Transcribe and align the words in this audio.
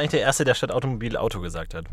eigentlich 0.00 0.10
der 0.12 0.20
Erste, 0.20 0.44
der 0.44 0.54
statt 0.54 0.72
Automobil 0.72 1.16
Auto 1.16 1.40
gesagt 1.40 1.74
hat? 1.74 1.84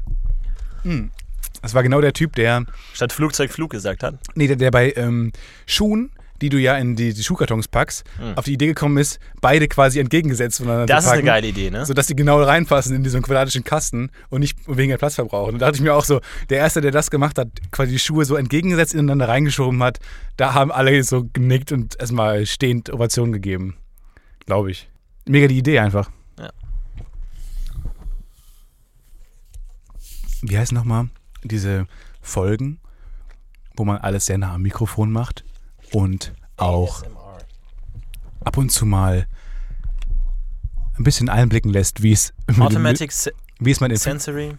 Das 1.61 1.73
war 1.73 1.83
genau 1.83 2.01
der 2.01 2.13
Typ, 2.13 2.35
der, 2.35 2.65
Statt 2.93 3.11
Flugzeug 3.13 3.51
Flug 3.51 3.71
gesagt 3.71 4.03
hat? 4.03 4.15
nee, 4.35 4.47
der, 4.47 4.55
der 4.55 4.71
bei 4.71 4.93
ähm, 4.95 5.31
Schuhen, 5.65 6.11
die 6.41 6.49
du 6.49 6.57
ja 6.59 6.77
in 6.77 6.95
die, 6.95 7.13
die 7.13 7.23
Schuhkartons 7.23 7.67
packst, 7.67 8.03
auf 8.35 8.45
die 8.45 8.53
Idee 8.53 8.67
gekommen 8.67 8.97
ist, 8.97 9.19
beide 9.41 9.67
quasi 9.67 9.99
entgegengesetzt 9.99 10.59
voneinander 10.59 10.85
Das 10.85 11.03
zu 11.03 11.07
ist 11.07 11.11
packen. 11.13 11.27
eine 11.27 11.41
geile 11.41 11.47
Idee, 11.47 11.71
ne? 11.71 11.85
sodass 11.85 12.05
die 12.07 12.15
genau 12.15 12.41
reinpassen 12.41 12.95
in 12.95 13.03
diesen 13.03 13.23
quadratischen 13.23 13.63
Kasten 13.63 14.11
und 14.29 14.41
nicht 14.41 14.57
weniger 14.67 14.97
Platz 14.97 15.15
verbrauchen. 15.15 15.55
Und 15.55 15.59
da 15.59 15.65
dachte 15.65 15.77
ich 15.77 15.81
mir 15.83 15.95
auch 15.95 16.05
so, 16.05 16.21
der 16.49 16.59
Erste, 16.59 16.79
der 16.79 16.91
das 16.91 17.09
gemacht 17.09 17.37
hat, 17.39 17.47
quasi 17.71 17.93
die 17.93 17.99
Schuhe 17.99 18.23
so 18.23 18.35
entgegengesetzt 18.35 18.93
ineinander 18.93 19.27
reingeschoben 19.27 19.81
hat, 19.81 19.99
da 20.37 20.53
haben 20.53 20.71
alle 20.71 21.03
so 21.03 21.25
genickt 21.33 21.71
und 21.71 21.99
erstmal 21.99 22.45
stehend 22.45 22.93
Ovation 22.93 23.31
gegeben. 23.31 23.75
Glaube 24.45 24.69
ich. 24.71 24.89
Mega 25.25 25.47
die 25.47 25.57
Idee 25.57 25.79
einfach. 25.79 26.11
Wie 30.41 30.57
heißt 30.57 30.71
nochmal 30.71 31.09
diese 31.43 31.87
Folgen, 32.21 32.79
wo 33.75 33.85
man 33.85 33.97
alles 33.97 34.25
sehr 34.25 34.37
nah 34.37 34.53
am 34.53 34.61
Mikrofon 34.61 35.11
macht 35.11 35.43
und 35.91 36.33
auch 36.57 37.03
ASMR. 37.03 37.37
ab 38.43 38.57
und 38.57 38.71
zu 38.71 38.85
mal 38.85 39.27
ein 40.97 41.03
bisschen 41.03 41.29
einblicken 41.29 41.71
lässt, 41.71 42.01
wie 42.01 42.11
es 42.11 42.33
Automatic 42.59 43.13
wie 43.59 43.71
es 43.71 43.79
man 43.79 43.91
in 43.91 43.97
Sensory 43.97 44.55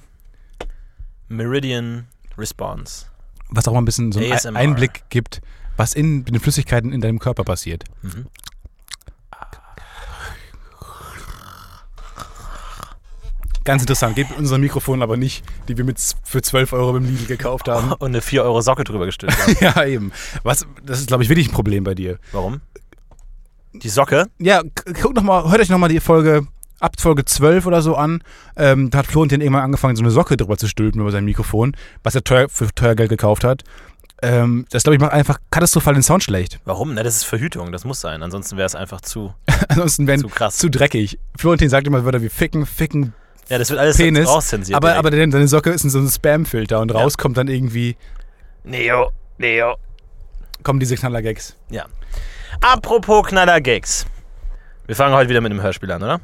Meridian 1.28 2.06
Response. 2.36 3.06
was 3.50 3.66
auch 3.68 3.72
mal 3.72 3.80
ein 3.80 3.84
bisschen 3.84 4.12
so 4.12 4.20
einen 4.20 4.32
ASMR. 4.32 4.56
Einblick 4.56 5.04
gibt, 5.10 5.40
was 5.76 5.94
in 5.94 6.24
den 6.24 6.40
Flüssigkeiten 6.40 6.92
in 6.92 7.00
deinem 7.00 7.18
Körper 7.18 7.44
passiert. 7.44 7.84
Mhm. 8.02 8.26
Ganz 13.68 13.82
interessant. 13.82 14.16
Geht 14.16 14.30
mit 14.30 14.38
unseren 14.38 14.62
Mikrofonen 14.62 15.02
aber 15.02 15.18
nicht, 15.18 15.44
die 15.68 15.76
wir 15.76 15.84
mit 15.84 16.00
für 16.24 16.40
12 16.40 16.72
Euro 16.72 16.94
beim 16.94 17.04
Lidl 17.04 17.26
gekauft 17.26 17.68
haben. 17.68 17.92
Und 17.98 18.06
eine 18.06 18.22
4 18.22 18.42
Euro 18.42 18.62
Socke 18.62 18.82
drüber 18.82 19.04
gestülpt 19.04 19.36
haben. 19.38 19.56
ja, 19.60 19.84
eben. 19.84 20.10
Was, 20.42 20.66
das 20.82 21.00
ist, 21.00 21.08
glaube 21.08 21.22
ich, 21.22 21.28
wirklich 21.28 21.50
ein 21.50 21.52
Problem 21.52 21.84
bei 21.84 21.94
dir. 21.94 22.18
Warum? 22.32 22.62
Die 23.74 23.90
Socke? 23.90 24.24
Ja, 24.38 24.62
guckt 25.02 25.16
noch 25.16 25.22
mal, 25.22 25.50
hört 25.50 25.60
euch 25.60 25.68
nochmal 25.68 25.90
die 25.90 26.00
Folge 26.00 26.46
ab 26.80 26.94
Folge 26.98 27.26
12 27.26 27.66
oder 27.66 27.82
so 27.82 27.94
an. 27.94 28.22
Ähm, 28.56 28.88
da 28.88 29.00
hat 29.00 29.06
Florentin 29.06 29.42
irgendwann 29.42 29.64
angefangen, 29.64 29.96
so 29.96 30.02
eine 30.02 30.12
Socke 30.12 30.38
drüber 30.38 30.56
zu 30.56 30.66
stülpen 30.66 31.02
über 31.02 31.10
sein 31.10 31.26
Mikrofon, 31.26 31.76
was 32.02 32.14
er 32.14 32.24
teuer, 32.24 32.48
für 32.48 32.74
teuer 32.74 32.94
Geld 32.94 33.10
gekauft 33.10 33.44
hat. 33.44 33.64
Ähm, 34.22 34.64
das, 34.70 34.84
glaube 34.84 34.96
ich, 34.96 35.00
macht 35.02 35.12
einfach 35.12 35.40
katastrophal 35.50 35.92
den 35.92 36.02
Sound 36.02 36.22
schlecht. 36.22 36.58
Warum? 36.64 36.94
Na, 36.94 37.02
das 37.02 37.16
ist 37.16 37.24
Verhütung, 37.24 37.70
das 37.70 37.84
muss 37.84 38.00
sein. 38.00 38.22
Ansonsten 38.22 38.56
wäre 38.56 38.66
es 38.66 38.74
einfach 38.74 39.02
zu, 39.02 39.34
Ansonsten 39.68 40.06
zu 40.18 40.28
krass. 40.28 40.56
zu 40.56 40.70
dreckig. 40.70 41.18
Florentin 41.36 41.68
sagt 41.68 41.86
immer 41.86 42.06
Wörter 42.06 42.22
wie 42.22 42.30
ficken, 42.30 42.64
ficken, 42.64 43.12
ja, 43.48 43.58
das 43.58 43.70
wird 43.70 43.80
alles 43.80 43.96
Penis. 43.96 44.28
rauszensiert. 44.28 44.76
aber, 44.76 44.88
direkt. 44.88 45.14
aber 45.16 45.32
seine 45.32 45.48
Socke 45.48 45.70
ist 45.70 45.84
in 45.84 45.90
so 45.90 45.98
einem 45.98 46.08
Spam-Filter 46.08 46.80
und 46.80 46.90
raus 46.94 47.16
kommt 47.16 47.36
dann 47.36 47.48
irgendwie, 47.48 47.96
Neo, 48.64 49.10
Neo. 49.38 49.76
kommen 50.62 50.80
diese 50.80 50.96
Knaller-Gags. 50.96 51.56
Ja. 51.70 51.86
Apropos 52.60 53.26
Knaller-Gags. 53.28 54.06
Wir 54.86 54.96
fangen 54.96 55.14
heute 55.14 55.30
wieder 55.30 55.40
mit 55.40 55.52
einem 55.52 55.62
Hörspiel 55.62 55.90
an, 55.92 56.02
oder? 56.02 56.20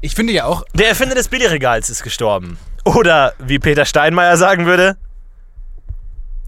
Ich 0.00 0.14
finde 0.14 0.32
ja 0.32 0.44
auch, 0.44 0.64
Der 0.74 0.88
Erfinder 0.88 1.14
des 1.14 1.28
Billigregals 1.28 1.90
ist 1.90 2.02
gestorben. 2.02 2.58
Oder, 2.84 3.34
wie 3.38 3.58
Peter 3.58 3.84
Steinmeier 3.84 4.36
sagen 4.36 4.64
würde, 4.64 4.96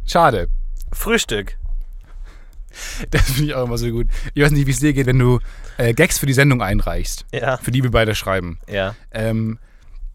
schade. 0.07 0.49
Frühstück. 0.93 1.57
Das 3.11 3.23
finde 3.23 3.45
ich 3.45 3.55
auch 3.55 3.65
immer 3.65 3.79
so 3.79 3.91
gut. 3.91 4.07
Ich 4.35 4.43
weiß 4.43 4.53
nicht, 4.53 4.67
wie 4.67 4.71
es 4.71 4.79
dir 4.79 4.93
geht, 4.93 5.07
wenn 5.07 5.19
du 5.19 5.41
äh, 5.81 5.93
Gags 5.95 6.19
für 6.19 6.27
die 6.27 6.33
Sendung 6.33 6.63
einreichst, 6.63 7.25
Ja, 7.33 7.57
für 7.57 7.71
die 7.71 7.83
wir 7.83 7.91
beide 7.91 8.15
schreiben. 8.15 8.59
ja. 8.69 8.95
Ähm, 9.13 9.59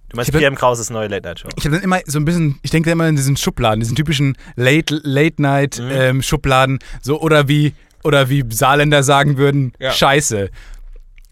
Du 0.09 0.17
meinst 0.17 0.31
PM 0.31 0.55
Krauses 0.55 0.91
neue 0.91 1.07
Late-Night-Show. 1.07 1.49
ich 1.57 1.65
habe 1.65 1.75
dann 1.75 1.83
immer 1.83 1.99
so 2.05 2.19
ein 2.19 2.25
bisschen, 2.25 2.59
ich 2.61 2.69
denke 2.69 2.91
immer 2.91 3.07
in 3.07 3.15
diesen 3.15 3.35
Schubladen, 3.37 3.79
diesen 3.79 3.95
typischen 3.95 4.37
Late, 4.55 5.01
Late 5.03 5.41
Night 5.41 5.79
Mhm. 5.79 5.89
ähm, 5.91 6.21
Schubladen, 6.21 6.79
so 7.01 7.19
oder 7.19 7.47
wie 7.47 7.73
oder 8.03 8.29
wie 8.29 8.45
Saarländer 8.47 9.01
sagen 9.01 9.37
würden, 9.37 9.73
Ja. 9.79 9.91
Scheiße. 9.91 10.51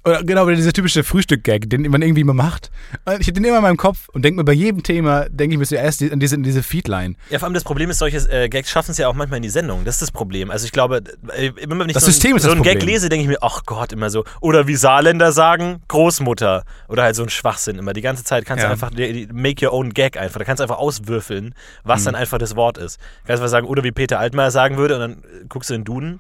Oder 0.06 0.22
genau, 0.24 0.44
oder 0.44 0.56
dieser 0.56 0.74
typische 0.74 1.03
Frühstück-Gag, 1.03 1.69
den 1.69 1.84
man 1.90 2.02
irgendwie 2.02 2.22
immer 2.22 2.34
macht. 2.34 2.72
Und 3.06 3.22
ich 3.22 3.28
habe 3.28 3.34
den 3.34 3.46
immer 3.46 3.58
in 3.58 3.64
meinem 3.64 3.78
Kopf 3.78 4.09
und 4.09 4.24
denke 4.25 4.38
mir 4.38 4.44
bei 4.44 4.52
jedem 4.52 4.84
Thema, 4.84 5.30
denke 5.30 5.53
ich 5.53 5.59
mir 5.59 5.66
zuerst 5.66 6.02
an 6.03 6.19
diese, 6.19 6.36
an 6.36 6.44
diese 6.44 6.62
Feedline. 6.62 7.16
Ja, 7.30 7.40
vor 7.40 7.46
allem 7.46 7.53
das 7.53 7.64
Problem 7.64 7.90
ist, 7.90 8.00
solche 8.00 8.18
äh, 8.30 8.50
Gags 8.50 8.69
schaffen 8.69 8.92
es 8.92 8.97
ja 8.97 9.08
auch 9.08 9.13
manchmal 9.13 9.38
in 9.38 9.44
die 9.44 9.50
Sendung. 9.50 9.86
Das 9.86 9.96
ist 9.96 10.02
das 10.02 10.12
Problem. 10.12 10.52
Also 10.52 10.66
ich 10.66 10.74
glaube, 10.74 11.03
äh, 11.38 11.52
immer 11.62 11.80
wenn 11.80 11.88
ich 11.88 11.94
Das 11.94 12.03
so, 12.03 12.12
System 12.12 12.31
ein, 12.31 12.38
ist 12.38 12.44
so 12.44 12.52
einen 12.52 12.63
Gag 12.63 12.84
lese, 12.84 13.08
denke 13.08 13.24
ich 13.24 13.30
mir, 13.30 13.38
ach 13.42 13.63
Gott, 13.66 13.94
immer 13.94 14.09
so. 14.09 14.25
Oder 14.42 14.68
wie 14.68 14.75
Saarländer 14.75 15.31
sagen, 15.31 15.81
Großmutter. 15.88 16.63
Oder 16.90 17.03
halt 17.03 17.16
so 17.16 17.24
ein 17.24 17.30
Schwachsinn 17.30 17.78
immer. 17.80 17.94
Die 17.94 18.02
ganze 18.02 18.25
Zeit 18.25 18.46
kannst 18.46 18.62
Ja. 18.63 18.68
du 18.68 18.74
einfach, 18.74 18.90
die- 18.90 19.28
die- 19.28 19.34
make 19.34 19.66
your 19.66 19.72
own 19.74 19.94
Gag 19.94 20.18
einfach. 20.18 20.38
Da 20.40 20.44
kannst 20.44 20.59
du 20.59 20.63
einfach 20.63 20.80
auswürfeln, 20.80 21.56
was 21.86 22.02
Mhm. 22.02 22.06
dann 22.06 22.16
einfach 22.16 22.38
das 22.40 22.58
Wort 22.58 22.78
ist. 22.78 23.00
Kannst 23.25 23.42
einfach 23.42 23.50
sagen, 23.50 23.68
oder 23.68 23.84
wie 23.86 23.92
Peter 23.94 24.19
Altmaier 24.19 24.52
sagen 24.52 24.75
würde 24.75 24.96
und 24.96 25.00
dann 25.00 25.12
äh, 25.13 25.46
guckst 25.47 25.69
du 25.69 25.75
in 25.75 25.81
den 25.81 25.86
Duden. 25.86 26.19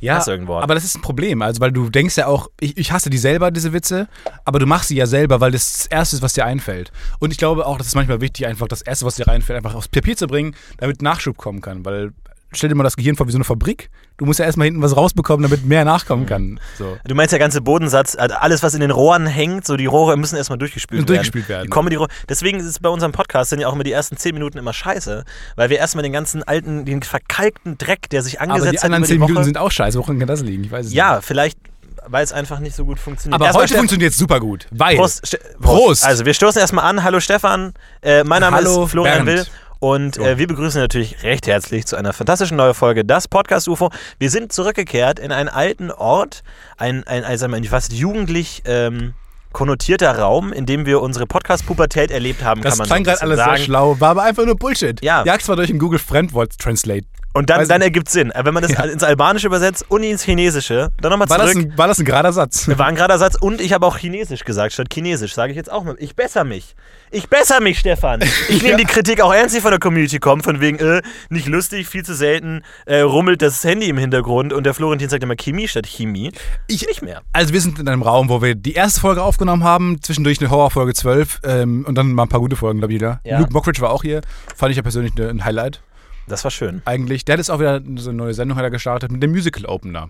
Ja, 0.00 0.24
aber 0.26 0.74
das 0.74 0.84
ist 0.84 0.96
ein 0.96 1.02
Problem, 1.02 1.42
also 1.42 1.60
weil 1.60 1.72
du 1.72 1.90
denkst 1.90 2.16
ja 2.16 2.26
auch, 2.26 2.48
ich, 2.60 2.76
ich 2.76 2.92
hasse 2.92 3.10
die 3.10 3.18
selber, 3.18 3.50
diese 3.50 3.72
Witze, 3.72 4.08
aber 4.44 4.60
du 4.60 4.66
machst 4.66 4.88
sie 4.88 4.96
ja 4.96 5.06
selber, 5.06 5.40
weil 5.40 5.50
das 5.50 5.72
das 5.72 5.86
Erste 5.86 6.16
ist, 6.16 6.22
was 6.22 6.34
dir 6.34 6.44
einfällt. 6.44 6.92
Und 7.18 7.32
ich 7.32 7.38
glaube 7.38 7.66
auch, 7.66 7.78
das 7.78 7.88
ist 7.88 7.94
manchmal 7.96 8.20
wichtig, 8.20 8.46
einfach 8.46 8.68
das 8.68 8.82
Erste, 8.82 9.06
was 9.06 9.16
dir 9.16 9.26
einfällt, 9.28 9.56
einfach 9.56 9.74
aufs 9.74 9.88
Papier 9.88 10.16
zu 10.16 10.28
bringen, 10.28 10.54
damit 10.76 11.02
Nachschub 11.02 11.36
kommen 11.36 11.60
kann, 11.60 11.84
weil 11.84 12.12
stell 12.52 12.68
dir 12.68 12.74
mal 12.74 12.84
das 12.84 12.96
Gehirn 12.96 13.16
vor 13.16 13.26
wie 13.26 13.32
so 13.32 13.38
eine 13.38 13.44
Fabrik. 13.44 13.90
Du 14.16 14.24
musst 14.24 14.38
ja 14.38 14.44
erstmal 14.44 14.66
hinten 14.66 14.82
was 14.82 14.96
rausbekommen, 14.96 15.42
damit 15.42 15.64
mehr 15.64 15.84
nachkommen 15.84 16.26
kann. 16.26 16.60
So. 16.76 16.96
Du 17.04 17.14
meinst 17.14 17.32
der 17.32 17.38
ganze 17.38 17.60
Bodensatz, 17.60 18.16
also 18.16 18.34
alles, 18.36 18.62
was 18.62 18.74
in 18.74 18.80
den 18.80 18.90
Rohren 18.90 19.26
hängt, 19.26 19.66
so 19.66 19.76
die 19.76 19.86
Rohre 19.86 20.16
müssen 20.16 20.36
erstmal 20.36 20.58
durchgespült, 20.58 21.00
Müssen 21.00 21.06
durchgespült 21.06 21.48
werden. 21.48 21.64
Die 21.64 21.70
Comedy 21.70 21.96
-Rohre. 21.96 22.08
Deswegen 22.28 22.58
ist 22.58 22.66
es 22.66 22.78
bei 22.78 22.88
unserem 22.88 23.12
Podcast 23.12 23.50
sind 23.50 23.60
ja 23.60 23.68
auch 23.68 23.74
immer 23.74 23.84
die 23.84 23.92
ersten 23.92 24.16
zehn 24.16 24.34
Minuten 24.34 24.58
immer 24.58 24.72
scheiße, 24.72 25.24
weil 25.56 25.70
wir 25.70 25.78
erstmal 25.78 26.02
den 26.02 26.12
ganzen 26.12 26.42
alten, 26.42 26.84
den 26.84 27.02
verkalkten 27.02 27.78
Dreck, 27.78 28.08
der 28.10 28.22
sich 28.22 28.40
angesetzt 28.40 28.62
Aber 28.62 28.72
die 28.72 28.80
anderen 28.80 29.02
hat 29.02 29.08
zehn 29.08 29.20
Minuten 29.20 29.44
sind 29.44 29.58
auch 29.58 29.70
scheiße. 29.70 29.98
Woran 29.98 30.18
kann 30.18 30.28
das 30.28 30.42
liegen? 30.42 30.64
Ich 30.64 30.70
weiß 30.70 30.86
es 30.86 30.92
ja, 30.92 31.16
nicht. 31.16 31.26
vielleicht, 31.26 31.58
weil 32.06 32.24
es 32.24 32.32
einfach 32.32 32.60
nicht 32.60 32.74
so 32.74 32.84
gut 32.84 32.98
funktioniert. 32.98 33.40
Aber 33.40 33.52
heute 33.52 33.74
funktioniert 33.74 34.12
es 34.12 34.18
super 34.18 34.40
gut, 34.40 34.66
weil 34.70 34.96
Prost, 34.96 35.26
Ste 35.26 35.38
Prost. 35.60 36.04
Also 36.04 36.24
wir 36.24 36.34
stoßen 36.34 36.60
erstmal 36.60 36.84
an. 36.84 37.04
Hallo 37.04 37.20
Stefan, 37.20 37.74
äh, 38.02 38.24
mein 38.24 38.40
Name 38.40 38.56
Hallo, 38.56 38.84
ist 38.84 38.90
Florian 38.90 39.24
Bernd. 39.24 39.46
Will. 39.46 39.46
Und 39.80 40.18
äh, 40.18 40.38
wir 40.38 40.46
begrüßen 40.48 40.80
natürlich 40.80 41.22
recht 41.22 41.46
herzlich 41.46 41.86
zu 41.86 41.96
einer 41.96 42.12
fantastischen 42.12 42.56
neuen 42.56 42.74
Folge 42.74 43.04
Das 43.04 43.28
Podcast 43.28 43.68
UFO. 43.68 43.90
Wir 44.18 44.30
sind 44.30 44.52
zurückgekehrt 44.52 45.18
in 45.18 45.30
einen 45.30 45.48
alten 45.48 45.90
Ort, 45.90 46.42
ein, 46.76 47.04
ein, 47.06 47.24
ein, 47.24 47.38
sagen 47.38 47.52
wir, 47.52 47.60
mal, 47.60 47.68
fast 47.68 47.92
jugendlich 47.92 48.62
ähm, 48.64 49.14
konnotierter 49.52 50.18
Raum, 50.18 50.52
in 50.52 50.66
dem 50.66 50.84
wir 50.84 51.00
unsere 51.00 51.26
Podcast-Pubertät 51.26 52.10
erlebt 52.10 52.42
haben, 52.42 52.60
das 52.62 52.72
kann 52.72 52.78
man 52.78 52.86
klang 52.86 53.04
so 53.04 53.10
ein 53.10 53.16
gerade 53.16 53.22
alles 53.22 53.36
bisschen 53.36 53.50
sehr 53.50 53.56
sagen. 53.56 53.64
schlau, 53.64 54.00
war 54.00 54.10
aber 54.10 54.22
einfach 54.24 54.44
nur 54.44 54.56
Bullshit. 54.56 55.02
Ja. 55.02 55.24
Jag's 55.24 55.46
mal 55.48 55.56
durch 55.56 55.68
den 55.68 55.78
Google 55.78 55.98
Fremdwort 55.98 56.58
Translate. 56.58 57.06
Und 57.38 57.50
dann, 57.50 57.60
Weiß 57.60 57.68
dann 57.68 57.80
ergibt 57.82 58.08
Sinn. 58.08 58.32
Aber 58.32 58.46
Wenn 58.46 58.54
man 58.54 58.62
das 58.64 58.72
ins 58.92 59.02
Albanische 59.04 59.46
übersetzt 59.46 59.84
und 59.88 60.02
ins 60.02 60.22
Chinesische, 60.22 60.88
dann 61.00 61.10
nochmal 61.10 61.28
War 61.30 61.38
das, 61.38 61.52
zurück. 61.52 61.66
ein, 61.72 61.78
war 61.78 61.86
das 61.86 61.98
ein 61.98 62.04
gerader 62.04 62.32
Satz? 62.32 62.66
War 62.76 62.86
ein 62.86 62.96
gerader 62.96 63.18
Satz 63.18 63.36
und 63.36 63.60
ich 63.60 63.72
habe 63.72 63.86
auch 63.86 63.96
Chinesisch 63.96 64.44
gesagt 64.44 64.72
statt 64.72 64.88
Chinesisch. 64.92 65.34
Sage 65.34 65.52
ich 65.52 65.56
jetzt 65.56 65.70
auch 65.70 65.84
mal. 65.84 65.94
Ich 65.98 66.16
besser 66.16 66.42
mich. 66.44 66.74
Ich 67.10 67.28
besser 67.28 67.60
mich, 67.60 67.78
Stefan. 67.78 68.20
Ich 68.48 68.62
nehme 68.62 68.70
Ja. 68.72 68.76
die 68.76 68.84
Kritik 68.84 69.20
auch 69.20 69.32
ernst, 69.32 69.54
die 69.56 69.60
von 69.60 69.70
der 69.70 69.80
Community 69.80 70.18
kommt, 70.18 70.44
von 70.44 70.60
wegen, 70.60 70.78
äh, 70.78 71.00
nicht 71.30 71.46
lustig, 71.46 71.86
viel 71.88 72.04
zu 72.04 72.14
selten, 72.14 72.62
äh, 72.86 73.00
rummelt 73.00 73.40
das 73.40 73.62
Handy 73.64 73.88
im 73.88 73.96
Hintergrund 73.98 74.52
und 74.52 74.64
der 74.64 74.74
Florentin 74.74 75.08
sagt 75.08 75.22
immer 75.22 75.36
Chemie 75.36 75.68
statt 75.68 75.86
Chemie. 75.86 76.32
Ich 76.66 76.86
Nicht 76.86 77.02
mehr. 77.02 77.22
Also 77.32 77.52
wir 77.52 77.60
sind 77.60 77.78
in 77.78 77.88
einem 77.88 78.02
Raum, 78.02 78.28
wo 78.28 78.42
wir 78.42 78.54
die 78.54 78.72
erste 78.74 79.00
Folge 79.00 79.22
aufgenommen 79.22 79.62
haben, 79.64 79.98
zwischendurch 80.02 80.40
eine 80.40 80.50
Horrorfolge 80.50 80.92
12 80.94 81.40
ähm, 81.44 81.84
und 81.86 81.94
dann 81.94 82.12
mal 82.12 82.24
ein 82.24 82.28
paar 82.28 82.40
gute 82.40 82.56
Folgen, 82.56 82.78
glaube 82.80 82.92
ich, 82.92 82.98
wieder. 83.00 83.20
Ja. 83.24 83.38
Luke 83.38 83.52
Mockridge 83.52 83.80
war 83.80 83.90
auch 83.90 84.02
hier. 84.02 84.22
Fand 84.56 84.70
ich 84.70 84.76
ja 84.76 84.82
persönlich 84.82 85.12
ein 85.18 85.44
Highlight. 85.44 85.80
Das 86.28 86.44
war 86.44 86.50
schön. 86.50 86.82
Eigentlich. 86.84 87.24
Der 87.24 87.34
hat 87.34 87.38
jetzt 87.38 87.50
auch 87.50 87.58
wieder 87.58 87.80
so 87.96 88.10
eine 88.10 88.16
neue 88.18 88.34
Sendung 88.34 88.56
hat 88.56 88.64
er 88.64 88.70
gestartet 88.70 89.10
mit 89.10 89.22
dem 89.22 89.30
Musical 89.30 89.64
Opener. 89.66 90.08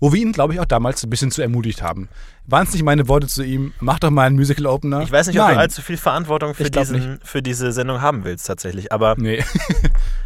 Wo 0.00 0.12
wir 0.12 0.20
ihn, 0.20 0.32
glaube 0.32 0.54
ich, 0.54 0.60
auch 0.60 0.64
damals 0.64 1.02
ein 1.04 1.10
bisschen 1.10 1.30
zu 1.30 1.42
ermutigt 1.42 1.82
haben. 1.82 2.08
Waren 2.46 2.66
es 2.66 2.72
nicht 2.72 2.82
meine 2.82 3.06
Worte 3.08 3.26
zu 3.26 3.42
ihm, 3.42 3.74
mach 3.80 3.98
doch 3.98 4.10
mal 4.10 4.26
einen 4.26 4.36
Musical 4.36 4.66
Opener? 4.66 5.02
Ich 5.02 5.12
weiß 5.12 5.26
nicht, 5.26 5.38
ob 5.38 5.46
Nein. 5.46 5.54
du 5.54 5.60
allzu 5.60 5.82
viel 5.82 5.98
Verantwortung 5.98 6.54
für, 6.54 6.70
diesen, 6.70 7.20
für 7.22 7.42
diese 7.42 7.70
Sendung 7.72 8.00
haben 8.00 8.24
willst, 8.24 8.46
tatsächlich. 8.46 8.92
Aber, 8.92 9.14
Nee. 9.18 9.44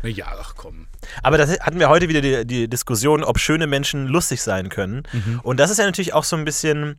Ja, 0.05 0.27
ach 0.41 0.55
komm. 0.57 0.87
aber 1.23 1.39
das 1.39 1.59
hatten 1.61 1.79
wir 1.79 1.89
heute 1.89 2.09
wieder 2.09 2.21
die, 2.21 2.45
die 2.47 2.69
Diskussion, 2.69 3.25
ob 3.25 3.39
schöne 3.39 3.67
Menschen 3.67 4.07
lustig 4.07 4.43
sein 4.43 4.69
können. 4.69 5.03
Mhm. 5.13 5.41
Und 5.43 5.59
das 5.61 5.71
ist 5.71 5.79
ja 5.79 5.85
natürlich 5.87 6.13
auch 6.15 6.25
so 6.25 6.37
ein 6.37 6.45
bisschen. 6.45 6.97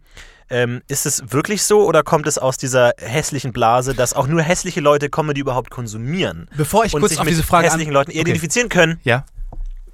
Ähm, 0.48 0.84
ist 0.88 1.08
es 1.08 1.24
wirklich 1.32 1.64
so 1.64 1.88
oder 1.88 2.04
kommt 2.04 2.28
es 2.28 2.38
aus 2.38 2.58
dieser 2.58 2.94
hässlichen 3.00 3.52
Blase, 3.52 3.96
dass 3.96 4.14
auch 4.14 4.28
nur 4.28 4.44
hässliche 4.44 4.80
Leute 4.80 5.10
Comedy 5.10 5.40
überhaupt 5.42 5.72
konsumieren? 5.72 6.48
Bevor 6.56 6.86
ich 6.86 6.94
und 6.94 7.00
kurz 7.00 7.14
sich 7.14 7.20
auf 7.20 7.26
mit 7.26 7.32
diese 7.32 7.42
Frage 7.42 7.66
hässlichen 7.66 7.92
Leuten 7.92 8.12
Okay. 8.12 8.20
identifizieren 8.22 8.70
können? 8.70 9.00
Ja. 9.04 9.26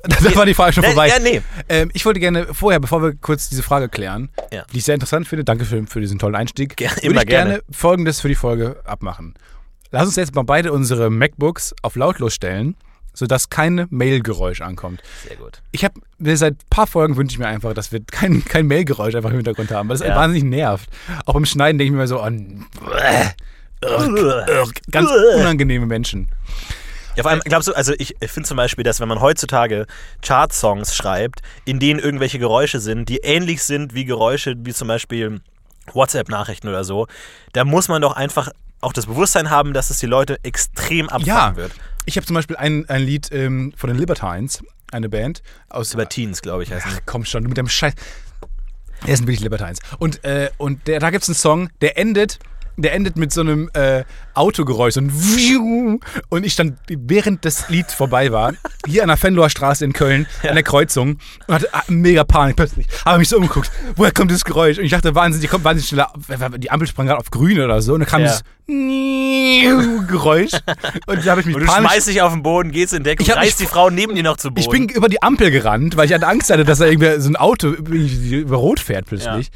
Da 0.03 0.35
war 0.35 0.45
die 0.47 0.53
Frage 0.55 0.73
schon 0.73 0.81
Ne, 0.81 0.87
vorbei. 0.89 1.07
Ja, 1.09 1.19
nee. 1.19 1.41
Ähm, 1.69 1.91
ich 1.93 2.05
wollte 2.05 2.19
gerne 2.19 2.53
vorher, 2.55 2.79
bevor 2.79 3.01
wir 3.03 3.13
kurz 3.15 3.47
diese 3.49 3.61
Frage 3.63 3.87
klären, 3.87 4.29
Ja. 4.51 4.65
die 4.73 4.79
ich 4.79 4.83
sehr 4.83 4.95
interessant 4.95 5.27
finde, 5.27 5.43
danke 5.45 5.63
für, 5.63 5.85
für 5.85 6.01
diesen 6.01 6.17
tollen 6.19 6.35
Einstieg, 6.35 6.73
Ger- 6.75 6.89
würde 7.03 7.19
ich 7.21 7.27
gerne, 7.27 7.49
gerne. 7.51 7.63
Folgendes 7.71 8.19
für 8.19 8.27
die 8.27 8.33
Folge 8.35 8.81
abmachen. 8.83 9.35
Lass 9.91 10.07
uns 10.07 10.15
jetzt 10.15 10.33
mal 10.35 10.43
beide 10.43 10.73
unsere 10.73 11.09
MacBooks 11.11 11.75
auf 11.83 11.95
lautlos 11.95 12.33
stellen 12.33 12.75
sodass 13.13 13.49
kein 13.49 13.87
Mailgeräusch 13.89 14.61
ankommt. 14.61 15.01
Sehr 15.27 15.37
gut. 15.37 15.61
Ich 15.71 15.83
habe 15.83 15.99
mir 16.17 16.37
seit 16.37 16.53
ein 16.53 16.57
paar 16.69 16.87
Folgen 16.87 17.17
wünsche 17.17 17.33
ich 17.33 17.39
mir 17.39 17.47
einfach, 17.47 17.73
dass 17.73 17.91
wir 17.91 17.99
kein, 18.03 18.43
kein 18.45 18.67
Mailgeräusch 18.67 19.15
einfach 19.15 19.29
im 19.31 19.37
Hintergrund 19.37 19.71
haben, 19.71 19.89
weil 19.89 19.97
das 19.97 20.07
Ja. 20.07 20.15
wahnsinnig 20.15 20.43
nervt. 20.49 20.89
Auch 21.25 21.33
beim 21.33 21.45
Schneiden 21.45 21.77
denke 21.77 21.93
ich 21.93 21.97
mir 21.99 22.07
so 22.07 22.19
an 22.19 22.65
ganz 24.91 25.09
unangenehme 25.35 25.85
Menschen. 25.85 26.27
Ja, 27.15 27.23
vor 27.23 27.31
allem, 27.31 27.41
glaubst 27.43 27.67
du, 27.67 27.73
also 27.73 27.93
ich, 27.97 28.15
ich 28.21 28.31
finde 28.31 28.47
zum 28.47 28.55
Beispiel, 28.55 28.83
dass 28.85 29.01
wenn 29.01 29.09
man 29.09 29.19
heutzutage 29.19 29.85
Chart-Songs 30.21 30.95
schreibt, 30.95 31.41
in 31.65 31.79
denen 31.79 31.99
irgendwelche 31.99 32.39
Geräusche 32.39 32.79
sind, 32.79 33.09
die 33.09 33.17
ähnlich 33.17 33.63
sind 33.63 33.93
wie 33.93 34.05
Geräusche, 34.05 34.55
wie 34.59 34.73
zum 34.73 34.87
Beispiel 34.87 35.41
WhatsApp-Nachrichten 35.91 36.69
oder 36.69 36.85
so, 36.85 37.07
da 37.51 37.65
muss 37.65 37.89
man 37.89 38.01
doch 38.01 38.15
einfach 38.15 38.49
auch 38.79 38.93
das 38.93 39.07
Bewusstsein 39.07 39.49
haben, 39.49 39.73
dass 39.73 39.89
es 39.89 39.99
die 39.99 40.05
Leute 40.05 40.37
extrem 40.43 41.07
abfangen 41.09 41.25
Ja, 41.27 41.55
wird. 41.57 41.73
Ich 42.05 42.17
habe 42.17 42.25
zum 42.25 42.35
Beispiel 42.35 42.55
ein, 42.55 42.87
ein 42.89 43.03
Lied 43.03 43.29
ähm, 43.31 43.73
von 43.75 43.89
den 43.89 43.97
Libertines, 43.97 44.63
eine 44.91 45.09
Band 45.09 45.41
aus 45.69 45.91
Libertines, 45.93 46.41
glaube 46.41 46.63
ich, 46.63 46.71
heißen 46.71 46.91
Ach, 46.93 46.99
komm 47.05 47.25
schon, 47.25 47.43
mit 47.43 47.57
dem 47.57 47.67
Scheiß. 47.67 47.93
Er 49.05 49.17
sind 49.17 49.25
wirklich 49.27 49.41
Libertines. 49.41 49.79
Und, 49.97 50.23
äh, 50.23 50.49
und 50.57 50.87
der, 50.87 50.99
da 50.99 51.09
gibt 51.09 51.23
es 51.23 51.29
einen 51.29 51.35
Song, 51.35 51.69
der 51.81 51.97
endet, 51.97 52.39
der 52.77 52.93
endet 52.93 53.17
mit 53.17 53.31
so 53.33 53.41
einem 53.41 53.69
äh, 53.73 54.03
Autogeräusch, 54.33 54.95
Wiu. 54.97 55.99
Und 56.29 56.45
ich 56.45 56.53
stand, 56.53 56.77
während 56.87 57.43
das 57.45 57.69
Lied 57.69 57.91
vorbei 57.91 58.31
war, 58.31 58.53
hier 58.87 59.03
an 59.03 59.09
der 59.09 59.17
Fenloher 59.17 59.49
Straße 59.49 59.83
in 59.85 59.93
Köln, 59.93 60.25
an 60.47 60.55
der 60.55 60.63
Kreuzung, 60.63 61.17
und 61.47 61.55
hatte 61.55 61.69
ah, 61.73 61.83
mega 61.87 62.23
Panik 62.23 62.55
plötzlich. 62.55 62.87
Habe 63.05 63.19
mich 63.19 63.29
so 63.29 63.37
umgeguckt, 63.37 63.71
woher 63.95 64.11
kommt 64.11 64.31
das 64.31 64.45
Geräusch? 64.45 64.77
Und 64.77 64.85
ich 64.85 64.91
dachte, 64.91 65.13
wahnsinnig, 65.15 65.41
die 65.41 65.51
kommt 65.51 65.63
wahnsinnig 65.63 65.89
schnell, 65.89 66.05
die 66.59 66.71
Ampel 66.71 66.87
sprang 66.87 67.07
gerade 67.07 67.19
auf 67.19 67.29
grün 67.31 67.59
oder 67.59 67.81
so, 67.81 67.93
und 67.93 68.01
dann 68.01 68.09
kam 68.09 68.21
Ja. 68.21 68.27
dieses 68.67 70.07
Geräusch. 70.07 70.51
Und 71.07 71.25
da 71.25 71.31
habe 71.31 71.41
ich 71.41 71.47
mich 71.47 71.55
Und 71.55 71.61
du 71.63 71.67
panisch 71.67 71.89
schmeißt 71.91 72.07
dich 72.07 72.21
auf 72.21 72.31
den 72.33 72.43
Boden, 72.43 72.71
gehst 72.71 72.93
in 72.93 73.03
Deckung, 73.03 73.25
Ich 73.25 73.35
reißt 73.35 73.59
die 73.59 73.65
Frau 73.65 73.89
neben 73.89 74.15
dir 74.15 74.23
noch 74.23 74.37
zu 74.37 74.49
Boden. 74.49 74.59
ich 74.59 74.69
bin 74.69 74.89
über 74.89 75.09
die 75.09 75.21
Ampel 75.21 75.51
gerannt, 75.51 75.97
weil 75.97 76.05
ich 76.07 76.13
hatte 76.13 76.27
Angst 76.27 76.49
hatte, 76.49 76.63
dass 76.63 76.79
da 76.79 76.85
irgendwie 76.85 77.19
so 77.19 77.29
ein 77.29 77.35
Auto 77.35 77.67
über 77.69 78.57
Rot 78.57 78.79
fährt 78.79 79.05
plötzlich. 79.07 79.47
Äh, 79.47 79.51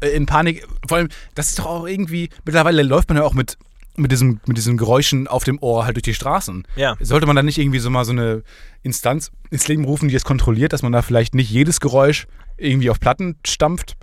In 0.00 0.26
Panik. 0.26 0.66
Vor 0.86 0.98
allem, 0.98 1.08
das 1.34 1.48
ist 1.48 1.58
doch 1.58 1.66
auch 1.66 1.86
irgendwie. 1.86 2.28
Mittlerweile 2.44 2.82
läuft 2.82 3.08
man 3.08 3.18
ja 3.18 3.24
auch 3.24 3.34
mit, 3.34 3.56
mit, 3.96 4.12
diesem, 4.12 4.40
mit 4.46 4.56
diesen 4.56 4.76
Geräuschen 4.76 5.26
auf 5.26 5.44
dem 5.44 5.58
Ohr 5.62 5.84
halt 5.84 5.96
durch 5.96 6.02
die 6.02 6.14
Straßen. 6.14 6.66
Ja. 6.76 6.96
Sollte 7.00 7.26
man 7.26 7.36
da 7.36 7.42
nicht 7.42 7.58
irgendwie 7.58 7.78
so 7.78 7.90
mal 7.90 8.04
so 8.04 8.12
eine 8.12 8.42
Instanz 8.82 9.30
ins 9.50 9.68
Leben 9.68 9.84
rufen, 9.84 10.08
die 10.08 10.14
es 10.14 10.24
kontrolliert, 10.24 10.72
dass 10.72 10.82
man 10.82 10.92
da 10.92 11.02
vielleicht 11.02 11.34
nicht 11.34 11.50
jedes 11.50 11.80
Geräusch 11.80 12.26
irgendwie 12.56 12.90
auf 12.90 13.00
Platten 13.00 13.36
stampft? 13.46 13.96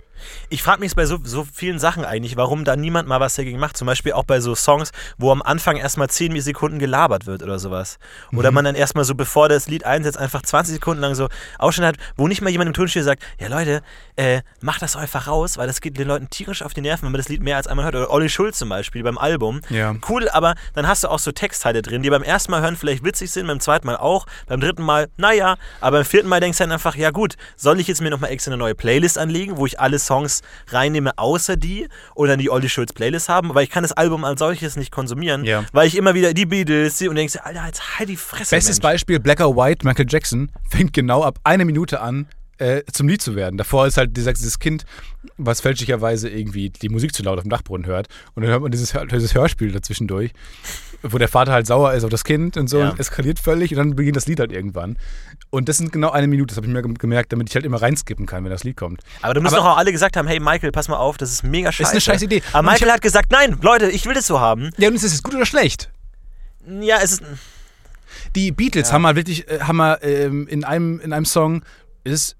Ich 0.48 0.62
frage 0.62 0.80
mich 0.80 0.94
bei 0.94 1.06
so, 1.06 1.18
so 1.22 1.46
vielen 1.52 1.78
Sachen 1.78 2.04
eigentlich, 2.04 2.36
warum 2.36 2.64
da 2.64 2.76
niemand 2.76 3.08
mal 3.08 3.20
was 3.20 3.34
dagegen 3.34 3.58
macht. 3.58 3.76
Zum 3.76 3.86
Beispiel 3.86 4.12
auch 4.12 4.24
bei 4.24 4.40
so 4.40 4.54
Songs, 4.54 4.90
wo 5.18 5.30
am 5.32 5.42
Anfang 5.42 5.76
erstmal 5.76 6.08
10 6.08 6.40
Sekunden 6.40 6.78
gelabert 6.78 7.26
wird 7.26 7.42
oder 7.42 7.58
sowas. 7.58 7.98
Oder 8.32 8.50
Mhm. 8.50 8.54
man 8.54 8.64
dann 8.64 8.74
erstmal 8.74 9.04
so, 9.04 9.14
bevor 9.14 9.48
das 9.48 9.68
Lied 9.68 9.84
einsetzt, 9.84 10.18
einfach 10.18 10.42
20 10.42 10.74
Sekunden 10.74 11.00
lang 11.00 11.14
so 11.14 11.28
Ausschnitt 11.58 11.86
hat, 11.86 11.96
wo 12.16 12.28
nicht 12.28 12.40
mal 12.42 12.50
jemand 12.50 12.68
im 12.68 12.74
Tonstudio 12.74 13.04
sagt, 13.04 13.22
ja 13.38 13.48
Leute, 13.48 13.82
äh, 14.16 14.42
macht 14.60 14.82
das 14.82 14.96
einfach 14.96 15.26
raus, 15.26 15.56
weil 15.58 15.66
das 15.66 15.80
geht 15.80 15.98
den 15.98 16.08
Leuten 16.08 16.30
tierisch 16.30 16.62
auf 16.62 16.72
die 16.74 16.80
Nerven, 16.80 17.04
wenn 17.06 17.12
man 17.12 17.18
das 17.20 17.28
Lied 17.28 17.42
mehr 17.42 17.56
als 17.56 17.66
einmal 17.66 17.84
hört. 17.84 17.94
Oder 17.96 18.10
Olli 18.10 18.28
Schulz 18.28 18.58
zum 18.58 18.68
Beispiel 18.68 19.02
beim 19.02 19.18
Album. 19.18 19.60
Ja. 19.70 19.94
Cool, 20.08 20.28
aber 20.28 20.54
dann 20.74 20.86
hast 20.86 21.04
du 21.04 21.08
auch 21.08 21.18
so 21.18 21.32
Textteile 21.32 21.82
drin, 21.82 22.02
die 22.02 22.10
beim 22.10 22.22
ersten 22.22 22.50
Mal 22.50 22.62
hören 22.62 22.76
vielleicht 22.76 23.04
witzig 23.04 23.30
sind, 23.30 23.46
beim 23.46 23.60
zweiten 23.60 23.86
Mal 23.86 23.96
auch, 23.96 24.26
beim 24.46 24.60
dritten 24.60 24.82
Mal, 24.82 25.08
naja, 25.16 25.56
aber 25.80 25.98
beim 25.98 26.04
vierten 26.06 26.28
Mal 26.28 26.40
denkst 26.40 26.58
du 26.58 26.64
dann 26.64 26.72
einfach, 26.72 26.94
ja 26.96 27.10
gut, 27.10 27.34
soll 27.56 27.80
ich 27.80 27.88
jetzt 27.88 28.00
mir 28.00 28.10
nochmal 28.10 28.30
extra 28.30 28.50
eine 28.50 28.58
neue 28.58 28.74
Playlist 28.74 29.18
anlegen, 29.18 29.56
wo 29.56 29.66
ich 29.66 29.80
alle 29.80 29.98
Songs 30.06 30.42
reinnehme, 30.68 31.16
außer 31.18 31.56
die, 31.56 31.88
oder 32.14 32.30
dann 32.32 32.38
die 32.40 32.50
Olli 32.50 32.68
Schulz 32.68 32.92
Playlist 32.92 33.28
haben, 33.28 33.54
weil 33.54 33.64
ich 33.64 33.70
kann 33.70 33.82
das 33.82 33.92
Album 33.92 34.24
als 34.24 34.38
solches 34.38 34.76
nicht 34.76 34.90
konsumieren, 34.92 35.44
Ja. 35.44 35.64
weil 35.72 35.86
ich 35.86 35.96
immer 35.96 36.14
wieder 36.14 36.34
die 36.34 36.46
Beatles 36.46 36.98
sehe 36.98 37.10
und 37.10 37.16
denkst, 37.16 37.36
Alter, 37.42 37.66
jetzt 37.66 37.98
halt 37.98 38.08
die 38.08 38.16
Fresse, 38.16 38.54
Bestes 38.54 38.76
Mensch. 38.76 38.82
Beispiel: 38.82 39.20
Black 39.20 39.40
or 39.40 39.56
White, 39.56 39.86
Michael 39.86 40.06
Jackson 40.08 40.50
fängt 40.68 40.92
genau 40.92 41.22
ab 41.22 41.38
einer 41.44 41.64
Minute 41.64 42.00
an, 42.00 42.26
äh, 42.58 42.82
zum 42.92 43.08
Lied 43.08 43.20
zu 43.22 43.34
werden. 43.36 43.56
Davor 43.56 43.86
ist 43.86 43.96
halt 43.96 44.16
dieses 44.16 44.58
Kind, 44.58 44.84
was 45.36 45.60
fälschlicherweise 45.60 46.28
irgendwie 46.28 46.70
die 46.70 46.88
Musik 46.88 47.14
zu 47.14 47.22
laut 47.22 47.38
auf 47.38 47.44
dem 47.44 47.50
Dachboden 47.50 47.86
hört. 47.86 48.08
Und 48.34 48.42
dann 48.42 48.50
hört 48.52 48.62
man 48.62 48.70
dieses, 48.70 48.94
dieses 49.10 49.34
Hörspiel 49.34 49.72
dazwischendurch, 49.72 50.30
wo 51.02 51.18
der 51.18 51.28
Vater 51.28 51.52
halt 51.52 51.66
sauer 51.66 51.92
ist 51.94 52.04
auf 52.04 52.10
das 52.10 52.24
Kind 52.24 52.56
und 52.56 52.68
so, 52.68 52.78
Ja. 52.78 52.90
und 52.90 53.00
eskaliert 53.00 53.38
völlig 53.38 53.72
und 53.72 53.78
dann 53.78 53.96
beginnt 53.96 54.16
das 54.16 54.26
Lied 54.26 54.40
halt 54.40 54.52
irgendwann. 54.52 54.96
Und 55.50 55.68
das 55.68 55.78
sind 55.78 55.92
genau 55.92 56.10
eine 56.10 56.26
Minute, 56.28 56.48
das 56.48 56.56
habe 56.56 56.66
ich 56.66 56.72
mir 56.72 56.82
gem- 56.82 56.94
gemerkt, 56.94 57.32
damit 57.32 57.48
ich 57.48 57.54
halt 57.54 57.64
immer 57.64 57.82
reinskippen 57.82 58.26
kann, 58.26 58.44
wenn 58.44 58.50
das 58.50 58.64
Lied 58.64 58.76
kommt. 58.76 59.00
Aber 59.22 59.34
du 59.34 59.40
musst 59.40 59.54
doch 59.56 59.64
auch 59.64 59.76
alle 59.76 59.92
gesagt 59.92 60.16
haben, 60.16 60.28
hey 60.28 60.40
Michael, 60.40 60.72
pass 60.72 60.88
mal 60.88 60.96
auf, 60.96 61.16
das 61.16 61.30
ist 61.32 61.42
mega 61.42 61.72
scheiße. 61.72 61.90
eine 61.92 62.00
scheiß 62.00 62.22
Idee. 62.22 62.42
Aber 62.52 62.70
Michael 62.70 62.90
hat 62.92 63.02
gesagt, 63.02 63.30
nein, 63.32 63.58
Leute, 63.62 63.90
ich 63.90 64.06
will 64.06 64.14
das 64.14 64.26
so 64.26 64.40
haben. 64.40 64.70
Ja, 64.78 64.88
und 64.88 64.94
ist 64.94 65.04
das 65.04 65.22
gut 65.22 65.34
oder 65.34 65.46
schlecht? 65.46 65.90
Ja, 66.80 66.98
es 67.02 67.12
ist, 67.12 67.22
Die 68.36 68.52
Beatles 68.52 68.92
haben 68.92 69.02
mal 69.02 69.16
wirklich, 69.16 69.48
äh, 69.48 69.60
haben 69.60 69.76
mal 69.76 69.98
ähm, 70.02 70.46
in, 70.48 70.64
einem, 70.64 71.00
in 71.00 71.12
einem 71.12 71.24
Song, 71.26 71.64
ist 72.04 72.36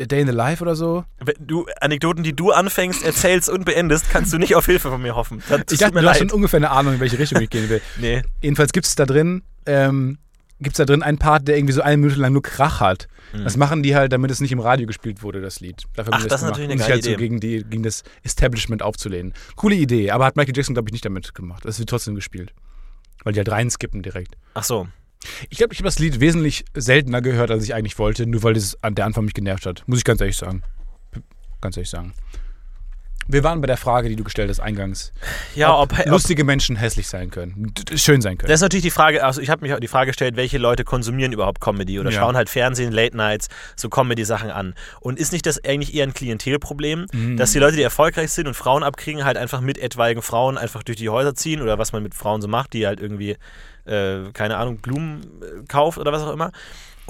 A 0.00 0.04
Day 0.06 0.20
in 0.22 0.26
the 0.26 0.32
Life 0.32 0.62
oder 0.62 0.74
so, 0.76 1.04
wenn 1.24 1.34
du 1.40 1.66
Anekdoten, 1.80 2.22
die 2.24 2.34
du 2.34 2.52
anfängst, 2.52 3.02
erzählst 3.04 3.48
und 3.50 3.64
beendest, 3.64 4.08
kannst 4.10 4.32
du 4.32 4.38
nicht 4.38 4.54
auf 4.56 4.66
Hilfe 4.66 4.90
von 4.90 5.02
mir 5.02 5.14
hoffen. 5.14 5.42
Das 5.48 5.60
Ich 5.70 5.78
dachte, 5.78 5.94
mir 5.94 6.00
du 6.02 6.08
hast 6.08 6.20
leid. 6.20 6.30
schon 6.30 6.36
ungefähr 6.36 6.58
eine 6.58 6.70
Ahnung, 6.70 6.94
in 6.94 7.00
welche 7.00 7.18
Richtung 7.18 7.40
ich 7.42 7.50
gehen 7.50 7.68
will. 7.68 7.80
Nee. 8.00 8.22
Jedenfalls 8.40 8.72
gibt 8.72 8.86
es 8.86 8.94
da 8.94 9.04
drin, 9.06 9.42
ähm, 9.66 10.18
gibt 10.60 10.78
da 10.78 10.84
drin 10.84 11.02
einen 11.02 11.18
Part, 11.18 11.48
der 11.48 11.56
irgendwie 11.56 11.72
so 11.74 11.82
eine 11.82 11.96
Minute 11.98 12.18
lang 12.20 12.32
nur 12.32 12.42
Krach 12.42 12.80
hat. 12.80 13.08
Das 13.32 13.56
machen 13.56 13.84
die 13.84 13.94
halt, 13.94 14.12
damit 14.12 14.30
es 14.32 14.40
nicht 14.40 14.50
im 14.50 14.58
Radio 14.58 14.88
gespielt 14.88 15.22
wurde, 15.22 15.40
das 15.40 15.60
Lied. 15.60 15.84
Dafür. 15.94 16.14
Ach, 16.14 16.22
die 16.22 16.28
das 16.28 16.42
ist 16.42 16.48
natürlich 16.48 16.70
eine 16.70 16.74
um 16.74 16.80
geile 16.80 16.94
halt 16.94 17.04
so 17.04 17.10
Idee. 17.10 17.18
gegen, 17.18 17.38
die, 17.38 17.62
gegen 17.62 17.82
das 17.84 18.02
Establishment 18.24 18.82
aufzulehnen. 18.82 19.34
Coole 19.54 19.76
Idee, 19.76 20.10
aber 20.10 20.24
hat 20.26 20.34
Michael 20.36 20.56
Jackson, 20.56 20.74
glaube 20.74 20.88
ich, 20.88 20.92
nicht 20.92 21.04
damit 21.04 21.32
gemacht. 21.32 21.64
Das 21.64 21.78
wird 21.78 21.88
trotzdem 21.88 22.16
gespielt. 22.16 22.52
Weil 23.22 23.34
die 23.34 23.38
halt 23.38 23.50
reinskippen 23.50 24.02
direkt. 24.02 24.36
Ach 24.54 24.64
so. 24.64 24.88
Ich 25.48 25.58
glaube, 25.58 25.72
ich 25.72 25.80
habe 25.80 25.88
das 25.88 25.98
Lied 25.98 26.20
wesentlich 26.20 26.64
seltener 26.74 27.20
gehört, 27.20 27.50
als 27.50 27.64
ich 27.64 27.74
eigentlich 27.74 27.98
wollte, 27.98 28.26
nur 28.26 28.42
weil 28.42 28.54
das 28.54 28.82
an 28.82 28.94
der 28.94 29.04
Anfang 29.04 29.24
mich 29.24 29.34
genervt 29.34 29.66
hat. 29.66 29.82
Muss 29.86 29.98
ich 29.98 30.04
ganz 30.04 30.20
ehrlich 30.20 30.36
sagen. 30.36 30.62
Ganz 31.60 31.76
ehrlich 31.76 31.90
sagen. 31.90 32.14
Wir 33.28 33.44
waren 33.44 33.60
bei 33.60 33.66
der 33.68 33.76
Frage, 33.76 34.08
die 34.08 34.16
du 34.16 34.24
gestellt 34.24 34.50
hast 34.50 34.58
eingangs. 34.60 35.12
Ja, 35.54 35.76
ob, 35.78 35.96
ob 35.98 36.06
lustige 36.06 36.42
Menschen 36.44 36.74
hässlich 36.76 37.06
sein 37.06 37.30
können, 37.30 37.72
schön 37.94 38.20
sein 38.20 38.36
können. 38.38 38.48
Das 38.48 38.56
ist 38.58 38.62
natürlich 38.62 38.82
die 38.82 38.90
Frage, 38.90 39.22
also 39.24 39.40
ich 39.40 39.50
habe 39.50 39.62
mich 39.62 39.72
auch 39.72 39.78
die 39.80 39.88
Frage 39.88 40.08
gestellt, 40.08 40.34
welche 40.36 40.58
Leute 40.58 40.84
konsumieren 40.84 41.32
überhaupt 41.32 41.60
Comedy 41.60 42.00
oder 42.00 42.10
Ja. 42.10 42.20
schauen 42.20 42.36
halt 42.36 42.48
Fernsehen, 42.50 42.92
Late 42.92 43.16
Nights, 43.16 43.48
so 43.76 43.88
Comedy-Sachen 43.88 44.50
an. 44.50 44.74
Und 45.00 45.18
ist 45.18 45.32
nicht 45.32 45.46
das 45.46 45.62
eigentlich 45.64 45.94
eher 45.94 46.04
ein 46.04 46.14
Klientelproblem, 46.14 47.06
Mhm. 47.12 47.36
dass 47.36 47.52
die 47.52 47.58
Leute, 47.60 47.76
die 47.76 47.82
erfolgreich 47.82 48.32
sind 48.32 48.48
und 48.48 48.54
Frauen 48.54 48.82
abkriegen, 48.82 49.24
halt 49.24 49.36
einfach 49.36 49.60
mit 49.60 49.78
etwaigen 49.78 50.22
Frauen 50.22 50.58
einfach 50.58 50.82
durch 50.82 50.98
die 50.98 51.08
Häuser 51.08 51.34
ziehen 51.34 51.62
oder 51.62 51.78
was 51.78 51.92
man 51.92 52.02
mit 52.02 52.14
Frauen 52.14 52.42
so 52.42 52.48
macht, 52.48 52.72
die 52.72 52.86
halt 52.86 53.00
irgendwie, 53.00 53.36
äh, 53.86 54.30
keine 54.32 54.56
Ahnung, 54.56 54.78
Blumen 54.78 55.22
äh, 55.42 55.66
kauft 55.68 55.98
oder 55.98 56.12
was 56.12 56.22
auch 56.22 56.32
immer 56.32 56.50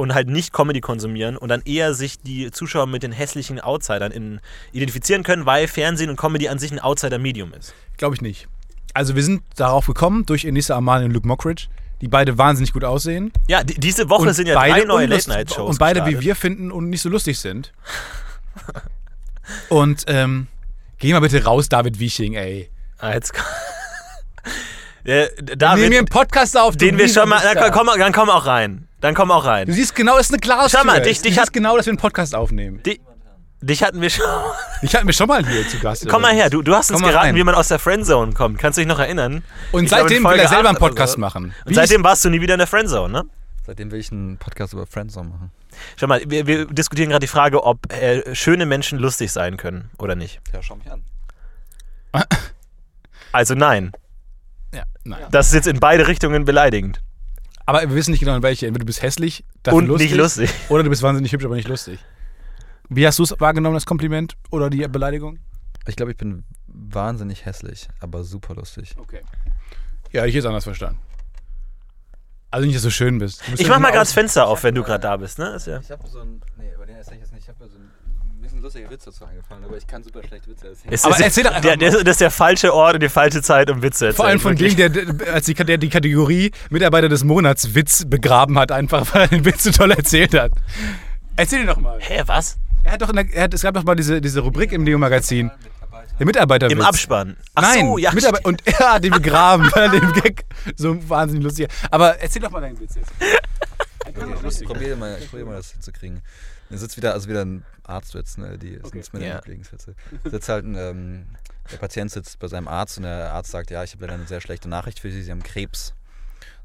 und 0.00 0.14
halt 0.14 0.28
nicht 0.28 0.52
Comedy 0.52 0.80
konsumieren 0.80 1.36
und 1.36 1.48
dann 1.48 1.62
eher 1.64 1.94
sich 1.94 2.18
die 2.20 2.50
Zuschauer 2.50 2.86
mit 2.86 3.02
den 3.02 3.12
hässlichen 3.12 3.60
Outsidern 3.60 4.10
in, 4.10 4.40
identifizieren 4.72 5.22
können, 5.22 5.46
weil 5.46 5.68
Fernsehen 5.68 6.10
und 6.10 6.16
Comedy 6.16 6.48
an 6.48 6.58
sich 6.58 6.72
ein 6.72 6.80
Outsider-Medium 6.80 7.52
ist. 7.52 7.74
Glaube 7.98 8.14
ich 8.14 8.22
nicht. 8.22 8.48
Also 8.94 9.14
wir 9.14 9.22
sind 9.22 9.42
darauf 9.56 9.86
gekommen 9.86 10.26
durch 10.26 10.44
Enisa 10.44 10.74
Amani 10.76 11.04
und 11.04 11.12
Luke 11.12 11.28
Mockridge, 11.28 11.68
die 12.00 12.08
beide 12.08 12.38
wahnsinnig 12.38 12.72
gut 12.72 12.82
aussehen. 12.82 13.32
Ja, 13.46 13.62
die, 13.62 13.74
diese 13.74 14.08
Woche 14.08 14.32
sind 14.32 14.46
ja 14.46 14.54
drei 14.54 14.84
neue 14.84 15.06
Late-Night-Shows 15.06 15.68
Und 15.70 15.78
beide, 15.78 16.00
wie 16.00 16.12
gestartet. 16.12 16.24
wir 16.24 16.36
finden, 16.36 16.72
und 16.72 16.88
nicht 16.90 17.02
so 17.02 17.08
lustig 17.08 17.38
sind. 17.38 17.72
und 19.68 20.04
ähm, 20.08 20.48
geh 20.98 21.12
mal 21.12 21.20
bitte 21.20 21.44
raus, 21.44 21.68
David 21.68 22.00
Wieching, 22.00 22.34
ey. 22.34 22.70
Ah, 22.98 23.12
jetzt 23.12 23.32
Der, 25.06 25.30
Wir 25.30 25.44
nehmen 25.46 25.58
David, 25.58 25.88
hier 25.90 25.98
einen 25.98 26.06
Podcast 26.08 26.56
auf, 26.58 26.76
du 26.76 26.84
den 26.84 26.98
wir 26.98 27.08
schon 27.08 27.28
mal. 27.28 27.40
Na, 27.54 27.70
komm, 27.70 27.88
dann 27.98 28.12
komm 28.12 28.28
auch 28.30 28.46
rein. 28.46 28.86
Dann 29.00 29.14
komm 29.14 29.30
auch 29.30 29.44
Du 29.44 29.48
rein. 29.48 29.72
siehst 29.72 29.94
genau, 29.94 30.16
das 30.18 30.26
ist 30.26 30.32
eine 30.32 30.40
Glastür. 30.40 30.78
Schau 30.80 30.84
mal, 30.86 31.00
dich- 31.00 31.18
du 31.18 31.22
dich 31.24 31.32
siehst 31.34 31.40
hat- 31.46 31.52
genau, 31.52 31.76
dass 31.76 31.86
wir 31.86 31.92
einen 31.92 31.98
Podcast 31.98 32.34
aufnehmen. 32.34 32.82
Di- 32.82 33.00
dich 33.62 33.82
hatten 33.82 34.00
wir 34.00 34.10
schon. 34.10 34.24
Ich 34.82 34.94
hatten 34.94 35.06
wir 35.06 35.12
schon 35.12 35.28
mal 35.28 35.46
hier 35.46 35.68
zu 35.68 35.78
Gast. 35.78 36.08
Komm 36.08 36.22
mal 36.22 36.32
her, 36.34 36.48
du, 36.48 36.62
du 36.62 36.74
hast 36.74 36.90
uns 36.90 37.00
geraten, 37.00 37.16
rein. 37.18 37.34
wie 37.36 37.44
man 37.44 37.54
aus 37.54 37.68
der 37.68 37.78
Friendzone 37.78 38.32
kommt. 38.32 38.58
Kannst 38.58 38.78
du 38.78 38.80
dich 38.80 38.88
noch 38.88 38.98
erinnern? 38.98 39.42
Und 39.72 39.84
Ich 39.84 39.88
glaube, 39.90 40.04
seitdem 40.04 40.16
will 40.18 40.22
Folge 40.30 40.42
er 40.42 40.48
selber 40.48 40.70
einen 40.70 40.78
Podcast 40.78 41.12
so. 41.14 41.20
machen. 41.20 41.54
Und 41.66 41.74
seitdem 41.74 42.02
warst 42.02 42.24
du 42.24 42.30
nie 42.30 42.40
wieder 42.40 42.54
in 42.54 42.58
der 42.58 42.66
Friendzone, 42.66 43.12
ne? 43.12 43.24
Seitdem 43.66 43.90
will 43.90 44.00
ich 44.00 44.10
einen 44.10 44.38
Podcast 44.38 44.72
über 44.72 44.86
Friendzone 44.86 45.28
machen. 45.28 45.50
Schau 45.96 46.06
mal, 46.06 46.22
wir, 46.26 46.46
wir 46.46 46.64
diskutieren 46.66 47.10
gerade 47.10 47.20
die 47.24 47.26
Frage, 47.30 47.62
ob 47.62 47.92
äh, 47.92 48.34
schöne 48.34 48.64
Menschen 48.64 48.98
lustig 48.98 49.30
sein 49.32 49.58
können 49.58 49.90
oder 49.98 50.14
nicht. 50.14 50.40
Ja, 50.54 50.62
schau 50.62 50.76
mich 50.76 50.90
an. 50.90 51.02
Also 53.32 53.54
nein. 53.54 53.92
Ja, 54.72 54.84
nein. 55.04 55.26
Das 55.30 55.48
ist 55.48 55.54
jetzt 55.54 55.66
in 55.66 55.80
beide 55.80 56.06
Richtungen 56.06 56.44
beleidigend. 56.44 57.00
Aber 57.66 57.80
wir 57.82 57.94
wissen 57.94 58.10
nicht 58.10 58.20
genau 58.20 58.36
in 58.36 58.42
welche. 58.42 58.66
Entweder 58.66 58.84
du 58.84 58.86
bist 58.86 59.02
hässlich, 59.02 59.44
dafür 59.62 59.78
Und 59.78 59.86
lustig, 59.86 60.10
nicht 60.10 60.18
lustig. 60.18 60.50
Oder 60.68 60.82
du 60.82 60.90
bist 60.90 61.02
wahnsinnig 61.02 61.32
hübsch, 61.32 61.44
aber 61.44 61.56
nicht 61.56 61.68
lustig. 61.68 62.00
Wie 62.88 63.06
hast 63.06 63.18
du 63.18 63.22
es 63.22 63.38
wahrgenommen, 63.38 63.74
das 63.74 63.86
Kompliment 63.86 64.36
oder 64.50 64.70
die 64.70 64.86
Beleidigung? 64.88 65.38
Ich 65.86 65.96
glaube, 65.96 66.10
ich 66.10 66.16
bin 66.18 66.44
wahnsinnig 66.66 67.46
hässlich, 67.46 67.88
aber 68.00 68.24
super 68.24 68.54
lustig. 68.54 68.96
Okay. 68.98 69.20
Ja, 70.12 70.24
ich 70.24 70.34
hätte 70.34 70.40
es 70.40 70.46
anders 70.46 70.64
verstanden. 70.64 70.98
Also 72.50 72.66
nicht, 72.66 72.76
dass 72.76 72.82
du 72.82 72.90
schön 72.90 73.18
bist. 73.18 73.46
Du 73.46 73.50
bist 73.52 73.62
Ich 73.62 73.68
mach 73.68 73.78
mal 73.78 73.90
gerade 73.90 74.00
das 74.00 74.12
Fenster 74.12 74.48
auf, 74.48 74.64
wenn 74.64 74.74
du 74.74 74.82
gerade 74.82 75.02
da 75.02 75.16
bist, 75.16 75.38
ne? 75.38 75.50
Ist 75.50 75.68
ja. 75.68 75.78
Ich 75.78 75.90
habe 75.90 76.06
so 76.08 76.20
ein. 76.20 76.40
Nee, 76.56 76.72
über 76.74 76.84
den 76.84 76.96
erzähl 76.96 77.14
ich 77.14 77.20
jetzt 77.20 77.32
nicht. 77.32 77.44
Ich 77.44 77.48
habe 77.48 77.68
so 77.68 77.76
ein 77.76 77.89
ein 78.60 78.62
lustiger 78.62 78.90
Witz 78.90 79.04
dazu 79.04 79.24
eingefallen, 79.24 79.64
aber 79.64 79.76
ich 79.76 79.86
kann 79.86 80.02
super 80.02 80.22
schlecht 80.22 80.46
Witze 80.46 80.68
erzählen. 80.68 80.92
Es 80.92 81.04
Aber 81.04 81.14
ist, 81.14 81.22
erzähl 81.22 81.44
doch 81.44 81.60
der, 81.60 81.76
der, 81.76 81.90
das 81.90 82.06
ist 82.06 82.20
der 82.20 82.30
falsche 82.30 82.74
Ort 82.74 82.94
und 82.94 83.02
die 83.02 83.08
falsche 83.08 83.42
Zeit, 83.42 83.70
um 83.70 83.82
Witze 83.82 83.98
zu 83.98 84.04
erzählen. 84.06 84.16
Vor 84.16 84.26
allem 84.26 84.40
von 84.40 84.58
wirklich. 84.58 84.76
dem, 84.76 85.18
der, 85.18 85.34
als 85.34 85.46
die, 85.46 85.54
der 85.54 85.78
die 85.78 85.88
Kategorie 85.88 86.52
Mitarbeiter 86.70 87.08
des 87.08 87.24
Monats 87.24 87.74
Witz 87.74 88.04
begraben 88.06 88.58
hat, 88.58 88.70
einfach 88.70 89.14
weil 89.14 89.22
er 89.22 89.28
den 89.28 89.44
Witz 89.44 89.64
so 89.64 89.70
toll 89.70 89.90
erzählt 89.92 90.34
hat. 90.34 90.52
Erzähl 91.36 91.60
ihn 91.60 91.66
doch 91.66 91.78
mal. 91.78 91.98
Hä, 92.00 92.22
was? 92.26 92.58
Er 92.84 92.92
hat 92.92 93.02
doch 93.02 93.12
der, 93.12 93.28
er 93.32 93.44
hat, 93.44 93.54
es 93.54 93.62
gab 93.62 93.74
doch 93.74 93.84
mal 93.84 93.94
diese, 93.94 94.20
diese 94.20 94.40
Rubrik 94.40 94.72
im 94.72 94.84
Neo-Magazin. 94.84 95.50
Der 96.18 96.26
Mitarbeiterwitz. 96.26 96.76
Im 96.76 96.82
Abspann. 96.82 97.36
Ach 97.54 97.62
Nein, 97.62 97.86
so, 97.86 97.98
ja. 97.98 98.12
Mitarbeiter, 98.12 98.44
und 98.46 98.66
er 98.66 98.92
hat 98.92 99.04
ihn 99.04 99.12
begraben, 99.12 99.70
weil 99.72 99.84
er 99.94 100.00
den 100.00 100.12
Gag 100.12 100.44
so 100.76 100.96
wahnsinnig 101.08 101.44
lustig 101.44 101.68
Aber 101.90 102.18
erzähl 102.18 102.42
doch 102.42 102.50
mal 102.50 102.60
deinen 102.60 102.78
Witz 102.78 102.96
jetzt. 102.96 103.10
Okay, 104.06 104.48
ich 104.48 104.64
probiere 104.66 104.96
mal, 104.96 105.18
ich 105.18 105.30
probier 105.30 105.46
mal 105.46 105.56
das 105.56 105.72
hinzukriegen. 105.72 106.20
Dann 106.70 106.78
sitzt 106.78 106.96
wieder, 106.96 107.12
also 107.12 107.28
wieder 107.28 107.44
ein 107.44 107.64
Arztwitz, 107.84 108.36
ne? 108.38 108.56
Die 108.56 108.74
sind 108.76 108.94
jetzt 108.94 109.12
meine 109.12 109.26
Ja. 109.26 109.34
Lieblingswitze. 109.36 109.94
Sitzt 110.24 110.48
halt 110.48 110.64
ein, 110.64 110.76
ähm, 110.76 111.26
der 111.70 111.76
Patient 111.78 112.10
sitzt 112.10 112.38
bei 112.38 112.46
seinem 112.48 112.68
Arzt 112.68 112.96
und 112.96 113.02
der 113.02 113.32
Arzt 113.32 113.50
sagt, 113.50 113.70
ja, 113.70 113.82
ich 113.84 113.92
habe 113.92 114.02
leider 114.04 114.14
eine 114.14 114.26
sehr 114.26 114.40
schlechte 114.40 114.68
Nachricht 114.68 115.00
für 115.00 115.10
Sie, 115.10 115.22
Sie 115.22 115.30
haben 115.30 115.42
Krebs. 115.42 115.94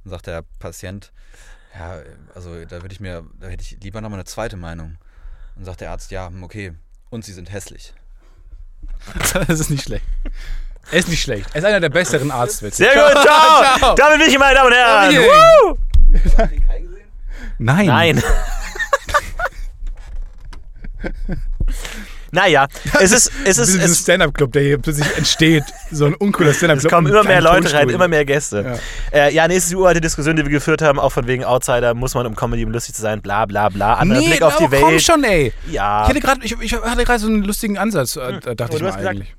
Dann 0.03 0.11
sagt 0.11 0.27
der 0.27 0.43
Patient, 0.59 1.11
ja, 1.77 1.99
also 2.35 2.63
da 2.65 2.81
würde 2.83 2.93
ich 2.93 2.99
mir, 2.99 3.25
da 3.39 3.47
hätte 3.47 3.63
ich 3.63 3.77
lieber 3.81 3.99
nochmal 4.01 4.19
eine 4.19 4.25
zweite 4.25 4.57
Meinung. 4.57 4.97
Dann 5.55 5.65
sagt 5.65 5.81
der 5.81 5.91
Arzt, 5.91 6.11
ja, 6.11 6.27
hm, 6.27 6.43
okay, 6.43 6.73
und 7.09 7.25
Sie 7.25 7.33
sind 7.33 7.51
hässlich. 7.51 7.93
Das 9.47 9.59
ist 9.59 9.69
nicht 9.71 9.83
schlecht. 9.83 10.05
Er 10.91 10.99
ist 10.99 11.07
nicht 11.07 11.21
schlecht. 11.23 11.49
Er 11.53 11.59
ist 11.59 11.65
einer 11.65 11.79
der 11.79 11.89
besseren 11.89 12.29
Arztwitze. 12.29 12.83
Sehr 12.83 12.93
gut, 12.93 13.11
ciao. 13.23 13.77
Ciao. 13.79 13.95
Damit 13.95 14.19
bin 14.19 14.29
ich, 14.29 14.37
meine 14.37 14.55
Damen 14.55 14.67
und 14.67 14.73
Herren. 14.77 15.77
Nein. 17.57 17.85
Nein. 17.87 18.23
naja, 22.31 22.67
es 22.99 23.11
ist, 23.11 23.31
es 23.45 23.57
ist, 23.57 23.79
ein 23.79 23.95
Stand-Up-Club, 23.95 24.51
der 24.51 24.61
hier 24.61 24.77
plötzlich 24.77 25.07
entsteht. 25.17 25.63
So 25.91 26.05
ein 26.05 26.15
uncooler 26.15 26.53
Stand-Up-Club. 26.53 26.91
es 26.91 26.95
kommen 26.95 27.07
immer 27.07 27.23
mehr 27.23 27.41
Leute 27.41 27.71
rein, 27.73 27.89
immer 27.89 28.07
mehr 28.07 28.25
Gäste. 28.25 28.79
Ja, 29.13 29.17
äh, 29.17 29.33
ja 29.33 29.47
nee, 29.47 29.55
es 29.55 29.63
ist 29.63 29.71
die 29.71 29.75
uralte 29.75 30.01
Diskussion, 30.01 30.35
die 30.35 30.43
wir 30.43 30.51
geführt 30.51 30.81
haben, 30.81 30.99
auch 30.99 31.11
von 31.11 31.27
wegen 31.27 31.43
Outsider, 31.43 31.93
muss 31.93 32.13
man 32.13 32.25
um 32.25 32.35
Comedy 32.35 32.65
um 32.65 32.71
lustig 32.71 32.95
zu 32.95 33.01
sein, 33.01 33.21
bla 33.21 33.45
bla 33.45 33.69
bla. 33.69 33.95
Anderer 33.95 34.19
Nee, 34.19 34.27
Blick 34.27 34.41
auf 34.41 34.57
die 34.57 34.65
aber 34.65 34.79
komm 34.79 34.91
Welt. 34.91 35.01
schon, 35.01 35.23
ey. 35.23 35.53
Ja, 35.71 36.09
Ich 36.09 36.73
hatte 36.73 37.03
gerade 37.05 37.19
so 37.19 37.27
einen 37.27 37.43
lustigen 37.43 37.77
Ansatz, 37.77 38.15
äh, 38.17 38.39
dachte 38.39 38.63
aber 38.63 38.73
ich 38.73 38.79
du 38.79 38.83
mal 38.83 38.87
hast 38.89 38.97
gesagt, 38.97 39.15
eigentlich. 39.15 39.35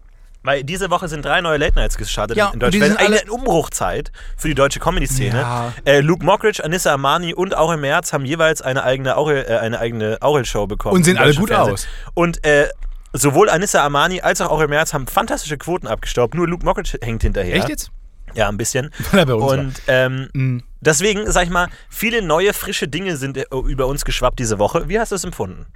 Weil 0.47 0.65
diese 0.65 0.89
Woche 0.91 1.09
sind 1.09 1.25
drei 1.25 1.41
neue 1.41 1.59
Late 1.59 1.75
Nights 1.75 1.97
gestartet 1.99 2.37
Ja, 2.37 2.51
in 2.55 2.61
Deutschland. 2.61 2.87
sind 2.87 2.99
alle- 2.99 3.21
eine 3.21 3.31
Umbruchzeit 3.33 4.11
für 4.37 4.49
die 4.49 4.55
deutsche 4.55 4.81
Comedy-Szene. 4.81 5.39
Ja. 5.41 5.73
Äh, 5.85 6.01
Luke 6.01 6.25
Mockridge, 6.25 6.65
Anissa 6.65 6.93
Armani 6.93 7.35
und 7.35 7.57
Aurel 7.57 7.77
Merz 7.77 8.13
haben 8.13 8.25
jeweils 8.25 8.63
eine 8.63 8.83
eigene 8.85 9.17
Aurel, 9.17 9.45
äh, 9.49 9.57
eine 9.59 9.79
eigene 9.79 10.19
Aurel-Show 10.23 10.67
bekommen. 10.67 10.95
Und 10.97 11.05
sehen 11.05 11.19
alle 11.19 11.35
gut 11.35 11.49
Fernsehen. 11.51 11.75
aus. 11.75 11.87
Und 12.15 12.45
äh, 12.45 12.69
sowohl 13.13 13.51
Anissa 13.51 13.83
Armani 13.83 14.21
als 14.23 14.41
auch 14.41 14.51
Aurel 14.51 14.69
Merz 14.69 14.95
haben 14.95 15.07
fantastische 15.07 15.59
Quoten 15.59 15.87
abgestaubt. 15.87 16.35
Nur 16.35 16.49
Luke 16.49 16.65
Mockridge 16.65 16.99
hängt 17.03 17.23
hinterher. 17.23 17.57
Echt 17.57 17.69
jetzt? 17.69 17.91
Ja, 18.35 18.49
ein 18.49 18.57
bisschen. 18.57 18.91
Und 19.13 19.75
ähm, 19.87 20.29
Mhm. 20.33 20.63
deswegen, 20.81 21.31
sag 21.31 21.45
ich 21.45 21.51
mal, 21.51 21.69
viele 21.89 22.23
neue, 22.23 22.53
frische 22.53 22.87
Dinge 22.89 23.17
sind 23.17 23.37
äh, 23.39 23.45
über 23.67 23.87
uns 23.87 24.05
geschwappt 24.05 24.39
diese 24.39 24.59
Woche. 24.59 24.89
Wie 24.89 24.99
hast 24.99 25.13
du 25.13 25.17
es 25.17 25.25
empfunden? 25.25 25.67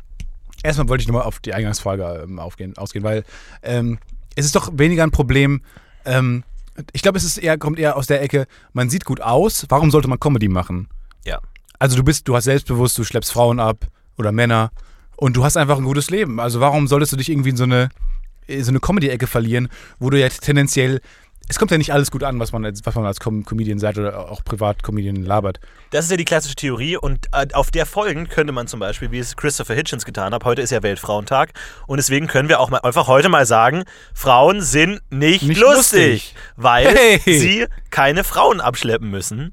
Erstmal 0.62 0.88
wollte 0.90 1.00
ich 1.00 1.08
nochmal 1.08 1.22
auf 1.22 1.38
die 1.38 1.54
Eingangsfrage 1.54 2.24
ähm, 2.24 2.38
aufgehen, 2.38 2.76
ausgehen, 2.76 3.02
weil 3.02 3.24
ähm, 3.62 3.98
es 4.36 4.46
ist 4.46 4.56
doch 4.56 4.70
weniger 4.74 5.02
ein 5.02 5.10
Problem. 5.10 5.62
Ähm, 6.04 6.44
ich 6.92 7.02
glaube, 7.02 7.18
es 7.18 7.24
ist 7.24 7.38
eher, 7.38 7.58
kommt 7.58 7.78
eher 7.78 7.96
aus 7.96 8.06
der 8.06 8.22
Ecke, 8.22 8.46
man 8.72 8.90
sieht 8.90 9.04
gut 9.04 9.20
aus, 9.20 9.66
warum 9.68 9.90
sollte 9.90 10.08
man 10.08 10.20
Comedy 10.20 10.48
machen? 10.48 10.88
Ja. 11.24 11.40
Also 11.78 11.96
du 11.96 12.02
bist, 12.02 12.28
du 12.28 12.36
hast 12.36 12.44
selbstbewusst, 12.44 12.96
du 12.98 13.04
schleppst 13.04 13.32
Frauen 13.32 13.60
ab 13.60 13.86
oder 14.18 14.32
Männer 14.32 14.70
und 15.16 15.36
du 15.36 15.44
hast 15.44 15.56
einfach 15.56 15.78
ein 15.78 15.84
gutes 15.84 16.10
Leben. 16.10 16.40
Also 16.40 16.60
warum 16.60 16.88
solltest 16.88 17.12
du 17.12 17.16
dich 17.16 17.30
irgendwie 17.30 17.50
in 17.50 17.56
so 17.56 17.64
eine, 17.64 17.90
in 18.46 18.64
so 18.64 18.70
eine 18.70 18.80
Comedy-Ecke 18.80 19.26
verlieren, 19.26 19.68
wo 19.98 20.10
du 20.10 20.18
ja 20.18 20.28
tendenziell, 20.28 21.00
es 21.48 21.58
kommt 21.58 21.70
ja 21.72 21.78
nicht 21.78 21.92
alles 21.92 22.10
gut 22.12 22.22
an, 22.22 22.38
was 22.38 22.52
man 22.52 22.64
als, 22.64 22.80
was 22.84 22.94
man 22.94 23.04
als 23.06 23.18
Com 23.18 23.44
Comedian 23.44 23.78
sagt 23.80 23.98
oder 23.98 24.30
auch 24.30 24.44
Privat-Comedian 24.44 25.16
labert. 25.16 25.58
Das 25.90 26.04
ist 26.04 26.10
ja 26.12 26.16
die 26.16 26.24
klassische 26.24 26.54
Theorie 26.54 26.96
und 26.96 27.26
äh, 27.32 27.48
auf 27.54 27.70
der 27.72 27.86
folgend 27.86 28.30
könnte 28.30 28.52
man 28.52 28.68
zum 28.68 28.78
Beispiel, 28.78 29.10
wie 29.10 29.18
es 29.18 29.36
Christopher 29.36 29.74
Hitchens 29.74 30.04
getan 30.04 30.32
hat, 30.32 30.44
heute 30.44 30.62
ist 30.62 30.70
ja 30.70 30.82
Weltfrauentag 30.84 31.52
und 31.88 31.96
deswegen 31.96 32.28
können 32.28 32.48
wir 32.48 32.60
auch 32.60 32.70
mal 32.70 32.78
einfach 32.78 33.08
heute 33.08 33.28
mal 33.28 33.46
sagen, 33.46 33.82
Frauen 34.14 34.60
sind 34.62 35.00
nicht, 35.10 35.42
Nicht 35.42 35.60
lustig, 35.60 36.34
lustig. 36.34 36.34
weil 36.56 36.86
Hey. 36.96 37.20
sie 37.38 37.66
keine 37.90 38.22
Frauen 38.22 38.60
abschleppen 38.60 39.10
müssen. 39.10 39.52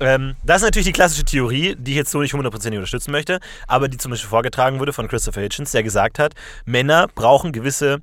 Ähm, 0.00 0.36
das 0.44 0.58
ist 0.58 0.64
natürlich 0.64 0.86
die 0.86 0.92
klassische 0.92 1.24
Theorie, 1.24 1.74
die 1.78 1.92
ich 1.92 1.96
jetzt 1.96 2.10
so 2.10 2.20
nicht 2.20 2.34
hundertprozentig 2.34 2.78
unterstützen 2.78 3.12
möchte, 3.12 3.40
aber 3.66 3.88
die 3.88 3.96
zum 3.98 4.10
Beispiel 4.10 4.28
vorgetragen 4.28 4.78
wurde 4.78 4.92
von 4.92 5.08
Christopher 5.08 5.40
Hitchens, 5.42 5.70
der 5.72 5.82
gesagt 5.82 6.18
hat, 6.18 6.34
Männer 6.64 7.08
brauchen 7.14 7.52
gewisse 7.52 8.00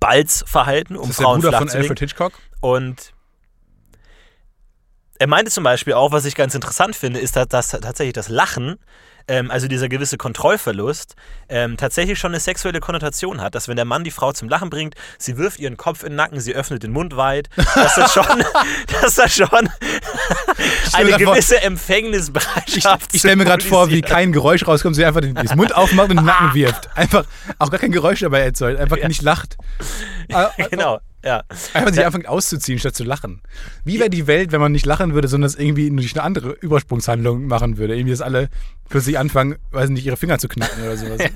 Balzverhalten, 0.00 0.96
um 0.96 1.02
Das 1.02 1.10
ist 1.10 1.18
der 1.18 1.24
Frauen 1.24 1.40
Bruder 1.40 1.48
flach 1.50 1.58
von 1.60 1.68
zu 1.68 1.76
legen. 1.76 1.84
Alfred 1.90 2.00
Hitchcock. 2.00 2.32
Und 2.60 3.12
er 5.18 5.26
meinte 5.26 5.50
zum 5.50 5.64
Beispiel 5.64 5.94
auch, 5.94 6.12
was 6.12 6.24
ich 6.24 6.34
ganz 6.34 6.54
interessant 6.54 6.94
finde, 6.96 7.18
ist, 7.20 7.36
dass, 7.36 7.48
dass 7.48 7.70
tatsächlich 7.70 8.14
das 8.14 8.28
Lachen, 8.28 8.76
ähm, 9.26 9.50
also 9.50 9.66
dieser 9.66 9.88
gewisse 9.88 10.16
Kontrollverlust, 10.16 11.16
ähm, 11.48 11.76
tatsächlich 11.76 12.18
schon 12.20 12.30
eine 12.30 12.40
sexuelle 12.40 12.78
Konnotation 12.78 13.40
hat. 13.40 13.54
Dass 13.56 13.66
wenn 13.66 13.74
der 13.76 13.84
Mann 13.84 14.04
die 14.04 14.12
Frau 14.12 14.32
zum 14.32 14.48
Lachen 14.48 14.70
bringt, 14.70 14.94
sie 15.18 15.36
wirft 15.36 15.58
ihren 15.58 15.76
Kopf 15.76 16.02
in 16.02 16.10
den 16.10 16.16
Nacken, 16.16 16.38
sie 16.40 16.54
öffnet 16.54 16.84
den 16.84 16.92
Mund 16.92 17.16
weit, 17.16 17.48
dass 17.56 17.96
das 17.96 18.12
schon, 18.12 18.44
dass 19.02 19.16
das 19.16 19.34
schon 19.34 19.68
eine 20.92 21.12
gewisse 21.18 21.60
Empfängnisbereitschaft 21.62 23.12
Ich 23.12 23.20
stelle 23.20 23.36
mir 23.36 23.44
gerade 23.44 23.64
vor, 23.64 23.90
wie 23.90 24.02
kein 24.02 24.32
Geräusch 24.32 24.66
rauskommt, 24.66 24.94
sie 24.94 25.04
einfach 25.04 25.20
den, 25.20 25.34
den 25.34 25.56
Mund 25.56 25.74
aufmacht 25.74 26.10
und 26.10 26.16
den 26.18 26.26
Nacken 26.26 26.54
wirft. 26.54 26.96
Einfach 26.96 27.24
auch 27.58 27.70
gar 27.70 27.80
kein 27.80 27.92
Geräusch 27.92 28.20
dabei 28.20 28.40
erzeugt, 28.40 28.80
einfach 28.80 28.96
nicht 29.08 29.22
lacht. 29.22 29.56
Äh, 30.30 30.68
Genau, 30.68 30.98
ja. 31.24 31.42
Einfach 31.74 31.92
sich 31.92 32.04
anfängt 32.04 32.28
auszuziehen, 32.28 32.78
statt 32.78 32.94
zu 32.94 33.04
lachen. 33.04 33.40
Wie 33.84 33.98
wäre 33.98 34.10
die 34.10 34.26
Welt, 34.26 34.52
wenn 34.52 34.60
man 34.60 34.72
nicht 34.72 34.86
lachen 34.86 35.14
würde, 35.14 35.28
sondern 35.28 35.46
es 35.46 35.56
irgendwie 35.56 35.90
durch 35.90 36.14
eine 36.14 36.22
andere 36.22 36.50
Übersprungshandlung 36.52 37.46
machen 37.46 37.76
würde? 37.76 37.96
Irgendwie, 37.96 38.12
dass 38.12 38.20
alle 38.20 38.48
plötzlich 38.88 39.18
anfangen, 39.18 39.56
weiß 39.72 39.90
nicht, 39.90 40.06
ihre 40.06 40.16
Finger 40.16 40.38
zu 40.38 40.48
knacken 40.48 40.82
oder 40.82 40.96
sowas. 40.96 41.20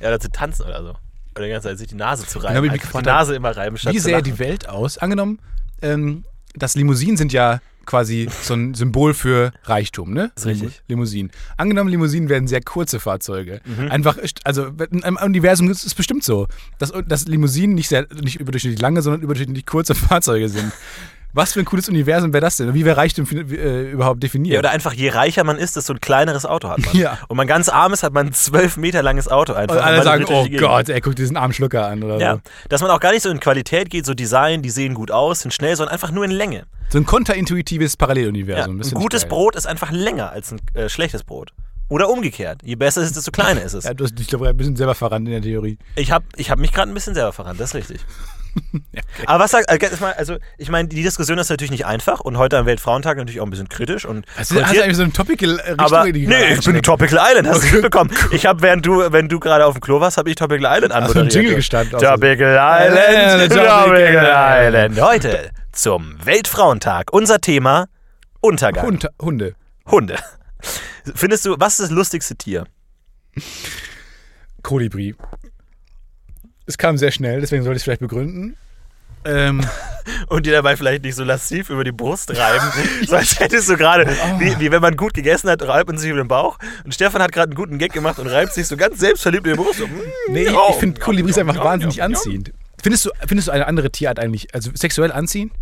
Ja, 0.00 0.08
oder 0.08 0.20
zu 0.20 0.30
tanzen 0.30 0.64
oder 0.64 0.82
so. 0.82 0.90
Oder 1.34 1.46
die 1.46 1.50
ganze 1.50 1.68
Zeit 1.68 1.78
sich 1.78 1.88
die 1.88 1.96
Nase 1.96 2.24
zu 2.24 2.38
reiben. 2.38 2.54
Genau, 2.54 2.64
wie 2.64 2.70
Einfach 2.70 3.00
die 3.00 3.06
Nase 3.06 3.34
immer 3.34 3.56
reiben, 3.56 3.76
statt 3.76 3.92
Wie 3.92 3.98
sähe 3.98 4.22
die 4.22 4.38
Welt 4.38 4.68
aus? 4.68 4.98
Angenommen, 4.98 5.40
ähm, 5.82 6.24
das 6.54 6.76
Limousinen 6.76 7.16
sind 7.16 7.32
ja 7.32 7.60
quasi 7.88 8.28
so 8.42 8.54
ein 8.54 8.74
Symbol 8.74 9.14
für 9.14 9.50
Reichtum, 9.64 10.12
ne? 10.12 10.30
ist 10.36 10.46
richtig. 10.46 10.82
Limousinen. 10.88 11.32
Angenommen, 11.56 11.88
Limousinen 11.88 12.28
werden 12.28 12.46
sehr 12.46 12.60
kurze 12.60 13.00
Fahrzeuge. 13.00 13.60
Mhm. 13.64 13.90
Einfach, 13.90 14.18
also 14.44 14.66
im 14.90 15.16
Universum 15.16 15.70
ist 15.70 15.84
es 15.86 15.94
bestimmt 15.94 16.22
so, 16.22 16.48
dass, 16.78 16.92
dass 17.06 17.26
Limousinen 17.26 17.74
nicht, 17.74 17.88
sehr, 17.88 18.06
nicht 18.22 18.38
überdurchschnittlich 18.38 18.80
lange, 18.80 19.00
sondern 19.00 19.22
überdurchschnittlich 19.22 19.64
kurze 19.64 19.94
Fahrzeuge 19.96 20.50
sind. 20.50 20.70
Was 21.38 21.52
für 21.52 21.60
ein 21.60 21.64
cooles 21.64 21.88
Universum 21.88 22.32
wäre 22.32 22.40
das 22.40 22.56
denn? 22.56 22.74
Wie 22.74 22.84
wäre 22.84 22.96
Reichtum 22.96 23.24
äh, 23.30 23.90
überhaupt 23.92 24.20
definiert? 24.22 24.54
Ja, 24.54 24.58
oder 24.58 24.70
einfach, 24.70 24.92
je 24.92 25.08
reicher 25.10 25.44
man 25.44 25.56
ist, 25.56 25.76
desto 25.76 25.92
ein 25.92 26.00
kleineres 26.00 26.44
Auto 26.44 26.68
hat 26.68 26.78
man. 26.84 26.88
Ja. 26.98 27.16
Und 27.28 27.36
man 27.36 27.46
ganz 27.46 27.68
arm 27.68 27.92
ist, 27.92 28.02
hat 28.02 28.12
man 28.12 28.26
ein 28.26 28.32
zwölf 28.32 28.76
Meter 28.76 29.02
langes 29.04 29.28
Auto 29.28 29.52
einfach. 29.52 29.76
und 29.76 29.82
alle 29.82 29.98
Und 29.98 30.04
sagen, 30.04 30.24
oh. 30.28 30.46
Gott, 30.58 30.88
ey, 30.88 31.00
guck 31.00 31.14
diesen 31.14 31.36
armen 31.36 31.54
Schlucker 31.54 31.86
an 31.86 32.02
oder 32.02 32.18
Ja, 32.18 32.34
so. 32.34 32.40
dass 32.68 32.82
man 32.82 32.90
auch 32.90 32.98
gar 33.00 33.12
nicht 33.12 33.22
so 33.22 33.30
in 33.30 33.38
Qualität 33.40 33.88
geht, 33.88 34.04
so 34.04 34.14
Design, 34.14 34.62
die 34.62 34.70
sehen 34.70 34.94
gut 34.94 35.10
aus, 35.12 35.40
sind 35.40 35.54
schnell, 35.54 35.76
sondern 35.76 35.92
einfach 35.94 36.10
nur 36.10 36.24
in 36.24 36.32
Länge. 36.32 36.64
So 36.88 36.98
ein 36.98 37.06
kontraintuitives 37.06 37.92
Ja, 37.92 37.96
Paralleluniversum. 37.98 38.78
ein 38.78 38.82
find 38.82 38.92
ich 38.92 38.98
gutes 38.98 39.22
geil. 39.22 39.28
Brot 39.30 39.54
ist 39.54 39.66
einfach 39.66 39.92
länger 39.92 40.32
als 40.32 40.50
ein 40.52 40.60
äh, 40.74 40.88
schlechtes 40.88 41.22
Brot. 41.22 41.52
Oder 41.88 42.10
umgekehrt. 42.10 42.60
Je 42.64 42.74
besser 42.74 43.00
es 43.00 43.08
ist, 43.08 43.16
desto 43.16 43.30
kleiner 43.30 43.62
ist 43.62 43.74
es. 43.74 43.84
Ja, 43.88 43.94
du 43.94 44.04
hast 44.04 44.18
dich, 44.18 44.26
glaube 44.26 44.44
ich, 44.46 44.50
ein 44.50 44.56
bisschen 44.56 44.76
selber 44.76 44.94
verrannt 44.94 45.26
in 45.28 45.32
der 45.32 45.42
Theorie. 45.42 45.78
Ich 45.94 46.10
habe 46.10 46.24
ich 46.36 46.50
hab 46.50 46.58
mich 46.58 46.72
gerade 46.72 46.90
ein 46.90 46.94
bisschen 46.94 47.14
selber 47.14 47.32
verrannt, 47.32 47.60
das 47.60 47.70
ist 47.70 47.74
richtig. 47.76 48.00
Aber 49.26 49.44
was 49.44 49.50
sagt, 49.50 49.70
äh, 49.70 49.78
jetzt 49.80 50.00
mal, 50.00 50.12
also 50.14 50.36
ich 50.56 50.68
meine, 50.70 50.88
die 50.88 51.02
Diskussion 51.02 51.38
ist 51.38 51.48
natürlich 51.50 51.70
nicht 51.70 51.86
einfach 51.86 52.20
und 52.20 52.38
heute 52.38 52.58
am 52.58 52.66
Weltfrauentag 52.66 53.16
natürlich 53.16 53.40
auch 53.40 53.44
ein 53.46 53.50
bisschen 53.50 53.68
kritisch 53.68 54.04
und 54.04 54.26
Hast 54.36 54.50
du, 54.50 54.62
hast 54.62 54.74
du 54.74 54.82
eigentlich 54.82 54.96
so 54.96 55.02
eine 55.02 55.12
Topical-Richtung? 55.12 55.78
aber 55.78 56.10
die 56.12 56.26
nee, 56.26 56.54
ich 56.54 56.64
bin? 56.64 56.82
Tropical 56.82 57.18
Island, 57.20 57.48
hast 57.48 57.62
du 57.70 57.74
mitbekommen. 57.74 58.10
Ich 58.32 58.46
habe, 58.46 58.62
während 58.62 58.84
du, 58.86 59.10
wenn 59.12 59.28
du 59.28 59.38
gerade 59.40 59.64
auf 59.66 59.74
dem 59.74 59.80
Klo 59.80 60.00
warst, 60.00 60.16
habe 60.16 60.30
ich 60.30 60.36
Tropical 60.36 60.64
Island 60.76 60.92
Hast 60.94 61.14
du 61.14 61.20
anmoderiert. 61.20 61.34
einen 61.34 61.42
Jingle 61.42 61.54
gestanden? 61.56 61.98
Tropical 61.98 62.54
Ja, 62.54 62.86
Island, 62.86 63.52
Tropical 63.52 64.66
Island. 64.66 65.00
Heute 65.00 65.50
zum 65.72 66.16
Weltfrauentag. 66.24 67.12
Unser 67.12 67.40
Thema 67.40 67.86
Untergang. 68.40 68.84
Hund, 68.86 69.08
Hunde. 69.20 69.54
Hunde. 69.86 70.16
Findest 71.14 71.46
du, 71.46 71.56
was 71.58 71.74
ist 71.80 71.88
das 71.88 71.90
lustigste 71.90 72.36
Tier? 72.36 72.64
Kolibri. 74.62 75.14
Es 76.68 76.76
kam 76.76 76.98
sehr 76.98 77.10
schnell, 77.10 77.40
deswegen 77.40 77.62
sollte 77.62 77.76
ich 77.76 77.80
es 77.80 77.84
vielleicht 77.84 78.00
begründen. 78.00 78.54
Ähm, 79.24 79.66
Und 80.28 80.44
dir 80.44 80.52
dabei 80.52 80.76
vielleicht 80.76 81.02
nicht 81.02 81.14
so 81.14 81.24
lassiv 81.24 81.70
über 81.70 81.82
die 81.82 81.92
Brust 81.92 82.30
reiben, 82.36 82.66
so 83.06 83.16
als 83.16 83.40
hättest 83.40 83.68
du 83.70 83.76
gerade, 83.76 84.06
wie, 84.38 84.58
wie 84.60 84.70
wenn 84.70 84.82
man 84.82 84.96
gut 84.96 85.14
gegessen 85.14 85.48
hat, 85.48 85.62
reibt 85.62 85.88
man 85.88 85.98
sich 85.98 86.10
über 86.10 86.22
den 86.22 86.28
Bauch. 86.28 86.58
Und 86.84 86.94
Stefan 86.94 87.22
hat 87.22 87.32
gerade 87.32 87.50
einen 87.50 87.56
guten 87.56 87.78
Gag 87.78 87.94
gemacht 87.94 88.18
und 88.18 88.26
reibt 88.26 88.52
sich 88.52 88.66
so 88.66 88.76
ganz 88.76 89.00
selbstverliebt 89.00 89.46
über 89.46 89.56
die 89.56 89.62
Brust. 89.62 89.78
So, 89.78 89.86
mm, 89.86 90.32
nee, 90.32 90.48
oh, 90.50 90.68
ich 90.70 90.76
finde 90.76 91.00
Kolibris 91.00 91.36
ja, 91.36 91.42
einfach 91.42 91.64
wahnsinnig 91.64 92.02
anziehend. 92.02 92.52
Findest 92.82 93.06
du, 93.06 93.10
findest 93.26 93.48
du 93.48 93.52
eine 93.52 93.66
andere 93.66 93.90
Tierart 93.90 94.18
eigentlich, 94.18 94.54
also 94.54 94.70
sexuell 94.74 95.10
anziehend? 95.10 95.52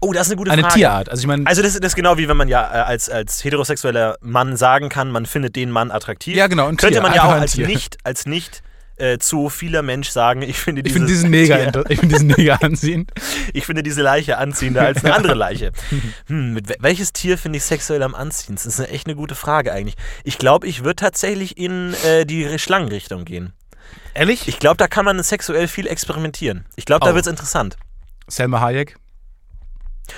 Oh, 0.00 0.12
das 0.12 0.26
ist 0.26 0.32
eine 0.32 0.36
gute 0.36 0.50
Eine 0.50 0.62
Frage. 0.62 0.74
Tierart. 0.74 1.08
Also 1.08 1.22
ich 1.22 1.26
meine, 1.26 1.46
Also 1.46 1.62
das, 1.62 1.74
das 1.74 1.92
ist 1.92 1.96
genau 1.96 2.18
wie 2.18 2.28
wenn 2.28 2.36
man 2.36 2.48
ja 2.48 2.62
äh, 2.62 2.82
als, 2.82 3.08
als 3.08 3.42
heterosexueller 3.42 4.16
Mann 4.20 4.56
sagen 4.56 4.90
kann, 4.90 5.10
man 5.10 5.26
findet 5.26 5.56
den 5.56 5.70
Mann 5.70 5.90
attraktiv. 5.90 6.36
Ja, 6.36 6.46
genau, 6.46 6.66
Könnte 6.66 6.90
Tier, 6.90 7.02
man 7.02 7.14
ja 7.14 7.24
auch 7.24 7.32
als 7.32 7.56
nicht, 7.56 7.98
als 8.04 8.26
nicht 8.26 8.62
äh, 8.98 9.18
zoophiler 9.18 9.82
Mensch 9.82 10.08
sagen, 10.10 10.42
ich 10.42 10.58
finde 10.58 10.82
Ich 10.84 10.92
finde 10.92 11.08
diesen 11.08 11.30
Neger, 11.30 11.72
Tier- 11.72 11.84
ich 11.88 12.00
finde 12.00 12.14
diesen 12.16 12.28
Neger 12.28 12.62
anziehend. 12.62 13.10
ich 13.52 13.66
finde 13.66 13.82
diese 13.82 14.02
Leiche 14.02 14.38
anziehender 14.38 14.82
als 14.82 15.04
eine 15.04 15.14
andere 15.14 15.34
Leiche. 15.34 15.72
Hm, 16.28 16.60
welches 16.80 17.12
Tier 17.12 17.38
finde 17.38 17.56
ich 17.58 17.64
sexuell 17.64 18.02
am 18.02 18.14
anziehendsten? 18.14 18.70
Das 18.70 18.78
ist 18.78 18.80
eine 18.84 18.88
echt 18.94 19.06
eine 19.06 19.16
gute 19.16 19.34
Frage 19.34 19.72
eigentlich. 19.72 19.96
Ich 20.24 20.38
glaube, 20.38 20.66
ich 20.66 20.84
würde 20.84 20.96
tatsächlich 20.96 21.56
in 21.56 21.94
äh, 22.04 22.24
die 22.26 22.58
Schlangenrichtung 22.58 23.24
gehen. 23.24 23.52
Ehrlich? 24.14 24.48
Ich 24.48 24.58
glaube, 24.58 24.76
da 24.76 24.88
kann 24.88 25.04
man 25.04 25.22
sexuell 25.22 25.68
viel 25.68 25.86
experimentieren. 25.86 26.66
Ich 26.76 26.84
glaube, 26.84 27.04
da 27.04 27.12
Oh. 27.12 27.14
wird 27.14 27.26
es 27.26 27.30
interessant. 27.30 27.76
Selma 28.28 28.60
Hayek. 28.60 28.96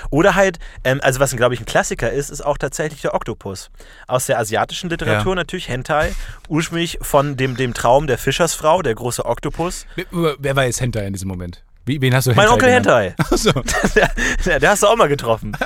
Oder 0.09 0.35
halt, 0.35 0.59
ähm, 0.83 0.99
also 1.03 1.19
was, 1.19 1.35
glaube 1.35 1.53
ich, 1.53 1.59
ein 1.61 1.65
Klassiker 1.65 2.11
ist, 2.11 2.29
ist 2.29 2.41
auch 2.41 2.57
tatsächlich 2.57 3.01
der 3.01 3.13
Oktopus. 3.13 3.71
Aus 4.07 4.25
der 4.25 4.39
asiatischen 4.39 4.89
Literatur 4.89 5.35
natürlich 5.35 5.69
Hentai, 5.69 6.13
ursprünglich 6.49 6.97
von 7.01 7.37
dem, 7.37 7.55
dem 7.57 7.73
Traum 7.73 8.07
der 8.07 8.17
Fischersfrau, 8.17 8.81
der 8.81 8.95
große 8.95 9.25
Oktopus. 9.25 9.85
Wer, 9.95 10.35
wer 10.39 10.55
war 10.55 10.65
jetzt 10.65 10.81
Hentai 10.81 11.05
in 11.05 11.13
diesem 11.13 11.27
Moment? 11.27 11.63
Wen 11.85 12.13
hast 12.13 12.27
du 12.27 12.33
Mein 12.35 12.47
Onkel 12.47 12.69
genannt? 12.69 12.85
Hentai. 12.87 13.15
Achso, 13.17 13.51
Der, 13.95 14.11
der, 14.45 14.59
der 14.59 14.69
hast 14.69 14.83
du 14.83 14.87
auch 14.87 14.95
mal 14.95 15.07
getroffen. 15.09 15.57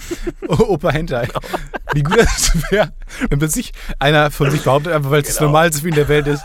Opa 0.48 0.90
Hentai. 0.90 1.28
Wie 1.92 2.02
gut 2.02 2.16
das 2.18 2.52
wäre, 2.70 2.92
wenn 3.28 3.38
plötzlich 3.40 3.72
einer 3.98 4.30
von 4.30 4.50
sich 4.50 4.62
behauptet, 4.62 4.92
einfach 4.92 5.10
weil 5.10 5.22
es 5.22 5.28
das 5.28 5.38
Genau. 5.38 5.48
Normalste 5.50 5.82
für 5.82 5.88
ihn 5.88 5.94
der 5.96 6.08
Welt 6.08 6.26
ist. 6.28 6.42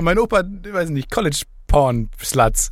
Mein 0.00 0.18
Opa, 0.18 0.42
ich 0.64 0.72
weiß 0.72 0.90
nicht, 0.90 1.10
College 1.10 1.42
Porn 1.66 2.10
Sluts. 2.22 2.70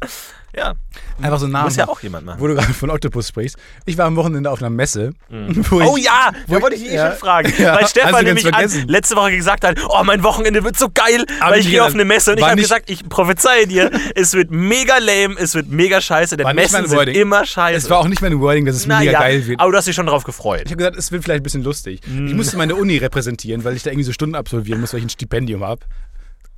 Ja, 0.54 0.74
Einfach 1.22 1.38
so 1.38 1.46
Namen. 1.46 1.64
muss 1.64 1.76
ja 1.76 1.88
auch 1.88 2.00
jemand 2.02 2.26
machen. 2.26 2.38
Wo 2.38 2.46
du 2.46 2.54
gerade 2.54 2.74
von 2.74 2.90
Oktopus 2.90 3.28
sprichst. 3.28 3.56
Ich 3.86 3.96
war 3.96 4.04
am 4.04 4.16
Wochenende 4.16 4.50
auf 4.50 4.60
einer 4.60 4.68
Messe. 4.68 5.12
Wo 5.30 5.80
Oh 5.82 5.96
ich, 5.96 6.04
ja, 6.04 6.30
wo 6.46 6.56
da 6.56 6.60
wollte 6.62 6.76
ich 6.76 6.82
ich- 6.82 6.88
dich 6.88 6.92
eh 6.94 6.98
ja. 6.98 7.10
schon 7.12 7.20
fragen. 7.20 7.52
Ja, 7.58 7.74
Weil 7.76 7.86
Stefan 7.86 8.22
nämlich 8.26 8.54
an, 8.54 8.70
letzte 8.86 9.16
Woche 9.16 9.30
gesagt 9.34 9.64
hat, 9.64 9.78
oh, 9.88 10.04
mein 10.04 10.22
Wochenende 10.22 10.62
wird 10.62 10.76
so 10.78 10.88
geil, 10.92 11.24
Aber 11.40 11.52
weil 11.54 11.60
ich 11.60 11.70
gehe 11.70 11.82
auf 11.82 11.94
eine 11.94 12.04
Messe 12.04 12.32
und 12.32 12.38
ich 12.38 12.44
habe 12.44 12.60
gesagt, 12.60 12.90
ich 12.90 13.08
prophezeie 13.08 13.66
dir, 13.66 13.90
es 14.14 14.34
wird 14.34 14.50
mega 14.50 14.98
lame, 14.98 15.36
es 15.38 15.54
wird 15.54 15.70
mega 15.70 16.02
scheiße, 16.02 16.36
nicht 16.36 16.54
Messen 16.54 16.86
sind 16.86 17.08
immer 17.08 17.46
scheiße. 17.46 17.78
Es 17.78 17.88
war 17.88 18.00
auch 18.00 18.08
nicht 18.08 18.20
mein 18.20 18.38
Wording, 18.38 18.66
dass 18.66 18.76
es 18.76 18.86
Na 18.86 18.98
mega 18.98 19.12
ja, 19.12 19.20
geil 19.20 19.46
wird. 19.46 19.58
aber 19.58 19.70
du 19.72 19.78
hast 19.78 19.86
dich 19.86 19.94
schon 19.96 20.06
drauf 20.06 20.24
gefreut. 20.24 20.64
Ich 20.66 20.72
habe 20.72 20.76
gesagt, 20.76 20.96
es 20.96 21.10
wird 21.12 21.24
vielleicht 21.24 21.40
ein 21.40 21.44
bisschen 21.44 21.62
lustig. 21.64 22.00
Ich 22.04 22.34
musste 22.34 22.58
meine 22.58 22.74
Uni 22.76 22.98
repräsentieren, 22.98 23.64
weil 23.64 23.74
ich 23.74 23.84
da 23.84 23.90
irgendwie 23.90 24.04
so 24.04 24.12
Stunden 24.12 24.34
absolvieren 24.34 24.82
muss, 24.82 24.92
weil 24.92 24.98
ich 25.00 25.06
ein 25.06 25.10
Stipendium 25.10 25.64
habe. 25.64 25.80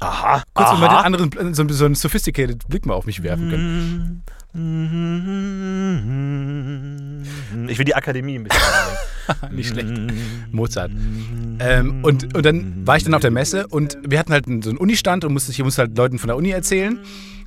Aha. 0.00 0.42
Kurz 0.52 0.70
um 0.72 0.80
mal 0.80 0.88
den 0.88 0.96
aha. 0.96 1.00
anderen, 1.02 1.54
so, 1.54 1.68
so 1.68 1.84
einen 1.84 1.94
sophisticated 1.94 2.66
Blick 2.68 2.84
mal 2.86 2.94
auf 2.94 3.06
mich 3.06 3.22
werfen 3.22 3.50
können. 3.50 4.22
Ich 7.68 7.78
will 7.78 7.84
die 7.84 7.94
Akademie 7.94 8.36
ein 8.36 8.44
bisschen. 8.44 8.62
Nicht 9.50 9.70
schlecht. 9.70 9.92
Mozart. 10.52 10.90
Ähm, 11.58 12.04
und, 12.04 12.34
und 12.36 12.44
dann 12.44 12.86
war 12.86 12.96
ich 12.96 13.04
dann 13.04 13.14
auf 13.14 13.22
der 13.22 13.30
Messe 13.30 13.66
und 13.66 13.96
wir 14.06 14.18
hatten 14.18 14.32
halt 14.32 14.46
so 14.46 14.70
einen 14.70 14.78
Unistand 14.78 15.24
und 15.24 15.32
musste, 15.32 15.50
ich 15.52 15.62
musste 15.62 15.82
halt 15.82 15.96
Leuten 15.96 16.18
von 16.18 16.28
der 16.28 16.36
Uni 16.36 16.50
erzählen. 16.50 17.00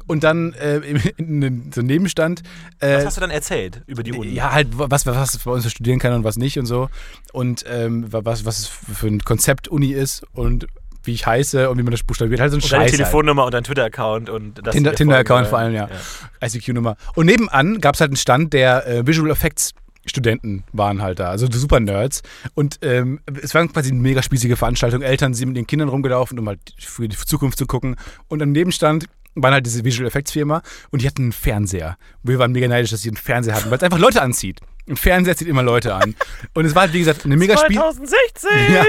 Und 0.07 0.23
dann 0.23 0.53
äh, 0.53 0.77
in, 0.77 1.41
in, 1.41 1.71
so 1.73 1.81
einem 1.81 1.87
Nebenstand. 1.87 2.41
Äh, 2.79 2.95
Was 2.95 3.07
hast 3.07 3.17
du 3.17 3.21
dann 3.21 3.29
erzählt 3.29 3.83
über 3.87 4.03
die 4.03 4.13
Uni? 4.13 4.29
Ja, 4.29 4.53
halt, 4.53 4.69
was, 4.71 5.05
was 5.05 5.37
bei 5.39 5.51
uns 5.51 5.63
so 5.63 5.69
studieren 5.69 5.99
kann 5.99 6.13
und 6.13 6.23
was 6.23 6.37
nicht 6.37 6.57
und 6.57 6.65
so. 6.65 6.89
Und 7.33 7.65
ähm, 7.67 8.05
was, 8.09 8.45
was 8.45 8.59
es 8.59 8.67
für 8.67 9.07
ein 9.07 9.19
Konzept 9.19 9.67
Uni 9.67 9.91
ist 9.91 10.23
und 10.31 10.67
wie 11.07 11.13
ich 11.13 11.25
heiße 11.25 11.69
und 11.69 11.77
wie 11.77 11.83
man 11.83 11.91
das 11.91 12.03
buchstabiert. 12.03 12.39
Halt 12.39 12.51
so 12.51 12.57
ein 12.57 12.61
und 12.61 12.67
Scheiß. 12.67 12.79
Halt. 12.79 12.91
Telefonnummer 12.91 13.45
und 13.45 13.53
dein 13.53 13.63
Twitter-Account 13.63 14.29
und 14.29 14.65
das 14.65 14.75
Tinder- 14.75 14.93
Tinder-Account 14.93 15.47
folgen 15.47 15.49
vor 15.49 15.59
allem, 15.59 15.89
wollen. 15.89 15.99
ja. 16.41 16.47
ICQ-Nummer. 16.47 16.95
Und 17.15 17.25
nebenan 17.25 17.79
gab 17.81 17.95
es 17.95 18.01
halt 18.01 18.11
einen 18.11 18.17
Stand, 18.17 18.53
der 18.53 18.85
äh, 18.87 19.07
Visual 19.07 19.31
Effects 19.31 19.71
Studenten 20.05 20.63
waren 20.71 21.01
halt 21.01 21.19
da, 21.19 21.29
also 21.29 21.47
super 21.51 21.79
Nerds. 21.79 22.21
Und 22.53 22.79
ähm, 22.81 23.19
es 23.41 23.53
war 23.53 23.67
quasi 23.67 23.91
eine 23.91 23.99
mega 23.99 24.21
spießige 24.21 24.55
Veranstaltung. 24.55 25.01
Eltern 25.01 25.33
sind 25.33 25.49
mit 25.49 25.57
ihren 25.57 25.67
Kindern 25.67 25.89
rumgelaufen, 25.89 26.39
um 26.39 26.47
halt 26.47 26.59
für 26.79 27.07
die 27.07 27.17
Zukunft 27.17 27.57
zu 27.57 27.65
gucken. 27.65 27.95
Und 28.29 28.41
am 28.41 28.51
Nebenstand 28.51 29.05
waren 29.35 29.53
halt 29.53 29.65
diese 29.65 29.83
Visual 29.83 30.07
Effects 30.07 30.31
Firma 30.31 30.61
und 30.91 31.01
die 31.01 31.07
hatten 31.07 31.23
einen 31.23 31.31
Fernseher. 31.31 31.97
Wir 32.23 32.39
waren 32.39 32.51
mega 32.53 32.67
neidisch, 32.67 32.91
dass 32.91 33.01
sie 33.01 33.09
einen 33.09 33.17
Fernseher 33.17 33.55
hatten, 33.55 33.69
weil 33.69 33.77
es 33.77 33.83
einfach 33.83 33.99
Leute 33.99 34.21
anzieht. 34.21 34.61
Ein 34.89 34.95
Fernseher 34.95 35.35
zieht 35.35 35.47
immer 35.49 35.63
Leute 35.63 35.93
an. 35.93 36.15
Und 36.53 36.65
es 36.65 36.73
war 36.73 36.83
halt, 36.83 36.93
wie 36.93 36.99
gesagt, 36.99 37.25
eine 37.25 37.35
mega 37.35 37.57
spießige. 37.57 37.79
2016! 38.05 38.49
Ja. 38.73 38.85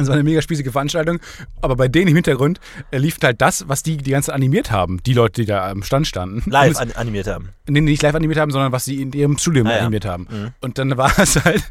Es 0.00 0.08
war 0.08 0.14
eine 0.14 0.24
mega 0.24 0.40
spießige 0.42 0.72
Veranstaltung, 0.72 1.18
aber 1.60 1.76
bei 1.76 1.88
denen 1.88 2.08
im 2.08 2.14
Hintergrund 2.14 2.60
äh, 2.90 2.98
lief 2.98 3.16
halt 3.22 3.40
das, 3.40 3.68
was 3.68 3.82
die 3.82 3.96
die 3.96 4.10
ganze 4.10 4.26
Zeit 4.26 4.36
animiert 4.36 4.70
haben. 4.70 5.02
Die 5.04 5.12
Leute, 5.12 5.42
die 5.42 5.46
da 5.46 5.68
am 5.70 5.82
Stand 5.82 6.06
standen. 6.06 6.48
Live 6.50 6.78
an, 6.78 6.92
animiert 6.92 7.26
haben. 7.26 7.50
Nee, 7.68 7.80
nicht 7.80 8.02
live 8.02 8.14
animiert 8.14 8.38
haben, 8.38 8.50
sondern 8.50 8.72
was 8.72 8.84
sie 8.84 9.02
in 9.02 9.12
ihrem 9.12 9.36
Studium 9.38 9.66
Ah, 9.66 9.72
ja. 9.72 9.78
animiert 9.80 10.04
haben. 10.04 10.26
Mhm. 10.30 10.48
Und 10.60 10.78
dann 10.78 10.96
war 10.96 11.12
es 11.18 11.42
halt, 11.44 11.62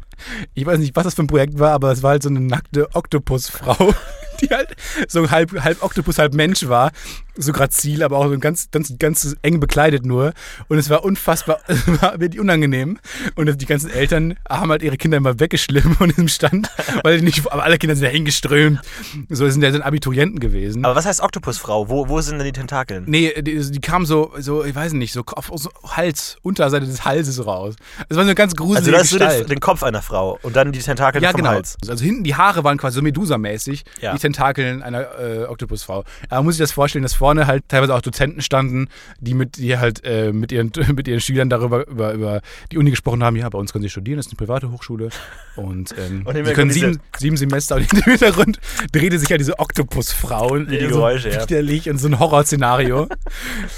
ich 0.54 0.64
weiß 0.66 0.78
nicht, 0.78 0.94
was 0.96 1.04
das 1.04 1.14
für 1.14 1.22
ein 1.22 1.26
Projekt 1.26 1.58
war, 1.58 1.72
aber 1.72 1.90
es 1.92 2.02
war 2.02 2.10
halt 2.10 2.22
so 2.22 2.28
eine 2.28 2.40
nackte 2.40 2.88
Oktopusfrau, 2.94 3.94
die 4.40 4.48
halt 4.48 4.74
so 5.08 5.30
halb, 5.30 5.52
halb 5.62 5.82
Oktopus, 5.82 6.18
halb 6.18 6.34
Mensch 6.34 6.68
war. 6.68 6.92
So 7.40 7.52
grazil, 7.52 8.02
aber 8.02 8.18
auch 8.18 8.28
so 8.28 8.36
ganz, 8.40 8.68
ganz, 8.72 8.92
ganz 8.98 9.36
eng 9.42 9.60
bekleidet 9.60 10.04
nur. 10.04 10.32
Und 10.66 10.78
es 10.78 10.90
war 10.90 11.04
unfassbar, 11.04 11.60
es 11.68 11.86
war 12.02 12.18
wirklich 12.20 12.40
unangenehm. 12.40 12.98
Und 13.36 13.60
die 13.60 13.66
ganzen 13.66 13.90
Eltern 13.90 14.34
haben 14.48 14.70
halt 14.72 14.82
ihre 14.82 14.96
Kinder 14.96 15.18
immer 15.18 15.38
weggeschliffen 15.38 15.94
von 15.94 16.08
diesem 16.08 16.26
Stand, 16.26 16.68
weil 17.04 17.18
die 17.18 17.24
nicht, 17.24 17.50
aber 17.52 17.62
alle 17.62 17.78
Kinder 17.78 17.94
sind 17.94 18.04
da 18.04 18.10
hingeströmt. 18.10 18.80
So, 19.28 19.48
sind 19.48 19.62
ja 19.62 19.70
dann 19.70 19.82
Abiturienten 19.82 20.40
gewesen. 20.40 20.84
Aber 20.84 20.96
was 20.96 21.06
heißt 21.06 21.20
Oktopusfrau? 21.20 21.88
Wo, 21.88 22.08
wo 22.08 22.20
sind 22.20 22.38
denn 22.38 22.46
die 22.46 22.52
Tentakeln? 22.52 23.04
Nee, 23.06 23.40
die, 23.40 23.70
die 23.70 23.80
kam 23.80 24.04
so, 24.04 24.32
so, 24.38 24.64
ich 24.64 24.74
weiß 24.74 24.94
nicht, 24.94 25.12
so 25.12 25.22
auf 25.26 25.50
so 25.54 25.70
Hals, 25.84 26.38
Unterseite 26.42 26.86
des 26.86 27.04
Halses 27.04 27.46
raus. 27.46 27.76
Das 28.08 28.16
war 28.16 28.24
so 28.24 28.28
eine 28.28 28.34
ganz 28.34 28.52
Also 28.54 28.64
gruselige 28.64 28.90
du 28.90 28.98
hast 28.98 29.10
so 29.10 29.18
den, 29.18 29.28
Gestalt. 29.28 29.50
den 29.50 29.60
Kopf 29.60 29.84
einer 29.84 30.02
Frau 30.02 30.38
und 30.42 30.56
dann 30.56 30.72
die 30.72 30.80
Tentakel 30.80 31.22
ja, 31.22 31.30
vom 31.30 31.38
genau. 31.38 31.50
Hals. 31.50 31.76
Also 31.88 32.04
hinten 32.04 32.24
die 32.24 32.34
Haare 32.34 32.64
waren 32.64 32.78
quasi 32.78 32.96
so 32.96 33.02
Medusa-mäßig, 33.02 33.84
Ja. 34.00 34.12
die 34.12 34.18
Tentakeln 34.32 34.82
einer 34.82 35.18
äh, 35.18 35.44
Oktopusfrau. 35.44 36.04
Aber 36.28 36.42
muss 36.42 36.54
sich 36.54 36.62
das 36.62 36.72
vorstellen, 36.72 37.02
dass 37.02 37.14
vorne 37.14 37.46
halt 37.46 37.68
teilweise 37.68 37.94
auch 37.94 38.02
Dozenten 38.02 38.42
standen, 38.42 38.88
die 39.20 39.34
mit 39.34 39.56
die 39.56 39.78
halt 39.78 40.04
äh, 40.04 40.32
mit, 40.32 40.52
ihren, 40.52 40.72
mit 40.94 41.08
ihren 41.08 41.20
Schülern 41.20 41.48
darüber 41.48 41.86
über, 41.86 42.12
über 42.12 42.40
die 42.70 42.78
Uni 42.78 42.90
gesprochen 42.90 43.22
haben. 43.24 43.36
Ja, 43.36 43.48
bei 43.48 43.58
uns 43.58 43.72
können 43.72 43.82
sie 43.82 43.90
studieren, 43.90 44.18
das 44.18 44.26
ist 44.26 44.32
eine 44.32 44.46
private 44.46 44.70
Hochschule. 44.70 45.08
Und, 45.56 45.94
ähm, 45.98 46.22
Und 46.24 46.34
sie 46.34 46.52
können 46.52 46.70
sieben, 46.70 47.00
sieben 47.16 47.36
Semester 47.36 47.76
und 47.76 47.92
im 47.92 48.02
Hintergrund 48.02 48.58
drehte 48.92 49.18
sich 49.18 49.28
ja 49.28 49.38
diese 49.38 49.58
Oktopusfrau. 49.58 50.52
und, 50.52 50.70
Die 50.70 50.76
äh, 50.76 50.88
so 50.88 50.96
Geräusche, 50.96 51.30
ja. 51.30 51.90
und 51.90 51.98
so 51.98 52.08
ein 52.08 52.18
Horrorszenario. 52.18 53.08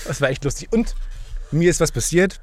das 0.06 0.20
war 0.20 0.30
echt 0.30 0.44
lustig. 0.44 0.68
Und 0.72 0.94
mir 1.50 1.70
ist 1.70 1.80
was 1.80 1.92
passiert, 1.92 2.40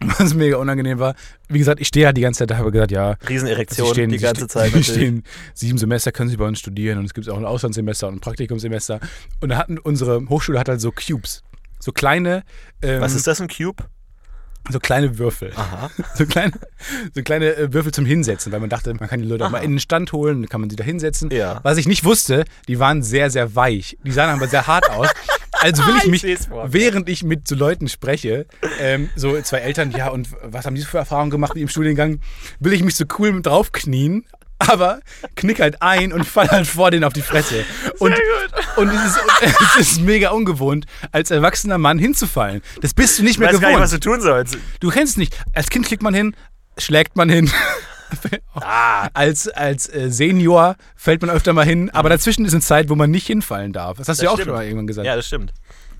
was 0.18 0.34
mega 0.34 0.56
unangenehm 0.56 0.98
war. 0.98 1.14
Wie 1.48 1.58
gesagt, 1.58 1.80
ich 1.80 1.88
stehe 1.88 2.06
halt 2.06 2.16
die 2.16 2.20
ganze 2.20 2.40
Zeit 2.40 2.50
da, 2.50 2.58
habe 2.58 2.72
gesagt, 2.72 2.90
ja, 2.90 3.16
Riesenerektion 3.28 3.92
stehen, 3.92 4.10
die 4.10 4.18
ganze 4.18 4.48
Zeit. 4.48 4.70
Sie 4.72 4.78
natürlich. 4.78 4.88
stehen 4.88 5.22
sieben 5.54 5.78
Semester, 5.78 6.12
können 6.12 6.30
Sie 6.30 6.36
bei 6.36 6.46
uns 6.46 6.58
studieren 6.58 6.98
und 6.98 7.04
es 7.04 7.14
gibt 7.14 7.28
auch 7.28 7.38
ein 7.38 7.44
Auslandssemester 7.44 8.08
und 8.08 8.16
ein 8.16 8.20
Praktikumssemester. 8.20 9.00
Und 9.40 9.50
da 9.50 9.56
hatten 9.56 9.78
unsere 9.78 10.28
Hochschule 10.28 10.58
hat 10.58 10.68
halt 10.68 10.80
so 10.80 10.92
Cubes. 10.92 11.42
So 11.78 11.92
kleine, 11.92 12.44
ähm, 12.82 13.00
Was 13.00 13.14
ist 13.14 13.26
das, 13.26 13.40
ein 13.40 13.48
Cube? 13.48 13.84
so 14.70 14.78
kleine 14.80 15.18
Würfel. 15.18 15.52
Aha. 15.56 15.90
So 16.14 16.26
kleine, 16.26 16.52
so 17.14 17.22
kleine 17.22 17.54
äh, 17.56 17.72
Würfel 17.72 17.92
zum 17.92 18.06
Hinsetzen, 18.06 18.52
weil 18.52 18.60
man 18.60 18.70
dachte, 18.70 18.94
man 18.94 19.08
kann 19.08 19.20
die 19.20 19.26
Leute 19.26 19.44
auch 19.44 19.48
Aha. 19.48 19.58
mal 19.58 19.64
in 19.64 19.72
den 19.72 19.80
Stand 19.80 20.12
holen, 20.12 20.42
dann 20.42 20.48
kann 20.48 20.60
man 20.60 20.70
sie 20.70 20.76
da 20.76 20.84
hinsetzen. 20.84 21.30
Ja. 21.30 21.60
Was 21.62 21.76
ich 21.76 21.86
nicht 21.86 22.04
wusste, 22.04 22.44
die 22.68 22.78
waren 22.78 23.02
sehr, 23.02 23.30
sehr 23.30 23.54
weich. 23.54 23.98
Die 24.04 24.12
sahen 24.12 24.30
aber 24.30 24.48
sehr 24.48 24.66
hart 24.66 24.88
aus. 24.90 25.08
Also 25.64 25.86
will 25.86 25.94
ich 25.96 26.04
Ich 26.04 26.10
mich, 26.24 26.48
während 26.66 27.08
ich 27.08 27.22
mit 27.24 27.48
so 27.48 27.54
Leuten 27.54 27.88
spreche, 27.88 28.46
ähm, 28.80 29.08
so 29.16 29.40
zwei 29.40 29.58
Eltern, 29.58 29.90
ja, 29.92 30.08
und 30.08 30.28
was 30.42 30.66
haben 30.66 30.74
die 30.74 30.82
für 30.82 30.98
Erfahrungen 30.98 31.30
gemacht 31.30 31.56
im 31.56 31.68
Studiengang, 31.68 32.20
will 32.60 32.72
ich 32.74 32.82
mich 32.82 32.96
so 32.96 33.04
cool 33.18 33.32
mit 33.32 33.46
draufknien, 33.46 34.24
aber 34.58 35.00
knick 35.36 35.60
halt 35.60 35.80
ein 35.82 36.12
und 36.12 36.24
fall 36.24 36.48
halt 36.50 36.66
vor 36.66 36.90
denen 36.90 37.04
auf 37.04 37.12
die 37.12 37.22
Fresse. 37.22 37.64
Und, 37.98 38.14
und 38.76 38.88
es, 38.88 39.04
ist, 39.06 39.20
es 39.64 39.76
ist 39.76 40.00
mega 40.02 40.30
ungewohnt, 40.30 40.86
als 41.12 41.30
erwachsener 41.30 41.78
Mann 41.78 41.98
hinzufallen. 41.98 42.62
Das 42.82 42.94
bist 42.94 43.18
du 43.18 43.22
nicht 43.22 43.32
Ich 43.32 43.38
mehr 43.38 43.48
weiß 43.48 43.60
gar 43.60 43.68
nicht, 43.68 43.76
gewohnt. 43.76 43.82
was 43.84 43.90
du 43.90 44.00
tun 44.00 44.20
sollst. 44.20 44.58
Du 44.80 44.90
kennst 44.90 45.12
es 45.12 45.16
nicht. 45.16 45.34
Als 45.54 45.70
Kind 45.70 45.86
klickt 45.86 46.02
man 46.02 46.14
hin, 46.14 46.36
schlägt 46.78 47.16
man 47.16 47.28
hin. 47.28 47.50
Ah, 48.54 49.08
Als, 49.14 49.48
als 49.48 49.92
äh, 49.92 50.10
Senior 50.10 50.76
fällt 50.96 51.20
man 51.22 51.30
öfter 51.30 51.52
mal 51.52 51.64
hin, 51.66 51.90
aber 51.90 52.08
dazwischen 52.08 52.44
ist 52.44 52.52
eine 52.52 52.60
Zeit, 52.62 52.88
wo 52.88 52.94
man 52.94 53.10
nicht 53.10 53.26
hinfallen 53.26 53.72
darf. 53.72 53.98
Das 53.98 54.08
hast 54.08 54.20
du 54.20 54.24
ja 54.24 54.30
auch 54.30 54.34
stimmt. 54.34 54.46
schon 54.48 54.54
mal 54.56 54.64
irgendwann 54.64 54.86
gesagt. 54.86 55.06
ja, 55.06 55.16
das 55.16 55.26
stimmt. 55.26 55.52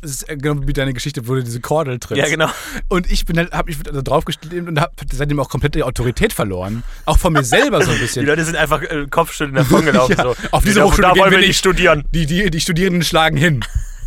Das 0.03 0.11
ist 0.11 0.29
äh, 0.29 0.37
genau 0.37 0.67
wie 0.67 0.73
deine 0.75 0.93
Geschichte, 0.93 1.27
wo 1.29 1.35
du 1.35 1.43
diese 1.43 1.61
Kordel 1.61 1.99
trittst. 1.99 2.23
Ja, 2.23 2.29
genau. 2.29 2.49
Und 2.89 3.11
ich 3.11 3.25
bin 3.25 3.39
halt, 3.39 3.53
hab 3.53 3.67
mich 3.67 3.79
da 3.83 4.03
drauf 4.03 4.25
gestimmt 4.27 4.69
und 4.69 4.79
habe 4.81 4.93
seitdem 5.13 5.41
auch 5.41 5.49
komplett 5.49 5.75
die 5.75 5.83
Autorität 5.83 6.33
verloren. 6.33 6.83
Auch 7.07 7.19
von 7.19 7.33
mir 7.33 7.43
selber 7.43 7.83
so 7.83 7.91
ein 7.91 7.97
Die 7.97 8.03
bisschen. 8.03 8.27
Leute 8.27 8.45
sind 8.45 8.57
einfach 8.57 8.83
äh, 8.83 9.07
Kopfschütteln 9.11 9.57
davon 9.57 9.85
gelaufen. 9.85 10.15
Ja, 10.19 10.25
so. 10.25 10.35
auf 10.51 10.63
diese 10.63 10.85
Hochschule 10.85 11.09
da 11.09 11.17
wollen 11.17 11.31
wir 11.31 11.39
nicht. 11.39 11.59
studieren. 11.59 12.05
Die, 12.13 12.27
die, 12.27 12.51
die 12.51 12.61
Studierenden 12.61 13.03
schlagen 13.03 13.37
hin. 13.37 13.65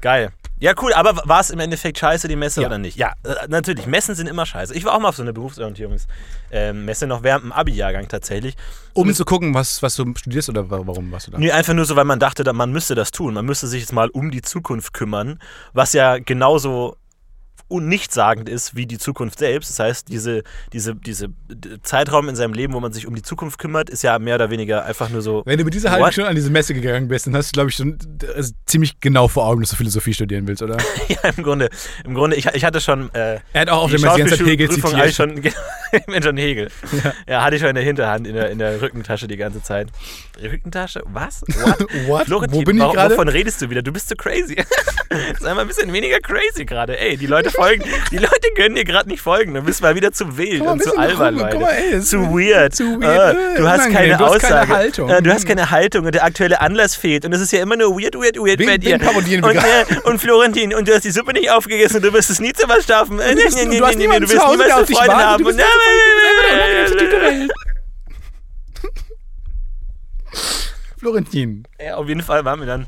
Geil. 0.00 0.30
Ja, 0.58 0.72
cool, 0.80 0.92
aber 0.94 1.20
war 1.26 1.40
es 1.40 1.50
im 1.50 1.58
Endeffekt 1.60 1.98
scheiße, 1.98 2.28
die 2.28 2.36
Messe 2.36 2.62
Ja. 2.62 2.68
oder 2.68 2.78
nicht? 2.78 2.96
Ja, 2.96 3.12
äh, 3.24 3.46
natürlich. 3.48 3.86
Messen 3.86 4.14
sind 4.14 4.26
immer 4.26 4.46
scheiße. 4.46 4.74
Ich 4.74 4.84
war 4.84 4.94
auch 4.94 5.00
mal 5.00 5.08
auf 5.10 5.16
so 5.16 5.22
einer 5.22 5.34
Berufsorientierungsmesse, 5.34 7.06
noch 7.06 7.22
während 7.22 7.44
dem 7.44 7.52
Abi-Jahrgang 7.52 8.08
tatsächlich. 8.08 8.54
Um 8.94 9.12
zu 9.12 9.24
gucken, 9.24 9.52
was, 9.54 9.82
was 9.82 9.94
du 9.96 10.14
studierst 10.16 10.48
oder 10.48 10.70
wa- 10.70 10.80
warum 10.84 11.10
warst 11.12 11.26
du 11.26 11.32
da? 11.32 11.38
Nee, 11.38 11.50
einfach 11.52 11.74
nur 11.74 11.84
so, 11.84 11.96
weil 11.96 12.04
man 12.04 12.18
dachte, 12.18 12.44
da- 12.44 12.52
man 12.52 12.72
müsste 12.72 12.94
das 12.94 13.10
tun. 13.10 13.34
Man 13.34 13.44
müsste 13.44 13.66
sich 13.66 13.80
jetzt 13.82 13.92
mal 13.92 14.08
um 14.08 14.30
die 14.30 14.42
Zukunft 14.42 14.92
kümmern, 14.94 15.38
was 15.74 15.92
ja 15.92 16.18
genauso 16.18 16.96
un- 17.68 17.88
nichtssagend 17.88 18.48
ist 18.48 18.76
wie 18.76 18.86
die 18.86 18.98
Zukunft 18.98 19.38
selbst. 19.38 19.70
Das 19.70 19.78
heißt, 19.78 20.08
diese, 20.08 20.42
diese, 20.72 20.94
diese 20.94 21.28
Zeitraum 21.82 22.28
in 22.28 22.36
seinem 22.36 22.52
Leben, 22.54 22.72
wo 22.74 22.80
man 22.80 22.92
sich 22.92 23.06
um 23.06 23.14
die 23.14 23.22
Zukunft 23.22 23.58
kümmert, 23.58 23.90
ist 23.90 24.02
ja 24.02 24.18
mehr 24.18 24.36
oder 24.36 24.50
weniger 24.50 24.84
einfach 24.84 25.08
nur 25.08 25.22
so. 25.22 25.42
Wenn 25.46 25.58
du 25.58 25.64
mit 25.64 25.74
dieser 25.74 25.90
halben 25.90 26.04
What? 26.04 26.12
Stunde 26.12 26.30
an 26.30 26.36
diese 26.36 26.50
Messe 26.50 26.74
gegangen 26.74 27.08
bist, 27.08 27.26
dann 27.26 27.36
hast 27.36 27.48
du, 27.48 27.52
glaube 27.52 27.70
ich, 27.70 27.76
schon 27.76 27.98
äh, 28.22 28.42
ziemlich 28.66 29.00
genau 29.00 29.28
vor 29.28 29.46
Augen, 29.46 29.60
dass 29.62 29.70
du 29.70 29.76
Philosophie 29.76 30.14
studieren 30.14 30.46
willst, 30.46 30.62
oder? 30.62 30.76
ja, 31.08 31.18
im 31.36 31.42
Grunde, 31.42 31.68
im 32.04 32.14
Grunde 32.14 32.36
ich, 32.36 32.46
ich 32.46 32.64
hatte 32.64 32.80
schon. 32.80 33.12
Äh, 33.14 33.40
Er 33.52 33.60
hat 33.62 33.68
auch 33.70 33.82
auf 33.84 33.90
der 33.90 34.00
Messe 34.00 34.14
die 34.14 34.20
ganze 34.20 34.36
Zeit 34.38 34.46
Hegel 34.46 34.68
ich 34.70 34.82
zitiert. 34.82 35.14
schon, 35.14 35.42
schon 36.22 36.36
Hegel. 36.36 36.70
Ja. 37.26 37.42
hatte 37.42 37.56
ich 37.56 37.60
schon 37.60 37.70
in 37.70 37.74
der 37.76 37.84
Hinterhand, 37.84 38.26
in 38.26 38.34
der, 38.34 38.50
in 38.50 38.58
der 38.58 38.80
Rückentasche 38.80 39.26
die 39.28 39.36
ganze 39.36 39.62
Zeit. 39.62 39.88
Rückentasche? 40.42 41.02
Was? 41.06 41.42
What? 41.42 41.80
What? 42.06 42.26
Florentin, 42.26 42.58
Wo 42.60 42.62
bin 42.62 42.76
ich 42.78 42.82
gerade? 42.92 43.14
Wovon 43.14 43.28
redest 43.28 43.60
du 43.62 43.70
wieder? 43.70 43.82
Du 43.82 43.92
bist 43.92 44.08
zu 44.08 44.16
crazy. 44.16 44.56
Sei 45.40 45.54
mal 45.54 45.62
ein 45.62 45.68
bisschen 45.68 45.92
weniger 45.92 46.18
crazy 46.20 46.64
gerade. 46.64 46.98
Ey, 46.98 47.16
die 47.16 47.26
Leute 47.26 47.50
folgen, 47.56 47.84
die 48.10 48.18
Leute 48.18 48.48
können 48.56 48.74
dir 48.76 48.84
gerade 48.84 49.08
nicht 49.08 49.20
folgen. 49.20 49.54
Du 49.54 49.62
bist 49.62 49.82
mal 49.82 49.94
wieder 49.96 50.12
zu 50.12 50.36
wild 50.38 50.64
mal 50.64 50.72
und 50.72 50.82
zu 50.82 50.96
albern, 50.96 51.36
Leute. 51.36 51.58
mal, 51.58 51.70
ey, 51.72 52.00
zu 52.00 52.18
weird. 52.32 52.74
zu 52.74 53.00
weird, 53.00 53.36
Äh, 53.36 53.54
äh, 53.54 53.56
du 53.58 53.68
hast 53.68 53.90
keine 53.90 54.16
du 54.16 54.24
hast 54.26 54.38
keine. 54.40 54.68
Haltung. 54.68 55.08
Äh, 55.10 55.22
du 55.22 55.32
hast 55.32 55.46
keine 55.46 55.70
Haltung 55.70 56.06
und 56.06 56.14
der 56.14 56.24
aktuelle 56.24 56.60
Anlass 56.60 56.94
fehlt. 56.94 57.24
Und 57.24 57.32
es 57.32 57.40
ist 57.40 57.52
ja 57.52 57.62
immer 57.62 57.76
nur 57.76 57.98
weird, 57.98 58.14
weird, 58.14 58.36
weird 58.36 58.58
Wen- 58.60 58.66
bei 58.66 58.78
dir. 58.78 58.94
und, 59.44 59.56
äh, 59.56 59.84
und 60.04 60.20
Florentin, 60.20 60.74
und 60.74 60.86
du 60.86 60.94
hast 60.94 61.04
die 61.04 61.10
Suppe 61.10 61.32
nicht 61.32 61.50
aufgegessen 61.50 61.96
und 61.96 62.02
du 62.04 62.12
wirst 62.12 62.30
es 62.30 62.38
nie 62.40 62.52
zu 62.52 62.68
was 62.68 62.84
schaffen. 62.86 63.18
Äh, 63.20 63.34
Du, 63.34 63.42
bist, 63.42 63.56
nee, 63.56 63.64
nee, 63.66 63.78
du 63.78 63.86
hast 63.86 63.96
nee, 63.96 64.06
du 64.06 64.12
zu 64.26 64.32
wirst 64.32 64.32
niemals 64.32 64.72
Freunde 64.72 64.88
wartet. 64.88 65.26
haben. 65.26 65.42
Du 65.44 65.48
bist 65.48 65.60
du. 65.60 65.64
Florentin. 70.98 71.64
Ja, 71.80 71.96
auf 71.96 72.08
jeden 72.08 72.22
Fall 72.22 72.44
waren 72.44 72.60
wir 72.60 72.66
dann. 72.66 72.86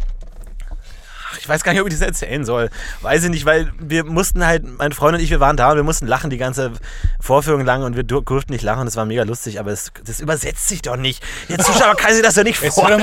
Ich 1.39 1.49
weiß 1.49 1.63
gar 1.63 1.73
nicht, 1.73 1.81
ob 1.81 1.89
ich 1.89 1.95
das 1.95 2.03
erzählen 2.03 2.45
soll. 2.45 2.71
Weiß 3.03 3.25
ich 3.25 3.31
nicht, 3.31 3.45
weil 3.45 3.71
wir 3.79 4.05
mussten 4.05 4.45
halt, 4.47 4.65
mein 4.79 4.93
Freund 4.93 5.17
und 5.17 5.23
ich, 5.23 5.31
wir 5.31 5.41
waren 5.41 5.57
da 5.57 5.71
und 5.71 5.77
wir 5.77 5.83
mussten 5.83 6.07
lachen 6.07 6.31
die 6.31 6.39
ganze 6.39 6.73
Vorführung 7.21 7.65
lang 7.65 7.83
und 7.83 7.97
wir 7.97 8.03
dur- 8.05 8.23
durften 8.25 8.53
nicht 8.53 8.63
lachen 8.63 8.81
und 8.83 8.87
es 8.87 8.97
war 8.97 9.05
mega 9.05 9.25
lustig, 9.25 9.61
aber 9.61 9.71
es, 9.73 9.93
das 10.05 10.21
übersetzt 10.21 10.69
sich 10.69 10.83
doch 10.83 10.97
nicht. 10.97 11.23
Der 11.49 11.59
Zuschauer 11.59 11.95
kann 11.97 12.13
sich 12.15 12.23
das 12.23 12.35
doch 12.35 12.45
nicht 12.45 12.59
vorstellen. 12.59 13.03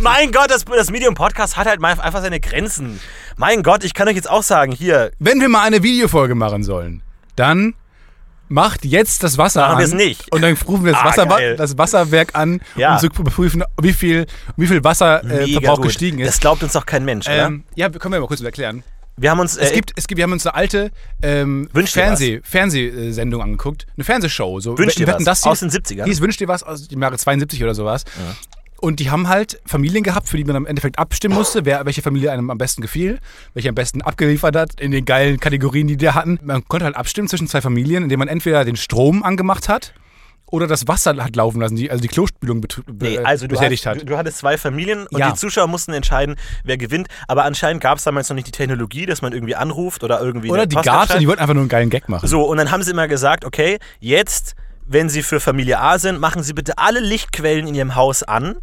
Mein 0.00 0.32
Gott, 0.32 0.50
das, 0.50 0.64
das 0.64 0.90
Medium 0.90 1.14
Podcast 1.14 1.56
hat 1.56 1.66
halt 1.66 1.82
einfach 1.84 2.22
seine 2.22 2.40
Grenzen. 2.40 3.00
Mein 3.36 3.62
Gott, 3.62 3.84
ich 3.84 3.94
kann 3.94 4.08
euch 4.08 4.16
jetzt 4.16 4.30
auch 4.30 4.42
sagen, 4.42 4.72
hier, 4.72 5.10
Wenn 5.18 5.40
wir 5.40 5.48
mal 5.48 5.62
eine 5.62 5.82
Videofolge 5.82 6.34
machen 6.34 6.62
sollen, 6.64 7.02
dann 7.36 7.74
macht 8.48 8.84
jetzt 8.84 9.22
das 9.22 9.38
Wasser 9.38 9.60
Machen 9.62 9.72
an. 9.72 9.78
wir 9.78 9.84
es 9.86 9.94
nicht. 9.94 10.32
Und 10.32 10.42
dann 10.42 10.56
rufen 10.66 10.84
wir 10.84 10.92
das, 10.92 11.00
Ah, 11.02 11.28
Wasser, 11.28 11.54
das 11.56 11.78
Wasserwerk 11.78 12.34
an, 12.34 12.60
Ja. 12.76 12.94
um 12.94 12.98
zu 13.00 13.06
überprüfen, 13.06 13.64
wie 13.80 13.92
viel, 13.92 14.26
wie 14.56 14.66
viel 14.66 14.82
Wasserverbrauch 14.84 15.78
äh, 15.80 15.82
gestiegen 15.82 16.18
ist. 16.20 16.28
Das 16.28 16.40
glaubt 16.40 16.62
uns 16.62 16.72
doch 16.72 16.86
kein 16.86 17.04
Mensch, 17.04 17.26
oder? 17.26 17.46
ähm, 17.46 17.64
ja, 17.74 17.88
können 17.88 18.12
wir 18.14 18.20
mal 18.20 18.26
kurz 18.26 18.40
erklären. 18.40 18.82
Wir 19.16 19.30
haben 19.30 19.38
uns. 19.38 19.56
Es 19.56 19.70
äh, 19.70 19.74
gibt, 19.74 19.92
es 19.94 20.08
gibt, 20.08 20.16
wir 20.16 20.24
haben 20.24 20.32
uns 20.32 20.44
eine 20.44 20.56
alte 20.56 20.90
ähm, 21.22 21.68
Fernseh, 21.72 22.40
Fernsehsendung 22.42 23.42
angeguckt. 23.42 23.86
Eine 23.96 24.02
Fernsehshow. 24.02 24.58
So, 24.58 24.76
Wünsch 24.76 24.96
dir 24.96 25.06
was. 25.06 25.22
das 25.22 25.42
hier- 25.44 25.52
Aus 25.52 25.60
den 25.60 25.70
70ern. 25.70 26.04
Hieß 26.04 26.20
Wünsch 26.20 26.36
dir 26.36 26.48
was 26.48 26.64
aus 26.64 26.88
dem 26.88 27.00
Jahre 27.00 27.16
72 27.16 27.62
oder 27.62 27.74
sowas. 27.76 28.04
Und 28.84 29.00
die 29.00 29.10
haben 29.10 29.28
halt 29.30 29.62
Familien 29.64 30.02
gehabt, 30.04 30.28
für 30.28 30.36
die 30.36 30.44
man 30.44 30.56
im 30.56 30.66
Endeffekt 30.66 30.98
abstimmen 30.98 31.34
musste, 31.34 31.64
wer, 31.64 31.86
welche 31.86 32.02
Familie 32.02 32.30
einem 32.32 32.50
am 32.50 32.58
besten 32.58 32.82
gefiel, 32.82 33.18
welche 33.54 33.70
am 33.70 33.74
besten 33.74 34.02
abgeliefert 34.02 34.54
hat 34.56 34.78
in 34.78 34.90
den 34.90 35.06
geilen 35.06 35.40
Kategorien, 35.40 35.86
die 35.86 35.96
die 35.96 36.10
hatten. 36.10 36.38
Man 36.42 36.68
konnte 36.68 36.84
halt 36.84 36.94
abstimmen 36.94 37.26
zwischen 37.26 37.48
zwei 37.48 37.62
Familien, 37.62 38.02
indem 38.02 38.18
man 38.18 38.28
entweder 38.28 38.62
den 38.66 38.76
Strom 38.76 39.22
angemacht 39.22 39.70
hat 39.70 39.94
oder 40.50 40.66
das 40.66 40.86
Wasser 40.86 41.16
hat 41.16 41.34
laufen 41.34 41.62
lassen, 41.62 41.76
die, 41.76 41.90
also 41.90 42.02
die 42.02 42.08
Klospülung 42.08 42.60
bet 42.60 42.82
Nee, 43.00 43.16
also 43.20 43.48
betätigt 43.48 43.86
hast, 43.86 43.94
hat. 43.94 44.02
du, 44.02 44.04
du 44.04 44.18
hattest 44.18 44.36
zwei 44.36 44.58
Familien 44.58 45.06
und 45.06 45.18
Ja. 45.18 45.30
die 45.30 45.38
Zuschauer 45.38 45.66
mussten 45.66 45.94
entscheiden, 45.94 46.36
wer 46.62 46.76
gewinnt. 46.76 47.08
Aber 47.26 47.44
anscheinend 47.46 47.82
gab 47.82 47.96
es 47.96 48.04
damals 48.04 48.28
noch 48.28 48.34
nicht 48.34 48.48
die 48.48 48.52
Technologie, 48.52 49.06
dass 49.06 49.22
man 49.22 49.32
irgendwie 49.32 49.54
anruft 49.56 50.04
oder 50.04 50.20
irgendwie. 50.20 50.50
oder 50.50 50.66
die 50.66 50.76
schreibt. 50.76 51.18
die 51.18 51.26
wollten 51.26 51.40
einfach 51.40 51.54
nur 51.54 51.62
einen 51.62 51.70
geilen 51.70 51.88
Gag 51.88 52.10
machen. 52.10 52.28
So, 52.28 52.42
und 52.42 52.58
dann 52.58 52.70
haben 52.70 52.82
sie 52.82 52.90
immer 52.90 53.08
gesagt, 53.08 53.46
okay, 53.46 53.78
jetzt, 54.00 54.54
wenn 54.86 55.08
sie 55.08 55.22
für 55.22 55.40
Familie 55.40 55.80
A 55.80 55.98
sind, 55.98 56.20
machen 56.20 56.42
sie 56.42 56.52
bitte 56.52 56.76
alle 56.76 57.00
Lichtquellen 57.00 57.66
in 57.66 57.74
ihrem 57.74 57.94
Haus 57.94 58.22
an. 58.22 58.56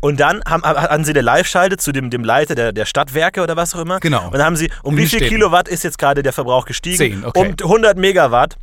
Und 0.00 0.20
dann 0.20 0.42
haben, 0.46 0.62
haben 0.62 1.04
sie 1.04 1.10
eine 1.10 1.22
Live-Schalte 1.22 1.76
zu 1.76 1.92
dem, 1.92 2.10
dem 2.10 2.22
Leiter 2.22 2.54
der, 2.54 2.72
der 2.72 2.84
Stadtwerke 2.84 3.42
oder 3.42 3.56
was 3.56 3.74
auch 3.74 3.80
immer. 3.80 3.98
Genau. 4.00 4.26
Und 4.26 4.34
dann 4.34 4.44
haben 4.44 4.56
sie, 4.56 4.70
um 4.82 4.94
In 4.94 4.98
wie 4.98 5.06
viel 5.06 5.18
Städten. 5.18 5.34
Kilowatt 5.34 5.68
ist 5.68 5.82
jetzt 5.82 5.98
gerade 5.98 6.22
der 6.22 6.32
Verbrauch 6.32 6.66
gestiegen? 6.66 6.96
10, 6.96 7.24
okay. 7.24 7.54
Um 7.62 7.68
100 7.68 7.96
Megawatt. 7.96 8.56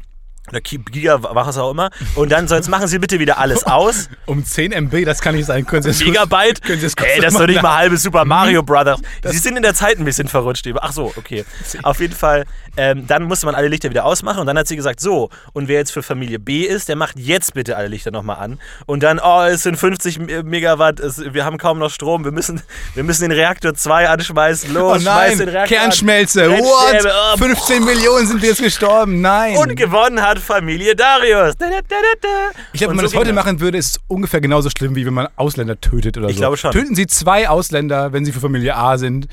Oder 0.50 0.62
Giga, 0.62 1.20
was 1.22 1.58
auch 1.58 1.72
immer. 1.72 1.90
Und 2.16 2.32
dann, 2.32 2.48
so 2.48 2.56
jetzt 2.56 2.70
machen 2.70 2.88
sie 2.88 3.00
bitte 3.00 3.20
wieder 3.20 3.38
alles 3.38 3.64
aus. 3.64 4.10
Um 4.28 4.44
10 4.44 4.72
MB, 4.72 5.06
das 5.06 5.22
kann 5.22 5.36
nicht 5.36 5.46
sein. 5.46 5.66
Können 5.68 5.84
Sie 5.84 5.90
das 5.90 6.00
Gigabyte? 6.00 6.62
Können 6.64 6.80
Sie 6.82 6.88
kurz 6.88 7.08
Ey, 7.10 7.22
das 7.22 7.34
ist 7.34 7.40
doch 7.40 7.46
nicht 7.46 7.62
mal 7.62 7.76
halbes 7.78 8.02
Super 8.02 8.26
Mario. 8.26 8.64
Brothers. 8.64 9.00
Sie 9.24 9.38
sind 9.38 9.56
in 9.56 9.62
der 9.62 9.76
Zeit 9.76 10.00
ein 10.00 10.06
bisschen 10.06 10.28
verrutscht. 10.28 10.66
Ach 10.82 10.92
so, 10.92 11.14
okay. 11.16 11.46
Auf 11.84 12.00
jeden 12.00 12.16
Fall, 12.16 12.46
ähm, 12.76 13.06
dann 13.06 13.24
musste 13.24 13.46
man 13.46 13.54
alle 13.54 13.68
Lichter 13.68 13.92
wieder 13.92 14.04
ausmachen 14.06 14.40
und 14.40 14.48
dann 14.48 14.58
hat 14.58 14.68
sie 14.68 14.76
gesagt, 14.76 15.00
so, 15.00 15.30
und 15.54 15.68
wer 15.68 15.78
jetzt 15.78 15.92
für 15.92 16.02
Familie 16.02 16.40
B 16.40 16.62
ist, 16.64 16.90
der 16.90 16.96
macht 16.96 17.20
jetzt 17.20 17.54
bitte 17.54 17.78
alle 17.78 17.88
Lichter 17.88 18.10
nochmal 18.10 18.38
an. 18.38 18.60
Und 18.88 19.04
dann, 19.04 19.20
oh, 19.24 19.44
es 19.44 19.62
sind 19.64 19.78
50 19.78 20.18
Me- 20.20 20.44
Megawatt, 20.44 21.00
es, 21.00 21.22
wir 21.34 21.46
haben 21.46 21.58
kaum 21.60 21.78
noch 21.78 21.92
Strom, 21.92 22.24
wir 22.26 22.32
müssen, 22.32 22.62
wir 22.96 23.04
müssen 23.04 23.30
den 23.30 23.32
Reaktor 23.32 23.76
2 23.76 24.10
anschmeißen. 24.10 24.74
Los, 24.74 25.02
Oh 25.02 25.04
nein, 25.04 25.28
schmeiß 25.34 25.38
den 25.38 25.50
Reaktor 25.50 25.78
Kernschmelze. 25.78 26.46
an. 26.46 26.52
What? 26.60 27.08
oh, 27.34 27.38
15 27.38 27.86
Millionen 27.86 28.26
sind 28.28 28.42
jetzt 28.44 28.62
gestorben. 28.64 29.22
Nein. 29.22 29.56
Und 29.58 29.76
gewonnen 29.76 30.22
hat 30.22 30.35
Familie 30.38 30.96
Darius. 30.96 31.56
Da, 31.58 31.70
da, 31.70 31.80
da, 31.82 32.28
ich 32.74 32.80
glaube, 32.80 32.92
wenn 32.92 32.98
man 32.98 33.06
so 33.08 33.12
das 33.12 33.20
heute 33.20 33.34
machen 33.34 33.60
würde, 33.60 33.78
ist 33.78 33.98
es 33.98 34.02
ungefähr 34.08 34.42
genauso 34.42 34.70
schlimm, 34.70 34.96
wie 34.96 35.06
wenn 35.06 35.14
man 35.14 35.28
Ausländer 35.36 35.80
tötet 35.80 36.18
oder 36.18 36.28
Ich 36.30 36.36
so. 36.36 36.42
glaube 36.42 36.58
schon. 36.58 36.72
Töten 36.72 36.96
Sie 36.96 37.08
zwei 37.08 37.50
Ausländer, 37.50 38.14
wenn 38.14 38.26
sie 38.26 38.32
für 38.32 38.40
Familie 38.40 38.76
A 38.76 38.98
sind. 38.98 39.28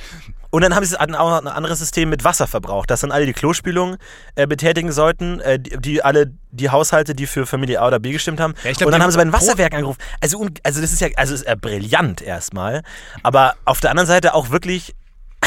Und 0.54 0.60
dann 0.60 0.74
haben 0.74 0.84
sie 0.84 1.00
auch 1.00 1.06
noch 1.06 1.40
ein 1.40 1.46
anderes 1.48 1.78
System 1.78 2.10
mit 2.10 2.24
Wasserverbrauch, 2.24 2.84
dass 2.84 3.00
dann 3.00 3.10
alle 3.10 3.24
die 3.24 3.32
Klospülung 3.32 3.96
äh, 4.34 4.46
betätigen 4.46 4.92
sollten, 4.92 5.40
äh, 5.40 5.58
die, 5.58 5.78
die 5.78 6.04
alle 6.04 6.30
die 6.50 6.68
Haushalte, 6.68 7.14
die 7.14 7.26
für 7.26 7.46
Familie 7.46 7.80
A 7.80 7.86
oder 7.86 7.98
B 7.98 8.12
gestimmt 8.12 8.38
haben. 8.38 8.52
Ja, 8.62 8.70
ich 8.70 8.76
glaub, 8.76 8.88
und 8.88 8.92
dann 8.92 9.02
haben 9.02 9.10
sie 9.10 9.16
bei 9.16 9.24
den 9.24 9.32
Wasserwerken 9.32 9.78
angerufen. 9.78 9.98
Also, 10.20 10.46
also 10.62 10.82
das 10.82 10.92
ist 10.92 11.00
ja, 11.00 11.08
also 11.16 11.32
ist 11.32 11.46
ja 11.46 11.54
brillant 11.54 12.20
erstmal, 12.20 12.82
aber 13.22 13.54
auf 13.64 13.80
der 13.80 13.90
anderen 13.92 14.06
Seite 14.06 14.34
auch 14.34 14.50
wirklich, 14.50 14.94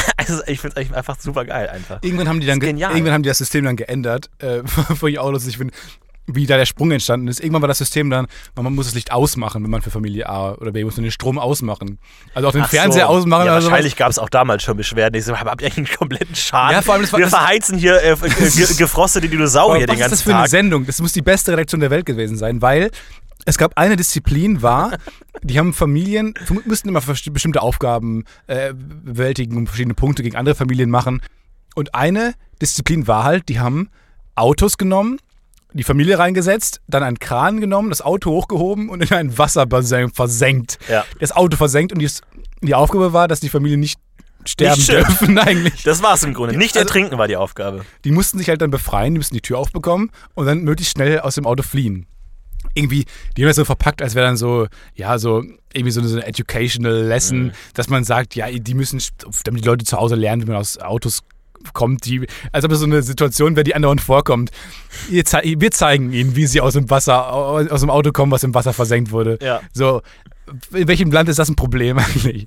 also 0.16 0.42
ich 0.46 0.60
finde 0.60 0.80
es 0.80 0.92
einfach 0.92 1.18
super 1.20 1.44
geil 1.44 1.68
einfach. 1.68 1.98
Irgendwann 2.02 2.28
haben 2.28 2.40
die 2.40 2.46
dann 2.46 2.60
ist 2.60 2.66
irgendwann 2.68 3.12
haben 3.12 3.22
die 3.22 3.28
das 3.28 3.38
System 3.38 3.64
dann 3.64 3.76
geändert, 3.76 4.30
äh, 4.38 4.62
wo 5.00 5.06
ich 5.06 5.18
auch 5.18 5.30
lustig 5.30 5.56
finde, 5.58 5.74
wie 6.28 6.44
da 6.46 6.56
der 6.56 6.66
Sprung 6.66 6.90
entstanden 6.90 7.28
ist. 7.28 7.38
Irgendwann 7.38 7.62
war 7.62 7.68
das 7.68 7.78
System 7.78 8.10
dann, 8.10 8.26
man 8.56 8.74
muss 8.74 8.86
das 8.86 8.94
Licht 8.96 9.12
ausmachen, 9.12 9.62
wenn 9.62 9.70
man 9.70 9.80
für 9.80 9.92
Familie 9.92 10.28
A 10.28 10.54
oder 10.54 10.72
B 10.72 10.82
muss 10.82 10.96
man 10.96 11.04
den 11.04 11.12
Strom 11.12 11.38
ausmachen. 11.38 11.98
Also 12.34 12.48
auch 12.48 12.52
den 12.52 12.62
Ach 12.62 12.68
Fernseher 12.68 13.06
so. 13.06 13.12
ausmachen 13.12 13.46
Ja, 13.46 13.52
wahrscheinlich 13.54 13.94
gab 13.94 14.10
es 14.10 14.18
auch 14.18 14.28
damals 14.28 14.64
schon 14.64 14.76
Beschwerden. 14.76 15.16
Ich 15.16 15.24
so, 15.24 15.36
habt 15.38 15.62
ihr 15.62 15.70
einen 15.76 15.86
kompletten 15.86 16.34
Schaden? 16.34 16.72
Ja, 16.74 16.82
vor 16.82 16.94
allem 16.94 17.02
das 17.04 17.12
war- 17.12 17.20
Wir 17.20 17.26
das- 17.26 17.34
verheizen 17.34 17.78
hier 17.78 18.02
äh, 18.02 18.16
ge 18.56 18.66
gefrostete 18.76 19.28
Dinosaurier 19.28 19.82
was 19.82 19.86
den 19.86 19.94
ist 19.94 20.00
ganzen 20.00 20.10
das 20.14 20.22
für 20.22 20.30
eine 20.30 20.40
Tag. 20.42 20.50
Sendung? 20.50 20.84
Das 20.86 21.00
muss 21.00 21.12
die 21.12 21.22
beste 21.22 21.52
Redaktion 21.52 21.80
der 21.80 21.90
Welt 21.90 22.06
gewesen 22.06 22.36
sein, 22.36 22.60
weil 22.60 22.90
es 23.46 23.56
gab 23.58 23.78
eine 23.78 23.96
Disziplin, 23.96 24.60
war, 24.60 24.98
die 25.42 25.58
haben 25.58 25.72
Familien, 25.72 26.34
müssten 26.66 26.88
immer 26.88 27.00
bestimmte 27.00 27.62
Aufgaben 27.62 28.24
äh, 28.48 28.74
bewältigen 28.74 29.56
und 29.56 29.68
verschiedene 29.68 29.94
Punkte 29.94 30.22
gegen 30.22 30.36
andere 30.36 30.54
Familien 30.54 30.90
machen. 30.90 31.22
Und 31.74 31.94
eine 31.94 32.34
Disziplin 32.60 33.06
war 33.06 33.24
halt, 33.24 33.48
die 33.48 33.58
haben 33.60 33.88
Autos 34.34 34.76
genommen, 34.78 35.18
die 35.72 35.84
Familie 35.84 36.18
reingesetzt, 36.18 36.80
dann 36.88 37.02
einen 37.02 37.18
Kran 37.18 37.60
genommen, 37.60 37.90
das 37.90 38.02
Auto 38.02 38.30
hochgehoben 38.30 38.88
und 38.88 39.02
in 39.02 39.12
ein 39.16 39.38
Wasserbassin 39.38 40.10
versenkt. 40.10 40.78
Ja. 40.88 41.04
Das 41.20 41.32
Auto 41.32 41.56
versenkt 41.56 41.92
und 41.92 42.00
die, 42.00 42.08
die 42.62 42.74
Aufgabe 42.74 43.12
war, 43.12 43.28
dass 43.28 43.40
die 43.40 43.48
Familie 43.48 43.76
nicht 43.78 44.00
sterben 44.46 44.78
Nicht 44.78 44.90
dürfen 44.90 45.38
eigentlich. 45.38 45.82
Das 45.82 46.02
war's 46.02 46.22
im 46.22 46.34
Grunde. 46.34 46.56
Nicht 46.56 46.76
Also- 46.76 46.86
ertrinken 46.86 47.18
war 47.18 47.28
die 47.28 47.36
Aufgabe. 47.36 47.84
Die 48.04 48.10
mussten 48.10 48.38
sich 48.38 48.48
halt 48.48 48.62
dann 48.62 48.70
befreien, 48.70 49.14
die 49.14 49.18
mussten 49.18 49.34
die 49.34 49.40
Tür 49.42 49.58
aufbekommen 49.58 50.10
und 50.34 50.46
dann 50.46 50.62
möglichst 50.64 50.92
schnell 50.92 51.20
aus 51.20 51.34
dem 51.34 51.46
Auto 51.46 51.62
fliehen. 51.62 52.06
Irgendwie, 52.76 53.06
die 53.36 53.42
haben 53.42 53.48
das 53.48 53.56
so 53.56 53.64
verpackt, 53.64 54.02
als 54.02 54.14
wäre 54.14 54.26
dann 54.26 54.36
so, 54.36 54.66
ja, 54.94 55.18
so 55.18 55.42
irgendwie 55.72 55.90
so 55.90 56.00
eine, 56.00 56.08
so 56.08 56.16
eine 56.16 56.26
educational 56.26 57.04
lesson, 57.04 57.52
dass 57.74 57.88
man 57.88 58.04
sagt, 58.04 58.34
ja, 58.34 58.50
die 58.50 58.74
müssen, 58.74 59.00
damit 59.44 59.64
die 59.64 59.66
Leute 59.66 59.84
zu 59.84 59.96
Hause 59.96 60.14
lernen, 60.14 60.42
wie 60.42 60.46
man 60.46 60.56
aus 60.56 60.78
Autos 60.78 61.22
kommt, 61.72 62.04
die, 62.06 62.26
als 62.52 62.64
ob 62.64 62.70
das 62.70 62.80
so 62.80 62.86
eine 62.86 63.02
Situation 63.02 63.56
wäre, 63.56 63.64
die 63.64 63.74
andauernd 63.74 64.00
vorkommt. 64.00 64.50
Wir 65.08 65.24
zeigen 65.24 66.12
ihnen, 66.12 66.36
wie 66.36 66.46
sie 66.46 66.60
aus 66.60 66.74
dem 66.74 66.88
Wasser, 66.90 67.32
aus 67.32 67.80
dem 67.80 67.90
Auto 67.90 68.12
kommen, 68.12 68.30
was 68.30 68.44
im 68.44 68.54
Wasser 68.54 68.72
versenkt 68.72 69.10
wurde. 69.10 69.38
Ja. 69.42 69.60
So, 69.72 70.02
in 70.72 70.86
welchem 70.86 71.10
Land 71.10 71.28
ist 71.28 71.38
das 71.38 71.48
ein 71.48 71.56
Problem 71.56 71.98
eigentlich? 71.98 72.46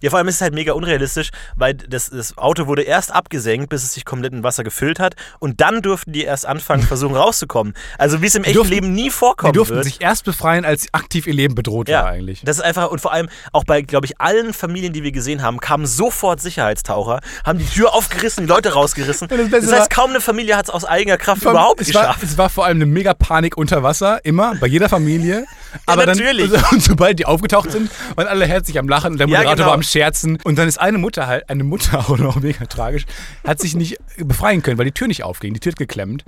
Ja, 0.00 0.10
vor 0.10 0.18
allem 0.18 0.28
ist 0.28 0.36
es 0.36 0.40
halt 0.40 0.54
mega 0.54 0.72
unrealistisch, 0.72 1.30
weil 1.56 1.74
das, 1.74 2.10
das 2.10 2.36
Auto 2.38 2.66
wurde 2.66 2.82
erst 2.82 3.12
abgesenkt, 3.12 3.68
bis 3.70 3.82
es 3.82 3.94
sich 3.94 4.04
komplett 4.04 4.32
in 4.32 4.42
Wasser 4.42 4.64
gefüllt 4.64 4.98
hat 5.00 5.14
und 5.38 5.60
dann 5.60 5.82
durften 5.82 6.12
die 6.12 6.24
erst 6.24 6.46
anfangen, 6.46 6.82
versuchen 6.86 7.16
rauszukommen. 7.16 7.74
Also 7.98 8.22
wie 8.22 8.26
es 8.26 8.34
im 8.34 8.44
echten 8.44 8.54
durften- 8.56 8.72
Leben 8.74 8.92
nie 8.92 9.04
Die 9.04 9.10
vorkommen 9.10 9.52
durften 9.52 9.74
wird. 9.76 9.84
sich 9.84 10.00
erst 10.00 10.24
befreien, 10.24 10.64
als 10.64 10.86
aktiv 10.92 11.26
ihr 11.26 11.34
Leben 11.34 11.54
bedroht 11.54 11.88
ja, 11.88 12.02
war 12.02 12.08
eigentlich. 12.10 12.42
das 12.44 12.56
ist 12.58 12.62
einfach, 12.62 12.90
und 12.90 13.00
vor 13.00 13.12
allem 13.12 13.28
auch 13.52 13.64
bei, 13.64 13.82
glaube 13.82 14.06
ich, 14.06 14.20
allen 14.20 14.52
Familien, 14.52 14.92
die 14.92 15.02
wir 15.02 15.12
gesehen 15.12 15.42
haben, 15.42 15.58
kamen 15.60 15.86
sofort 15.86 16.40
Sicherheitstaucher, 16.40 17.20
haben 17.44 17.58
die 17.58 17.66
Tür 17.66 17.94
aufgerissen, 17.94 18.44
die 18.44 18.48
Leute 18.48 18.72
rausgerissen. 18.72 19.28
Das 19.36 19.50
Das, 19.50 19.70
heißt, 19.72 19.80
war- 19.82 19.88
kaum 19.88 20.10
eine 20.10 20.20
Familie 20.20 20.56
hat 20.56 20.64
es 20.66 20.70
aus 20.70 20.84
eigener 20.84 21.16
Kraft 21.18 21.46
allem, 21.46 21.56
überhaupt 21.56 21.80
es 21.80 21.94
war, 21.94 22.02
geschafft. 22.02 22.22
es 22.24 22.36
war 22.38 22.50
vor 22.50 22.64
allem 22.66 22.78
eine 22.78 22.86
mega 22.86 23.14
Panik 23.14 23.56
unter 23.56 23.82
Wasser, 23.82 24.24
immer, 24.24 24.54
bei 24.56 24.66
jeder 24.66 24.88
Familie. 24.88 25.44
Aber 25.86 26.06
natürlich. 26.06 26.50
Dann, 26.50 26.64
und 26.72 26.82
sobald 26.82 27.18
die 27.18 27.26
aufgetaucht 27.26 27.70
sind, 27.70 27.90
waren 28.16 28.26
alle 28.26 28.46
herzlich 28.46 28.78
am 28.78 28.88
Lachen 28.88 29.12
und 29.12 29.18
der 29.18 29.28
Ja, 29.28 29.38
Moderator 29.38 29.56
genau. 29.56 29.68
war 29.68 29.75
am 29.76 29.82
Scherzen. 29.82 30.38
Und 30.42 30.58
dann 30.58 30.68
ist 30.68 30.78
eine 30.78 30.98
Mutter 30.98 31.26
halt, 31.26 31.48
eine 31.48 31.64
Mutter 31.64 31.98
auch 32.10 32.18
noch 32.18 32.40
mega 32.40 32.66
tragisch, 32.66 33.06
hat 33.44 33.60
sich 33.60 33.74
nicht 33.74 33.98
befreien 34.18 34.62
können, 34.62 34.78
weil 34.78 34.86
die 34.86 34.92
Tür 34.92 35.06
nicht 35.06 35.22
aufging. 35.22 35.54
Die 35.54 35.60
Tür 35.60 35.72
hat 35.72 35.78
geklemmt. 35.78 36.24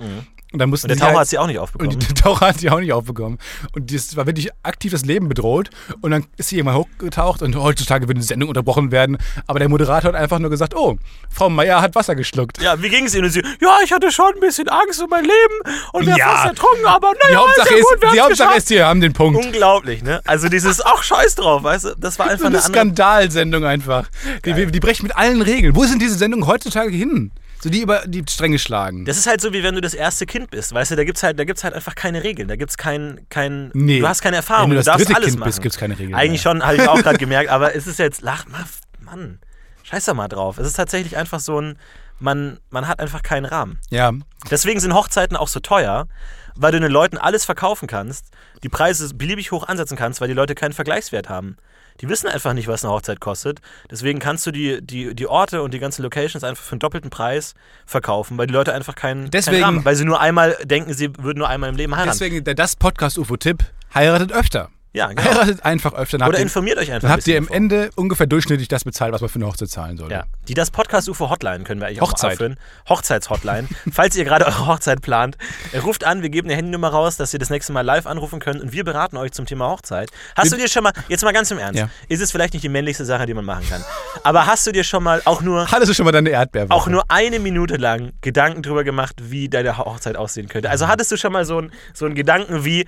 Und 0.51 0.57
dann 0.59 0.69
mussten. 0.71 0.89
Und 0.89 0.89
der 0.89 0.97
Taucher 0.97 1.09
halt, 1.11 1.19
hat 1.19 1.27
sie 1.27 1.37
auch 1.37 1.45
nicht 1.47 1.59
aufbekommen. 1.59 1.93
und 1.93 2.09
der 2.09 2.15
Taucher 2.23 2.47
hat 2.47 2.59
sie 2.59 2.69
auch 2.71 2.79
nicht 2.79 2.91
aufbekommen. 2.91 3.37
Und 3.75 3.93
das 3.93 4.15
war 4.15 4.25
wirklich 4.25 4.49
aktiv 4.63 4.91
das 4.91 5.05
Leben 5.05 5.29
bedroht. 5.29 5.69
Und 6.01 6.09
dann 6.11 6.25
ist 6.37 6.49
sie 6.49 6.57
irgendwann 6.57 6.77
hochgetaucht 6.77 7.43
und 7.43 7.55
heutzutage 7.55 8.07
würde 8.07 8.19
die 8.19 8.25
Sendung 8.25 8.49
unterbrochen 8.49 8.91
werden. 8.91 9.17
Aber 9.45 9.59
der 9.59 9.69
Moderator 9.69 10.11
hat 10.13 10.19
einfach 10.19 10.39
nur 10.39 10.49
gesagt, 10.49 10.75
oh, 10.75 10.97
Frau 11.29 11.49
Meier 11.51 11.81
hat 11.81 11.93
Wasser 11.93 12.15
geschluckt. 12.15 12.59
ja, 12.61 12.81
wie 12.81 12.89
ging 12.89 13.05
es 13.05 13.13
Ihnen? 13.13 13.25
Und 13.25 13.31
sie, 13.31 13.43
ja, 13.61 13.77
ich 13.83 13.91
hatte 13.93 14.11
schon 14.11 14.33
ein 14.33 14.39
bisschen 14.39 14.67
Angst 14.69 15.01
um 15.03 15.09
mein 15.11 15.23
Leben 15.23 15.77
und 15.93 16.07
wäre 16.07 16.17
Ja. 16.17 16.29
fast 16.29 16.45
ertrunken, 16.47 16.85
aber 16.85 17.11
Die 17.11 17.27
naja, 17.27 17.39
Hauptsache, 17.41 17.67
ist 17.69 17.75
ja 17.75 17.81
gut, 17.95 18.01
wir 18.01 18.11
die 18.11 18.19
Hauptsache 18.21 18.47
geschafft. 18.47 18.57
ist, 18.57 18.69
wir 18.71 18.87
haben 18.87 19.01
den 19.01 19.13
Punkt. 19.13 19.45
Unglaublich, 19.45 20.01
ne? 20.01 20.19
Also 20.25 20.49
dieses, 20.49 20.83
ach, 20.83 21.03
scheiß 21.03 21.35
drauf, 21.35 21.61
weißt 21.61 21.85
du? 21.85 21.95
Das 21.97 22.17
war 22.17 22.25
einfach 22.25 22.39
So 22.41 22.47
eine 22.47 22.57
eine. 22.57 22.65
Skandalsendung 22.65 23.65
einfach. 23.65 24.07
Die, 24.45 24.53
die, 24.53 24.65
die 24.67 24.79
brechen 24.79 25.03
mit 25.03 25.15
allen 25.15 25.41
Regeln. 25.43 25.75
Wo 25.75 25.83
sind 25.85 26.01
diese 26.01 26.15
Sendungen 26.15 26.47
heutzutage 26.47 26.89
hin? 26.95 27.31
So 27.61 27.69
die 27.69 27.81
über 27.81 28.03
die 28.07 28.23
Stränge 28.29 28.57
schlagen. 28.59 29.05
Das 29.05 29.17
ist 29.17 29.27
halt 29.27 29.41
so, 29.41 29.51
wie 29.53 29.63
wenn 29.63 29.75
du 29.75 29.81
das 29.81 29.93
erste 29.93 30.25
Kind 30.25 30.49
bist, 30.49 30.73
weißt 30.73 30.91
du? 30.91 30.95
Da 30.95 31.03
gibt's 31.03 31.23
halt, 31.23 31.37
da 31.39 31.43
gibt's 31.43 31.63
halt 31.63 31.73
einfach 31.73 31.93
keine 31.95 32.23
Regeln. 32.23 32.47
Da 32.47 32.55
gibt's 32.55 32.77
kein, 32.77 33.21
kein 33.29 33.71
Nee. 33.73 33.99
du 33.99 34.07
hast 34.07 34.21
keine 34.21 34.37
Erfahrung. 34.37 34.63
Wenn 34.65 34.69
du 34.71 34.75
du 34.75 34.79
das 34.79 34.85
darfst 34.85 35.07
dritte 35.07 35.15
alles 35.17 35.27
Kind 35.29 35.39
machen. 35.39 35.49
bist, 35.49 35.61
gibt's 35.61 35.77
keine 35.77 35.99
Regeln 35.99 36.15
Eigentlich 36.15 36.43
mehr. 36.45 36.53
schon, 36.53 36.63
habe 36.65 36.77
ich 36.77 36.87
auch 36.87 37.01
gerade 37.01 37.17
gemerkt, 37.19 37.49
aber 37.49 37.75
es 37.75 37.85
ist 37.87 37.99
jetzt, 37.99 38.21
lach, 38.21 38.45
ma- 38.47 38.65
Mann, 39.01 39.39
scheiß 39.83 40.05
da 40.05 40.13
mal 40.13 40.27
drauf. 40.29 40.57
Es 40.57 40.67
ist 40.67 40.73
tatsächlich 40.73 41.17
einfach 41.17 41.39
so 41.41 41.59
ein, 41.59 41.77
man, 42.19 42.59
man 42.69 42.87
hat 42.87 42.99
einfach 42.99 43.23
keinen 43.23 43.45
Rahmen. 43.45 43.77
ja. 43.89 44.11
Deswegen 44.49 44.79
sind 44.79 44.93
Hochzeiten 44.93 45.35
auch 45.35 45.49
so 45.49 45.59
teuer, 45.59 46.07
weil 46.55 46.71
du 46.71 46.79
den 46.79 46.91
Leuten 46.91 47.17
alles 47.17 47.43
verkaufen 47.43 47.87
kannst, 47.87 48.27
die 48.63 48.69
Preise 48.69 49.13
beliebig 49.13 49.51
hoch 49.51 49.67
ansetzen 49.67 49.97
kannst, 49.97 50.21
weil 50.21 50.29
die 50.29 50.33
Leute 50.33 50.55
keinen 50.55 50.71
Vergleichswert 50.73 51.27
haben. 51.27 51.57
Die 52.01 52.09
wissen 52.09 52.27
einfach 52.27 52.53
nicht, 52.53 52.67
was 52.67 52.83
eine 52.85 52.93
Hochzeit 52.93 53.19
kostet. 53.19 53.59
Deswegen 53.91 54.19
kannst 54.19 54.45
du 54.47 54.51
die, 54.51 54.81
die, 54.81 55.13
die 55.15 55.27
Orte 55.27 55.61
und 55.61 55.73
die 55.73 55.79
ganzen 55.79 56.01
Locations 56.03 56.43
einfach 56.43 56.63
für 56.63 56.73
einen 56.73 56.79
doppelten 56.79 57.09
Preis 57.09 57.53
verkaufen, 57.85 58.37
weil 58.37 58.47
die 58.47 58.53
Leute 58.53 58.73
einfach 58.73 58.95
keinen, 58.95 59.29
Deswegen- 59.31 59.55
keinen 59.57 59.63
Rahmen, 59.63 59.85
weil 59.85 59.95
sie 59.95 60.05
nur 60.05 60.19
einmal 60.21 60.55
denken, 60.63 60.93
sie 60.93 61.09
würden 61.17 61.39
nur 61.39 61.49
einmal 61.49 61.69
im 61.69 61.75
Leben 61.75 61.95
heiraten. 61.95 62.11
Deswegen 62.11 62.43
der, 62.43 62.55
das 62.55 62.75
Podcast-UFO-Tipp: 62.75 63.63
heiratet 63.93 64.31
öfter. 64.31 64.69
Ja, 64.93 65.07
genau. 65.07 65.21
Heiratet 65.23 65.63
einfach 65.65 65.93
öfter. 65.93 66.17
Dann 66.17 66.29
Oder 66.29 66.37
ihr- 66.39 66.43
informiert 66.43 66.77
euch 66.77 66.91
einfach. 66.91 67.01
Dann 67.01 67.11
ein 67.11 67.17
habt 67.17 67.27
ihr 67.27 67.37
am. 67.37 67.47
Ende 67.47 67.89
ungefähr 67.95 68.25
durchschnittlich 68.27 68.67
das 68.67 68.83
bezahlt, 68.83 69.13
was 69.13 69.21
man 69.21 69.29
für 69.29 69.35
eine 69.35 69.45
Hochzeit 69.47 69.69
zahlen 69.69 69.97
sollte. 69.97 70.13
Ja, 70.15 70.23
die 70.47 70.53
das 70.55 70.71
Podcast 70.71 71.07
UFO 71.09 71.29
Hotline 71.29 71.63
können 71.63 71.79
wir 71.79 71.87
eigentlich 71.87 72.01
auch 72.01 72.09
Hochzeit. 72.11 72.23
mal 72.29 72.33
aufführen. 72.33 72.55
Hochzeitshotline. 72.89 73.67
Falls 73.91 74.15
ihr 74.15 74.25
gerade 74.25 74.45
eure 74.45 74.67
Hochzeit 74.67 75.01
plant, 75.01 75.37
äh, 75.71 75.77
ruft 75.79 76.03
an, 76.03 76.21
wir 76.21 76.29
geben 76.29 76.47
eine 76.47 76.55
Handynummer 76.57 76.89
raus, 76.89 77.17
dass 77.17 77.33
ihr 77.33 77.39
das 77.39 77.49
nächste 77.49 77.71
Mal 77.73 77.81
live 77.81 78.07
anrufen 78.07 78.39
könnt 78.39 78.61
und 78.61 78.71
wir 78.71 78.83
beraten 78.83 79.17
euch 79.17 79.31
zum 79.31 79.45
Thema 79.45 79.67
Hochzeit. 79.69 80.09
Hast 80.35 80.51
du 80.51 80.57
dir 80.57 80.67
schon 80.67 80.83
mal, 80.83 80.93
jetzt 81.07 81.23
mal 81.23 81.33
ganz 81.33 81.51
im 81.51 81.59
Ernst, 81.59 81.79
Ja. 81.79 81.89
ist 82.07 82.21
es 82.21 82.31
vielleicht 82.31 82.53
nicht 82.53 82.63
die 82.63 82.69
männlichste 82.69 83.05
Sache, 83.05 83.25
die 83.25 83.33
man 83.33 83.45
machen 83.45 83.65
kann, 83.69 83.83
aber 84.23 84.45
hast 84.47 84.65
du 84.65 84.71
dir 84.71 84.83
schon 84.83 85.03
mal 85.03 85.21
auch 85.25 85.41
nur 85.41 85.71
Hattest 85.71 85.89
du 85.91 85.93
schon 85.93 86.05
mal 86.05 86.11
deine 86.11 86.29
Erdbeerwoche? 86.31 86.73
auch 86.75 86.87
nur 86.87 87.03
eine 87.09 87.39
Minute 87.39 87.75
lang 87.77 88.11
Gedanken 88.21 88.63
drüber 88.63 88.83
gemacht, 88.83 89.15
wie 89.21 89.49
deine 89.49 89.77
Hochzeit 89.77 90.15
aussehen 90.15 90.47
könnte. 90.49 90.69
Also 90.69 90.87
hattest 90.87 91.11
du 91.11 91.17
schon 91.17 91.31
mal 91.31 91.45
so 91.45 91.57
einen 91.59 91.71
so 91.93 92.05
einen 92.05 92.15
Gedanken 92.15 92.65
wie, 92.65 92.87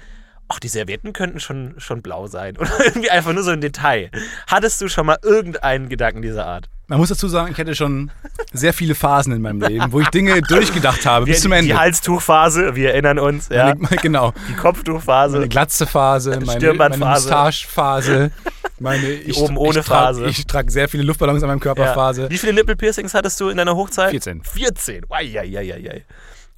ach, 0.52 0.60
die 0.60 0.68
Servietten 0.68 1.14
könnten 1.14 1.40
schon, 1.40 1.76
schon 1.78 2.02
blau 2.02 2.28
sein. 2.28 2.58
Oder 2.60 2.86
irgendwie 2.86 3.10
einfach 3.10 3.34
nur 3.34 3.44
so 3.44 3.52
ein 3.52 3.62
Detail. 3.62 4.10
Hattest 4.48 4.82
du 4.82 4.90
schon 4.90 5.06
mal 5.06 5.18
irgendeinen 5.24 5.90
Gedanken 5.90 6.22
dieser 6.22 6.46
Art? 6.46 6.70
Man 6.88 7.00
muss 7.00 7.08
dazu 7.08 7.30
sagen, 7.30 7.54
ich 7.54 7.58
hatte 7.58 7.74
schon 7.74 8.12
sehr 8.52 8.74
viele 8.74 8.96
Phasen 8.96 9.32
in 9.32 9.42
meinem 9.42 9.62
Leben, 9.62 9.94
wo 9.94 10.02
ich 10.02 10.10
Dinge 10.10 10.42
durchgedacht 10.42 11.06
habe, 11.06 11.26
bis 11.26 11.38
Die- 11.38 11.44
zum 11.44 11.54
Ende. 11.54 11.68
Die 11.68 11.76
Halstuchphase, 11.76 12.76
wir 12.76 12.92
erinnern 12.92 13.18
uns, 13.18 13.48
ja. 13.48 13.74
Meine, 13.78 13.96
genau. 14.02 14.34
Die 14.50 14.56
Kopftuchphase. 14.56 15.38
Meine 15.38 15.48
Glatze-Phase, 15.48 16.38
meine, 16.46 16.74
meine. 16.74 16.98
Moustache-Phase, 16.98 18.32
meine 18.80 19.08
ich, 19.08 19.38
oben 19.38 19.56
ohne 19.56 19.80
ich 19.80 19.86
trag, 19.86 20.08
Phase. 20.08 20.26
Ich 20.26 20.46
trage 20.46 20.70
sehr 20.70 20.90
viele 20.90 21.04
Luftballons 21.04 21.42
an 21.44 21.48
meinem 21.48 21.62
Körper 21.62 21.86
ja. 21.86 21.94
Phase. 21.94 22.30
Wie 22.30 22.38
viele 22.38 22.52
Nippelpiercings 22.54 23.14
hattest 23.14 23.40
du 23.40 23.48
in 23.48 23.56
deiner 23.56 23.78
Hochzeit? 23.78 24.12
14. 24.12 24.44
14. 24.44 25.06
Eieieiei. 25.10 26.04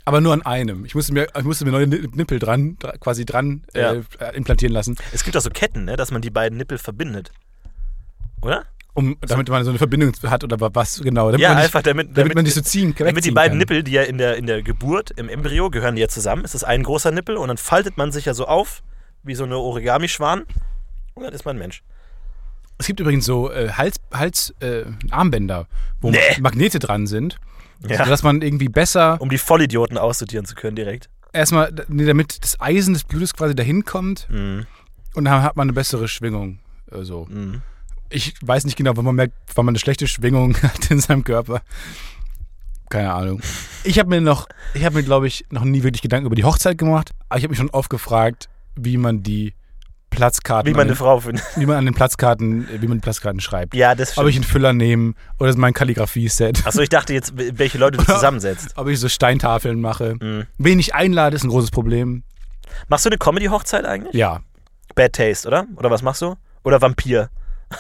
Aber 0.06 0.20
nur 0.22 0.34
an 0.34 0.42
einem. 0.42 0.84
Ich 0.86 0.96
musste 0.96 1.14
mir, 1.14 1.28
ich 1.38 1.44
musste 1.44 1.64
mir 1.66 1.72
neue 1.72 1.88
Ni- 1.88 2.08
Nippel 2.14 2.40
dran, 2.40 2.78
dra- 2.80 2.98
quasi 2.98 3.26
dran 3.26 3.64
Ja. 3.74 3.94
äh, 3.94 4.04
implantieren 4.36 4.74
lassen, 4.74 4.96
Es 5.14 5.24
gibt 5.24 5.38
auch 5.38 5.42
so 5.42 5.50
Ketten, 5.50 5.86
ne, 5.86 5.96
dass 5.96 6.12
man 6.12 6.22
die 6.22 6.30
beiden 6.30 6.58
Nippel 6.58 6.78
verbindet. 6.78 7.32
Oder? 8.42 8.66
um, 8.96 9.18
damit 9.22 9.50
man 9.50 9.64
so 9.64 9.72
eine 9.72 9.80
Verbindung 9.80 10.12
hat 10.28 10.44
oder 10.44 10.60
was 10.76 11.02
genau. 11.02 11.28
Damit 11.28 11.40
ja, 11.42 11.56
nicht, 11.56 11.64
einfach 11.64 11.82
damit, 11.82 12.16
damit, 12.16 12.36
man 12.36 12.44
nicht 12.44 12.54
so 12.54 12.62
ziehen 12.62 12.94
Damit 12.96 13.26
die 13.26 13.32
beiden 13.32 13.54
kann. 13.54 13.58
Nippel, 13.58 13.82
die 13.84 13.92
ja 13.94 14.04
in 14.04 14.20
der, 14.20 14.36
in 14.38 14.46
der 14.46 14.62
Geburt, 14.62 15.10
im 15.12 15.30
Embryo, 15.30 15.72
gehören 15.72 15.96
die 15.96 16.02
ja 16.02 16.08
zusammen. 16.08 16.46
Es 16.46 16.54
ist 16.54 16.64
ein 16.64 16.84
großer 16.84 17.10
Nippel 17.10 17.38
und 17.38 17.48
dann 17.48 17.58
faltet 17.58 17.98
man 17.98 18.12
sich 18.12 18.26
ja 18.26 18.36
so 18.36 18.46
auf, 18.46 18.84
wie 19.24 19.34
so 19.34 19.46
eine 19.46 19.58
Origami-Schwan. 19.58 20.44
Und 21.16 21.24
dann 21.24 21.34
ist 21.34 21.44
man 21.44 21.56
ein 21.56 21.60
Mensch. 21.60 21.82
Es 22.78 22.86
gibt 22.86 23.00
übrigens 23.00 23.26
so 23.26 23.52
äh, 23.52 23.70
Hals, 23.72 23.96
Hals 24.14 24.54
äh, 24.60 24.84
Armbänder, 25.10 25.68
wo 26.02 26.12
Nee. 26.12 26.20
Magnete 26.40 26.78
dran 26.78 27.08
sind, 27.08 27.40
Ja. 27.88 28.04
sodass 28.04 28.24
man 28.24 28.42
irgendwie 28.42 28.70
besser 28.70 29.20
Um 29.22 29.30
die 29.30 29.38
Vollidioten 29.38 29.98
aussortieren 29.98 30.46
zu 30.46 30.56
können 30.56 30.76
direkt. 30.76 31.10
erstmal, 31.34 31.74
nee, 31.88 32.06
damit 32.06 32.44
das 32.44 32.60
Eisen 32.62 32.94
des 32.94 33.04
Blutes 33.04 33.34
quasi 33.34 33.56
dahin 33.56 33.84
kommt 33.86 34.28
Mhm. 34.30 34.66
und 35.16 35.26
dann 35.26 35.42
hat 35.42 35.56
man 35.56 35.66
eine 35.66 35.74
bessere 35.74 36.08
Schwingung. 36.08 36.60
äh, 36.92 37.04
So. 37.04 37.26
Mhm. 37.30 37.62
Ich 38.10 38.36
weiß 38.44 38.66
nicht 38.66 38.76
genau, 38.78 38.96
wann 38.96 39.06
man 39.06 39.16
merkt, 39.16 39.34
wann 39.56 39.66
man 39.66 39.74
eine 39.74 39.80
schlechte 39.80 40.08
Schwingung 40.08 40.56
hat 40.62 40.92
in 40.92 41.00
seinem 41.00 41.24
Körper. 41.24 41.62
Keine 42.90 43.12
Ahnung. 43.14 43.42
Ich 43.84 43.98
habe 43.98 44.10
mir 44.10 44.22
noch, 44.22 44.48
ich 44.76 44.86
habe 44.86 44.98
mir, 44.98 45.04
glaube 45.04 45.26
ich, 45.28 45.46
noch 45.50 45.64
nie 45.64 45.82
wirklich 45.84 46.02
Gedanken 46.04 46.28
über 46.28 46.36
die 46.36 46.44
Hochzeit 46.44 46.78
gemacht, 46.78 47.12
aber 47.28 47.40
ich 47.40 47.44
habe 47.44 47.50
mich 47.52 47.58
schon 47.58 47.72
oft 47.72 47.90
gefragt, 47.90 48.50
wie 48.76 48.98
man 48.98 49.24
die 49.24 49.54
Platzkarten, 50.16 50.70
Wie 50.70 50.74
man 50.74 50.82
an 50.82 50.88
eine 50.88 50.96
Frau 50.96 51.20
findet. 51.20 51.44
wie 51.56 51.66
man 51.66 51.78
an 51.78 51.86
den 51.86 51.94
Platzkarten, 51.94 52.68
wie 52.82 52.88
man 52.88 53.02
Platzkarten 53.02 53.40
schreibt. 53.42 53.76
Ja, 53.76 53.96
das 53.96 54.10
Ob 54.10 54.14
stimmt. 54.14 54.30
ich 54.30 54.36
einen 54.38 54.44
Füller 54.46 54.74
nehme 54.74 55.14
oder 55.40 55.56
mein 55.58 55.74
Kalligrafie-Set. 55.74 56.66
Achso, 56.66 56.82
ich 56.82 56.90
dachte 56.90 57.14
jetzt, 57.14 57.34
welche 57.36 57.78
Leute 57.78 57.98
du 57.98 58.06
zusammensetzt. 58.12 58.70
Ob 58.76 58.88
ich 58.88 59.00
so 59.00 59.10
Steintafeln 59.10 59.82
mache. 59.82 60.16
Mhm. 60.20 60.46
Wen 60.58 60.80
ich 60.80 60.96
einlade, 60.96 61.36
ist 61.36 61.44
ein 61.44 61.50
großes 61.50 61.72
Problem. 61.72 62.24
Machst 62.88 63.06
du 63.06 63.10
eine 63.10 63.18
Comedy-Hochzeit 63.18 63.86
eigentlich? 63.86 64.14
Ja. 64.14 64.40
Bad 64.96 65.14
Taste, 65.14 65.48
oder? 65.48 65.66
Oder 65.76 65.92
was 65.92 66.02
machst 66.02 66.22
du? 66.22 66.36
Oder 66.64 66.82
Vampir? 66.82 67.30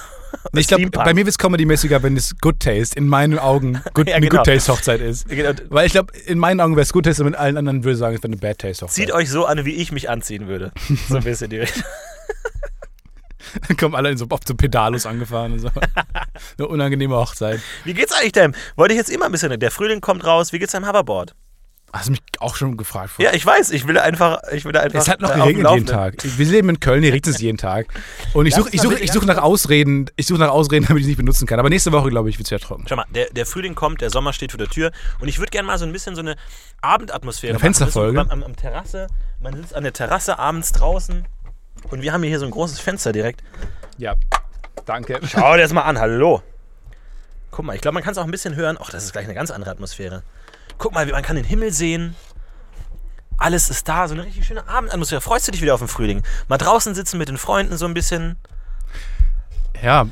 Nee, 0.51 0.61
ich 0.61 0.67
glaube, 0.67 0.89
bei 0.89 1.13
mir 1.13 1.25
wird 1.25 1.29
es 1.29 1.37
Comedy-mäßiger, 1.37 2.01
wenn 2.01 2.17
es 2.17 2.35
Good 2.41 2.59
Taste 2.59 2.97
in 2.97 3.07
meinen 3.07 3.37
Augen 3.37 3.81
good, 3.93 4.09
Ja, 4.09 4.15
eine 4.15 4.27
genau. 4.27 4.41
Good 4.41 4.53
Taste-Hochzeit 4.53 4.99
ist. 4.99 5.29
Genau. 5.29 5.51
Weil 5.69 5.85
ich 5.85 5.91
glaube, 5.93 6.11
in 6.25 6.39
meinen 6.39 6.59
Augen 6.59 6.75
wäre 6.75 6.81
es 6.81 6.91
Good 6.91 7.05
Taste 7.05 7.21
und 7.23 7.29
mit 7.31 7.39
allen 7.39 7.55
anderen 7.55 7.83
würde 7.83 7.93
ich 7.93 7.99
sagen, 7.99 8.15
es 8.15 8.23
wäre 8.23 8.31
eine 8.33 8.37
Bad 8.37 8.57
Taste-Hochzeit. 8.57 8.95
Zieht 8.95 9.11
euch 9.13 9.29
so 9.29 9.45
an, 9.45 9.63
wie 9.63 9.73
ich 9.73 9.91
mich 9.91 10.09
anziehen 10.09 10.47
würde. 10.47 10.71
So 11.07 11.17
ein 11.17 11.23
bisschen 11.23 11.51
die 11.51 11.57
Richtung. 11.57 11.83
Dann 13.67 13.77
kommen 13.77 13.95
alle 13.95 14.09
in 14.09 14.17
so, 14.17 14.25
oft 14.29 14.47
so 14.47 14.55
Pedalos 14.55 15.05
angefahren 15.05 15.53
und 15.53 15.59
so. 15.59 15.69
eine 16.57 16.67
unangenehme 16.67 17.15
Hochzeit. 17.15 17.59
Wie 17.83 17.93
geht's 17.93 18.13
eigentlich 18.13 18.31
deinem? 18.31 18.55
Wollte 18.75 18.93
ich 18.93 18.97
jetzt 18.97 19.09
immer 19.09 19.25
ein 19.25 19.31
bisschen. 19.31 19.59
Der 19.59 19.71
Frühling 19.71 20.01
kommt 20.01 20.25
raus. 20.25 20.53
Wie 20.53 20.59
geht's 20.59 20.71
deinem 20.71 20.87
Hoverboard? 20.87 21.35
Hast 21.93 22.07
du 22.07 22.11
mich 22.11 22.21
auch 22.39 22.55
schon 22.55 22.75
gefragt? 22.75 23.11
vorher? 23.11 23.31
Ja, 23.31 23.37
ich 23.37 23.45
weiß. 23.45 23.69
Ich 23.69 23.87
will 23.87 23.99
einfach. 23.99 24.39
Ich 24.51 24.65
will 24.65 24.75
einfach 24.75 24.99
Es 24.99 25.07
hat 25.07 25.21
noch 25.21 25.29
auf 25.29 25.35
geregnet 25.35 25.71
jeden. 25.73 25.85
Tag. 25.85 26.15
Wir 26.23 26.45
leben 26.47 26.69
in 26.69 26.79
Köln, 26.79 27.03
hier 27.03 27.13
regnet 27.13 27.35
es 27.35 27.39
jeden 27.39 27.59
Tag. 27.59 27.85
Und 28.33 28.47
ich 28.47 28.55
suche 28.55 28.69
ich 28.71 28.81
such, 28.81 28.93
ich 28.93 29.11
such 29.11 29.25
nach 29.25 29.37
Ausreden, 29.37 30.09
ich 30.15 30.25
suche 30.25 30.39
nach 30.39 30.49
Ausreden, 30.49 30.87
damit 30.87 31.01
ich 31.01 31.05
es 31.05 31.07
nicht 31.09 31.17
benutzen 31.17 31.45
kann. 31.45 31.59
Aber 31.59 31.69
nächste 31.69 31.91
Woche, 31.91 32.09
glaube 32.09 32.31
ich, 32.31 32.39
wird 32.39 32.47
es 32.47 32.49
ja 32.49 32.57
trocken. 32.57 32.85
Schau 32.89 32.95
mal, 32.95 33.05
der, 33.13 33.29
der 33.29 33.45
Frühling 33.45 33.75
kommt, 33.75 34.01
der 34.01 34.09
Sommer 34.09 34.33
steht 34.33 34.51
vor 34.51 34.57
der 34.57 34.69
Tür 34.69 34.91
und 35.19 35.27
ich 35.27 35.37
würde 35.37 35.51
gerne 35.51 35.67
mal 35.67 35.77
so 35.77 35.85
ein 35.85 35.91
bisschen 35.91 36.15
so 36.15 36.21
eine 36.21 36.35
Abendatmosphäre 36.81 37.51
Eine 37.51 37.57
machen. 37.57 37.75
Fensterfolge? 37.75 38.19
Am, 38.19 38.29
am, 38.31 38.43
am 38.43 38.55
Terrasse, 38.55 39.05
man 39.39 39.55
sitzt 39.55 39.75
an 39.75 39.83
der 39.83 39.93
Terrasse 39.93 40.39
abends 40.39 40.71
draußen 40.71 41.27
und 41.91 42.01
wir 42.01 42.13
haben 42.13 42.23
hier 42.23 42.39
so 42.39 42.45
ein 42.45 42.51
großes 42.51 42.79
Fenster 42.79 43.11
direkt. 43.11 43.43
Ja. 43.97 44.15
Danke. 44.85 45.19
Schau 45.25 45.55
dir 45.55 45.61
das 45.63 45.73
mal 45.73 45.81
an, 45.83 45.99
hallo. 45.99 46.41
Guck 47.51 47.65
mal, 47.65 47.75
ich 47.75 47.81
glaube, 47.81 47.93
man 47.93 48.03
kann 48.03 48.11
es 48.13 48.17
auch 48.17 48.23
ein 48.23 48.31
bisschen 48.31 48.55
hören. 48.55 48.77
Ach, 48.81 48.89
das 48.89 49.03
ist 49.03 49.11
gleich 49.13 49.25
eine 49.25 49.33
ganz 49.35 49.51
andere 49.51 49.71
Atmosphäre. 49.71 50.23
Guck 50.77 50.93
mal, 50.93 51.07
wie- 51.07 51.11
man 51.11 51.23
kann 51.23 51.35
den 51.35 51.45
Himmel 51.45 51.71
sehen. 51.71 52.15
Alles 53.37 53.69
ist 53.69 53.87
da, 53.87 54.07
so 54.07 54.13
eine 54.13 54.23
richtig 54.25 54.45
schöne 54.45 54.67
Abendatmosphäre. 54.67 55.21
Freust 55.21 55.47
du 55.47 55.51
dich 55.51 55.61
wieder 55.61 55.73
auf 55.73 55.79
den 55.81 55.87
Frühling? 55.87 56.23
Mal 56.47 56.57
draußen 56.57 56.95
sitzen 56.95 57.17
mit 57.17 57.29
den 57.29 57.37
Freunden 57.37 57.77
so 57.77 57.85
ein 57.85 57.93
bisschen. 57.93 58.37
Ja, 59.81 60.07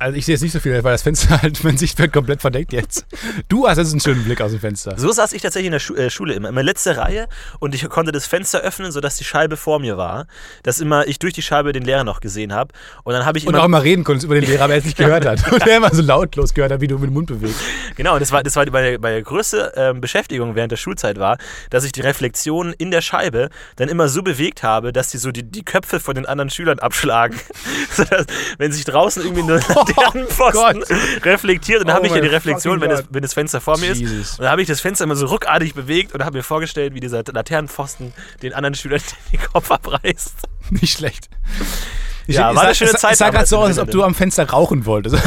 Also 0.00 0.16
ich 0.16 0.24
sehe 0.24 0.34
jetzt 0.34 0.40
nicht 0.40 0.52
so 0.52 0.60
viel, 0.60 0.72
weil 0.82 0.92
das 0.92 1.02
Fenster 1.02 1.42
halt, 1.42 1.62
mein 1.62 1.76
Sichtfeld 1.76 2.10
komplett 2.10 2.40
verdeckt 2.40 2.72
jetzt. 2.72 3.06
Du 3.48 3.68
hast 3.68 3.76
jetzt 3.76 3.90
einen 3.90 4.00
schönen 4.00 4.24
Blick 4.24 4.40
aus 4.40 4.50
dem 4.50 4.60
Fenster. 4.60 4.94
So 4.96 5.12
saß 5.12 5.34
ich 5.34 5.42
tatsächlich 5.42 5.66
in 5.66 5.72
der 5.72 5.78
Schu 5.78 5.94
äh, 5.94 6.08
Schule 6.08 6.32
immer, 6.32 6.48
immer 6.48 6.62
letzte 6.62 6.96
Reihe 6.96 7.28
und 7.58 7.74
ich 7.74 7.86
konnte 7.90 8.10
das 8.10 8.26
Fenster 8.26 8.60
öffnen, 8.60 8.92
sodass 8.92 9.18
die 9.18 9.24
Scheibe 9.24 9.58
vor 9.58 9.78
mir 9.78 9.98
war, 9.98 10.26
dass 10.62 10.80
immer 10.80 11.06
ich 11.06 11.18
durch 11.18 11.34
die 11.34 11.42
Scheibe 11.42 11.74
den 11.74 11.82
Lehrer 11.82 12.04
noch 12.04 12.20
gesehen 12.20 12.54
habe 12.54 12.72
und 13.04 13.12
dann 13.12 13.26
habe 13.26 13.36
ich 13.36 13.46
Und 13.46 13.52
immer 13.52 13.62
auch 13.62 13.66
immer 13.66 13.84
reden 13.84 14.02
konntest 14.02 14.24
über 14.24 14.36
den 14.36 14.44
Lehrer, 14.44 14.64
aber 14.64 14.72
er 14.72 14.78
es 14.78 14.86
nicht 14.86 14.96
gehört 14.96 15.26
hat. 15.26 15.52
Und 15.52 15.66
er 15.66 15.76
immer 15.76 15.94
so 15.94 16.00
lautlos 16.00 16.54
gehört 16.54 16.72
hat, 16.72 16.80
wie 16.80 16.88
du 16.88 16.94
mit 16.94 17.10
dem 17.10 17.12
Mund 17.12 17.26
bewegst. 17.26 17.60
Genau, 17.96 18.18
das 18.18 18.32
war, 18.32 18.42
das 18.42 18.56
war 18.56 18.64
meine, 18.70 18.98
meine 18.98 19.22
größte 19.22 19.74
ähm, 19.76 20.00
Beschäftigung 20.00 20.54
während 20.54 20.72
der 20.72 20.78
Schulzeit 20.78 21.18
war, 21.18 21.36
dass 21.68 21.84
ich 21.84 21.92
die 21.92 22.00
Reflexionen 22.00 22.72
in 22.78 22.90
der 22.90 23.02
Scheibe 23.02 23.50
dann 23.76 23.90
immer 23.90 24.08
so 24.08 24.22
bewegt 24.22 24.62
habe, 24.62 24.94
dass 24.94 25.08
die 25.08 25.18
so 25.18 25.30
die, 25.30 25.42
die 25.42 25.62
Köpfe 25.62 26.00
von 26.00 26.14
den 26.14 26.24
anderen 26.24 26.48
Schülern 26.48 26.78
abschlagen. 26.78 27.38
Sodass, 27.92 28.24
wenn 28.56 28.72
sich 28.72 28.86
draußen 28.86 29.22
irgendwie 29.22 29.42
nur 29.42 29.60
deren 29.96 30.26
Pfosten 30.26 30.82
reflektiert 31.22 31.80
und 31.80 31.88
dann 31.88 31.96
Oh 31.96 31.98
habe 31.98 32.06
ich 32.06 32.14
ja 32.14 32.20
die 32.20 32.28
Reflexion, 32.28 32.80
wenn 32.80 32.90
das, 32.90 33.04
wenn 33.10 33.22
das 33.22 33.34
Fenster 33.34 33.60
vor 33.60 33.78
mir 33.78 33.92
ist. 33.92 34.00
Jesus. 34.00 34.32
Und 34.32 34.44
dann 34.44 34.52
habe 34.52 34.62
ich 34.62 34.68
das 34.68 34.80
Fenster 34.80 35.04
immer 35.04 35.16
so 35.16 35.26
ruckartig 35.26 35.74
bewegt 35.74 36.14
und 36.14 36.24
habe 36.24 36.38
mir 36.38 36.42
vorgestellt, 36.42 36.94
wie 36.94 37.00
dieser 37.00 37.22
Laternenpfosten 37.24 38.12
den 38.42 38.54
anderen 38.54 38.74
Schülern 38.74 39.00
den 39.32 39.40
Kopf 39.40 39.70
abreißt. 39.70 40.34
Nicht 40.70 40.98
schlecht. 40.98 41.28
Ich, 42.26 42.36
Ja, 42.36 42.54
war 42.54 42.62
eine 42.62 42.70
sah- 42.70 42.74
schöne 42.74 42.90
Zeit 42.94 43.12
Es 43.12 43.18
sah 43.18 43.30
gerade 43.30 43.46
so 43.46 43.58
aus, 43.58 43.68
als 43.68 43.78
ob 43.78 43.90
du 43.90 44.02
am 44.04 44.14
Fenster 44.14 44.48
rauchen 44.48 44.86
wolltest. 44.86 45.16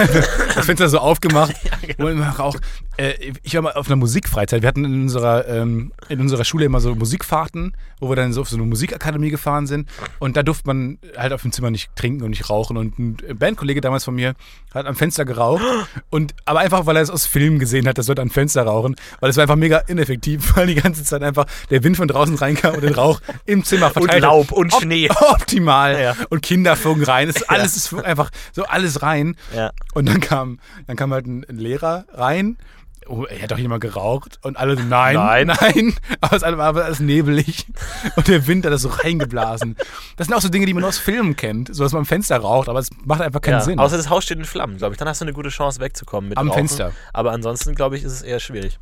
Das 0.55 0.65
Fenster 0.67 0.87
so 0.87 0.99
aufgemacht. 0.99 1.53
genau. 1.81 2.09
Und 2.09 2.21
Rauch. 2.21 2.55
Äh, 2.97 3.13
ich 3.41 3.55
war 3.55 3.63
mal 3.63 3.73
auf 3.73 3.87
einer 3.87 3.95
Musikfreizeit. 3.95 4.61
Wir 4.61 4.67
hatten 4.67 4.85
in 4.85 5.01
unserer, 5.03 5.47
ähm, 5.47 5.91
in 6.09 6.19
unserer 6.21 6.45
Schule 6.45 6.65
immer 6.65 6.79
so 6.79 6.93
Musikfahrten, 6.93 7.75
wo 7.99 8.07
wir 8.09 8.15
dann 8.15 8.33
so 8.33 8.41
auf 8.41 8.49
so 8.49 8.55
eine 8.57 8.65
Musikakademie 8.67 9.31
gefahren 9.31 9.65
sind. 9.65 9.89
Und 10.19 10.37
da 10.37 10.43
durfte 10.43 10.67
man 10.67 10.99
halt 11.17 11.33
auf 11.33 11.41
dem 11.41 11.51
Zimmer 11.51 11.71
nicht 11.71 11.95
trinken 11.95 12.23
und 12.23 12.29
nicht 12.29 12.51
rauchen. 12.51 12.77
Und 12.77 12.99
ein 12.99 13.17
Bandkollege 13.35 13.81
damals 13.81 14.03
von 14.03 14.13
mir 14.13 14.35
hat 14.75 14.85
am 14.85 14.95
Fenster 14.95 15.25
geraucht. 15.25 15.63
Und, 16.11 16.35
aber 16.45 16.59
einfach, 16.59 16.85
weil 16.85 16.97
er 16.97 17.01
es 17.01 17.09
aus 17.09 17.25
Filmen 17.25 17.57
gesehen 17.57 17.87
hat, 17.87 17.97
das 17.97 18.05
sollte 18.05 18.21
am 18.21 18.29
Fenster 18.29 18.61
rauchen. 18.63 18.95
Weil 19.19 19.31
es 19.31 19.37
war 19.37 19.41
einfach 19.41 19.55
mega 19.55 19.79
ineffektiv, 19.87 20.51
weil 20.55 20.67
die 20.67 20.75
ganze 20.75 21.03
Zeit 21.03 21.23
einfach 21.23 21.45
der 21.71 21.83
Wind 21.83 21.97
von 21.97 22.07
draußen 22.07 22.35
reinkam 22.35 22.75
und 22.75 22.83
den 22.83 22.93
Rauch 22.93 23.21
im 23.45 23.63
Zimmer 23.63 23.87
Und 23.87 23.93
verteilt 23.93 24.13
hat. 24.23 24.29
Laub 24.29 24.51
und 24.51 24.71
Op- 24.71 24.81
Schnee. 24.83 25.09
Optimal. 25.09 25.99
Ja. 25.99 26.15
Und 26.29 26.43
Kinder 26.43 26.75
flogen 26.83 27.03
rein. 27.03 27.29
Es 27.29 27.37
ist 27.37 27.49
alles 27.49 27.75
ist 27.75 27.93
einfach 27.93 28.29
so 28.51 28.63
alles 28.65 29.01
rein. 29.01 29.35
Ja. 29.55 29.71
Und 29.93 30.07
dann 30.07 30.19
kam, 30.19 30.59
dann 30.87 30.95
kam 30.95 31.11
halt 31.13 31.25
ein, 31.25 31.43
Lehrer 31.49 32.05
rein. 32.13 32.57
Oh, 33.05 33.25
er 33.25 33.41
hat 33.41 33.51
doch 33.51 33.57
jemand 33.57 33.81
geraucht. 33.81 34.39
Und 34.43 34.55
alle 34.55 34.77
so, 34.77 34.83
nein, 34.83 35.15
Nein. 35.15 35.47
nein. 35.47 35.93
Aber 36.21 36.37
es 36.37 36.41
war 36.41 36.75
alles 36.77 37.01
nebelig. 37.01 37.67
Und 38.15 38.29
der 38.29 38.47
Wind 38.47 38.65
hat 38.65 38.71
das 38.71 38.81
so 38.83 38.87
reingeblasen. 38.87 39.75
Das 40.15 40.27
sind 40.27 40.35
auch 40.35 40.41
so 40.41 40.47
Dinge, 40.47 40.65
die 40.65 40.73
man 40.73 40.85
aus 40.85 40.99
Filmen 40.99 41.35
kennt. 41.35 41.75
So, 41.75 41.83
dass 41.83 41.91
man 41.91 42.01
am 42.01 42.05
Fenster 42.05 42.37
raucht. 42.37 42.69
Aber 42.69 42.79
es 42.79 42.89
macht 43.03 43.19
einfach 43.21 43.41
keinen 43.41 43.55
Ja, 43.55 43.61
Sinn. 43.61 43.77
Außer 43.77 43.97
das 43.97 44.09
Haus 44.09 44.23
steht 44.23 44.37
in 44.37 44.45
Flammen, 44.45 44.77
glaube 44.77 44.93
ich. 44.93 44.99
Dann 44.99 45.09
hast 45.09 45.19
du 45.19 45.25
eine 45.25 45.33
gute 45.33 45.49
Chance 45.49 45.81
wegzukommen 45.81 46.29
mit 46.29 46.37
Am 46.37 46.47
Rauchen. 46.47 46.59
Fenster. 46.59 46.93
Aber 47.11 47.31
ansonsten, 47.31 47.75
glaube 47.75 47.97
ich, 47.97 48.03
ist 48.05 48.13
es 48.13 48.21
eher 48.21 48.39
schwierig. 48.39 48.79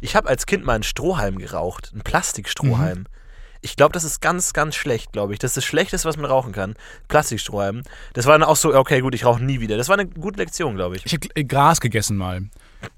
Ich 0.00 0.16
habe 0.16 0.28
als 0.28 0.46
Kind 0.46 0.64
mal 0.64 0.72
einen 0.74 0.82
Strohhalm 0.82 1.36
geraucht. 1.36 1.90
Einen 1.92 2.02
Mhm. 3.00 3.06
Ich 3.60 3.76
glaube, 3.76 3.92
das 3.92 4.04
ist 4.04 4.20
ganz, 4.20 4.52
ganz 4.52 4.74
schlecht, 4.74 5.12
glaube 5.12 5.32
ich. 5.32 5.38
Das 5.38 5.50
ist 5.50 5.56
das 5.58 5.64
Schlechteste, 5.64 6.08
was 6.08 6.16
man 6.16 6.26
rauchen 6.26 6.52
kann. 6.52 6.74
Plastikstrohhalm. 7.08 7.82
Das 8.12 8.26
war 8.26 8.38
dann 8.38 8.48
auch 8.48 8.56
so, 8.56 8.74
okay, 8.74 9.00
gut, 9.00 9.14
ich 9.14 9.24
rauche 9.24 9.42
nie 9.42 9.60
wieder. 9.60 9.76
Das 9.76 9.88
war 9.88 9.98
eine 9.98 10.08
gute 10.08 10.38
Lektion, 10.38 10.76
glaube 10.76 10.96
ich. 10.96 11.06
ich 11.06 11.12
habe 11.12 11.44
Gras 11.44 11.80
gegessen 11.80 12.16
mal. 12.16 12.42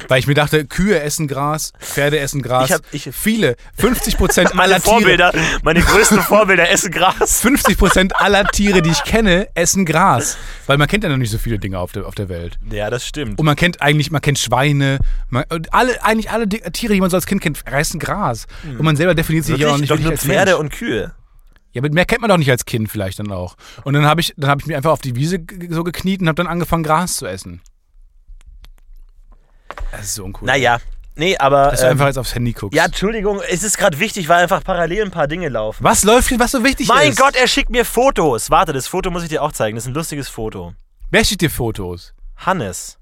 Weil 0.08 0.18
ich 0.18 0.26
mir 0.26 0.34
dachte, 0.34 0.66
Kühe 0.66 1.00
essen 1.00 1.26
Gras, 1.28 1.72
Pferde 1.80 2.18
essen 2.18 2.42
Gras. 2.42 2.66
Ich 2.68 2.72
hab- 2.74 2.82
ich- 2.92 3.10
Viele, 3.14 3.56
50 3.78 4.16
Prozent 4.18 4.54
Meine 4.54 4.74
aller 4.74 4.82
Tiere. 4.82 4.96
Vorbilder, 4.96 5.32
meine 5.62 5.80
größten 5.80 6.20
Vorbilder 6.20 6.68
essen 6.70 6.90
Gras. 6.90 7.40
50% 7.42 8.12
aller 8.14 8.44
Tiere, 8.46 8.82
die 8.82 8.90
ich 8.90 9.04
kenne, 9.04 9.48
essen 9.54 9.84
Gras. 9.86 10.36
Weil 10.66 10.76
man 10.78 10.86
kennt 10.88 11.04
ja 11.04 11.10
noch 11.10 11.16
nicht 11.16 11.30
so 11.30 11.38
viele 11.38 11.58
Dinge 11.58 11.78
auf 11.78 11.92
der, 11.92 12.06
auf 12.06 12.14
der 12.14 12.28
Welt. 12.28 12.58
Ja, 12.70 12.90
das 12.90 13.06
stimmt. 13.06 13.38
Und 13.38 13.46
man 13.46 13.56
kennt 13.56 13.80
eigentlich, 13.80 14.10
man 14.10 14.20
kennt 14.20 14.38
Schweine, 14.38 14.98
man, 15.28 15.44
alle, 15.70 16.02
eigentlich 16.04 16.30
alle 16.30 16.48
Tiere, 16.48 16.92
die 16.94 17.00
man 17.00 17.08
so 17.10 17.16
als 17.16 17.26
Kind 17.26 17.40
kennt, 17.40 17.62
reißen 17.66 17.98
Gras. 18.00 18.46
Und 18.64 18.82
man 18.82 18.96
selber 18.96 19.14
definiert 19.14 19.44
sich 19.46 19.56
ja 19.58 19.70
auch 19.72 19.78
nicht 19.78 19.90
Doch 19.90 19.98
nur 19.98 20.10
als 20.10 20.24
Pferde 20.24 20.52
Mensch. 20.52 20.60
und 20.60 20.72
Kühe. 20.72 21.12
Ja, 21.72 21.80
aber 21.82 21.90
mehr 21.94 22.04
kennt 22.04 22.20
man 22.20 22.28
doch 22.30 22.36
nicht 22.38 22.50
als 22.50 22.64
Kind 22.64 22.90
vielleicht 22.90 23.18
dann 23.20 23.30
auch. 23.30 23.56
Und 23.84 23.94
dann 23.94 24.04
habe 24.04 24.20
ich, 24.20 24.34
dann 24.36 24.50
habe 24.50 24.60
ich 24.60 24.66
mich 24.66 24.76
einfach 24.76 24.90
auf 24.90 25.00
die 25.00 25.14
Wiese 25.14 25.38
so 25.68 25.84
gekniet 25.84 26.20
und 26.20 26.26
habe 26.26 26.34
dann 26.34 26.48
angefangen, 26.48 26.82
Gras 26.82 27.16
zu 27.16 27.26
essen. 27.26 27.60
Das 29.92 30.02
ist 30.02 30.14
so 30.14 30.24
uncool. 30.24 30.46
Naja, 30.46 30.78
nee, 31.16 31.36
aber. 31.36 31.70
Dass 31.70 31.80
du 31.80 31.86
ähm, 31.86 31.92
einfach 31.92 32.06
jetzt 32.06 32.18
aufs 32.18 32.34
Handy 32.34 32.52
guckst. 32.52 32.76
ja, 32.76 32.84
Entschuldigung, 32.84 33.40
es 33.48 33.62
ist 33.62 33.76
gerade 33.78 33.98
wichtig, 33.98 34.28
weil 34.28 34.42
einfach 34.42 34.62
parallel 34.62 35.04
ein 35.04 35.10
paar 35.10 35.26
Dinge 35.26 35.48
laufen. 35.48 35.82
was 35.82 36.04
läuft 36.04 36.28
hier, 36.28 36.38
was 36.38 36.52
so 36.52 36.62
wichtig 36.64 36.88
Mein 36.88 37.10
ist? 37.10 37.18
Gott, 37.18 37.34
er 37.36 37.48
schickt 37.48 37.70
mir 37.70 37.84
Fotos. 37.84 38.50
Warte, 38.50 38.72
das 38.72 38.86
Foto 38.86 39.10
muss 39.10 39.22
ich 39.22 39.28
dir 39.28 39.42
auch 39.42 39.52
zeigen. 39.52 39.76
Das 39.76 39.84
ist 39.84 39.88
ein 39.88 39.94
lustiges 39.94 40.28
Foto. 40.28 40.74
Wer 41.10 41.24
schickt 41.24 41.40
dir 41.42 41.50
Fotos? 41.50 42.14
Hannes. 42.36 42.99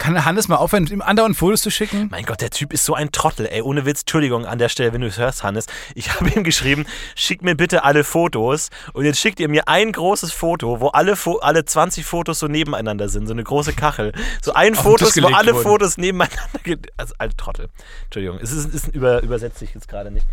Kann 0.00 0.24
Hannes 0.24 0.48
mal 0.48 0.56
aufhören, 0.56 0.86
ihm 0.86 1.02
andauernd 1.02 1.36
Fotos 1.36 1.60
zu 1.60 1.70
schicken? 1.70 2.08
Mein 2.10 2.24
Gott, 2.24 2.40
der 2.40 2.48
Typ 2.48 2.72
ist 2.72 2.84
so 2.86 2.94
ein 2.94 3.12
Trottel, 3.12 3.46
ey. 3.46 3.60
Ohne 3.60 3.84
Witz, 3.84 4.00
Entschuldigung 4.00 4.46
an 4.46 4.58
der 4.58 4.70
Stelle, 4.70 4.94
wenn 4.94 5.02
du 5.02 5.06
es 5.08 5.18
hörst, 5.18 5.42
Hannes. 5.42 5.66
Ich 5.94 6.12
habe 6.14 6.30
ihm 6.30 6.42
geschrieben, 6.42 6.86
schick 7.14 7.42
mir 7.42 7.54
bitte 7.54 7.84
alle 7.84 8.02
Fotos. 8.02 8.70
Und 8.94 9.04
jetzt 9.04 9.20
schickt 9.20 9.38
ihr 9.40 9.48
mir 9.50 9.68
ein 9.68 9.92
großes 9.92 10.32
Foto, 10.32 10.80
wo 10.80 10.88
alle, 10.88 11.16
Fo 11.16 11.36
alle 11.40 11.66
20 11.66 12.06
Fotos 12.06 12.38
so 12.38 12.48
nebeneinander 12.48 13.10
sind. 13.10 13.26
So 13.26 13.34
eine 13.34 13.44
große 13.44 13.74
Kachel. 13.74 14.12
So 14.42 14.54
ein 14.54 14.72
Tisch 14.72 14.82
wo 15.22 15.26
alle 15.28 15.52
wurden. 15.52 15.62
Fotos 15.62 15.98
nebeneinander. 15.98 16.40
ge- 16.64 16.78
Also, 16.96 17.14
alte 17.18 17.36
Trottel. 17.36 17.68
Entschuldigung, 18.04 18.38
es 18.42 18.52
ist, 18.52 18.72
ist 18.74 18.88
über, 18.88 19.22
übersetze 19.22 19.64
ich 19.66 19.74
jetzt 19.74 19.86
gerade 19.86 20.10
nicht. 20.10 20.26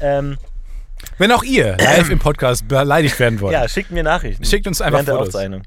Ähm, 0.00 0.36
Wenn 1.18 1.32
auch 1.32 1.42
ihr 1.42 1.76
live 1.78 2.10
im 2.10 2.18
Podcast 2.18 2.68
beleidigt 2.68 3.18
werden 3.18 3.40
wollt. 3.40 3.52
ja, 3.52 3.68
schickt 3.68 3.90
mir 3.90 4.02
Nachrichten. 4.02 4.44
Schickt 4.44 4.66
uns 4.66 4.80
einfach 4.80 5.04
der 5.04 5.14
Fotos. 5.14 5.34
Aufzeichnung. 5.34 5.62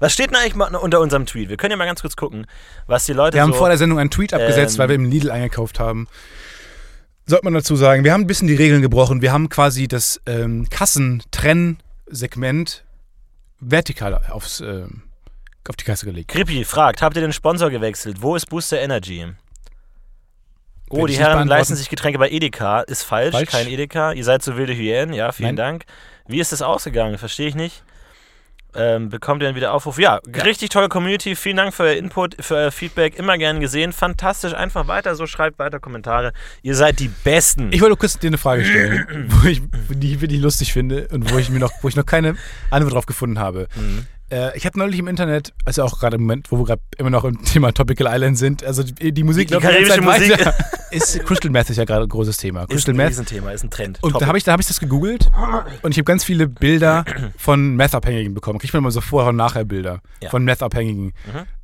Was 0.00 0.12
steht 0.12 0.30
denn 0.30 0.36
eigentlich 0.36 0.54
mal 0.54 0.74
unter 0.74 1.00
unserem 1.00 1.26
Tweet? 1.26 1.48
Wir 1.48 1.56
können 1.56 1.72
ja 1.72 1.76
mal 1.76 1.86
ganz 1.86 2.02
kurz 2.02 2.16
gucken, 2.16 2.46
was 2.86 3.06
die 3.06 3.12
Leute 3.12 3.34
Wir 3.34 3.42
haben 3.42 3.52
so... 3.52 3.58
vor 3.58 3.68
der 3.68 3.78
Sendung 3.78 3.98
einen 3.98 4.10
Tweet 4.10 4.34
abgesetzt, 4.34 4.74
Ähm, 4.74 4.78
weil 4.78 4.88
wir 4.88 4.94
im 4.96 5.04
Lidl 5.06 5.30
eingekauft 5.30 5.80
haben. 5.80 6.08
Sollte 7.26 7.44
man 7.44 7.54
dazu 7.54 7.76
sagen, 7.76 8.04
wir 8.04 8.12
haben 8.12 8.22
ein 8.22 8.26
bisschen 8.26 8.48
die 8.48 8.54
Regeln 8.54 8.82
gebrochen. 8.82 9.22
Wir 9.22 9.32
haben 9.32 9.48
quasi 9.48 9.88
das 9.88 10.20
ähm, 10.26 10.68
Kassentrennsegment 10.70 12.84
vertikal 13.60 14.20
aufs, 14.30 14.60
ähm, 14.60 15.02
auf 15.68 15.76
die 15.76 15.84
Kasse 15.84 16.06
gelegt. 16.06 16.30
Krippi 16.30 16.64
fragt, 16.64 17.02
habt 17.02 17.16
ihr 17.16 17.22
den 17.22 17.32
Sponsor 17.32 17.70
gewechselt? 17.70 18.20
Wo 18.20 18.34
ist 18.34 18.50
Booster 18.50 18.80
Energy? 18.80 19.26
Oh, 20.92 21.06
die 21.06 21.14
ich 21.14 21.18
Herren 21.18 21.48
leisten 21.48 21.76
sich 21.76 21.88
Getränke 21.88 22.18
bei 22.18 22.30
Edeka. 22.30 22.80
Ist 22.82 23.02
falsch, 23.02 23.32
Falsch. 23.32 23.50
kein 23.50 23.66
Edeka. 23.68 24.12
Ihr 24.12 24.24
seid 24.24 24.42
so 24.42 24.56
wilde 24.56 24.74
Hyänen, 24.74 25.14
ja, 25.14 25.32
vielen 25.32 25.54
Nein. 25.54 25.80
Dank. 25.80 25.84
Wie 26.26 26.40
ist 26.40 26.52
das 26.52 26.62
ausgegangen? 26.62 27.18
Verstehe 27.18 27.48
ich 27.48 27.54
nicht. 27.54 27.82
Ähm, 28.74 29.10
bekommt 29.10 29.42
ihr 29.42 29.48
dann 29.48 29.54
wieder 29.54 29.74
Aufruf? 29.74 29.98
Ja, 29.98 30.20
richtig 30.44 30.70
tolle 30.70 30.88
Community. 30.88 31.36
Vielen 31.36 31.58
Dank 31.58 31.74
für 31.74 31.82
euer 31.82 31.96
Input, 31.96 32.42
für 32.42 32.54
euer 32.54 32.70
Feedback. 32.70 33.18
Immer 33.18 33.36
gern 33.36 33.60
gesehen. 33.60 33.92
Fantastisch. 33.92 34.54
Einfach 34.54 34.88
weiter 34.88 35.14
so. 35.14 35.26
Schreibt 35.26 35.58
weiter 35.58 35.78
Kommentare. 35.78 36.32
Ihr 36.62 36.74
seid 36.74 36.98
die 36.98 37.08
Besten. 37.08 37.70
Ich 37.72 37.82
wollte 37.82 37.96
kurz 37.96 38.18
dir 38.18 38.28
eine 38.28 38.38
Frage 38.38 38.64
stellen, 38.64 39.26
wo 39.28 39.46
ich, 39.46 39.60
die 39.90 40.14
ich 40.14 40.20
wirklich 40.22 40.40
lustig 40.40 40.72
finde 40.72 41.08
und 41.08 41.30
wo 41.30 41.38
ich 41.38 41.50
mir 41.50 41.58
noch, 41.58 41.72
wo 41.82 41.88
ich 41.88 41.96
noch 41.96 42.06
keine 42.06 42.36
Antwort 42.70 42.94
drauf 42.94 43.06
gefunden 43.06 43.38
habe. 43.38 43.68
Mhm. 43.76 44.06
Äh, 44.32 44.56
ich 44.56 44.64
habe 44.64 44.78
neulich 44.78 44.98
im 44.98 45.08
Internet, 45.08 45.52
also 45.66 45.82
auch 45.84 45.98
gerade 46.00 46.16
im 46.16 46.22
Moment, 46.22 46.50
wo 46.50 46.58
wir 46.58 46.64
gerade 46.64 46.82
immer 46.96 47.10
noch 47.10 47.24
im 47.24 47.44
Thema 47.44 47.72
Tropical 47.72 48.08
Island 48.10 48.38
sind, 48.38 48.64
also 48.64 48.82
die, 48.82 49.12
die 49.12 49.22
Musik 49.22 49.48
Die 49.48 49.54
die 49.54 49.60
karibische 49.60 50.04
weiter. 50.06 50.54
Ist 50.90 51.24
Crystal 51.24 51.50
Meth 51.50 51.70
ist 51.70 51.76
ja 51.76 51.84
gerade 51.84 52.02
ein 52.04 52.08
großes 52.08 52.36
Thema. 52.36 52.62
ist 52.62 52.68
Crystal 52.70 52.92
ein 52.94 52.96
Meth 52.98 53.08
Riesenthema, 53.10 53.50
ist 53.52 53.62
ein 53.64 53.70
Trend. 53.70 53.98
Und 54.02 54.12
Top. 54.12 54.20
da 54.20 54.26
habe 54.26 54.38
ich, 54.38 54.44
da 54.44 54.52
hab 54.52 54.60
ich 54.60 54.66
das 54.66 54.80
gegoogelt 54.80 55.30
und 55.82 55.90
ich 55.92 55.96
habe 55.98 56.04
ganz 56.04 56.24
viele 56.24 56.48
Bilder 56.48 57.04
von 57.36 57.76
Meth-Abhängigen 57.76 58.34
bekommen. 58.34 58.58
Kriegt 58.58 58.72
man 58.74 58.82
immer 58.82 58.90
so 58.90 59.00
Vorher- 59.00 59.30
und 59.30 59.36
Nachher-Bilder 59.36 60.00
Ja. 60.22 60.30
von 60.30 60.44
Meth-Abhängigen. 60.44 61.04
Mhm. 61.06 61.12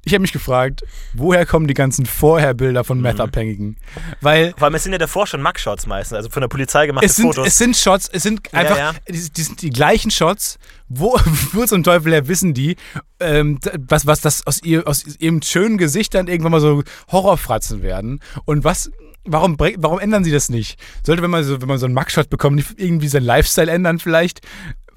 Ich 0.09 0.15
habe 0.15 0.23
mich 0.23 0.33
gefragt, 0.33 0.85
woher 1.13 1.45
kommen 1.45 1.67
die 1.67 1.75
ganzen 1.75 2.07
Vorher-Bilder 2.07 2.83
von 2.83 2.99
Meth-Abhängigen? 3.03 3.77
Weil 4.23 4.55
Vor 4.57 4.65
allem, 4.65 4.75
es 4.75 4.85
sind 4.85 4.93
ja 4.93 4.99
davor 4.99 5.27
schon 5.27 5.43
Mugshots 5.43 5.87
meistens, 5.87 6.17
also 6.17 6.31
von 6.31 6.41
der 6.41 6.49
Polizei 6.49 6.87
gemachte 6.87 7.05
es 7.05 7.17
sind, 7.17 7.27
Fotos. 7.27 7.47
es 7.47 7.59
sind 7.59 7.77
Shots, 7.77 8.09
es 8.11 8.23
sind 8.23 8.41
Ja, 8.51 8.59
einfach, 8.59 8.79
ja. 8.79 8.95
Die, 9.07 9.31
die 9.31 9.43
sind 9.43 9.61
die 9.61 9.69
gleichen 9.69 10.11
Shots, 10.11 10.59
wo, 10.89 11.19
wo 11.53 11.67
zum 11.67 11.83
Teufel 11.83 12.11
her 12.13 12.27
wissen 12.27 12.55
die, 12.55 12.77
ähm, 13.21 13.59
was, 13.87 14.07
was 14.07 14.23
das 14.23 14.47
aus, 14.47 14.63
ihr, 14.63 14.89
aus 14.89 15.05
ihrem 15.19 15.43
schönen 15.43 15.77
Gesicht 15.77 16.15
dann 16.15 16.27
irgendwann 16.27 16.53
mal 16.53 16.61
so 16.63 16.83
Horrorfratzen 17.13 17.83
werden 17.83 18.21
und 18.47 18.65
was, 18.65 18.91
warum, 19.27 19.59
warum 19.59 19.99
ändern 19.99 20.25
sie 20.25 20.33
das 20.33 20.49
nicht? 20.49 20.81
Sollte, 21.05 21.23
wenn 21.23 21.31
man 21.31 21.45
so, 21.45 21.61
wenn 21.61 21.69
man 21.69 21.77
so 21.77 21.85
einen 21.85 21.95
Mugshot 21.95 22.31
bekommt, 22.31 22.57
nicht 22.57 22.81
irgendwie 22.81 23.09
seinen 23.09 23.25
Lifestyle 23.27 23.71
ändern 23.71 23.99
vielleicht? 23.99 24.41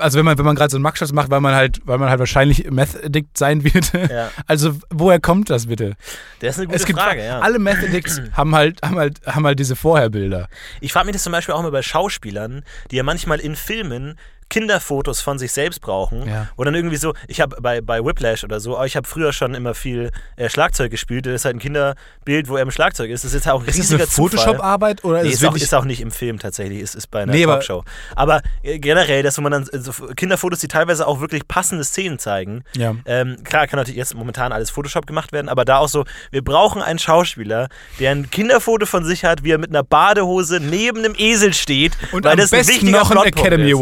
Also 0.02 0.18
wenn 0.18 0.26
man, 0.26 0.38
wenn 0.38 0.46
man 0.46 0.56
gerade 0.56 0.72
so 0.72 0.78
einen 0.78 0.84
Mugshot 0.84 1.12
macht, 1.14 1.30
weil 1.30 1.42
man 1.42 1.54
halt, 1.56 1.80
weil 1.86 1.98
man 1.98 2.10
halt 2.10 2.20
wahrscheinlich 2.20 2.70
Meth-Addict 2.70 3.38
sein 3.38 3.64
wird. 3.64 3.94
Ja. 3.94 4.30
Also 4.48 4.78
woher 4.90 5.20
kommt 5.20 5.50
das 5.50 5.68
bitte? 5.68 5.96
das 6.40 6.56
ist 6.56 6.58
eine 6.58 6.68
gute 6.68 6.78
es 6.78 6.86
gibt 6.86 7.00
Frage, 7.00 7.24
ja. 7.24 7.40
alle 7.40 7.60
Meth-Addicts 7.60 8.22
haben 8.34 8.56
halt, 8.56 8.82
haben 8.82 8.98
halt, 8.98 9.22
haben 9.26 9.46
halt 9.46 9.60
diese 9.60 9.76
Vorherbilder. 9.76 10.48
Ich 10.82 10.92
frage 10.92 11.06
mich 11.06 11.14
das 11.14 11.24
zum 11.24 11.32
Beispiel 11.32 11.54
auch 11.54 11.60
immer 11.60 11.72
bei 11.72 11.82
Schauspielern, 11.82 12.64
die 12.90 12.98
ja 12.98 13.04
manchmal 13.04 13.40
in 13.40 13.56
Filmen 13.56 14.18
Kinderfotos 14.52 15.22
von 15.22 15.40
sich 15.40 15.52
selbst 15.54 15.82
brauchen. 15.82 16.28
Ja. 16.28 16.50
Oder 16.58 16.72
dann 16.72 16.76
irgendwie 16.76 16.98
so, 16.98 17.14
ich 17.28 17.42
habe 17.42 17.60
bei, 17.62 17.82
bei 17.82 18.04
Whiplash 18.04 18.44
oder 18.44 18.60
so, 18.60 18.82
ich 18.84 18.96
habe 18.96 19.08
früher 19.08 19.34
schon 19.34 19.54
immer 19.54 19.74
viel 19.74 20.12
äh, 20.36 20.50
Schlagzeug 20.50 20.92
gespielt. 20.92 21.26
Das 21.26 21.34
ist 21.34 21.46
halt 21.46 21.56
ein 21.56 21.60
Kinderbild, 21.60 22.50
wo 22.50 22.58
er 22.58 22.64
im 22.64 22.72
Schlagzeug 22.72 23.10
ist. 23.10 23.24
Das 23.24 23.32
ist 23.32 23.46
jetzt 23.46 23.50
auch 23.50 23.62
ein 23.62 23.68
Ist 23.68 23.78
riesiger 23.78 24.06
Photoshop-Arbeit 24.06 25.04
oder 25.04 25.24
Nee, 25.24 25.30
ist 25.30 25.46
auch, 25.46 25.56
ist 25.56 25.74
auch 25.74 25.86
nicht 25.86 26.02
im 26.02 26.12
Film 26.12 26.38
tatsächlich, 26.38 26.80
ist, 26.80 26.96
ist 26.96 27.08
bei 27.08 27.24
einer 27.24 27.32
Nee, 27.32 27.46
Talkshow. 27.46 27.84
Aber 28.16 28.42
äh, 28.64 28.78
generell, 28.80 29.24
dass 29.24 29.38
wo 29.38 29.42
man 29.42 29.54
dann 29.54 29.68
äh, 29.68 29.80
so 29.80 29.92
Kinderfotos, 30.16 30.60
die 30.60 30.68
teilweise 30.68 31.08
auch 31.08 31.22
wirklich 31.22 31.48
passende 31.48 31.84
Szenen 31.84 32.20
zeigen. 32.20 32.64
Ja. 32.76 32.96
Ähm, 33.06 33.38
klar, 33.44 33.68
kann 33.68 33.78
natürlich 33.78 33.98
jetzt 33.98 34.14
momentan 34.14 34.52
alles 34.52 34.70
Photoshop 34.70 35.08
gemacht 35.08 35.32
werden, 35.32 35.48
aber 35.48 35.66
da 35.66 35.78
auch 35.78 35.90
so, 35.90 36.04
wir 36.32 36.44
brauchen 36.44 36.82
einen 36.82 37.00
Schauspieler, 37.00 37.70
der 38.00 38.12
ein 38.12 38.30
Kinderfoto 38.30 38.86
von 38.86 39.06
sich 39.06 39.24
hat, 39.24 39.44
wie 39.44 39.52
er 39.52 39.58
mit 39.58 39.70
einer 39.70 39.84
Badehose 39.84 40.60
neben 40.60 41.00
einem 41.00 41.16
Esel 41.18 41.54
steht, 41.54 41.94
und 42.12 42.26
weil 42.26 42.34
am 42.34 42.38
das 42.38 42.52
ein 42.52 42.60
besten 42.60 42.74
wichtiger 42.74 43.00
noch 43.00 43.12
ein 43.12 43.18
Academy 43.28 43.72
ist. 43.72 43.78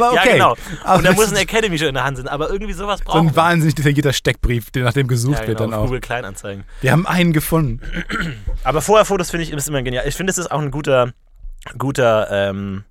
Aber 0.00 0.12
okay. 0.12 0.28
Ja, 0.28 0.32
genau. 0.32 0.56
Aber 0.84 0.98
Und 0.98 1.04
da 1.04 1.12
muss 1.12 1.30
ein 1.30 1.36
Academy 1.36 1.78
schon 1.78 1.88
in 1.88 1.94
der 1.94 2.04
Hand 2.04 2.16
sein, 2.16 2.28
aber 2.28 2.50
irgendwie 2.50 2.72
sowas 2.72 3.00
so 3.00 3.04
brauchen 3.04 3.28
ein 3.28 3.36
wahnsinnig 3.36 3.74
detaillierter 3.74 4.12
Steckbrief, 4.12 4.70
der 4.70 4.84
nach 4.84 4.92
dem 4.92 5.06
gesucht 5.06 5.40
ja, 5.40 5.46
wird 5.46 5.58
genau, 5.58 5.70
dann 5.70 5.74
auf 5.74 5.80
auch. 5.80 5.86
Google 5.86 6.00
Kleinanzeigen. 6.00 6.64
Wir 6.80 6.92
haben 6.92 7.06
einen 7.06 7.32
gefunden. 7.32 7.80
Aber 8.64 8.80
vorher 8.80 9.04
Fotos 9.04 9.30
finde 9.30 9.44
ich 9.44 9.52
ist 9.52 9.68
immer 9.68 9.82
genial. 9.82 10.06
Ich 10.06 10.14
finde, 10.14 10.30
es 10.30 10.38
ist 10.38 10.50
auch 10.50 10.60
ein 10.60 10.70
guter, 10.70 11.12
guter, 11.76 12.28
ähm, 12.30 12.84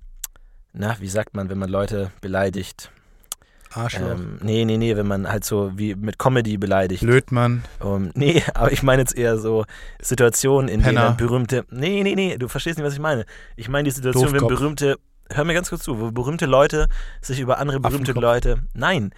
na, 0.72 0.96
wie 1.00 1.08
sagt 1.08 1.34
man, 1.34 1.48
wenn 1.48 1.58
man 1.58 1.70
Leute 1.70 2.10
beleidigt? 2.20 2.90
Arschloch. 3.72 4.12
Ähm, 4.12 4.38
nee, 4.42 4.64
nee, 4.64 4.76
nee, 4.76 4.96
wenn 4.96 5.06
man 5.06 5.28
halt 5.28 5.44
so 5.44 5.72
wie 5.76 5.94
mit 5.94 6.18
Comedy 6.18 6.56
beleidigt. 6.56 7.02
Blödmann. 7.02 7.64
Um, 7.80 8.10
nee, 8.14 8.42
aber 8.54 8.72
ich 8.72 8.82
meine 8.82 9.02
jetzt 9.02 9.16
eher 9.16 9.38
so 9.38 9.64
Situationen, 10.00 10.68
in 10.68 10.80
denen 10.80 10.96
Penner. 10.96 11.08
dann 11.08 11.16
berühmte. 11.16 11.64
Nee, 11.70 12.02
nee, 12.02 12.14
nee, 12.14 12.36
du 12.38 12.48
verstehst 12.48 12.78
nicht, 12.78 12.86
was 12.86 12.94
ich 12.94 13.00
meine. 13.00 13.24
Ich 13.56 13.68
meine 13.68 13.84
die 13.84 13.90
Situation, 13.90 14.32
wenn 14.32 14.40
Doofkopf. 14.40 14.58
berühmte. 14.58 14.98
Hör 15.32 15.44
mir 15.44 15.54
ganz 15.54 15.68
kurz 15.68 15.82
zu, 15.82 16.00
wo 16.00 16.10
berühmte 16.10 16.46
Leute 16.46 16.88
sich 17.20 17.40
über 17.40 17.58
andere 17.58 17.80
berühmte 17.80 18.12
Affenkopf. 18.12 18.22
Leute. 18.22 18.58
Nein, 18.74 19.12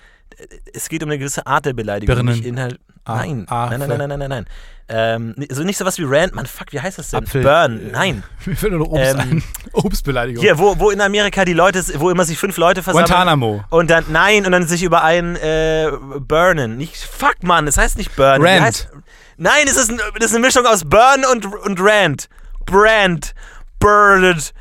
es 0.72 0.88
geht 0.88 1.02
um 1.02 1.08
eine 1.08 1.18
gewisse 1.18 1.46
Art 1.46 1.66
der 1.66 1.72
Beleidigung. 1.72 2.14
Birnen. 2.14 2.34
Nicht 2.34 2.44
Inhalt. 2.44 2.78
Nein. 3.06 3.46
Afe. 3.48 3.78
nein, 3.78 3.88
nein, 3.88 3.98
nein, 3.98 4.08
nein, 4.08 4.18
nein, 4.18 4.28
nein. 4.28 4.46
Ähm, 4.92 5.34
so 5.50 5.62
nicht 5.62 5.78
sowas 5.78 5.98
wie 5.98 6.04
Rand. 6.04 6.34
Mann, 6.34 6.46
fuck, 6.46 6.72
wie 6.72 6.80
heißt 6.80 6.98
das 6.98 7.10
denn? 7.10 7.20
Apfel. 7.22 7.42
Burn. 7.42 7.90
Nein. 7.92 8.24
Mir 8.44 8.56
fällt 8.56 8.72
nur 8.72 8.80
noch 8.80 8.92
Obst 8.92 9.14
Ähm, 9.14 9.20
ein. 9.20 9.42
Obstbeleidigung. 9.72 10.42
Hier, 10.42 10.58
wo, 10.58 10.78
wo 10.78 10.90
in 10.90 11.00
Amerika 11.00 11.44
die 11.44 11.52
Leute, 11.52 11.82
wo 12.00 12.10
immer 12.10 12.24
sich 12.24 12.38
fünf 12.38 12.56
Leute 12.56 12.82
versammeln. 12.82 13.06
Guantanamo. 13.06 13.64
Und 13.70 13.88
dann, 13.90 14.04
nein, 14.08 14.44
und 14.46 14.52
dann 14.52 14.66
sich 14.66 14.82
über 14.82 15.04
einen 15.04 15.36
äh, 15.36 15.90
burnen. 16.20 16.76
Nicht, 16.76 16.96
fuck, 16.96 17.42
Mann, 17.42 17.66
das 17.66 17.78
heißt 17.78 17.98
nicht 17.98 18.14
burnen. 18.16 18.42
Wie 18.42 18.48
Rand. 18.48 18.62
Heißt, 18.62 18.88
nein, 19.36 19.66
es 19.66 19.76
ist, 19.76 19.90
ein, 19.90 20.00
das 20.16 20.26
ist 20.30 20.34
eine 20.36 20.44
Mischung 20.44 20.66
aus 20.66 20.84
burn 20.84 21.24
und, 21.32 21.46
und 21.46 21.78
rant. 21.80 22.28
Brand. 22.66 23.34
Burned. 23.78 24.52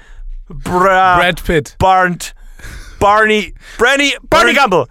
Bra. 0.50 1.18
Brad 1.18 1.44
Pitt. 1.44 1.76
Burnt. 1.80 2.34
Barney. 3.00 3.54
Brandy. 3.78 4.16
Barney 4.30 4.54
Burn- 4.54 4.70
Gumble. 4.70 4.86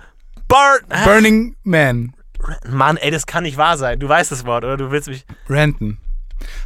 Bar. 0.48 0.78
Burning 1.04 1.56
Man. 1.64 2.14
Mann, 2.68 2.96
ey, 2.96 3.10
das 3.10 3.26
kann 3.26 3.42
nicht 3.42 3.56
wahr 3.58 3.76
sein. 3.76 3.98
Du 3.98 4.08
weißt 4.08 4.30
das 4.32 4.46
Wort, 4.46 4.64
oder? 4.64 4.76
Du 4.76 4.90
willst 4.90 5.08
mich. 5.08 5.26
Ranton. 5.48 5.98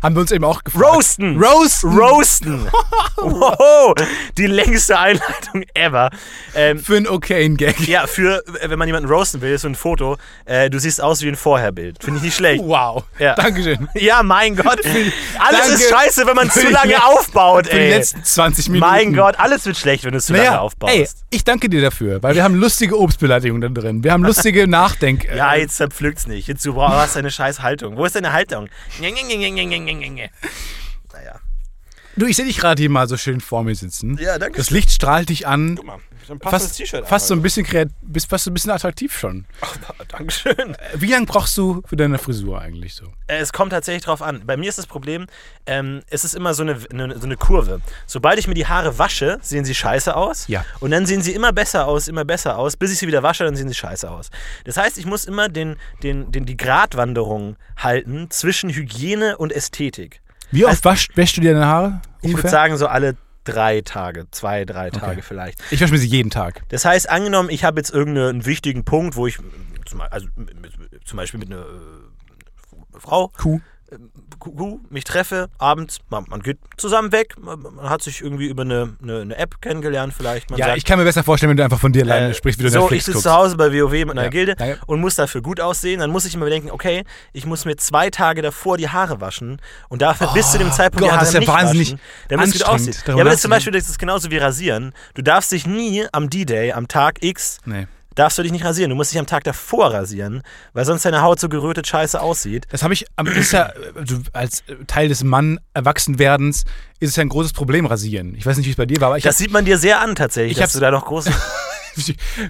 Haben 0.03 0.15
wir 0.17 0.21
uns 0.21 0.31
eben 0.33 0.45
auch 0.45 0.63
gefragt. 0.65 0.85
Roasten. 0.85 1.43
Roasten. 1.43 1.99
Roasten. 1.99 2.67
wow. 3.17 3.95
Die 4.37 4.47
längste 4.47 4.99
Einleitung 4.99 5.65
ever. 5.75 6.11
Ähm, 6.55 6.79
Für 6.79 6.97
einen 6.97 7.07
okayen 7.07 7.57
Gag. 7.57 7.81
Ja, 7.87 8.07
für, 8.07 8.43
wenn 8.63 8.79
man 8.79 8.89
jemanden 8.89 9.09
roasten 9.09 9.41
will, 9.41 9.53
ist 9.53 9.63
so 9.63 9.69
ein 9.69 9.75
Foto. 9.75 10.17
Äh, 10.45 10.71
du 10.71 10.79
siehst 10.79 11.01
aus 11.01 11.23
wie 11.23 11.29
ein 11.29 11.37
Vorherbild. 11.37 12.03
Finde 12.03 12.19
ich 12.19 12.25
nicht 12.25 12.37
schlecht. 12.37 12.63
Wow. 12.65 13.05
Ja. 13.19 13.35
Dankeschön. 13.35 13.89
Ja, 13.95 14.23
mein 14.23 14.57
Gott. 14.57 14.81
Alles 14.85 15.61
Danke 15.61 15.73
ist 15.75 15.89
scheiße, 15.91 16.27
wenn 16.27 16.37
man 16.37 16.51
zu 16.51 16.69
lange 16.69 17.05
aufbaut, 17.05 17.67
Für 17.67 17.75
die 17.77 17.81
ey. 17.81 17.91
letzten 17.91 18.25
20 18.25 18.69
Minuten. 18.69 18.91
Mein 18.91 19.15
Gott, 19.15 19.39
alles 19.39 19.65
wird 19.67 19.77
schlecht, 19.77 20.05
wenn 20.05 20.13
du 20.13 20.19
es 20.19 20.27
zu 20.27 20.33
lange 20.33 20.47
Naja, 20.47 20.61
aufbaust. 20.61 20.93
ey, 20.95 21.09
ich 21.31 21.45
danke 21.45 21.69
dir 21.69 21.81
dafür, 21.83 22.23
weil 22.23 22.35
wir 22.35 22.45
haben 22.45 22.55
lustige 22.55 22.99
Obstbeleidigungen 22.99 23.75
da 23.75 23.81
drin. 23.81 24.05
Wir 24.05 24.13
haben 24.13 24.25
lustige 24.25 24.67
Nachdenk... 24.69 25.25
ja, 25.35 25.55
jetzt 25.55 25.77
zerpflückt's 25.77 26.27
nicht. 26.27 26.49
Jetzt 26.49 26.65
du 26.65 26.75
brauchst 26.75 27.17
deine 27.17 27.31
scheiß 27.31 27.61
Haltung. 27.63 27.97
Wo 27.97 28.05
ist 28.05 28.15
deine 28.17 28.33
Haltung? 28.33 28.69
Nye, 29.01 29.13
nye, 29.13 29.51
nye, 29.51 29.51
Naja. 31.13 31.41
Du, 32.17 32.27
ich 32.27 32.37
sehe 32.37 32.45
dich 32.45 32.59
gerade 32.59 32.81
hier 32.81 32.91
mal 32.91 33.09
so 33.09 33.17
schön 33.17 33.41
vor 33.41 33.65
mir 33.65 33.75
sitzen. 33.75 34.19
Ja, 34.19 34.39
danke 34.39 34.59
Das 34.59 34.71
Licht 34.71 34.91
strahlt 34.91 35.31
dich 35.31 35.47
an. 35.47 35.77
Guck 35.77 35.87
mal, 35.87 35.99
hab 36.29 36.47
ein 36.47 36.51
Fast, 36.51 36.83
fast 37.05 37.27
so 37.27 37.35
ein 37.35 37.43
bisschen 37.43 37.67
bist 38.03 38.29
fast 38.29 38.45
so 38.45 38.51
ein 38.51 38.55
bisschen 38.55 38.71
attraktiv 38.71 39.17
schon. 39.17 39.45
Dankeschön. 40.09 40.57
Äh, 40.59 40.77
Wie 40.97 41.11
lange 41.11 41.27
brauchst 41.27 41.57
du 41.59 41.83
für 41.87 41.97
deine 41.97 42.19
Frisur 42.19 42.61
eigentlich 42.61 42.95
so? 42.95 43.07
Äh, 43.27 43.39
Es 43.39 43.53
kommt 43.53 43.73
tatsächlich 43.73 44.05
drauf 44.05 44.23
an. 44.23 44.43
Bei 44.47 44.57
mir 44.57 44.69
ist 44.69 44.79
das 44.79 44.87
Problem, 44.87 45.27
ähm, 45.67 46.03
es 46.11 46.25
ist 46.25 46.35
immer 46.35 46.55
so 46.55 46.63
eine, 46.63 46.79
eine, 46.91 47.19
so 47.19 47.25
eine 47.25 47.37
Kurve. 47.37 47.81
Sobald 48.07 48.39
ich 48.39 48.47
mir 48.49 48.55
die 48.55 48.67
Haare 48.67 48.99
wasche, 48.99 49.39
sehen 49.43 49.65
sie 49.65 49.75
scheiße 49.75 50.15
aus. 50.15 50.47
Ja. 50.49 50.65
Und 50.81 50.91
dann 50.91 51.07
sehen 51.07 51.23
sie 51.23 51.33
immer 51.33 51.53
besser 51.53 51.87
aus, 51.87 52.09
immer 52.09 52.25
besser 52.25 52.59
aus. 52.59 52.77
Bis 52.77 52.93
ich 52.93 52.99
sie 52.99 53.07
wieder 53.07 53.23
wasche, 53.23 53.45
dann 53.45 53.57
sehen 53.57 53.69
sie 53.69 53.75
scheiße 53.75 54.11
aus. 54.11 54.31
Das 54.65 54.77
heißt, 54.77 54.99
ich 54.99 55.07
muss 55.07 55.25
immer 55.25 55.49
den, 55.49 55.77
den, 56.03 56.31
den, 56.33 56.47
die 56.47 56.57
Gratwanderung 56.57 57.57
halten 57.77 58.31
zwischen 58.31 58.71
Hygiene 58.71 59.37
und 59.39 59.53
Ästhetik. 59.53 60.21
Wie 60.51 60.67
oft 60.67 60.85
waschst, 60.85 61.17
wäschst 61.17 61.39
du 61.39 61.41
dir 61.41 61.55
deine 61.55 61.67
Haare? 61.67 62.03
Ich 62.19 62.25
würde 62.25 62.35
ungefähr? 62.35 62.51
sagen, 62.51 62.77
so 62.77 62.87
alle 62.87 63.17
drei 63.45 63.81
Tage, 63.81 64.27
zwei, 64.31 64.65
drei 64.65 64.91
Tage 64.91 65.23
vielleicht. 65.23 65.61
Ich 65.71 65.81
wasche 65.81 65.93
mir 65.93 65.99
sie 65.99 66.09
jeden 66.09 66.31
Tag. 66.31 66.63
Das 66.69 66.85
heißt, 66.85 67.09
angenommen, 67.09 67.51
ich 67.51 67.65
habe 67.65 67.81
jetzt 67.81 67.91
irgendeinen 67.91 68.47
wichtigen 68.47 68.85
Punkt, 68.85 69.17
wo 69.17 69.27
ich 69.27 69.39
zum, 69.87 70.01
also, 70.01 70.27
zum 71.05 71.17
Beispiel 71.17 71.41
mit 71.41 71.51
einer 71.51 71.63
äh, 71.63 72.99
Frau 72.99 73.29
Kuh. 73.29 73.61
Kuh, 74.39 74.81
mich 74.91 75.05
treffe, 75.05 75.49
abends, 75.59 75.99
man, 76.11 76.25
man 76.29 76.41
geht 76.41 76.59
zusammen 76.77 77.13
weg, 77.13 77.35
man, 77.41 77.61
hat 77.89 78.03
sich 78.03 78.21
irgendwie 78.21 78.47
über 78.47 78.63
eine, 78.63 78.97
eine, 79.03 79.21
eine 79.21 79.37
App 79.37 79.61
kennengelernt 79.63 80.15
vielleicht. 80.17 80.51
Man 80.51 80.59
Ja, 80.59 80.67
sagt, 80.67 80.79
ich 80.79 80.85
kann 80.85 80.99
mir 80.99 81.05
besser 81.05 81.23
vorstellen, 81.23 81.51
wenn 81.51 81.57
du 81.57 81.65
einfach 81.65 81.79
von 81.79 81.93
dir 81.93 82.03
alleine 82.03 82.31
äh, 82.31 82.35
sprichst, 82.35 82.59
wie 82.59 82.65
du 82.65 82.71
so, 82.71 82.81
Netflix 82.81 83.09
ich 83.09 83.15
sitze 83.15 83.23
zu 83.29 83.33
Hause 83.33 83.57
bei 83.57 83.73
WoW 83.73 83.93
mit 83.93 84.11
einer 84.11 84.25
Ja. 84.25 84.29
Gilde 84.31 84.57
Ja, 84.59 84.67
ja. 84.67 84.75
und 84.87 85.01
muss 85.01 85.15
dafür 85.15 85.43
gut 85.43 85.61
aussehen, 85.61 86.01
dann 86.01 86.11
muss 86.11 86.25
ich 86.25 86.35
immer 86.35 86.47
bedenken, 86.47 86.71
okay, 86.71 87.05
ich 87.33 87.47
muss 87.47 87.65
mir 87.65 87.77
zwei 87.77 88.11
Tage 88.11 88.43
davor 88.43 88.77
die 88.79 88.89
Haare 88.89 89.21
waschen 89.21 89.61
und 89.89 90.03
dafür 90.03 90.29
bis 90.35 90.51
zu 90.51 90.59
dem 90.59 90.73
Zeitpunkt 90.73 91.05
Oh 91.05 91.09
Gott, 91.09 91.09
die 91.09 91.13
Haare 91.13 91.21
das 91.21 91.29
ist 91.29 91.35
ja 91.35 91.41
nicht 91.41 91.49
wahnsinnig 91.49 91.93
waschen, 91.93 92.01
damit 92.29 92.47
es 92.49 92.53
gut 92.55 92.65
aussieht. 92.67 93.05
Ja, 93.07 93.15
aber 93.15 93.25
das 93.25 93.35
ist 93.35 93.43
zum. 93.43 93.51
Beispiel 93.51 93.73
das 93.73 93.89
ist 93.89 93.99
genauso 93.99 94.31
wie 94.31 94.39
rasieren. 94.39 94.93
Du 95.15 95.23
darfst 95.23 95.53
dich 95.53 95.67
nie 95.67 96.05
am 96.13 96.29
D-Day, 96.31 96.73
am 96.73 96.89
Tag 96.89 97.23
X, 97.23 97.59
Nee. 97.65 97.87
Darfst 98.15 98.39
du 98.39 98.43
dich 98.43 98.53
nicht 98.53 98.65
rasieren. 98.65 98.91
Du 98.91 98.97
musst 98.97 99.13
dich 99.13 99.19
am 99.19 99.27
Tag 99.27 99.45
davor 99.45 99.93
rasieren, 99.93 100.43
weil 100.73 100.85
sonst 100.85 101.05
deine 101.05 101.23
Haut 101.23 101.41
so 101.41 101.49
gerötet 101.49 101.87
scheiße 101.87 102.21
aussieht. 102.21 102.67
Das 102.71 102.83
habe 102.83 102.95
ich, 102.95 103.07
am- 103.17 103.27
ist 103.27 103.53
ja, 103.53 103.73
also 103.95 104.19
als 104.33 104.63
Teil 104.87 105.09
des 105.09 105.25
Mann 105.25 105.61
Erwachsenwerdens 105.75 106.65
ist 107.01 107.11
es 107.11 107.17
ja 107.17 107.23
ein 107.23 107.29
großes 107.29 107.53
Problem, 107.53 107.87
rasieren. 107.87 108.35
Ich 108.37 108.47
weiß 108.47 108.57
nicht, 108.57 108.67
wie 108.67 108.71
es 108.71 108.77
bei 108.77 108.87
dir 108.87 109.01
war, 109.01 109.09
aber 109.09 109.19
ich 109.19 109.25
Das 109.25 109.39
sieht 109.39 109.51
man 109.53 109.65
dir 109.65 109.79
sehr 109.79 110.01
an 110.01 110.15
tatsächlich, 110.15 110.53
Ich 110.53 110.59
dass 110.63 110.73
du 110.73 110.81
da 110.81 110.91
noch 110.91 111.05
groß... 111.05 111.27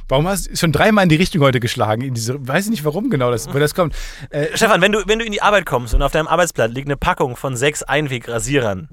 Warum 0.08 0.28
hast 0.28 0.50
du 0.50 0.56
schon 0.56 0.70
dreimal 0.70 1.02
in 1.02 1.08
die 1.08 1.16
Richtung 1.16 1.42
heute 1.42 1.58
geschlagen? 1.58 2.02
In 2.02 2.14
diese, 2.14 2.46
weiß 2.46 2.66
ich 2.66 2.70
nicht, 2.70 2.84
warum 2.84 3.10
genau 3.10 3.30
das, 3.32 3.52
wo 3.52 3.58
das 3.58 3.74
kommt. 3.74 3.92
Äh, 4.30 4.46
Stefan, 4.54 4.80
wenn 4.80 4.92
du, 4.92 5.02
wenn 5.06 5.18
du 5.18 5.24
in 5.24 5.32
die 5.32 5.42
Arbeit 5.42 5.66
kommst 5.66 5.94
und 5.94 6.02
auf 6.02 6.12
deinem 6.12 6.28
Arbeitsblatt 6.28 6.70
liegt 6.72 6.86
eine 6.86 6.96
Packung 6.96 7.34
von 7.34 7.56
sechs 7.56 7.82
Einwegrasierern, 7.82 8.88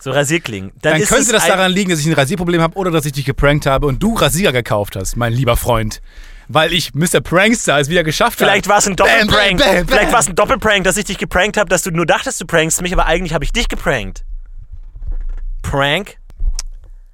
so 0.00 0.10
Rasierklingen, 0.10 0.72
dann, 0.80 0.98
dann 0.98 1.08
könnte 1.08 1.32
das 1.32 1.46
daran 1.46 1.72
liegen, 1.72 1.90
dass 1.90 2.00
ich 2.00 2.06
ein 2.06 2.12
Rasierproblem 2.12 2.60
habe 2.60 2.76
oder 2.76 2.90
dass 2.90 3.04
ich 3.04 3.12
dich 3.12 3.24
geprankt 3.24 3.66
habe 3.66 3.86
und 3.86 4.02
du 4.02 4.14
Rasierer 4.14 4.52
gekauft 4.52 4.96
hast, 4.96 5.16
mein 5.16 5.32
lieber 5.32 5.56
Freund. 5.56 6.00
Weil 6.50 6.72
ich 6.72 6.94
Mr. 6.94 7.20
Prankster 7.20 7.78
es 7.78 7.90
wieder 7.90 8.04
geschafft 8.04 8.38
Vielleicht 8.38 8.64
habe. 8.64 8.70
war 8.70 8.78
es 8.78 8.86
ein 8.86 8.96
Doppelprank. 8.96 9.58
Bam, 9.58 9.58
bam, 9.58 9.76
bam, 9.76 9.88
Vielleicht 9.88 10.12
war 10.12 10.20
es 10.20 10.28
ein 10.28 10.34
Doppelprank, 10.34 10.84
dass 10.84 10.96
ich 10.96 11.04
dich 11.04 11.18
geprankt 11.18 11.58
habe, 11.58 11.68
dass 11.68 11.82
du 11.82 11.90
nur 11.90 12.06
dachtest, 12.06 12.40
du 12.40 12.46
prankst 12.46 12.80
mich, 12.80 12.92
aber 12.92 13.06
eigentlich 13.06 13.34
habe 13.34 13.44
ich 13.44 13.52
dich 13.52 13.68
geprankt. 13.68 14.24
Prank? 15.62 16.16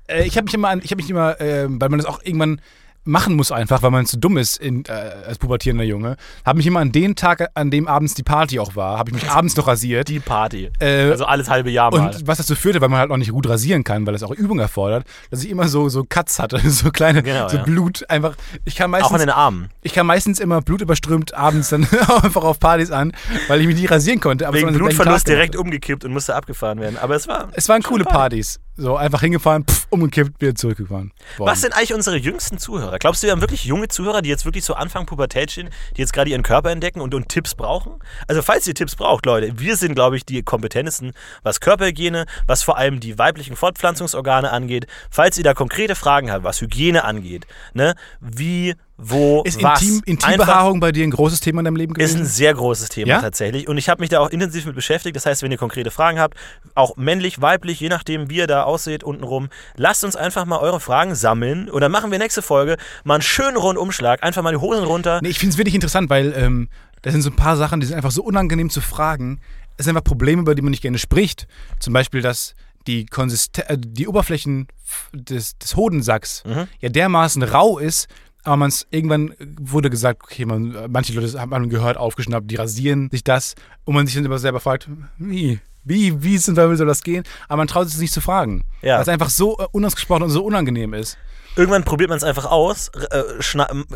Äh, 0.07 0.25
ich 0.25 0.37
habe 0.37 0.45
mich 0.45 0.55
immer, 0.55 0.69
an, 0.69 0.81
ich 0.85 0.91
habe 0.91 1.03
mich 1.03 1.11
immer, 1.11 1.41
äh, 1.41 1.67
weil 1.69 1.89
man 1.89 1.99
das 1.99 2.07
auch 2.07 2.21
irgendwann 2.23 2.61
machen 3.05 3.35
muss 3.35 3.53
einfach, 3.53 3.83
weil 3.83 3.91
man 3.91 4.07
zu 4.07 4.19
dumm 4.19 4.37
ist 4.39 4.57
in, 4.57 4.85
äh, 4.87 4.93
als 5.27 5.39
pubertierender 5.39 5.85
Junge, 5.85 6.17
habe 6.45 6.57
mich 6.57 6.67
immer 6.67 6.81
an 6.81 6.93
den 6.93 7.17
Tag, 7.17 7.49
an 7.55 7.71
dem 7.71 7.87
abends 7.87 8.15
die 8.15 8.23
Party 8.23 8.59
auch 8.59 8.77
war, 8.77 8.99
habe 8.99 9.11
ich 9.11 9.15
mich 9.15 9.31
abends 9.31 9.57
noch 9.57 9.67
rasiert. 9.67 10.09
Die 10.09 10.21
Party. 10.21 10.71
Äh, 10.81 11.11
also 11.11 11.25
alles 11.25 11.49
halbe 11.49 11.71
Jahr 11.71 11.91
mal. 11.91 12.09
Und 12.09 12.27
was 12.27 12.39
dazu 12.39 12.55
führte, 12.55 12.81
weil 12.81 12.89
man 12.89 12.99
halt 12.99 13.11
auch 13.11 13.17
nicht 13.17 13.31
gut 13.31 13.49
rasieren 13.49 13.85
kann, 13.85 14.07
weil 14.07 14.13
das 14.13 14.23
auch 14.23 14.31
Übung 14.31 14.59
erfordert, 14.59 15.07
dass 15.31 15.45
ich 15.45 15.51
immer 15.51 15.69
so, 15.69 15.89
so 15.89 16.05
Cuts 16.09 16.39
hatte, 16.39 16.59
so 16.71 16.91
kleine, 16.91 17.23
Genau, 17.23 17.49
so 17.49 17.59
ja. 17.59 17.63
Blut 17.63 18.09
einfach. 18.09 18.37
Ich 18.65 18.75
kann 18.75 18.87
Auch 18.87 18.99
meistens, 18.99 19.13
an 19.13 19.21
den 19.21 19.31
Armen. 19.31 19.71
ich 19.83 19.93
kam 19.93 20.07
meistens 20.07 20.41
immer 20.41 20.61
blutüberströmt 20.61 21.35
abends 21.35 21.69
dann 21.71 21.87
einfach 22.23 22.45
auf 22.45 22.59
Partys 22.59 22.91
an, 22.91 23.13
weil 23.49 23.61
ich 23.61 23.67
mich 23.67 23.77
nicht 23.77 23.91
rasieren 23.91 24.21
konnte. 24.21 24.49
Aber 24.49 24.57
Wegen 24.57 24.73
Blutverlust 24.73 25.29
direkt 25.29 25.57
umgekippt 25.57 26.05
und 26.05 26.13
musste 26.13 26.35
abgefahren 26.35 26.81
werden. 26.81 26.99
Aber 26.99 27.15
es 27.15 27.29
war. 27.29 27.49
Es 27.53 27.69
waren 27.69 27.83
coole 27.83 28.05
Party. 28.05 28.15
Partys. 28.15 28.61
So 28.77 28.97
einfach 28.97 29.21
hingefahren, 29.21 29.65
pff, 29.65 29.87
umgekippt, 29.91 30.41
wieder 30.41 30.55
zurückgefahren. 30.55 31.13
worden. 31.37 31.51
Was 31.51 31.61
sind 31.61 31.75
eigentlich 31.75 31.95
unsere 31.95 32.17
jüngsten 32.17 32.59
Zuhörer? 32.59 32.99
Glaubst 32.99 33.23
du, 33.23 33.27
wir 33.27 33.33
haben 33.33 33.41
wirklich 33.41 33.65
junge 33.65 33.87
Zuhörer, 33.87 34.21
die 34.21 34.29
jetzt 34.29 34.45
wirklich 34.45 34.65
so 34.65 34.75
Anfang 34.75 35.07
Pubertät 35.07 35.53
stehen, 35.53 35.71
die 35.97 36.01
jetzt 36.01 36.13
gerade 36.13 36.31
ihren 36.31 36.43
Körper 36.43 36.71
entdecken 36.71 37.01
und, 37.01 37.15
und 37.15 37.29
Tipps 37.29 37.55
brauchen? 37.55 38.01
Also, 38.27 38.43
falls 38.43 38.67
ihr 38.67 38.75
Tipps 38.75 38.97
braucht, 38.97 39.27
Leute, 39.27 39.61
wir 39.61 39.77
sind, 39.77 39.95
glaube 39.95 40.17
ich, 40.17 40.27
die 40.27 40.43
kompetentesten, 40.43 41.13
was 41.45 41.61
Körperhygiene, 41.61 42.27
was 42.47 42.65
vor 42.65 42.77
allem 42.77 42.99
die 42.99 43.17
weiblichen 43.17 43.55
Fortpflanzungsorgane 43.55 44.51
angeht. 44.51 44.89
Falls 45.09 45.39
ihr 45.39 45.45
da 45.45 45.55
konkrete 45.55 45.95
Fragen 45.95 46.33
habt, 46.33 46.43
was 46.43 46.61
Hygiene 46.61 47.05
angeht, 47.05 47.47
ne? 47.75 47.95
Wie 48.21 48.75
wo 48.97 49.43
Ist 49.43 49.61
was. 49.63 49.83
Intim, 49.83 50.03
Intimbehaarung 50.07 50.79
bei 50.79 50.93
dir 50.93 51.03
ein 51.05 51.11
großes 51.11 51.41
Thema 51.41 51.61
in 51.61 51.65
deinem 51.65 51.77
Leben 51.77 51.95
ist 51.97 52.13
gewesen? 52.13 52.21
ein 52.21 52.27
sehr 52.27 52.55
großes 52.55 52.89
Thema 52.91 53.09
Ja? 53.09 53.21
tatsächlich. 53.21 53.67
Und 53.69 53.77
ich 53.77 53.89
habe 53.89 54.01
mich 54.01 54.11
da 54.11 54.21
auch 54.21 54.31
intensiv 54.31 54.67
mit 54.67 54.75
beschäftigt. 54.77 55.17
Das 55.17 55.27
heißt, 55.27 55.43
wenn 55.43 55.51
ihr 55.51 55.59
konkrete 55.59 55.91
Fragen 55.91 56.21
habt, 56.21 56.37
auch 56.75 56.97
männlich, 56.97 57.41
weiblich, 57.41 57.81
je 57.81 57.89
nachdem, 57.89 58.31
wie 58.31 58.37
ihr 58.37 58.47
da 58.47 58.63
ausseht, 58.63 59.03
untenrum, 59.03 59.49
lasst 59.77 60.05
uns 60.05 60.15
einfach 60.15 60.45
mal 60.45 60.59
eure 60.59 60.79
Fragen 60.79 61.15
sammeln. 61.17 61.69
Und 61.69 61.81
dann 61.81 61.91
machen 61.91 62.11
wir 62.13 62.19
nächste 62.19 62.41
Folge 62.43 62.77
mal 63.03 63.15
einen 63.15 63.23
schönen 63.23 63.57
Rundumschlag. 63.57 64.23
Einfach 64.23 64.43
mal 64.43 64.53
die 64.53 64.61
Hosen 64.61 64.85
runter. 64.85 65.19
Nee, 65.23 65.31
ich 65.31 65.39
finde 65.41 65.53
es 65.55 65.59
wirklich 65.59 65.75
interessant, 65.75 66.09
weil 66.09 66.33
ähm, 66.37 66.69
das 67.03 67.13
sind 67.13 67.23
so 67.23 67.31
ein 67.31 67.37
paar 67.37 67.57
Sachen, 67.57 67.81
die 67.81 67.87
sind 67.87 67.97
einfach 67.97 68.13
so 68.13 68.23
unangenehm 68.23 68.71
zu 68.71 68.81
fragen. 68.81 69.41
Es 69.77 69.87
sind 69.87 69.97
einfach 69.97 70.05
Probleme, 70.05 70.43
über 70.43 70.55
die 70.55 70.63
man 70.63 70.71
nicht 70.71 70.83
gerne 70.83 70.99
spricht. 70.99 71.49
Zum 71.81 71.93
Beispiel, 71.93 72.23
dass 72.23 72.55
die, 72.87 73.07
Konsisten 73.07 73.63
äh, 73.67 73.77
die 73.79 74.07
Oberflächen 74.07 74.69
des, 75.13 75.59
des 75.59 75.75
Hodensacks 75.75 76.45
Mhm. 76.47 76.69
ja 76.81 76.89
dermaßen 76.91 77.43
rau 77.43 77.79
ist, 77.79 78.07
aber 78.45 78.57
man 78.57 78.73
irgendwann 78.91 79.35
wurde 79.59 79.91
gesagt, 79.91 80.23
okay, 80.23 80.45
man, 80.45 80.77
manche 80.89 81.13
Leute 81.13 81.41
haben 81.41 81.51
man 81.51 81.69
gehört, 81.69 81.97
aufgeschnappt, 81.97 82.51
die 82.51 82.57
rasieren 82.57 83.09
sich 83.11 83.25
das 83.25 83.55
und 83.85 83.95
man 83.95 84.07
sich 84.07 84.15
dann 84.15 84.25
immer 84.25 84.39
selber 84.39 84.61
fragt, 84.61 84.89
wie? 85.19 85.61
Wie, 85.83 86.23
wie 86.23 86.39
zum 86.39 86.55
Teufel 86.55 86.77
soll 86.77 86.87
das 86.87 87.03
gehen? 87.03 87.25
Aber 87.49 87.59
man 87.59 87.67
traut 87.67 87.89
sich 87.89 87.99
nicht 87.99 88.13
zu 88.13 88.21
fragen. 88.21 88.65
Ja. 88.81 88.95
Weil 88.97 89.03
es 89.03 89.09
einfach 89.09 89.29
so 89.29 89.59
äh, 89.59 89.67
unausgesprochen 89.73 90.23
und 90.23 90.31
so 90.31 90.45
unangenehm 90.45 90.95
ist. 90.95 91.19
Irgendwann 91.57 91.85
probiert 91.85 92.09
man 92.11 92.17
es 92.17 92.25
einfach 92.25 92.47
aus, 92.47 92.89
äh, 93.11 93.23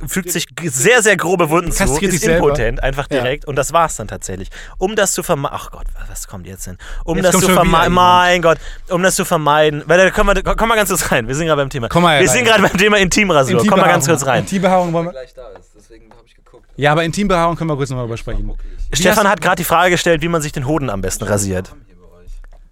fügt 0.07 0.31
sich 0.31 0.47
sehr, 0.65 1.03
sehr 1.03 1.17
grobe 1.17 1.51
Wunden 1.51 1.73
zu, 1.73 1.79
Kastriert 1.79 2.13
ist 2.13 2.21
sich 2.21 2.29
selber. 2.29 2.47
impotent, 2.47 2.83
einfach 2.83 3.09
Ja. 3.11 3.21
direkt. 3.21 3.47
Und 3.47 3.57
das 3.57 3.73
war's 3.73 3.97
dann 3.97 4.07
tatsächlich. 4.07 4.49
Um 4.79 4.95
das 4.95 5.13
zu 5.13 5.23
vermeiden. 5.25 5.57
Ach 5.61 5.71
Gott, 5.73 5.87
was 6.09 6.29
kommt 6.29 6.47
jetzt 6.47 6.67
denn? 6.69 6.79
Um 7.05 7.17
Jetzt 7.17 7.35
das 7.35 7.41
zu 7.41 7.49
vermeiden. 7.49 7.93
Mein 7.93 8.43
Gott, 8.43 8.59
um 8.91 9.03
das 9.03 9.17
zu 9.17 9.25
vermeiden. 9.25 9.83
Weil 9.87 9.99
da 9.99 10.11
kommen 10.11 10.37
wir, 10.37 10.55
komm 10.55 10.69
mal 10.69 10.77
ganz 10.77 10.89
kurz 10.91 11.11
rein. 11.11 11.27
Wir 11.27 11.35
sind 11.35 11.47
gerade 11.47 11.61
beim 11.63 11.71
Thema. 11.71 11.89
Komm 11.89 12.05
mal 12.05 12.21
wir 12.21 12.29
rein. 12.29 12.35
sind 12.37 12.45
gerade 12.45 12.63
beim 12.63 12.77
Thema 12.77 12.99
Intimrasur. 12.99 13.59
Komm 13.67 13.81
mal 13.81 13.89
ganz 13.89 14.07
kurz 14.07 14.25
rein. 14.25 14.41
Intimbehaarung 14.45 14.93
wollen 14.93 15.07
wir. 15.07 15.13
gleich 15.13 15.35
da 15.35 15.49
ist, 15.59 15.71
deswegen 15.77 16.11
habe 16.13 16.23
ich 16.27 16.35
geguckt. 16.37 16.65
Ja, 16.77 16.93
aber 16.93 17.03
Intimbehaarung 17.05 17.57
können 17.57 17.71
wir 17.71 17.77
kurz 17.77 17.91
nochmal 17.91 18.05
drüber 18.07 18.17
sprechen. 18.19 18.53
Stefan 18.93 19.27
hat 19.29 19.41
gerade 19.41 19.57
die 19.57 19.65
Frage 19.65 19.91
gestellt, 19.91 20.23
wie 20.23 20.29
man 20.29 20.43
sich 20.43 20.53
den 20.53 20.67
Hoden 20.67 20.91
am 20.91 21.01
besten 21.01 21.25
rasiert. 21.25 21.73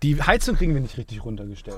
Die 0.02 0.22
Heizung 0.22 0.56
kriegen 0.56 0.74
wir 0.74 0.80
nicht 0.80 0.96
richtig 0.96 1.24
runtergestellt. 1.24 1.76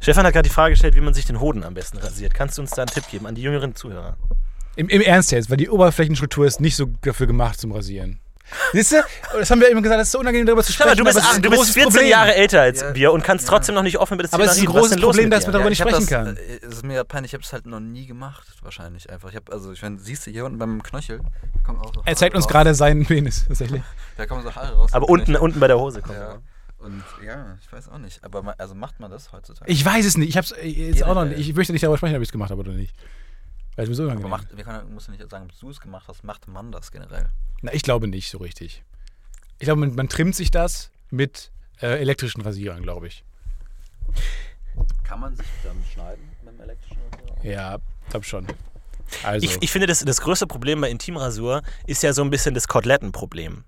Stefan 0.00 0.26
hat 0.26 0.32
gerade 0.34 0.48
die 0.48 0.54
Frage 0.54 0.72
gestellt, 0.72 0.94
wie 0.94 1.00
man 1.00 1.14
sich 1.14 1.24
den 1.24 1.40
Hoden 1.40 1.64
am 1.64 1.74
besten 1.74 1.98
rasiert. 1.98 2.34
Kannst 2.34 2.58
du 2.58 2.62
uns 2.62 2.70
da 2.70 2.82
einen 2.82 2.90
Tipp 2.90 3.08
geben 3.10 3.26
an 3.26 3.34
die 3.34 3.42
jüngeren 3.42 3.74
Zuhörer? 3.74 4.16
Im, 4.76 4.88
Im 4.88 5.00
Ernst 5.00 5.30
jetzt, 5.32 5.50
weil 5.50 5.56
die 5.56 5.68
Oberflächenstruktur 5.70 6.46
ist 6.46 6.60
nicht 6.60 6.76
so 6.76 6.86
dafür 7.02 7.26
gemacht 7.26 7.60
zum 7.60 7.72
Rasieren. 7.72 8.20
Siehst 8.74 8.92
du? 8.92 8.96
Das 9.38 9.50
haben 9.50 9.60
wir 9.62 9.70
eben 9.70 9.82
gesagt, 9.82 9.98
das 10.00 10.08
ist 10.08 10.12
so 10.12 10.18
unangenehm 10.18 10.44
darüber 10.44 10.62
zu 10.62 10.70
sprechen. 10.72 10.98
du 10.98 11.04
bist, 11.04 11.16
aber 11.16 11.24
es 11.24 11.30
ist 11.30 11.36
ein 11.38 11.42
du 11.42 11.48
bist 11.48 11.60
großes 11.60 11.74
14 11.74 11.90
Problem. 11.92 12.10
Jahre 12.10 12.34
älter 12.34 12.60
als 12.60 12.80
Ja, 12.82 12.94
wir 12.94 13.12
und 13.12 13.24
kannst 13.24 13.46
ja. 13.46 13.50
trotzdem 13.54 13.74
noch 13.74 13.82
nicht 13.82 13.96
offen 13.98 14.14
über 14.14 14.22
das 14.22 14.34
Aber 14.34 14.42
Thema 14.42 14.52
es 14.52 14.58
ist 14.58 14.62
ein 14.64 14.66
großes 14.72 15.00
Problem, 15.00 15.24
mit 15.24 15.32
dass 15.32 15.46
wir 15.46 15.52
darüber 15.52 15.64
Ja, 15.66 15.70
nicht 15.70 15.78
ich 15.78 15.82
hab 15.82 15.88
sprechen 16.02 16.06
das, 16.26 16.36
kann. 16.36 16.36
äh, 16.36 16.66
Es 16.66 16.74
ist 16.74 16.84
mir 16.84 17.04
peinlich, 17.04 17.30
ich 17.30 17.34
habe 17.34 17.42
es 17.44 17.52
halt 17.54 17.64
noch 17.64 17.80
nie 17.80 18.04
gemacht, 18.06 18.46
wahrscheinlich 18.62 19.08
einfach. 19.08 19.30
Ich 19.30 19.36
habe, 19.36 19.50
also 19.50 19.72
ich 19.72 19.80
meine, 19.80 19.98
siehst 19.98 20.26
du 20.26 20.30
hier 20.30 20.44
unten 20.44 20.58
beim 20.58 20.82
Knöchel, 20.82 21.20
kommt 21.64 21.80
auch 21.80 21.94
so 21.94 22.02
Er 22.04 22.16
zeigt 22.16 22.34
uns 22.36 22.44
raus. 22.44 22.52
gerade 22.52 22.74
seinen 22.74 23.06
Penis, 23.06 23.46
tatsächlich. 23.48 23.80
Da 24.18 24.26
kommen 24.26 24.42
so 24.42 24.54
Haare 24.54 24.74
raus. 24.74 24.90
Aber 24.92 25.08
unten, 25.08 25.36
unten 25.36 25.58
bei 25.58 25.66
der 25.68 25.78
Hose 25.78 26.02
kommt 26.02 26.18
Ja. 26.18 26.36
Und 26.84 27.02
ja, 27.24 27.56
ich 27.62 27.72
weiß 27.72 27.88
auch 27.88 27.98
nicht. 27.98 28.22
Aber 28.22 28.42
ma- 28.42 28.54
also 28.58 28.74
macht 28.74 29.00
man 29.00 29.10
das 29.10 29.32
heutzutage? 29.32 29.70
Ich 29.70 29.84
weiß 29.84 30.04
es 30.04 30.16
nicht. 30.16 30.28
Ich 30.28 30.36
hab's 30.36 30.52
äh, 30.52 30.66
jetzt 30.68 31.02
auch 31.02 31.14
noch 31.14 31.24
nicht. 31.24 31.38
Ich 31.48 31.54
möchte 31.54 31.72
nicht 31.72 31.82
darüber 31.82 31.96
sprechen, 31.96 32.14
ob 32.16 32.22
ich 32.22 32.28
es 32.28 32.32
gemacht 32.32 32.50
habe 32.50 32.60
oder 32.60 32.72
nicht. 32.72 32.94
Weil 33.76 33.84
es 33.84 33.88
mir 33.88 33.94
so 33.96 34.02
aber 34.04 34.12
unangenehm 34.12 34.30
macht, 34.30 34.56
wir 34.56 34.64
können, 34.64 34.92
musst 34.94 35.08
du 35.08 35.12
nicht 35.12 35.28
sagen, 35.30 35.46
ob 35.50 35.58
du 35.58 35.70
es 35.70 35.80
gemacht 35.80 36.04
hast, 36.08 36.22
macht 36.22 36.46
man 36.46 36.70
das 36.70 36.92
generell? 36.92 37.28
Na, 37.62 37.72
ich 37.72 37.82
glaube 37.82 38.06
nicht 38.06 38.30
so 38.30 38.38
richtig. 38.38 38.84
Ich 39.58 39.64
glaube, 39.64 39.80
man, 39.80 39.94
man 39.94 40.08
trimmt 40.08 40.36
sich 40.36 40.50
das 40.50 40.90
mit 41.10 41.50
äh, 41.80 41.98
elektrischen 42.00 42.40
Rasierern, 42.42 42.82
glaube 42.82 43.06
ich. 43.08 43.24
Kann 45.04 45.20
man 45.20 45.34
sich 45.36 45.46
dann 45.62 45.76
schneiden 45.92 46.22
mit 46.44 46.54
dem 46.54 46.60
elektrischen 46.60 46.98
Rasierer? 47.12 47.44
Ja, 47.44 47.78
glaube 48.10 48.24
schon. 48.26 48.46
Also, 49.22 49.46
Ich, 49.46 49.62
ich 49.62 49.70
finde, 49.70 49.86
das, 49.86 50.00
das 50.00 50.20
größte 50.20 50.46
Problem 50.46 50.80
bei 50.80 50.90
Intimrasur 50.90 51.62
ist 51.86 52.02
ja 52.02 52.12
so 52.12 52.22
ein 52.22 52.30
bisschen 52.30 52.54
das 52.54 52.68
Kotelettenproblem. 52.68 53.64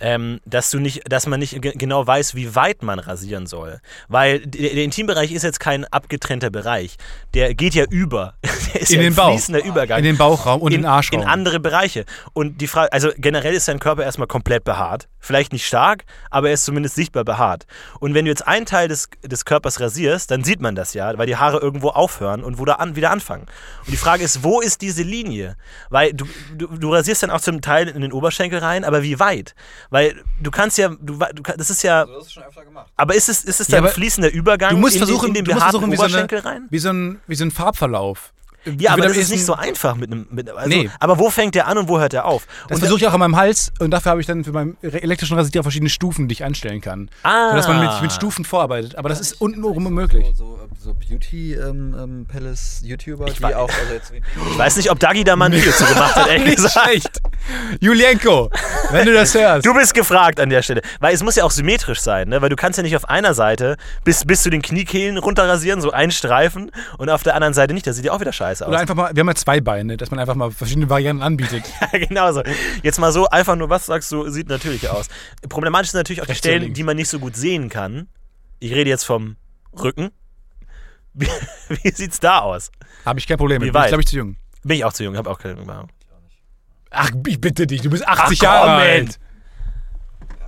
Ähm, 0.00 0.40
dass 0.44 0.70
du 0.70 0.80
nicht, 0.80 1.02
dass 1.10 1.26
man 1.26 1.38
nicht 1.40 1.62
ge- 1.62 1.72
genau 1.76 2.04
weiß, 2.06 2.34
wie 2.34 2.54
weit 2.56 2.82
man 2.82 2.98
rasieren 2.98 3.46
soll. 3.46 3.80
Weil 4.08 4.40
der, 4.40 4.74
der 4.74 4.84
Intimbereich 4.84 5.30
ist 5.32 5.44
jetzt 5.44 5.60
kein 5.60 5.84
abgetrennter 5.84 6.50
Bereich. 6.50 6.96
Der 7.32 7.54
geht 7.54 7.74
ja 7.74 7.84
über. 7.88 8.34
Der 8.74 8.80
ist 8.82 8.90
In 8.90 8.96
ja 8.96 9.02
den 9.04 9.12
ein 9.12 9.16
Bauch. 9.16 9.30
fließender 9.30 9.64
Übergang. 9.64 9.98
in 9.98 10.04
den 10.04 10.16
Bauchraum 10.18 10.60
und 10.60 10.72
in, 10.72 10.78
in, 10.78 10.82
den 10.82 10.90
Arschraum. 10.90 11.22
in 11.22 11.28
andere 11.28 11.60
Bereiche. 11.60 12.04
Und 12.32 12.60
die 12.60 12.66
Frage, 12.66 12.92
also 12.92 13.10
generell 13.16 13.54
ist 13.54 13.68
dein 13.68 13.78
Körper 13.78 14.02
erstmal 14.02 14.26
komplett 14.26 14.64
behaart. 14.64 15.08
Vielleicht 15.20 15.52
nicht 15.52 15.64
stark, 15.64 16.04
aber 16.28 16.48
er 16.48 16.54
ist 16.54 16.64
zumindest 16.64 16.96
sichtbar 16.96 17.24
behaart. 17.24 17.66
Und 18.00 18.14
wenn 18.14 18.24
du 18.24 18.30
jetzt 18.32 18.46
einen 18.46 18.66
Teil 18.66 18.88
des, 18.88 19.08
des 19.22 19.44
Körpers 19.44 19.78
rasierst, 19.80 20.28
dann 20.30 20.42
sieht 20.42 20.60
man 20.60 20.74
das 20.74 20.92
ja, 20.92 21.16
weil 21.16 21.26
die 21.26 21.36
Haare 21.36 21.58
irgendwo 21.58 21.90
aufhören 21.90 22.42
und 22.42 22.58
wo 22.58 22.64
da 22.64 22.74
an, 22.74 22.96
wieder 22.96 23.10
anfangen. 23.12 23.46
Und 23.86 23.92
die 23.92 23.96
Frage 23.96 24.24
ist, 24.24 24.42
wo 24.42 24.60
ist 24.60 24.82
diese 24.82 25.02
Linie? 25.04 25.56
Weil 25.88 26.12
du, 26.12 26.26
du, 26.56 26.66
du 26.66 26.92
rasierst 26.92 27.22
dann 27.22 27.30
auch 27.30 27.40
zum 27.40 27.60
Teil 27.60 27.86
in 27.88 28.02
den 28.02 28.12
Oberschenkel 28.12 28.58
rein, 28.58 28.84
aber 28.84 29.02
wie 29.04 29.18
weit? 29.20 29.54
Weil 29.94 30.24
du 30.42 30.50
kannst 30.50 30.76
ja, 30.76 30.88
du, 30.88 31.14
du, 31.18 31.42
das 31.56 31.70
ist 31.70 31.84
ja, 31.84 32.00
Also 32.00 32.14
das 32.14 32.26
ist 32.26 32.32
schon 32.32 32.42
öfter 32.42 32.64
gemacht. 32.64 32.86
aber 32.96 33.14
ist 33.14 33.28
es, 33.28 33.44
ist 33.44 33.60
es 33.60 33.68
Ja, 33.68 33.76
dann 33.76 33.84
ein 33.84 33.86
aber 33.86 33.94
fließender 33.94 34.32
Übergang 34.32 34.70
du 34.70 34.76
musst 34.78 34.96
in, 34.96 35.00
den- 35.02 35.06
versuchen, 35.06 35.28
in 35.28 35.34
den 35.34 35.44
du 35.44 35.52
musst 35.52 35.60
behaarten 35.60 35.80
versuchen 35.80 35.92
wie, 35.92 35.96
so 35.96 36.02
eine, 36.02 36.12
Oberschenkel 36.24 36.38
rein? 36.40 36.66
wie, 36.68 36.78
so 36.80 36.88
ein, 36.90 37.20
wie 37.28 37.34
so 37.36 37.44
ein 37.44 37.50
Farbverlauf. 37.52 38.32
Ja, 38.78 38.92
aber 38.94 39.02
das 39.06 39.16
ist 39.16 39.30
nicht 39.30 39.44
so 39.44 39.54
einfach 39.54 39.94
mit 39.94 40.10
einem. 40.10 40.26
Mit, 40.30 40.50
also, 40.50 40.68
Nee. 40.68 40.90
Aber 40.98 41.18
wo 41.18 41.28
fängt 41.30 41.54
der 41.54 41.68
an 41.68 41.76
und 41.78 41.88
wo 41.88 42.00
hört 42.00 42.12
der 42.14 42.24
auf? 42.24 42.46
Das 42.68 42.78
versuche 42.80 42.98
ich 42.98 43.06
auch 43.06 43.12
an 43.12 43.20
meinem 43.20 43.36
Hals 43.36 43.70
und 43.78 43.90
dafür 43.92 44.10
habe 44.12 44.20
ich 44.22 44.26
dann 44.26 44.42
für 44.42 44.52
meinen 44.52 44.76
elektrischen 44.82 45.36
Rasierer 45.36 45.62
verschiedene 45.62 45.90
Stufen, 45.90 46.26
die 46.28 46.32
ich 46.32 46.44
anstellen 46.44 46.80
kann. 46.80 47.10
Ah. 47.22 47.50
Sodass 47.50 47.68
man 47.68 47.78
mit, 47.80 48.02
mit 48.02 48.10
Stufen 48.12 48.44
vorarbeitet. 48.44 48.96
Aber 48.96 49.10
das 49.10 49.20
ist 49.20 49.34
unten 49.40 49.62
oben 49.64 49.86
unmöglich. 49.86 50.26
So, 50.34 50.58
so, 50.58 50.68
so 50.84 50.92
Beauty-Palace-YouTuber, 50.94 53.24
die 53.24 53.40
weiß- 53.40 53.54
auch, 53.54 53.70
also 53.70 53.94
jetzt 53.94 54.12
Ich 54.52 54.58
weiß 54.58 54.76
nicht, 54.76 54.90
ob 54.90 54.98
Dagi 54.98 55.24
da 55.24 55.34
mal 55.34 55.46
ein 55.46 55.52
Video 55.52 55.72
zu 55.72 55.84
gemacht 55.86 56.14
hat, 56.14 56.28
ehrlich 56.28 56.56
gesagt. 56.56 57.20
Julienko, 57.80 58.50
wenn 58.90 59.06
du 59.06 59.14
das 59.14 59.34
hörst. 59.34 59.64
Du 59.66 59.72
bist 59.74 59.94
gefragt 59.94 60.38
an 60.38 60.50
der 60.50 60.62
Stelle. 60.62 60.82
Weil 61.00 61.14
es 61.14 61.22
muss 61.22 61.36
ja 61.36 61.44
auch 61.44 61.50
symmetrisch 61.50 62.00
sein, 62.00 62.28
ne? 62.28 62.42
Weil 62.42 62.50
du 62.50 62.56
kannst 62.56 62.76
ja 62.76 62.82
nicht 62.82 62.96
auf 62.96 63.08
einer 63.08 63.32
Seite 63.34 63.76
bis, 64.04 64.24
bis 64.26 64.42
zu 64.42 64.50
den 64.50 64.60
Kniekehlen 64.62 65.16
runterrasieren, 65.16 65.80
so 65.80 65.90
einen 65.90 66.12
Streifen, 66.12 66.70
und 66.98 67.08
auf 67.08 67.22
der 67.22 67.34
anderen 67.34 67.54
Seite 67.54 67.72
nicht. 67.74 67.86
Das 67.86 67.96
sieht 67.96 68.04
ja 68.04 68.12
auch 68.12 68.20
wieder 68.20 68.32
scheiße 68.32 68.64
aus. 68.64 68.68
Oder 68.68 68.80
einfach 68.80 68.94
mal, 68.94 69.14
wir 69.14 69.20
haben 69.20 69.28
ja 69.28 69.34
zwei 69.34 69.60
Beine, 69.60 69.96
dass 69.96 70.10
man 70.10 70.20
einfach 70.20 70.34
mal 70.34 70.50
verschiedene 70.50 70.90
Varianten 70.90 71.22
anbietet. 71.22 71.64
Ja, 71.92 71.98
genau 71.98 72.32
so. 72.32 72.42
Jetzt 72.82 72.98
mal 72.98 73.12
so, 73.12 73.28
einfach 73.28 73.56
nur 73.56 73.70
was 73.70 73.86
sagst 73.86 74.10
du, 74.12 74.28
sieht 74.28 74.48
natürlich 74.48 74.88
aus. 74.90 75.06
Problematisch 75.48 75.90
sind 75.92 76.00
natürlich 76.00 76.22
auch 76.22 76.26
die 76.26 76.34
Stellen, 76.34 76.74
die 76.74 76.82
man 76.82 76.96
nicht 76.96 77.08
so 77.08 77.18
gut 77.18 77.36
sehen 77.36 77.68
kann. 77.68 78.08
Ich 78.58 78.72
rede 78.72 78.90
jetzt 78.90 79.04
vom 79.04 79.36
Rücken. 79.78 80.10
Wie, 81.14 81.28
wie 81.82 81.90
sieht's 81.90 82.20
da 82.20 82.40
aus? 82.40 82.70
Habe 83.04 83.18
ich 83.18 83.26
kein 83.26 83.38
Problem 83.38 83.60
Wie 83.62 83.66
mit. 83.66 83.72
Bin 83.72 83.80
ich, 83.80 83.84
weit? 83.84 83.88
glaube 83.88 84.02
ich, 84.02 84.08
zu 84.08 84.16
jung. 84.16 84.36
Bin 84.62 84.76
ich 84.76 84.84
auch 84.84 84.92
zu 84.92 85.04
jung, 85.04 85.16
habe 85.16 85.30
auch 85.30 85.38
keine 85.38 85.60
Ahnung. 85.60 85.88
Ach, 86.90 87.10
ich 87.26 87.40
bitte 87.40 87.66
dich, 87.66 87.82
du 87.82 87.90
bist 87.90 88.06
80 88.06 88.38
Ach, 88.40 88.42
Jahre 88.42 88.70
alt. 88.70 89.18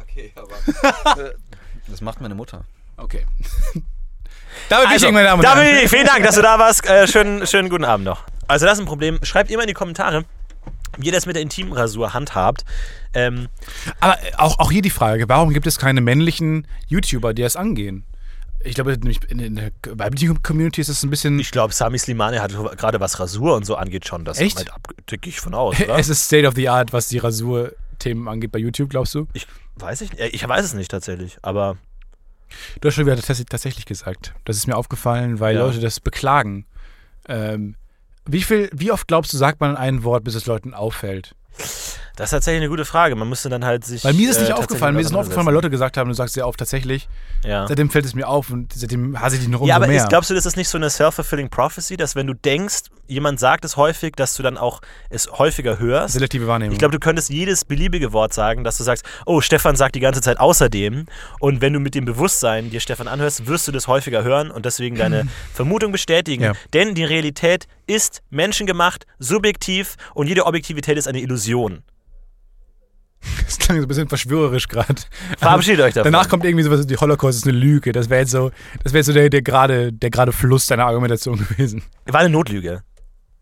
Okay, 0.02 0.32
aber. 0.36 0.54
das 1.88 2.00
macht 2.00 2.20
meine 2.20 2.34
Mutter. 2.34 2.64
Okay. 2.96 3.26
Damit 4.68 4.88
Also, 4.88 5.06
ich 5.06 5.12
meine 5.12 5.26
Damen 5.26 5.40
und 5.40 5.46
Herren. 5.46 5.58
David, 5.58 5.90
vielen 5.90 6.06
Dank, 6.06 6.24
dass 6.24 6.34
du 6.36 6.42
da 6.42 6.58
warst. 6.58 6.86
Äh, 6.86 7.06
schönen, 7.06 7.46
schönen 7.46 7.68
guten 7.68 7.84
Abend 7.84 8.06
noch. 8.06 8.24
Also 8.48 8.64
das 8.64 8.74
ist 8.74 8.80
ein 8.84 8.86
Problem. 8.86 9.18
Schreibt 9.22 9.50
immer 9.50 9.62
in 9.62 9.68
die 9.68 9.74
Kommentare, 9.74 10.24
wie 10.96 11.06
ihr 11.06 11.12
das 11.12 11.26
mit 11.26 11.36
der 11.36 11.42
Intimrasur 11.42 12.14
handhabt. 12.14 12.64
Ähm, 13.12 13.48
Aber 14.00 14.16
auch, 14.38 14.58
auch 14.58 14.70
hier 14.70 14.82
die 14.82 14.90
Frage, 14.90 15.28
warum 15.28 15.52
gibt 15.52 15.66
es 15.66 15.78
keine 15.78 16.00
männlichen 16.00 16.66
YouTuber, 16.88 17.34
die 17.34 17.42
das 17.42 17.56
angehen? 17.56 18.04
Ich 18.66 18.74
glaube, 18.74 18.92
in, 19.28 19.56
der 19.56 19.70
weiblichen 19.90 20.42
Community 20.42 20.80
ist 20.80 20.88
es 20.88 21.02
ein 21.02 21.10
bisschen... 21.10 21.38
ich 21.38 21.50
glaube, 21.50 21.72
Sami 21.72 21.98
Slimani 21.98 22.38
hat 22.38 22.52
gerade 22.76 23.00
was 23.00 23.18
Rasur 23.20 23.54
und 23.56 23.64
so 23.64 23.76
angeht 23.76 24.06
schon. 24.06 24.24
Das 24.24 24.38
Echt? 24.38 24.56
Halt 24.58 24.72
ab, 24.72 24.88
tick 25.06 25.26
ich 25.26 25.40
von 25.40 25.54
aus, 25.54 25.80
oder? 25.80 25.98
es 25.98 26.08
ist 26.08 26.24
State 26.26 26.46
of 26.46 26.54
the 26.54 26.68
Art, 26.68 26.92
was 26.92 27.08
die 27.08 27.18
Rasur-Themen 27.18 28.28
angeht 28.28 28.52
bei 28.52 28.58
YouTube, 28.58 28.90
glaubst 28.90 29.14
du? 29.14 29.26
ich 29.32 29.46
weiß 29.76 30.00
ich, 30.02 30.18
äh, 30.18 30.28
ich 30.28 30.46
weiß 30.46 30.64
es 30.64 30.74
nicht 30.74 30.90
tatsächlich, 30.90 31.38
aber 31.42 31.76
Du 32.80 32.88
hast 32.88 32.94
schon 32.94 33.06
wieder 33.06 33.16
tats- 33.16 33.44
tatsächlich 33.48 33.86
gesagt. 33.86 34.32
Das 34.44 34.56
ist 34.56 34.66
mir 34.66 34.76
aufgefallen, 34.76 35.40
weil 35.40 35.56
Ja. 35.56 35.66
Leute 35.66 35.80
das 35.80 35.98
beklagen. 36.00 36.64
Ähm, 37.28 37.74
wie, 38.24 38.42
viel, 38.42 38.70
wie 38.72 38.92
oft 38.92 39.08
glaubst 39.08 39.32
du, 39.32 39.36
sagt 39.36 39.60
man 39.60 39.76
ein 39.76 40.04
Wort, 40.04 40.24
bis 40.24 40.34
es 40.34 40.46
Leuten 40.46 40.72
auffällt? 40.74 41.34
Das 42.16 42.28
ist 42.28 42.30
tatsächlich 42.30 42.62
eine 42.62 42.70
gute 42.70 42.86
Frage. 42.86 43.14
Man 43.14 43.28
müsste 43.28 43.50
dann 43.50 43.64
halt 43.64 43.84
sich. 43.84 44.02
Weil 44.02 44.14
mir 44.14 44.30
ist 44.30 44.36
es 44.36 44.42
nicht 44.42 44.50
äh, 44.50 44.54
aufgefallen. 44.54 44.94
Mir 44.94 45.02
ist 45.02 45.08
es 45.08 45.12
nur 45.12 45.20
aufgefallen, 45.20 45.46
weil. 45.46 45.54
Leute 45.54 45.68
gesagt 45.68 45.98
haben, 45.98 46.08
du 46.08 46.14
sagst 46.14 46.34
sehr 46.34 46.48
oft 46.48 46.58
tatsächlich. 46.58 47.08
Ja. 47.44 47.66
Seitdem 47.68 47.90
fällt 47.90 48.06
es 48.06 48.14
mir 48.14 48.26
auf 48.26 48.50
und 48.50 48.72
seitdem 48.72 49.20
hasse 49.20 49.36
ich 49.36 49.42
dich 49.42 49.50
noch 49.50 49.60
umso 49.60 49.68
Ja, 49.68 49.76
aber 49.76 49.86
mehr. 49.86 50.02
ist, 50.02 50.08
glaubst 50.08 50.30
du, 50.30 50.34
das 50.34 50.46
ist 50.46 50.56
nicht 50.56 50.68
so 50.68 50.78
eine 50.78 50.88
self-fulfilling 50.88 51.50
prophecy, 51.50 51.98
dass 51.98 52.16
wenn 52.16 52.26
du 52.26 52.32
denkst, 52.32 52.84
jemand 53.06 53.38
sagt 53.38 53.66
es 53.66 53.76
häufig, 53.76 54.14
dass 54.16 54.34
du 54.34 54.42
dann 54.42 54.56
auch 54.56 54.80
es 55.10 55.30
häufiger 55.30 55.78
hörst? 55.78 56.14
Selektive 56.14 56.46
Wahrnehmung. 56.46 56.72
Ich 56.72 56.78
glaube, 56.78 56.92
du 56.92 56.98
könntest 56.98 57.28
jedes 57.28 57.66
beliebige 57.66 58.14
Wort 58.14 58.32
sagen, 58.32 58.64
dass 58.64 58.78
du 58.78 58.84
sagst, 58.84 59.04
oh, 59.26 59.42
Stefan 59.42 59.76
sagt 59.76 59.94
die 59.94 60.00
ganze 60.00 60.22
Zeit 60.22 60.40
außerdem. 60.40 61.04
Und 61.38 61.60
wenn 61.60 61.74
du 61.74 61.80
mit 61.80 61.94
dem 61.94 62.06
Bewusstsein 62.06 62.70
dir 62.70 62.80
Stefan 62.80 63.08
anhörst, 63.08 63.46
wirst 63.46 63.68
du 63.68 63.72
das 63.72 63.88
häufiger 63.88 64.24
hören 64.24 64.50
und 64.50 64.64
deswegen 64.64 64.96
deine 64.96 65.28
Vermutung 65.52 65.92
bestätigen. 65.92 66.42
Ja. 66.42 66.52
Denn 66.72 66.94
die 66.94 67.04
Realität 67.04 67.68
ist 67.86 68.22
menschengemacht, 68.30 69.06
subjektiv 69.18 69.96
und 70.14 70.28
jede 70.28 70.46
Objektivität 70.46 70.96
ist 70.96 71.08
eine 71.08 71.20
Illusion. 71.20 71.82
das 73.44 73.58
klang 73.58 73.78
so 73.78 73.84
ein 73.84 73.88
bisschen 73.88 74.08
verschwörerisch 74.08 74.68
gerade. 74.68 74.94
Verabschiedet 75.38 75.80
euch 75.80 75.94
davon. 75.94 76.12
Danach 76.12 76.28
kommt 76.28 76.44
irgendwie 76.44 76.64
sowas, 76.64 76.86
die 76.86 76.96
Holocaust 76.96 77.38
ist 77.38 77.44
eine 77.48 77.56
Lüge. 77.56 77.92
Das 77.92 78.10
wäre 78.10 78.20
jetzt 78.20 78.30
so, 78.30 78.50
das 78.82 78.92
wäre 78.92 79.04
so 79.04 79.12
der, 79.12 79.30
der 79.30 79.42
gerade 79.42 79.92
der 79.92 80.10
gerade 80.10 80.32
Fluss 80.32 80.66
deiner 80.66 80.86
Argumentation 80.86 81.38
gewesen. 81.48 81.82
War 82.06 82.20
eine 82.20 82.30
Notlüge. 82.30 82.82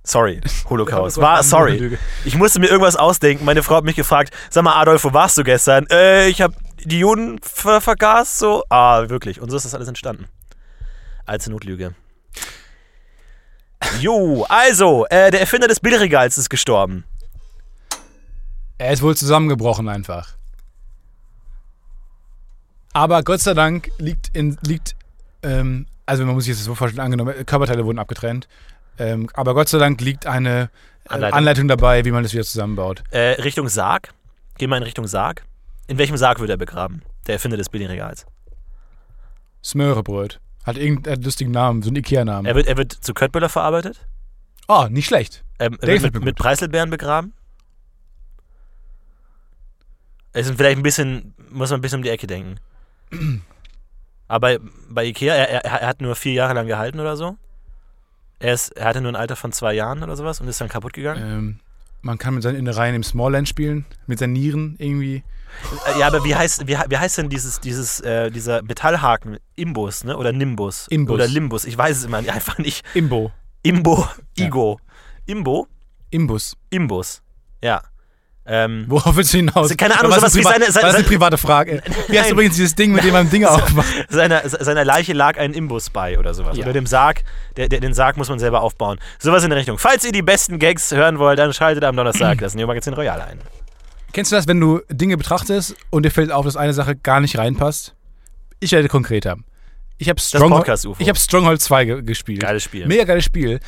Sorry, 0.06 0.40
Holocaust. 0.68 1.16
War, 1.16 1.42
sorry. 1.42 1.98
Ich 2.24 2.36
musste 2.36 2.60
mir 2.60 2.66
irgendwas 2.66 2.96
ausdenken. 2.96 3.44
Meine 3.44 3.62
Frau 3.62 3.76
hat 3.76 3.84
mich 3.84 3.96
gefragt, 3.96 4.34
sag 4.50 4.62
mal, 4.62 4.74
Adolf, 4.74 5.04
wo 5.04 5.12
warst 5.14 5.38
du 5.38 5.44
gestern? 5.44 5.86
Äh, 5.90 6.28
ich 6.28 6.42
habe 6.42 6.54
die 6.84 6.98
Juden 6.98 7.38
ver 7.42 7.80
vergaß, 7.80 8.38
so. 8.38 8.64
Ah, 8.68 9.08
wirklich. 9.08 9.40
Und 9.40 9.50
so 9.50 9.56
ist 9.56 9.64
das 9.64 9.74
alles 9.74 9.88
entstanden. 9.88 10.26
Als 11.24 11.48
Notlüge. 11.48 11.94
Jo, 14.00 14.44
also, 14.48 15.06
äh, 15.06 15.30
der 15.30 15.40
Erfinder 15.40 15.68
des 15.68 15.80
Bildregals 15.80 16.36
ist 16.36 16.50
gestorben. 16.50 17.04
Er 18.78 18.92
ist 18.92 19.02
wohl 19.02 19.16
zusammengebrochen 19.16 19.88
einfach. 19.88 20.36
Aber 22.92 23.22
Gott 23.22 23.40
sei 23.40 23.54
Dank 23.54 23.90
liegt 23.98 24.34
in, 24.36 24.56
liegt, 24.62 24.94
ähm, 25.42 25.86
also 26.06 26.24
man 26.24 26.34
muss 26.34 26.44
sich 26.44 26.54
das 26.56 26.64
so 26.64 26.74
vorstellen, 26.74 27.04
angenommen, 27.04 27.34
Körperteile 27.46 27.84
wurden 27.84 27.98
abgetrennt. 27.98 28.48
Ähm, 28.98 29.28
aber 29.34 29.54
Gott 29.54 29.68
sei 29.68 29.78
Dank 29.78 30.00
liegt 30.00 30.26
eine 30.26 30.70
äh, 31.04 31.08
Anleitung. 31.08 31.38
Anleitung. 31.38 31.68
dabei, 31.68 32.04
wie 32.04 32.12
man 32.12 32.22
das 32.22 32.32
wieder 32.32 32.44
zusammenbaut. 32.44 33.02
Äh, 33.10 33.40
Richtung 33.42 33.68
Sarg. 33.68 34.14
Geh 34.58 34.66
mal 34.68 34.76
in 34.76 34.84
Richtung 34.84 35.06
Sarg. 35.06 35.44
In 35.88 35.98
welchem 35.98 36.16
Sarg 36.16 36.38
wird 36.40 36.50
er 36.50 36.56
begraben? 36.56 37.02
Der 37.26 37.34
Erfinder 37.34 37.56
des 37.56 37.68
Billigregals. 37.68 38.26
Smörebröt. 39.62 40.40
Hat 40.64 40.76
irgendeinen 40.76 41.22
lustigen 41.22 41.50
Namen, 41.50 41.82
so 41.82 41.88
einen 41.88 41.96
Ikea-Namen. 41.96 42.46
Er 42.46 42.54
wird, 42.54 42.66
er 42.66 42.76
wird 42.76 42.92
zu 42.92 43.12
Köttböller 43.12 43.48
verarbeitet. 43.48 44.06
Oh, 44.68 44.86
nicht 44.88 45.06
schlecht. 45.06 45.44
Ähm, 45.58 45.76
Der 45.80 45.88
er 45.88 45.94
gefällt 45.94 46.02
wird 46.02 46.14
mir 46.14 46.20
mit, 46.20 46.24
mit 46.26 46.36
gut. 46.36 46.42
Preiselbeeren 46.42 46.90
begraben. 46.90 47.34
Es 50.34 50.46
ist 50.48 50.56
vielleicht 50.56 50.76
ein 50.76 50.82
bisschen, 50.82 51.32
muss 51.50 51.70
man 51.70 51.78
ein 51.78 51.82
bisschen 51.82 51.98
um 52.00 52.02
die 52.02 52.10
Ecke 52.10 52.26
denken. 52.26 52.56
Aber 54.28 54.58
bei 54.88 55.04
Ikea, 55.06 55.34
er, 55.34 55.48
er, 55.64 55.64
er 55.80 55.86
hat 55.88 56.00
nur 56.00 56.14
vier 56.16 56.32
Jahre 56.32 56.54
lang 56.54 56.66
gehalten 56.66 57.00
oder 57.00 57.16
so. 57.16 57.36
Er, 58.40 58.54
ist, 58.54 58.76
er 58.76 58.86
hatte 58.86 59.00
nur 59.00 59.12
ein 59.12 59.16
Alter 59.16 59.36
von 59.36 59.52
zwei 59.52 59.74
Jahren 59.74 60.02
oder 60.02 60.16
sowas 60.16 60.40
und 60.40 60.48
ist 60.48 60.60
dann 60.60 60.68
kaputt 60.68 60.92
gegangen. 60.92 61.22
Ähm, 61.24 61.58
man 62.02 62.18
kann 62.18 62.34
mit 62.34 62.42
seinen 62.42 62.56
Innereien 62.56 62.94
im 62.94 63.02
Smallland 63.04 63.48
spielen, 63.48 63.86
mit 64.06 64.18
seinen 64.18 64.32
Nieren 64.34 64.74
irgendwie. 64.78 65.22
Äh, 65.86 66.00
Ja, 66.00 66.08
aber 66.08 66.24
wie 66.24 66.34
heißt, 66.34 66.66
wie, 66.66 66.76
wie 66.88 66.98
heißt 66.98 67.16
denn 67.18 67.28
dieses, 67.30 67.60
dieses, 67.60 68.00
äh, 68.00 68.30
dieser 68.30 68.62
Metallhaken? 68.62 69.38
Imbus, 69.54 70.04
ne? 70.04 70.16
Oder 70.16 70.32
Nimbus? 70.32 70.88
Imbus. 70.88 71.14
Oder 71.14 71.28
Limbus. 71.28 71.64
Ich 71.64 71.78
weiß 71.78 71.96
es 71.98 72.04
immer 72.04 72.18
einfach 72.28 72.58
nicht. 72.58 72.84
Imbo. 72.94 73.30
Imbo, 73.62 74.06
Ja. 74.36 74.46
Igo. 74.46 74.80
Imbo, 75.26 75.68
Imbus. 76.10 76.56
Imbus. 76.70 77.22
Ja. 77.62 77.82
Ähm, 78.46 78.84
Worauf 78.88 79.16
willst 79.16 79.32
du 79.32 79.38
hinaus? 79.38 79.74
Keine 79.76 79.98
Ahnung, 79.98 80.12
sowas 80.12 80.34
wie 80.34 80.42
seine- 80.42 80.70
seine- 80.70 80.86
Was 80.88 80.92
ist 80.94 80.98
eine 80.98 81.04
private 81.08 81.38
Frage? 81.38 81.82
Wie 82.08 82.18
heißt 82.20 82.30
übrigens 82.30 82.56
dieses 82.56 82.74
Ding, 82.74 82.92
mit 82.92 83.02
dem 83.02 83.12
man 83.14 83.30
Dinge 83.30 83.50
aufmacht? 83.50 83.88
seiner, 84.10 84.46
seiner 84.46 84.84
Leiche 84.84 85.14
lag 85.14 85.38
ein 85.38 85.54
Imbus 85.54 85.88
bei 85.88 86.18
oder 86.18 86.34
sowas. 86.34 86.56
Ja. 86.58 86.64
Oder 86.64 86.74
dem 86.74 86.84
Sarg, 86.86 87.22
der, 87.56 87.70
der, 87.70 87.80
den 87.80 87.94
Sarg 87.94 88.18
muss 88.18 88.28
man 88.28 88.38
selber 88.38 88.60
aufbauen. 88.60 88.98
Sowas 89.18 89.44
in 89.44 89.50
der 89.50 89.58
Richtung. 89.58 89.78
Falls 89.78 90.04
ihr 90.04 90.12
die 90.12 90.20
besten 90.20 90.58
Gags 90.58 90.90
hören 90.90 91.18
wollt, 91.18 91.38
dann 91.38 91.54
schaltet 91.54 91.84
am 91.84 91.96
Donnerstag 91.96 92.36
das 92.40 92.54
Neo 92.54 92.66
Magazin 92.66 92.92
Royal 92.92 93.20
ein. 93.22 93.38
Kennst 94.12 94.30
du 94.30 94.36
das, 94.36 94.46
wenn 94.46 94.60
du 94.60 94.80
Dinge 94.90 95.16
betrachtest 95.16 95.74
und 95.90 96.04
dir 96.04 96.10
fällt 96.10 96.30
auf, 96.30 96.44
dass 96.44 96.56
eine 96.56 96.74
Sache 96.74 96.96
gar 96.96 97.20
nicht 97.20 97.38
reinpasst? 97.38 97.94
Ich 98.60 98.72
werde 98.72 98.88
konkreter. 98.88 99.36
Ich 99.96 100.08
habe 100.08 100.20
Stronghold, 100.20 100.68
hab 100.68 101.16
Stronghold 101.18 101.62
2 101.62 101.84
ge 101.84 102.02
gespielt. 102.02 102.40
Geiles 102.40 102.64
Spiel. 102.64 102.86
Mega 102.86 103.04
geiles 103.04 103.24
Spiel. 103.24 103.60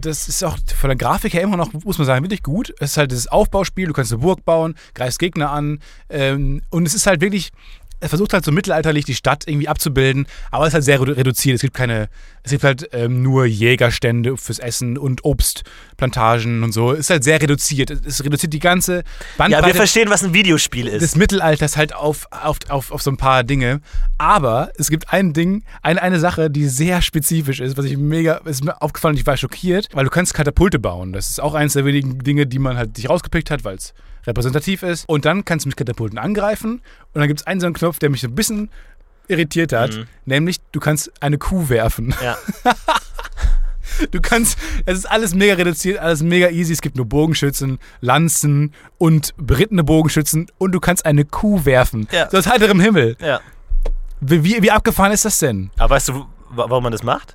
Das 0.00 0.28
ist 0.28 0.44
auch 0.44 0.58
von 0.76 0.88
der 0.88 0.96
Grafik 0.96 1.34
her 1.34 1.42
immer 1.42 1.56
noch, 1.56 1.72
muss 1.72 1.98
man 1.98 2.06
sagen, 2.06 2.24
wirklich 2.24 2.42
gut. 2.42 2.72
Es 2.78 2.92
ist 2.92 2.96
halt 2.96 3.10
dieses 3.10 3.26
Aufbauspiel, 3.26 3.88
du 3.88 3.92
kannst 3.92 4.12
eine 4.12 4.20
Burg 4.20 4.44
bauen, 4.44 4.76
greifst 4.94 5.18
Gegner 5.18 5.50
an. 5.50 5.80
Ähm, 6.08 6.62
und 6.70 6.86
es 6.86 6.94
ist 6.94 7.06
halt 7.06 7.20
wirklich, 7.20 7.50
es 8.02 8.08
versucht 8.10 8.32
halt 8.34 8.44
so 8.44 8.52
mittelalterlich 8.52 9.04
die 9.04 9.14
Stadt 9.14 9.44
irgendwie 9.46 9.68
abzubilden, 9.68 10.26
aber 10.50 10.64
es 10.64 10.68
ist 10.70 10.74
halt 10.74 10.84
sehr 10.84 11.00
redu- 11.00 11.16
reduziert. 11.16 11.54
Es 11.56 11.62
gibt 11.62 11.74
keine, 11.74 12.08
es 12.42 12.50
gibt 12.50 12.64
halt 12.64 12.88
ähm, 12.92 13.22
nur 13.22 13.46
Jägerstände 13.46 14.36
fürs 14.36 14.58
Essen 14.58 14.98
und 14.98 15.24
Obstplantagen 15.24 16.62
und 16.62 16.72
so. 16.72 16.92
Es 16.92 17.00
ist 17.00 17.10
halt 17.10 17.24
sehr 17.24 17.40
reduziert. 17.40 17.90
Es- 17.90 18.24
reduziert 18.24 18.52
die 18.52 18.58
ganze 18.58 18.96
Ja, 18.96 19.02
Bandbreite 19.38 19.66
wir 19.68 19.74
verstehen, 19.74 20.10
was 20.10 20.22
ein 20.24 20.34
Videospiel 20.34 20.86
ist. 20.88 21.02
des 21.02 21.16
Mittelalters 21.16 21.76
halt 21.76 21.94
auf, 21.94 22.26
auf, 22.30 22.58
auf, 22.68 22.90
auf 22.92 23.02
so 23.02 23.10
ein 23.10 23.16
paar 23.16 23.44
Dinge. 23.44 23.80
Aber 24.18 24.70
es 24.76 24.90
gibt 24.90 25.12
ein 25.12 25.32
Ding, 25.32 25.62
eine, 25.82 26.02
eine 26.02 26.18
Sache, 26.20 26.50
die 26.50 26.68
sehr 26.68 27.02
spezifisch 27.02 27.60
ist, 27.60 27.76
was 27.76 27.84
ich 27.84 27.96
mega, 27.96 28.36
ist 28.44 28.64
mir 28.64 28.80
aufgefallen, 28.82 29.16
ich 29.16 29.26
war 29.26 29.36
schockiert, 29.36 29.88
weil 29.92 30.04
du 30.04 30.10
kannst 30.10 30.34
Katapulte 30.34 30.78
bauen. 30.78 31.12
Das 31.12 31.30
ist 31.30 31.40
auch 31.40 31.54
eines 31.54 31.74
der 31.74 31.84
wenigen 31.84 32.18
Dinge, 32.18 32.46
die 32.46 32.58
man 32.58 32.76
halt 32.76 32.96
sich 32.96 33.08
rausgepickt 33.08 33.50
hat, 33.50 33.64
weil 33.64 33.76
es 33.76 33.94
repräsentativ 34.26 34.82
ist. 34.82 35.08
Und 35.08 35.24
dann 35.24 35.44
kannst 35.44 35.64
du 35.64 35.68
mit 35.68 35.76
Katapulten 35.76 36.18
angreifen 36.18 36.80
und 37.12 37.18
dann 37.20 37.28
gibt 37.28 37.40
es 37.40 37.46
einen 37.46 37.60
so 37.60 37.66
einen 37.66 37.74
Knopf, 37.74 37.98
der 37.98 38.10
mich 38.10 38.20
so 38.20 38.28
ein 38.28 38.34
bisschen 38.34 38.70
irritiert 39.28 39.72
hat, 39.72 39.94
Mhm. 39.96 40.04
nämlich 40.26 40.56
du 40.72 40.80
kannst 40.80 41.10
eine 41.20 41.38
Kuh 41.38 41.68
werfen. 41.68 42.14
ja. 42.22 42.36
Du 44.10 44.20
kannst, 44.22 44.58
es 44.86 44.98
ist 44.98 45.04
alles 45.06 45.34
mega 45.34 45.54
reduziert, 45.54 45.98
alles 45.98 46.22
mega 46.22 46.48
easy. 46.48 46.72
Es 46.72 46.80
gibt 46.80 46.96
nur 46.96 47.04
Bogenschützen, 47.04 47.78
Lanzen 48.00 48.72
und 48.96 49.34
berittene 49.36 49.84
Bogenschützen 49.84 50.46
und 50.58 50.72
du 50.72 50.80
kannst 50.80 51.04
eine 51.04 51.24
Kuh 51.26 51.64
werfen. 51.64 52.08
Ja. 52.10 52.28
So 52.30 52.38
aus 52.38 52.46
heiterem 52.46 52.80
Himmel. 52.80 53.16
ja. 53.20 53.40
Wie, 54.20 54.42
wie, 54.44 54.62
wie 54.62 54.70
abgefahren 54.70 55.12
ist 55.12 55.24
das 55.24 55.38
denn? 55.40 55.70
Aber 55.78 55.94
weißt 55.96 56.08
du, 56.08 56.14
wa- 56.14 56.26
warum 56.68 56.84
man 56.84 56.92
das 56.92 57.02
macht? 57.02 57.34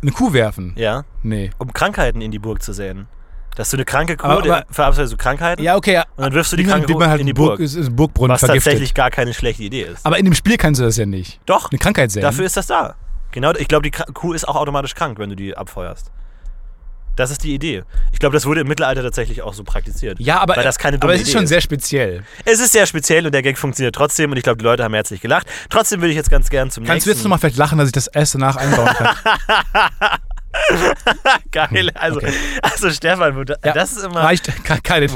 Eine 0.00 0.12
Kuh 0.12 0.32
werfen? 0.32 0.72
Ja. 0.76 1.04
Nee. 1.22 1.50
Um 1.58 1.72
Krankheiten 1.72 2.20
in 2.20 2.30
die 2.30 2.38
Burg 2.38 2.62
zu 2.62 2.72
säen. 2.72 3.06
Dass 3.54 3.70
du 3.70 3.76
eine 3.76 3.84
kranke 3.84 4.16
Kuh, 4.16 4.24
Aber- 4.26 4.34
aber- 4.38 4.42
der 4.42 4.66
verabsäust 4.70 5.12
du 5.12 5.16
Krankheiten 5.16 5.62
Ja, 5.62 5.76
okay. 5.76 6.02
und 6.16 6.24
dann 6.24 6.32
wirfst 6.32 6.52
du 6.52 6.56
die 6.56 6.64
kranke 6.64 6.92
Kuh 6.92 7.00
halt 7.04 7.20
in 7.20 7.26
die 7.26 7.32
Burg, 7.34 7.58
Burg. 7.58 7.60
ist, 7.60 7.94
Burgbrunnen 7.94 8.32
Was 8.34 8.40
vergiftet. 8.40 8.64
tatsächlich 8.72 8.94
gar 8.94 9.10
keine 9.10 9.34
schlechte 9.34 9.62
Idee 9.62 9.82
ist. 9.82 10.04
Aber 10.06 10.18
in 10.18 10.24
dem 10.24 10.34
Spiel 10.34 10.56
kannst 10.56 10.80
du 10.80 10.84
das 10.84 10.96
ja 10.96 11.04
nicht. 11.06 11.38
Doch, 11.46 11.70
Eine 11.70 11.78
Krankheit 11.78 12.10
sehen. 12.10 12.22
dafür 12.22 12.46
ist 12.46 12.56
das 12.56 12.66
da. 12.66 12.94
Genau, 13.30 13.52
ich 13.52 13.68
glaube, 13.68 13.82
die 13.82 13.90
Kuh 13.90 14.32
ist 14.32 14.48
auch 14.48 14.56
automatisch 14.56 14.94
krank, 14.94 15.18
wenn 15.18 15.30
du 15.30 15.36
die 15.36 15.56
abfeuerst. 15.56 16.10
Das 17.14 17.30
ist 17.30 17.44
die 17.44 17.52
Idee. 17.54 17.82
Ich 18.12 18.20
glaube, 18.20 18.32
das 18.32 18.46
wurde 18.46 18.62
im 18.62 18.68
Mittelalter 18.68 19.02
tatsächlich 19.02 19.42
auch 19.42 19.52
so 19.52 19.64
praktiziert. 19.64 20.18
ja, 20.18 20.40
aber, 20.40 20.56
Weil 20.56 20.64
das 20.64 20.78
keine 20.78 20.98
dumme 20.98 21.12
aber 21.12 21.14
es 21.16 21.20
ist 21.20 21.28
Idee 21.28 21.36
schon 21.36 21.44
ist. 21.44 21.50
sehr 21.50 21.60
speziell. 21.60 22.22
Es 22.46 22.58
ist 22.58 22.72
sehr 22.72 22.86
speziell 22.86 23.26
und 23.26 23.32
der 23.32 23.42
Gag 23.42 23.58
funktioniert 23.58 23.94
trotzdem 23.94 24.30
und 24.30 24.38
ich 24.38 24.42
glaube, 24.42 24.56
die 24.56 24.64
Leute 24.64 24.82
haben 24.82 24.94
herzlich 24.94 25.20
gelacht. 25.20 25.46
Trotzdem 25.68 26.00
würde 26.00 26.08
ich 26.10 26.16
jetzt 26.16 26.30
ganz 26.30 26.48
gern 26.48 26.70
zum 26.70 26.84
Kannst 26.84 27.04
du 27.04 27.10
nächsten. 27.10 27.18
jetzt 27.20 27.24
nochmal 27.24 27.38
vielleicht 27.38 27.58
lachen, 27.58 27.76
dass 27.76 27.88
ich 27.88 27.92
das 27.92 28.06
erst 28.06 28.34
danach 28.34 28.56
einbauen 28.56 28.86
kann? 28.86 29.08
Geil. 31.50 31.90
Also, 31.94 32.18
Okay. 32.18 32.32
also 32.62 32.90
Stefan, 32.90 33.36
wo, 33.36 33.40
Ja, 33.42 33.72
das 33.72 33.92
ist 33.92 34.04
immer. 34.04 34.20
Reicht. 34.22 34.44
Ke- 34.64 34.80
Keine. 34.82 35.06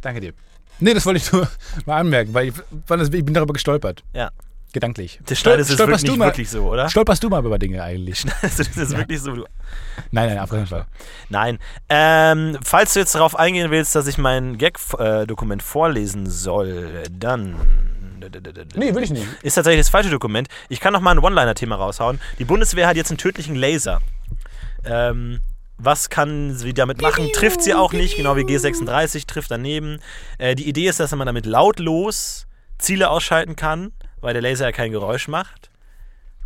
Danke 0.00 0.20
dir. 0.20 0.32
Nee, 0.80 0.92
das 0.94 1.06
wollte 1.06 1.18
ich 1.18 1.32
nur 1.32 1.48
mal 1.86 1.98
anmerken, 2.00 2.34
weil 2.34 2.48
ich, 2.48 2.54
das- 2.86 3.08
ich 3.08 3.24
bin 3.24 3.32
darüber 3.34 3.52
gestolpert. 3.52 4.02
ja, 4.12 4.30
Gedanklich. 4.72 5.20
das 5.24 5.38
schneidest 5.38 5.70
ist 5.70 5.76
Stolperst 5.76 6.02
wirklich, 6.02 6.14
du 6.14 6.18
mal- 6.18 6.26
wirklich 6.26 6.50
so, 6.50 6.68
oder? 6.68 6.88
Stolperst 6.90 7.22
du 7.22 7.28
mal 7.28 7.44
über 7.44 7.58
Dinge 7.60 7.80
eigentlich? 7.82 8.24
Das 8.42 8.58
ist 8.58 8.76
wirklich 8.96 9.20
so. 9.20 9.34
Du, 9.36 9.44
Nein, 10.10 10.28
nein, 10.30 10.38
auf 10.40 10.50
keinen 10.50 10.66
Fall. 10.66 10.86
Nein. 11.28 11.60
Ähm, 11.88 12.58
falls 12.64 12.92
du 12.94 12.98
jetzt 13.00 13.14
darauf 13.14 13.36
eingehen 13.38 13.70
willst, 13.70 13.94
dass 13.94 14.08
ich 14.08 14.18
mein 14.18 14.58
Gag-Dokument 14.58 15.62
vorlesen 15.62 16.28
soll, 16.28 17.04
dann. 17.10 17.54
Nee, 18.76 18.94
will 18.94 19.02
ich 19.02 19.10
nicht. 19.10 19.26
Ist 19.42 19.54
tatsächlich 19.54 19.80
das 19.80 19.88
falsche 19.90 20.10
Dokument. 20.10 20.48
Ich 20.68 20.80
kann 20.80 20.92
noch 20.92 21.00
mal 21.00 21.12
ein 21.12 21.18
One-Liner-Thema 21.18 21.76
raushauen. 21.76 22.20
Die 22.38 22.44
Bundeswehr 22.44 22.86
hat 22.86 22.96
jetzt 22.96 23.10
einen 23.10 23.18
tödlichen 23.18 23.54
Laser. 23.54 24.00
Ähm, 24.84 25.40
was 25.78 26.08
kann 26.10 26.54
sie 26.54 26.72
damit 26.74 27.00
machen? 27.02 27.28
Trifft 27.34 27.62
sie 27.62 27.74
auch 27.74 27.92
nicht, 27.92 28.16
genau 28.16 28.36
wie 28.36 28.42
G36, 28.42 29.26
trifft 29.26 29.50
daneben. 29.50 29.98
Äh, 30.38 30.54
die 30.54 30.68
Idee 30.68 30.88
ist, 30.88 31.00
dass 31.00 31.10
man 31.14 31.26
damit 31.26 31.46
lautlos 31.46 32.46
Ziele 32.78 33.10
ausschalten 33.10 33.56
kann, 33.56 33.92
weil 34.20 34.32
der 34.34 34.42
Laser 34.42 34.66
ja 34.66 34.72
kein 34.72 34.92
Geräusch 34.92 35.28
macht. 35.28 35.70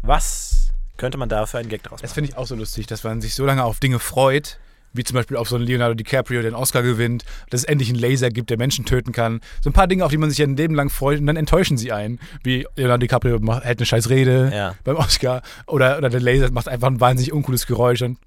Was 0.03 0.71
könnte 0.97 1.19
man 1.19 1.29
da 1.29 1.47
für 1.47 1.59
einen 1.59 1.69
Gag 1.69 1.83
draus 1.83 2.01
Das 2.01 2.11
machen? 2.11 2.15
finde 2.15 2.31
ich 2.31 2.37
auch 2.37 2.47
so 2.47 2.55
lustig, 2.55 2.87
dass 2.87 3.05
man 3.05 3.21
sich 3.21 3.35
so 3.35 3.45
lange 3.45 3.65
auf 3.65 3.81
Dinge 3.81 3.99
freut, 3.99 4.59
wie 4.99 5.05
zum 5.05 5.15
Beispiel 5.15 5.37
auf 5.39 5.49
so 5.49 5.57
einen 5.57 5.65
Leonardo 5.65 5.95
DiCaprio, 5.95 6.43
der 6.43 6.49
einen 6.51 6.61
Oscar 6.61 6.83
gewinnt, 6.83 7.25
dass 7.49 7.61
es 7.63 7.65
endlich 7.65 7.89
einen 7.89 7.99
Laser 7.99 8.29
gibt, 8.29 8.51
der 8.51 8.59
Menschen 8.59 8.85
töten 8.85 9.13
kann. 9.13 9.41
So 9.63 9.71
ein 9.71 9.73
paar 9.73 9.87
Dinge, 9.87 10.05
auf 10.05 10.11
die 10.11 10.19
man 10.19 10.29
sich 10.29 10.39
ja 10.39 10.47
ein 10.47 10.57
Leben 10.57 10.75
lang 10.75 10.91
freut 10.91 11.21
und 11.21 11.27
dann 11.27 11.37
enttäuschen 11.37 11.79
sie 11.79 11.93
einen. 11.93 12.19
Wie 12.43 12.67
Leonardo 12.77 13.01
DiCaprio 13.01 13.39
macht, 13.41 13.65
hält 13.65 13.79
eine 13.79 13.87
scheiß 13.87 14.11
Rede 14.11 14.51
Ja. 14.55 14.75
beim 14.85 14.97
Oscar 14.97 15.41
oder, 15.67 15.97
oder 15.99 16.11
der 16.11 16.21
Laser 16.21 16.51
macht 16.51 16.69
einfach 16.69 16.89
ein 16.89 17.01
wahnsinnig 17.01 17.33
uncooles 17.33 17.67
Geräusch 17.67 18.03
und 18.03 18.19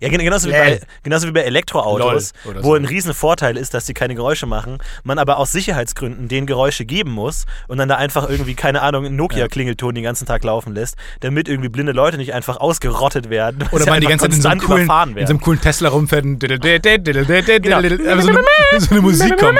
Ja, 0.00 0.08
gen- 0.08 0.20
genauso 0.20 0.48
wie, 0.48 0.52
bei, 0.52 0.80
genauso 1.02 1.26
wie 1.26 1.32
bei 1.32 1.40
Elektroautos, 1.40 2.32
oder 2.44 2.62
wo 2.62 2.68
so. 2.68 2.74
ein 2.74 2.84
riesen 2.84 3.14
Vorteil 3.14 3.56
ist, 3.56 3.74
dass 3.74 3.84
sie 3.86 3.94
keine 3.94 4.14
Geräusche 4.14 4.46
machen, 4.46 4.78
man 5.02 5.18
aber 5.18 5.38
aus 5.38 5.50
Sicherheitsgründen 5.52 6.28
denen 6.28 6.46
Geräusche 6.46 6.84
geben 6.84 7.10
muss 7.10 7.46
und 7.66 7.78
dann 7.78 7.88
da 7.88 7.96
einfach 7.96 8.28
irgendwie, 8.30 8.54
keine 8.54 8.82
Ahnung, 8.82 9.04
einen 9.06 9.16
Nokia-Klingelton 9.16 9.94
den 9.94 10.04
ganzen 10.04 10.24
Tag 10.26 10.44
laufen 10.44 10.72
lässt, 10.72 10.94
damit 11.20 11.48
irgendwie 11.48 11.68
blinde 11.68 11.92
Leute 11.92 12.16
nicht 12.16 12.32
einfach 12.32 12.58
ausgerottet 12.58 13.28
werden. 13.28 13.68
Oder 13.72 13.86
man 13.86 14.00
die 14.00 14.06
ganze 14.06 14.26
Zeit 14.26 14.34
in 14.36 14.42
so, 14.42 14.48
einem 14.48 14.60
coolen, 14.60 14.82
überfahren 14.84 15.10
in 15.10 15.16
werden. 15.16 15.26
so 15.26 15.32
einem 15.32 15.40
coolen 15.40 15.60
Tesla 15.60 15.88
rumfährt 15.88 16.24
und 16.24 16.38
Genau. 16.40 17.80
so 17.80 18.28
eine, 18.28 18.80
so 18.80 18.90
eine 18.90 19.00
Musik 19.00 19.36
kommt. 19.38 19.58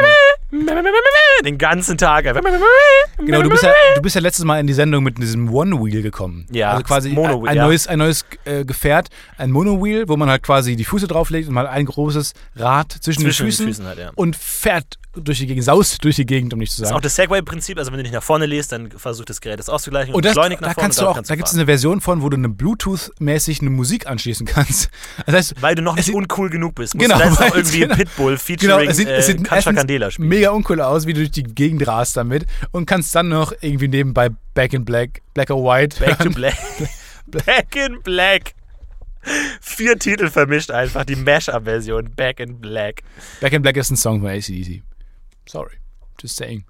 Den 1.44 1.58
ganzen 1.58 1.96
Tag 1.96 2.26
einfach. 2.26 2.42
Genau, 3.18 3.42
du 3.42 3.48
bist, 3.48 3.62
ja, 3.62 3.72
du 3.94 4.02
bist 4.02 4.14
ja 4.14 4.20
letztes 4.20 4.44
Mal 4.44 4.60
in 4.60 4.66
die 4.66 4.72
Sendung 4.74 5.02
mit 5.02 5.16
diesem 5.18 5.52
One-Wheel 5.52 6.02
gekommen. 6.02 6.46
Ja, 6.50 6.72
Also 6.72 6.82
quasi 6.82 7.10
Mono- 7.10 7.44
ein, 7.46 7.56
ja. 7.56 7.66
neues, 7.66 7.86
ein 7.86 7.98
neues 7.98 8.24
äh, 8.44 8.64
Gefährt, 8.64 9.08
ein 9.38 9.50
Mono-Wheel, 9.50 10.08
wo 10.08 10.16
man 10.16 10.28
halt 10.28 10.42
quasi 10.42 10.76
die 10.76 10.84
Füße 10.84 11.06
drauflegt 11.08 11.48
und 11.48 11.54
mal 11.54 11.66
ein 11.66 11.86
großes 11.86 12.34
Rad 12.56 12.92
zwischen, 12.92 13.22
Zwischen 13.22 13.46
den 13.46 13.52
Füßen, 13.52 13.86
hat, 13.86 13.98
ja. 13.98 14.10
und 14.14 14.36
fährt 14.36 14.98
durch 15.14 15.38
die 15.38 15.46
Gegend, 15.46 15.64
saust 15.64 16.02
durch 16.04 16.16
die 16.16 16.24
Gegend, 16.26 16.52
um 16.54 16.58
nicht 16.60 16.72
zu 16.72 16.76
Das 16.80 16.86
ist 16.86 16.88
sagen. 16.88 16.98
auch 16.98 17.02
das 17.02 17.14
Segway-Prinzip, 17.16 17.78
also 17.78 17.90
wenn 17.90 17.98
du 17.98 18.02
nicht 18.02 18.14
nach 18.14 18.22
vorne 18.22 18.46
liest, 18.46 18.72
dann 18.72 18.90
versucht 18.90 19.28
das 19.30 19.40
Gerät 19.40 19.58
das 19.58 19.68
auszugleichen 19.68 20.14
Und 20.14 20.24
das, 20.24 20.34
beschleunigt 20.34 20.62
da 20.62 20.68
nach 20.68 20.74
vorne 20.74 20.84
kannst 20.86 20.98
und 21.00 21.04
du 21.04 21.08
auch, 21.10 21.22
da 21.22 21.36
gibt 21.36 21.48
es 21.48 21.54
eine 21.54 21.66
Version 21.66 22.00
von, 22.00 22.22
wo 22.22 22.28
du 22.30 22.36
eine 22.36 22.48
Bluetooth-mäßig 22.48 23.60
eine 23.60 23.70
Musik 23.70 24.06
anschließen 24.06 24.46
kannst. 24.46 24.90
Das 25.26 25.34
heißt, 25.34 25.54
Weil 25.62 25.74
du 25.74 25.82
noch 25.82 25.96
nicht 25.96 26.10
uncool 26.10 26.48
genug 26.50 26.74
bist. 26.74 26.98
Genau, 26.98 27.18
Musst 27.18 27.38
du 27.38 27.44
weil- 27.44 27.50
irgendwie 27.56 27.80
genau. 27.80 27.94
Pitbull 27.94 28.38
genau, 28.46 28.78
featuring 28.78 28.88
es 28.88 28.96
sieht, 28.96 29.08
es 29.08 29.28
äh, 29.28 29.32
sieht 29.38 29.52
erstens 29.52 29.76
Candela 29.76 30.10
spielen. 30.10 30.28
mega 30.28 30.50
uncool 30.50 30.80
aus, 30.80 31.06
wie 31.06 31.12
du 31.12 31.20
durch 31.20 31.30
die 31.30 31.42
Gegend 31.42 31.86
rast 31.86 32.16
damit 32.16 32.46
und 32.70 32.86
kannst 32.86 33.14
dann 33.14 33.28
noch 33.28 33.52
irgendwie 33.60 33.88
nebenbei 33.88 34.30
Back 34.54 34.72
in 34.72 34.84
Black, 34.84 35.20
Black 35.34 35.50
or 35.50 35.62
White. 35.64 35.98
Back 36.00 36.18
to 36.18 36.24
hören. 36.24 36.34
Black. 36.34 36.56
Back 37.26 37.76
in 37.76 38.00
Black. 38.02 38.54
Vier 39.60 39.98
Titel 39.98 40.28
vermischt 40.30 40.70
einfach, 40.72 41.04
die 41.04 41.14
Mash-Up-Version. 41.16 42.10
Back 42.16 42.40
in 42.40 42.58
Black. 42.60 43.02
Back 43.40 43.52
in 43.52 43.62
Black 43.62 43.76
ist 43.76 43.90
ein 43.90 43.96
Song 43.96 44.20
von 44.20 44.28
ACDC. 44.30 44.82
Sorry, 45.46 45.76
just 46.20 46.36
saying. 46.36 46.64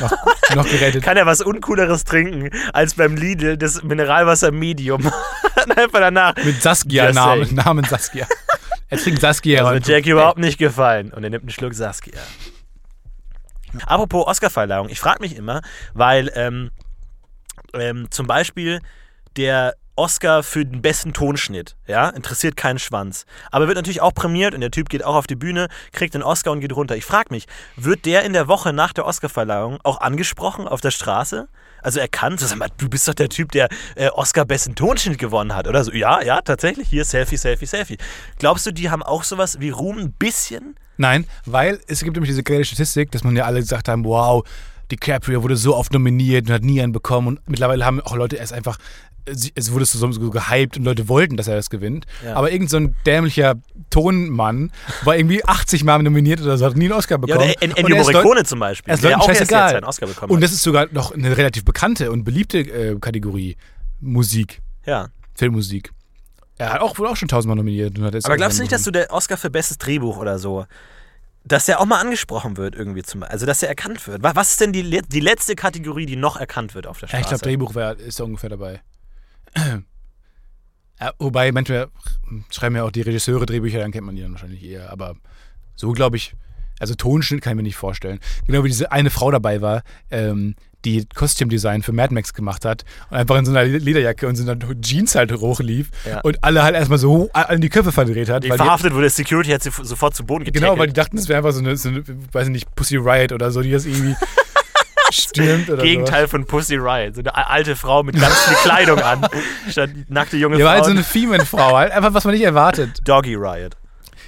noch, 0.00 0.56
noch 0.56 0.68
gerettet. 0.68 1.02
Kann 1.04 1.16
er 1.16 1.26
was 1.26 1.40
Uncooleres 1.40 2.04
trinken 2.04 2.50
als 2.72 2.94
beim 2.94 3.16
Lidl 3.16 3.56
das 3.56 3.82
Mineralwasser 3.82 4.50
Medium? 4.50 5.06
einfach 5.76 6.00
danach. 6.00 6.34
Mit 6.36 6.62
Saskia, 6.62 7.06
Just 7.06 7.52
Namen, 7.52 7.84
Saskia. 7.84 8.26
Er 8.88 8.98
trinkt 8.98 9.20
Saskia. 9.20 9.62
Das 9.62 9.72
wird 9.72 9.86
Jackie 9.86 10.10
überhaupt 10.10 10.38
nicht 10.38 10.58
gefallen. 10.58 11.12
Und 11.12 11.24
er 11.24 11.30
nimmt 11.30 11.44
einen 11.44 11.50
Schluck 11.50 11.74
Saskia. 11.74 12.20
Apropos 13.86 14.26
Oscarverleihung, 14.26 14.88
ich 14.90 15.00
frage 15.00 15.20
mich 15.20 15.34
immer, 15.34 15.62
weil 15.94 16.30
ähm, 16.34 16.70
ähm, 17.72 18.10
zum 18.10 18.26
Beispiel 18.26 18.80
der 19.36 19.76
Oscar 19.96 20.42
für 20.42 20.64
den 20.64 20.80
besten 20.80 21.12
Tonschnitt, 21.12 21.76
ja, 21.86 22.08
interessiert 22.08 22.56
keinen 22.56 22.78
Schwanz. 22.78 23.26
Aber 23.50 23.66
wird 23.66 23.76
natürlich 23.76 24.00
auch 24.00 24.14
prämiert 24.14 24.54
und 24.54 24.60
der 24.60 24.70
Typ 24.70 24.88
geht 24.88 25.04
auch 25.04 25.14
auf 25.14 25.26
die 25.26 25.36
Bühne, 25.36 25.68
kriegt 25.92 26.14
den 26.14 26.22
Oscar 26.22 26.52
und 26.52 26.60
geht 26.60 26.74
runter. 26.74 26.96
Ich 26.96 27.04
frage 27.04 27.28
mich, 27.30 27.46
wird 27.76 28.06
der 28.06 28.24
in 28.24 28.32
der 28.32 28.48
Woche 28.48 28.72
nach 28.72 28.92
der 28.92 29.06
Oscarverleihung 29.06 29.78
auch 29.82 30.00
angesprochen 30.00 30.66
auf 30.66 30.80
der 30.80 30.90
Straße? 30.90 31.48
Also 31.82 32.00
erkannt, 32.00 32.40
so, 32.40 32.46
sag 32.46 32.58
mal, 32.58 32.68
du 32.78 32.88
bist 32.88 33.08
doch 33.08 33.14
der 33.14 33.28
Typ, 33.28 33.52
der 33.52 33.68
äh, 33.96 34.08
Oscar 34.10 34.44
besten 34.44 34.74
Tonschnitt 34.74 35.18
gewonnen 35.18 35.54
hat, 35.54 35.66
oder 35.66 35.82
so. 35.82 35.92
Ja, 35.92 36.22
ja, 36.22 36.40
tatsächlich, 36.40 36.88
hier 36.88 37.04
Selfie, 37.04 37.36
Selfie, 37.36 37.66
Selfie. 37.66 37.98
Glaubst 38.38 38.64
du, 38.66 38.72
die 38.72 38.88
haben 38.88 39.02
auch 39.02 39.24
sowas 39.24 39.58
wie 39.60 39.70
Ruhm 39.70 39.98
ein 39.98 40.12
bisschen? 40.12 40.76
Nein, 40.96 41.26
weil 41.44 41.80
es 41.88 42.04
gibt 42.04 42.16
nämlich 42.16 42.30
diese 42.30 42.44
geile 42.44 42.64
Statistik, 42.64 43.10
dass 43.10 43.24
man 43.24 43.34
ja 43.34 43.44
alle 43.44 43.60
gesagt 43.60 43.88
haben, 43.88 44.04
wow, 44.04 44.44
DiCaprio 44.92 45.42
wurde 45.42 45.56
so 45.56 45.74
oft 45.74 45.92
nominiert 45.92 46.46
und 46.46 46.52
hat 46.52 46.62
nie 46.62 46.80
einen 46.80 46.92
bekommen 46.92 47.28
und 47.28 47.48
mittlerweile 47.48 47.84
haben 47.84 48.00
auch 48.00 48.14
Leute 48.14 48.36
erst 48.36 48.52
einfach, 48.52 48.76
es 49.26 49.70
wurde 49.72 49.84
so, 49.84 50.10
so 50.12 50.30
gehypt 50.30 50.76
und 50.76 50.84
Leute 50.84 51.08
wollten, 51.08 51.36
dass 51.36 51.46
er 51.48 51.54
das 51.56 51.70
gewinnt. 51.70 52.06
Ja. 52.24 52.34
Aber 52.34 52.50
irgend 52.50 52.70
so 52.70 52.76
ein 52.76 52.96
dämlicher 53.06 53.54
Tonmann 53.90 54.72
war 55.04 55.16
irgendwie 55.16 55.44
80 55.44 55.84
Mal 55.84 56.02
nominiert 56.02 56.40
oder 56.40 56.58
so, 56.58 56.64
hat 56.66 56.76
nie 56.76 56.84
einen 56.86 56.92
Oscar 56.94 57.14
Ja, 57.16 57.36
bekommen. 57.36 57.52
En- 57.60 57.70
Und 57.70 57.78
Ennio 57.78 57.96
er 57.96 58.02
Leut- 58.04 58.12
Morricone 58.14 58.44
zum 58.44 58.58
Beispiel, 58.58 58.90
er 58.92 58.96
der 58.98 59.10
Leuten 59.10 59.20
auch 59.22 59.28
erst 59.28 59.40
jetzt 59.40 59.50
seinen 59.50 59.84
Oscar 59.84 60.06
bekommen 60.08 60.32
Und 60.32 60.40
das 60.40 60.52
ist 60.52 60.62
sogar 60.62 60.86
noch 60.92 61.12
eine 61.12 61.36
relativ 61.36 61.64
bekannte 61.64 62.10
und 62.10 62.24
beliebte 62.24 62.58
äh, 62.58 62.98
Kategorie. 62.98 63.56
Musik, 64.00 64.60
Ja. 64.86 65.08
Filmmusik. 65.34 65.92
Er 66.58 66.72
hat 66.72 66.80
auch 66.80 66.98
wohl 66.98 67.06
auch 67.08 67.16
schon 67.16 67.28
tausendmal 67.28 67.56
nominiert. 67.56 67.96
Aber 68.24 68.36
glaubst 68.36 68.58
du 68.58 68.62
nicht, 68.62 68.72
dass 68.72 68.82
du 68.82 68.90
der 68.90 69.12
Oscar 69.12 69.36
für 69.36 69.50
bestes 69.50 69.78
Drehbuch 69.78 70.16
oder 70.18 70.38
so, 70.38 70.66
dass 71.44 71.66
der 71.66 71.80
auch 71.80 71.86
mal 71.86 71.98
angesprochen 72.00 72.56
wird 72.56 72.74
irgendwie 72.76 73.02
zum 73.02 73.22
also 73.22 73.46
dass 73.46 73.60
der 73.60 73.68
erkannt 73.68 74.06
wird? 74.06 74.22
Wa- 74.22 74.32
Was 74.34 74.50
ist 74.50 74.60
denn 74.60 74.72
die, 74.72 75.00
die 75.08 75.20
letzte 75.20 75.54
Kategorie, 75.56 76.06
die 76.06 76.16
noch 76.16 76.36
erkannt 76.36 76.74
wird 76.74 76.86
auf 76.86 76.98
der 77.00 77.08
Ja, 77.08 77.18
Straße? 77.18 77.22
ich 77.22 77.28
glaube, 77.28 77.42
Drehbuch 77.44 77.74
wär, 77.74 77.98
ist 77.98 78.20
ungefähr 78.20 78.50
dabei. 78.50 78.80
Ja, 79.56 81.12
wobei, 81.18 81.50
manchmal 81.52 81.88
schreiben 82.50 82.76
ja 82.76 82.84
auch 82.84 82.90
die 82.92 83.02
Regisseure 83.02 83.46
Drehbücher, 83.46 83.78
dann 83.80 83.92
kennt 83.92 84.06
man 84.06 84.14
die 84.16 84.22
dann 84.22 84.32
wahrscheinlich 84.32 84.62
eher. 84.64 84.90
Aber 84.90 85.16
so 85.74 85.92
glaube 85.92 86.16
ich, 86.16 86.34
also 86.78 86.94
Tonschnitt 86.94 87.42
kann 87.42 87.52
ich 87.52 87.56
mir 87.56 87.62
nicht 87.62 87.76
vorstellen. 87.76 88.20
Genau 88.46 88.64
wie 88.64 88.68
diese 88.68 88.92
eine 88.92 89.10
Frau 89.10 89.30
dabei 89.30 89.60
war, 89.60 89.82
ähm, 90.10 90.54
die 90.84 91.06
Kostümdesign 91.14 91.82
für 91.82 91.92
Mad 91.92 92.12
Max 92.12 92.34
gemacht 92.34 92.64
hat 92.64 92.84
und 93.10 93.16
einfach 93.16 93.36
in 93.38 93.44
so 93.44 93.52
einer 93.52 93.62
Lederjacke 93.64 94.26
und 94.26 94.34
so 94.34 94.42
einer 94.50 94.58
Jeans 94.80 95.14
halt 95.14 95.32
hochlief 95.32 95.90
Ja. 96.04 96.20
und 96.22 96.42
alle 96.42 96.64
halt 96.64 96.74
erstmal 96.74 96.98
so 96.98 97.30
an 97.32 97.60
die 97.60 97.68
Köpfe 97.68 97.92
verdreht 97.92 98.28
hat. 98.28 98.42
die 98.42 98.48
verhaftet 98.48 98.92
wurde, 98.92 99.08
Security 99.08 99.50
hat 99.50 99.62
sie 99.62 99.70
sofort 99.70 100.16
zu 100.16 100.24
Boden 100.24 100.44
getackelt. 100.44 100.64
Genau, 100.70 100.78
weil 100.80 100.88
die 100.88 100.92
dachten, 100.92 101.16
das 101.16 101.28
wäre 101.28 101.38
einfach 101.38 101.52
so 101.52 101.60
eine, 101.60 101.76
so 101.76 101.88
eine, 101.88 102.02
weiß 102.32 102.48
ich 102.48 102.52
nicht, 102.52 102.74
Pussy 102.74 102.96
Riot 102.96 103.30
oder 103.30 103.52
so, 103.52 103.62
die 103.62 103.70
das 103.70 103.86
irgendwie 103.86 104.16
stürmt 105.12 105.70
oder 105.70 105.82
Gegenteil 105.82 106.28
von 106.28 106.46
Pussy 106.46 106.76
Riot. 106.76 107.14
So 107.14 107.20
eine 107.20 107.48
alte 107.48 107.76
Frau 107.76 108.02
mit 108.02 108.18
ganz 108.20 108.34
viel 108.42 108.56
Kleidung 108.56 108.98
an. 108.98 109.26
Statt 109.70 109.90
nackte 110.08 110.36
junge 110.36 110.56
sowas. 110.56 110.58
Die 110.58 110.64
war 110.64 110.72
halt 110.72 110.84
so 110.84 110.90
Frauen. 110.90 110.96
eine 110.96 111.04
Female-Frau, 111.04 111.76
halt 111.76 111.92
einfach, 111.92 112.14
was 112.14 112.24
man 112.24 112.34
nicht 112.34 112.44
erwartet. 112.44 112.98
Doggy 113.04 113.34
Riot. 113.34 113.76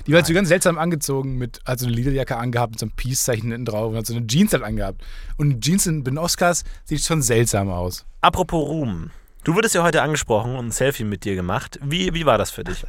Die 0.07 0.13
war 0.13 0.19
halt 0.19 0.27
so 0.27 0.35
ganz 0.35 0.49
seltsam 0.49 0.79
angezogen, 0.79 1.37
mit, 1.39 1.61
hat 1.65 1.79
so 1.79 1.87
eine 1.87 1.95
Lederjacke 1.95 2.37
angehabt, 2.37 2.73
mit 2.73 2.81
so 2.81 2.87
einem 2.87 2.93
Peace-Zeichen 2.95 3.51
hinten 3.51 3.65
drauf 3.65 3.91
und 3.91 3.97
hat 3.97 4.07
so 4.07 4.15
eine 4.15 4.27
Jeans 4.27 4.53
halt 4.53 4.63
angehabt. 4.63 5.03
Und 5.39 5.63
Jeans 5.63 5.87
in, 5.87 6.05
den 6.05 6.19
Oscars 6.19 6.65
sieht 6.85 7.03
schon 7.03 7.23
seltsam 7.23 7.71
aus. 7.71 8.05
Apropos 8.21 8.69
Ruhm. 8.69 9.11
Du 9.45 9.55
wurdest 9.55 9.75
ja 9.75 9.83
heute 9.83 10.03
angesprochen 10.03 10.57
und 10.57 10.67
ein 10.67 10.71
Selfie 10.71 11.05
mit 11.05 11.25
dir 11.25 11.35
gemacht. 11.35 11.79
Wie, 11.83 12.13
wie 12.15 12.27
war 12.27 12.39
das 12.39 12.51
für 12.51 12.65
dich? 12.65 12.85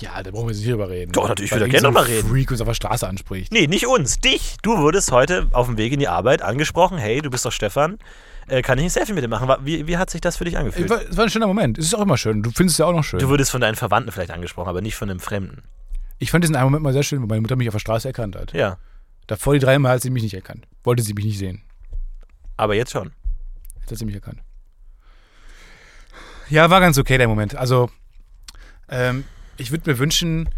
Ja, 0.00 0.22
da 0.22 0.30
brauchen 0.30 0.48
wir 0.48 0.54
nicht 0.54 0.66
drüber 0.66 0.88
reden. 0.90 1.12
Doch, 1.12 1.28
natürlich, 1.28 1.50
ich 1.50 1.54
würde 1.54 1.64
irgend 1.66 1.80
gerne 1.82 1.94
so 1.94 2.00
drüber 2.00 2.08
reden. 2.08 2.28
Freak 2.28 2.50
uns 2.50 2.60
auf 2.60 2.66
der 2.68 2.74
Straße 2.74 3.06
anspricht. 3.08 3.52
Nee, 3.52 3.66
nicht 3.66 3.86
uns, 3.86 4.18
dich. 4.18 4.56
Du 4.62 4.78
wurdest 4.78 5.10
heute 5.12 5.48
auf 5.52 5.66
dem 5.66 5.76
Weg 5.78 5.92
in 5.92 6.00
die 6.00 6.08
Arbeit 6.08 6.42
angesprochen. 6.42 6.98
Hey, 6.98 7.20
du 7.22 7.30
bist 7.30 7.44
doch 7.44 7.52
Stefan. 7.52 7.98
Äh, 8.48 8.62
kann 8.62 8.78
ich 8.78 8.84
ein 8.84 8.90
Selfie 8.90 9.12
mit 9.12 9.24
dir 9.24 9.28
machen? 9.28 9.48
Wie, 9.64 9.86
wie 9.86 9.96
hat 9.96 10.08
sich 10.10 10.20
das 10.20 10.36
für 10.36 10.44
dich 10.44 10.56
angefühlt? 10.56 10.84
Es 10.84 10.90
war, 10.90 11.02
es 11.02 11.16
war 11.16 11.24
ein 11.24 11.30
schöner 11.30 11.46
Moment. 11.46 11.78
Es 11.78 11.86
ist 11.86 11.94
auch 11.94 12.02
immer 12.02 12.16
schön. 12.16 12.42
Du 12.42 12.50
findest 12.50 12.74
es 12.74 12.78
ja 12.78 12.86
auch 12.86 12.92
noch 12.92 13.02
schön. 13.04 13.18
Du 13.20 13.28
wurdest 13.28 13.50
von 13.50 13.60
deinen 13.60 13.74
Verwandten 13.74 14.12
vielleicht 14.12 14.30
angesprochen, 14.30 14.68
aber 14.68 14.80
nicht 14.82 14.94
von 14.96 15.10
einem 15.10 15.20
Fremden. 15.20 15.62
ich 16.18 16.30
fand 16.30 16.44
diesen 16.44 16.54
einen 16.56 16.64
Moment 16.66 16.82
mal 16.84 16.92
sehr 16.92 17.02
schön, 17.02 17.22
wo 17.22 17.26
meine 17.26 17.40
Mutter 17.40 17.56
mich 17.56 17.68
auf 17.68 17.74
der 17.74 17.80
Straße 17.80 18.06
erkannt 18.08 18.36
hat. 18.36 18.52
Ja, 18.52 18.78
Davor 19.26 19.54
die 19.54 19.58
dreimal 19.58 19.92
hat 19.92 20.02
sie 20.02 20.10
mich 20.10 20.22
nicht 20.22 20.34
erkannt. 20.34 20.68
Wollte 20.84 21.02
sie 21.02 21.12
mich 21.14 21.24
nicht 21.24 21.38
sehen. 21.38 21.62
aber 22.56 22.76
jetzt 22.76 22.92
schon. 22.92 23.10
Jetzt 23.80 23.90
hat 23.90 23.98
sie 23.98 24.04
mich 24.04 24.14
erkannt. 24.14 24.38
Ja, 26.48 26.70
war 26.70 26.80
ganz 26.80 26.96
okay 26.98 27.18
der 27.18 27.26
Moment. 27.28 27.56
Also, 27.56 27.90
ähm, 28.88 29.24
ich 29.60 29.70
würde 29.70 29.90
mir 29.90 29.98
wünschen, 29.98 30.48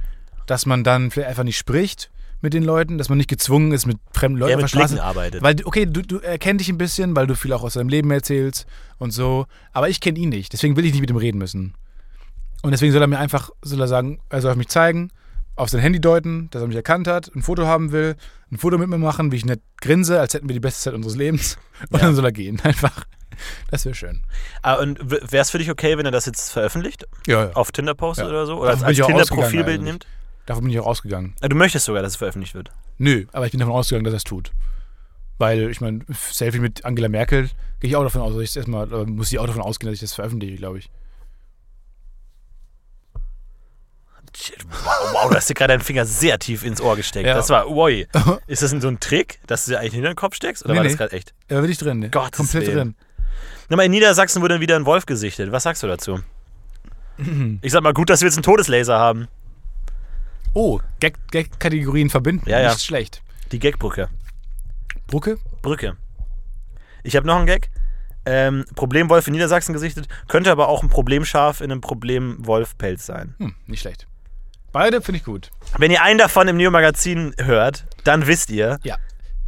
dass 0.47 0.67
man 0.67 0.85
dann 0.85 1.11
vielleicht 1.11 1.29
einfach 1.31 1.45
nicht 1.45 1.59
spricht 1.59 2.11
mit 2.41 2.55
den 2.55 2.63
Leuten, 2.63 2.99
dass 2.99 3.09
man 3.09 3.19
nicht 3.19 3.29
gezwungen 3.29 3.73
ist, 3.73 3.87
mit 3.87 3.99
fremden 4.13 4.39
Leuten 4.39 4.57
auf 4.57 4.63
mit. 4.63 4.73
Blicken 4.73 4.99
arbeitet. 5.01 5.43
Weil, 5.43 5.57
okay, 5.65 5.87
du, 5.87 6.03
du 6.03 6.19
er 6.21 6.39
kennt 6.39 6.61
dich 6.61 6.69
ein 6.69 6.79
bisschen, 6.79 7.17
weil 7.17 7.27
du 7.27 7.35
viel 7.35 7.53
auch 7.53 7.65
aus 7.65 7.75
deinem 7.75 7.89
Leben 7.89 8.11
erzählst 8.11 8.67
und 8.99 9.11
so. 9.11 9.47
Aber 9.73 9.89
ich 9.89 10.01
kenne 10.01 10.19
ihn 10.19 10.29
nicht. 10.29 10.53
Deswegen 10.53 10.77
will 10.77 10.85
ich 10.85 10.93
nicht 10.93 11.01
mit 11.01 11.11
ihm 11.11 11.17
reden 11.17 11.39
müssen. 11.39 11.75
Und 12.63 12.71
deswegen 12.71 12.93
soll 12.93 13.03
er 13.03 13.09
mir 13.09 13.19
einfach, 13.19 13.51
soll 13.63 13.81
er 13.81 13.89
sagen, 13.89 14.21
er 14.31 14.41
soll 14.41 14.51
auf 14.53 14.57
mich 14.57 14.69
zeigen, 14.69 15.11
auf 15.57 15.69
sein 15.69 15.81
Handy 15.81 16.01
deuten, 16.01 16.49
dass 16.51 16.63
er 16.63 16.69
mich 16.69 16.77
erkannt 16.77 17.09
hat, 17.09 17.31
ein 17.35 17.43
Foto 17.43 17.67
haben 17.67 17.91
will, 17.93 18.15
ein 18.53 18.59
Foto 18.59 18.79
mit 18.79 18.89
mir 18.89 18.99
machen, 18.99 19.33
wie 19.33 19.37
ich 19.37 19.45
nett 19.45 19.61
grinse, 19.81 20.21
als 20.21 20.35
hätten 20.35 20.49
wir 20.49 20.55
die 20.55 20.61
beste 20.61 20.83
Zeit 20.83 20.95
unseres 20.95 21.17
Lebens. 21.17 21.59
Und 21.91 21.99
Ja. 22.01 22.07
dann 22.07 22.15
soll 22.15 22.25
er 22.25 22.33
gehen. 22.33 22.61
Einfach. 22.65 23.05
Das 23.71 23.85
wäre 23.85 23.95
schön. 23.95 24.23
Ah, 24.63 24.75
und 24.75 24.99
wäre 25.11 25.43
es 25.43 25.51
für 25.51 25.59
dich 25.59 25.71
okay, 25.71 25.97
wenn 25.99 26.05
er 26.07 26.13
das 26.13 26.27
jetzt 26.27 26.51
veröffentlicht? 26.51 27.07
Ja, 27.27 27.47
ja. 27.47 27.53
Auf 27.53 27.73
Tinder 27.73 27.95
postet 27.95 28.25
Ja. 28.27 28.31
oder 28.31 28.47
so? 28.47 28.59
Oder 28.61 28.71
als, 28.71 28.81
Davon 28.81 28.89
als 28.91 29.01
auch 29.01 29.07
Tinder-Profilbild 29.07 29.83
nimmt? 29.83 30.07
Davon 30.47 30.65
bin 30.65 30.73
ich 30.73 30.81
auch 30.81 30.87
ausgegangen. 30.87 31.35
Ah, 31.41 31.49
Du 31.49 31.57
möchtest 31.57 31.85
sogar, 31.87 32.03
dass 32.03 32.13
es 32.13 32.17
veröffentlicht 32.17 32.55
wird. 32.55 32.71
Nö, 32.99 33.27
aber 33.33 33.45
ich 33.47 33.53
bin 33.53 33.61
davon 33.61 33.75
ausgegangen, 33.75 34.05
dass 34.05 34.15
er 34.15 34.19
es 34.19 34.25
tut. 34.25 34.51
Weil, 35.39 35.71
ich 35.71 35.81
meine, 35.81 36.01
Selfie 36.33 36.59
mit 36.59 36.85
Angela 36.85 37.09
Merkel, 37.09 37.49
gehe 37.81 37.91
ich 37.91 37.97
auch 37.97 38.03
davon 38.03 38.23
aus, 38.23 38.33
dass 38.33 38.43
ich 38.43 38.49
das 38.51 38.57
erstmal, 38.57 38.93
äh, 38.93 39.05
muss 39.05 39.31
ich 39.31 39.39
auch 39.39 39.47
davon 39.47 39.63
ausgehen, 39.63 39.89
dass 39.91 39.95
ich 39.95 40.01
das 40.01 40.15
veröffentliche, 40.15 40.57
glaube 40.57 40.79
ich. 40.79 40.91
Wow, 44.85 45.13
wow, 45.15 45.31
du 45.31 45.37
hast 45.37 45.49
dir 45.51 45.55
gerade 45.55 45.73
deinen 45.73 45.83
Finger 45.83 46.05
sehr 46.07 46.39
tief 46.39 46.63
ins 46.63 46.81
Ohr 46.81 46.97
gesteckt. 46.97 47.27
Ja. 47.27 47.35
Das 47.35 47.49
war, 47.51 47.69
ui. 47.71 48.07
Ist 48.47 48.63
das 48.63 48.71
so 48.71 48.89
ein 48.89 49.01
Trick, 49.01 49.41
dass 49.47 49.65
du 49.65 49.73
dir 49.73 49.81
eigentlich 49.81 49.95
hinter 49.95 50.11
den 50.11 50.17
Kopf 50.17 50.35
steckst? 50.35 50.65
Oder 50.65 50.75
Nee, 50.75 50.79
war 50.79 50.85
das 50.85 50.93
nee. 50.93 50.99
gerade 50.99 51.13
echt? 51.17 51.35
Da 51.49 51.61
bin 51.61 51.71
ich 51.71 51.79
drin, 51.79 51.99
ne? 51.99 52.11
Gottes 52.11 52.37
Komplett 52.37 52.67
Willen. 52.67 52.77
drin. 52.77 52.95
Mal 53.69 53.83
in 53.85 53.91
Niedersachsen 53.91 54.43
wurde 54.43 54.61
wieder 54.61 54.77
ein 54.77 54.87
Wolf 54.87 55.07
gesichtet. 55.07 55.53
Was 55.53 55.63
sagst 55.65 55.83
du 55.83 55.87
dazu? 55.87 56.21
Ich 57.63 57.73
sag 57.73 57.83
mal, 57.83 57.93
gut, 57.93 58.11
dass 58.11 58.21
wir 58.21 58.27
jetzt 58.29 58.37
einen 58.37 58.45
Todeslaser 58.45 58.99
haben. 58.99 59.29
Oh, 60.55 60.81
Gag- 61.01 61.19
Gag-Kategorien 61.31 62.11
verbinden. 62.11 62.49
Ja, 62.49 62.61
ja. 62.61 62.71
Nicht 62.73 62.85
schlecht. 62.85 63.23
Die 63.53 63.59
Gagbrücke. 63.59 64.09
Brücke? 65.09 65.39
Brücke. 65.63 65.97
Ich 67.03 67.17
habe 67.17 67.27
noch 67.27 67.37
einen 67.37 67.47
Gag. 67.47 67.71
Ähm, 68.25 68.65
Problemwolf 68.75 69.27
in 69.27 69.33
Niedersachsen 69.33 69.73
gesichtet, 69.73 70.07
könnte 70.29 70.51
aber 70.53 70.69
auch 70.69 70.83
ein 70.83 70.91
Problemschaf 70.91 71.61
in 71.63 71.71
einem 71.73 71.81
Problemwolfpelz 71.81 73.07
sein. 73.07 73.35
Hm, 73.39 73.55
nicht 73.67 73.81
schlecht. 73.81 74.07
Beide 74.71 75.01
finde 75.01 75.19
ich 75.19 75.25
gut. 75.25 75.51
Wenn 75.79 75.91
ihr 75.91 76.03
einen 76.03 76.19
davon 76.19 76.47
im 76.47 76.57
Neo-Magazin 76.59 77.35
hört, 77.39 77.87
dann 78.05 78.27
wisst 78.27 78.51
ihr. 78.51 78.79
Ja. 78.83 78.97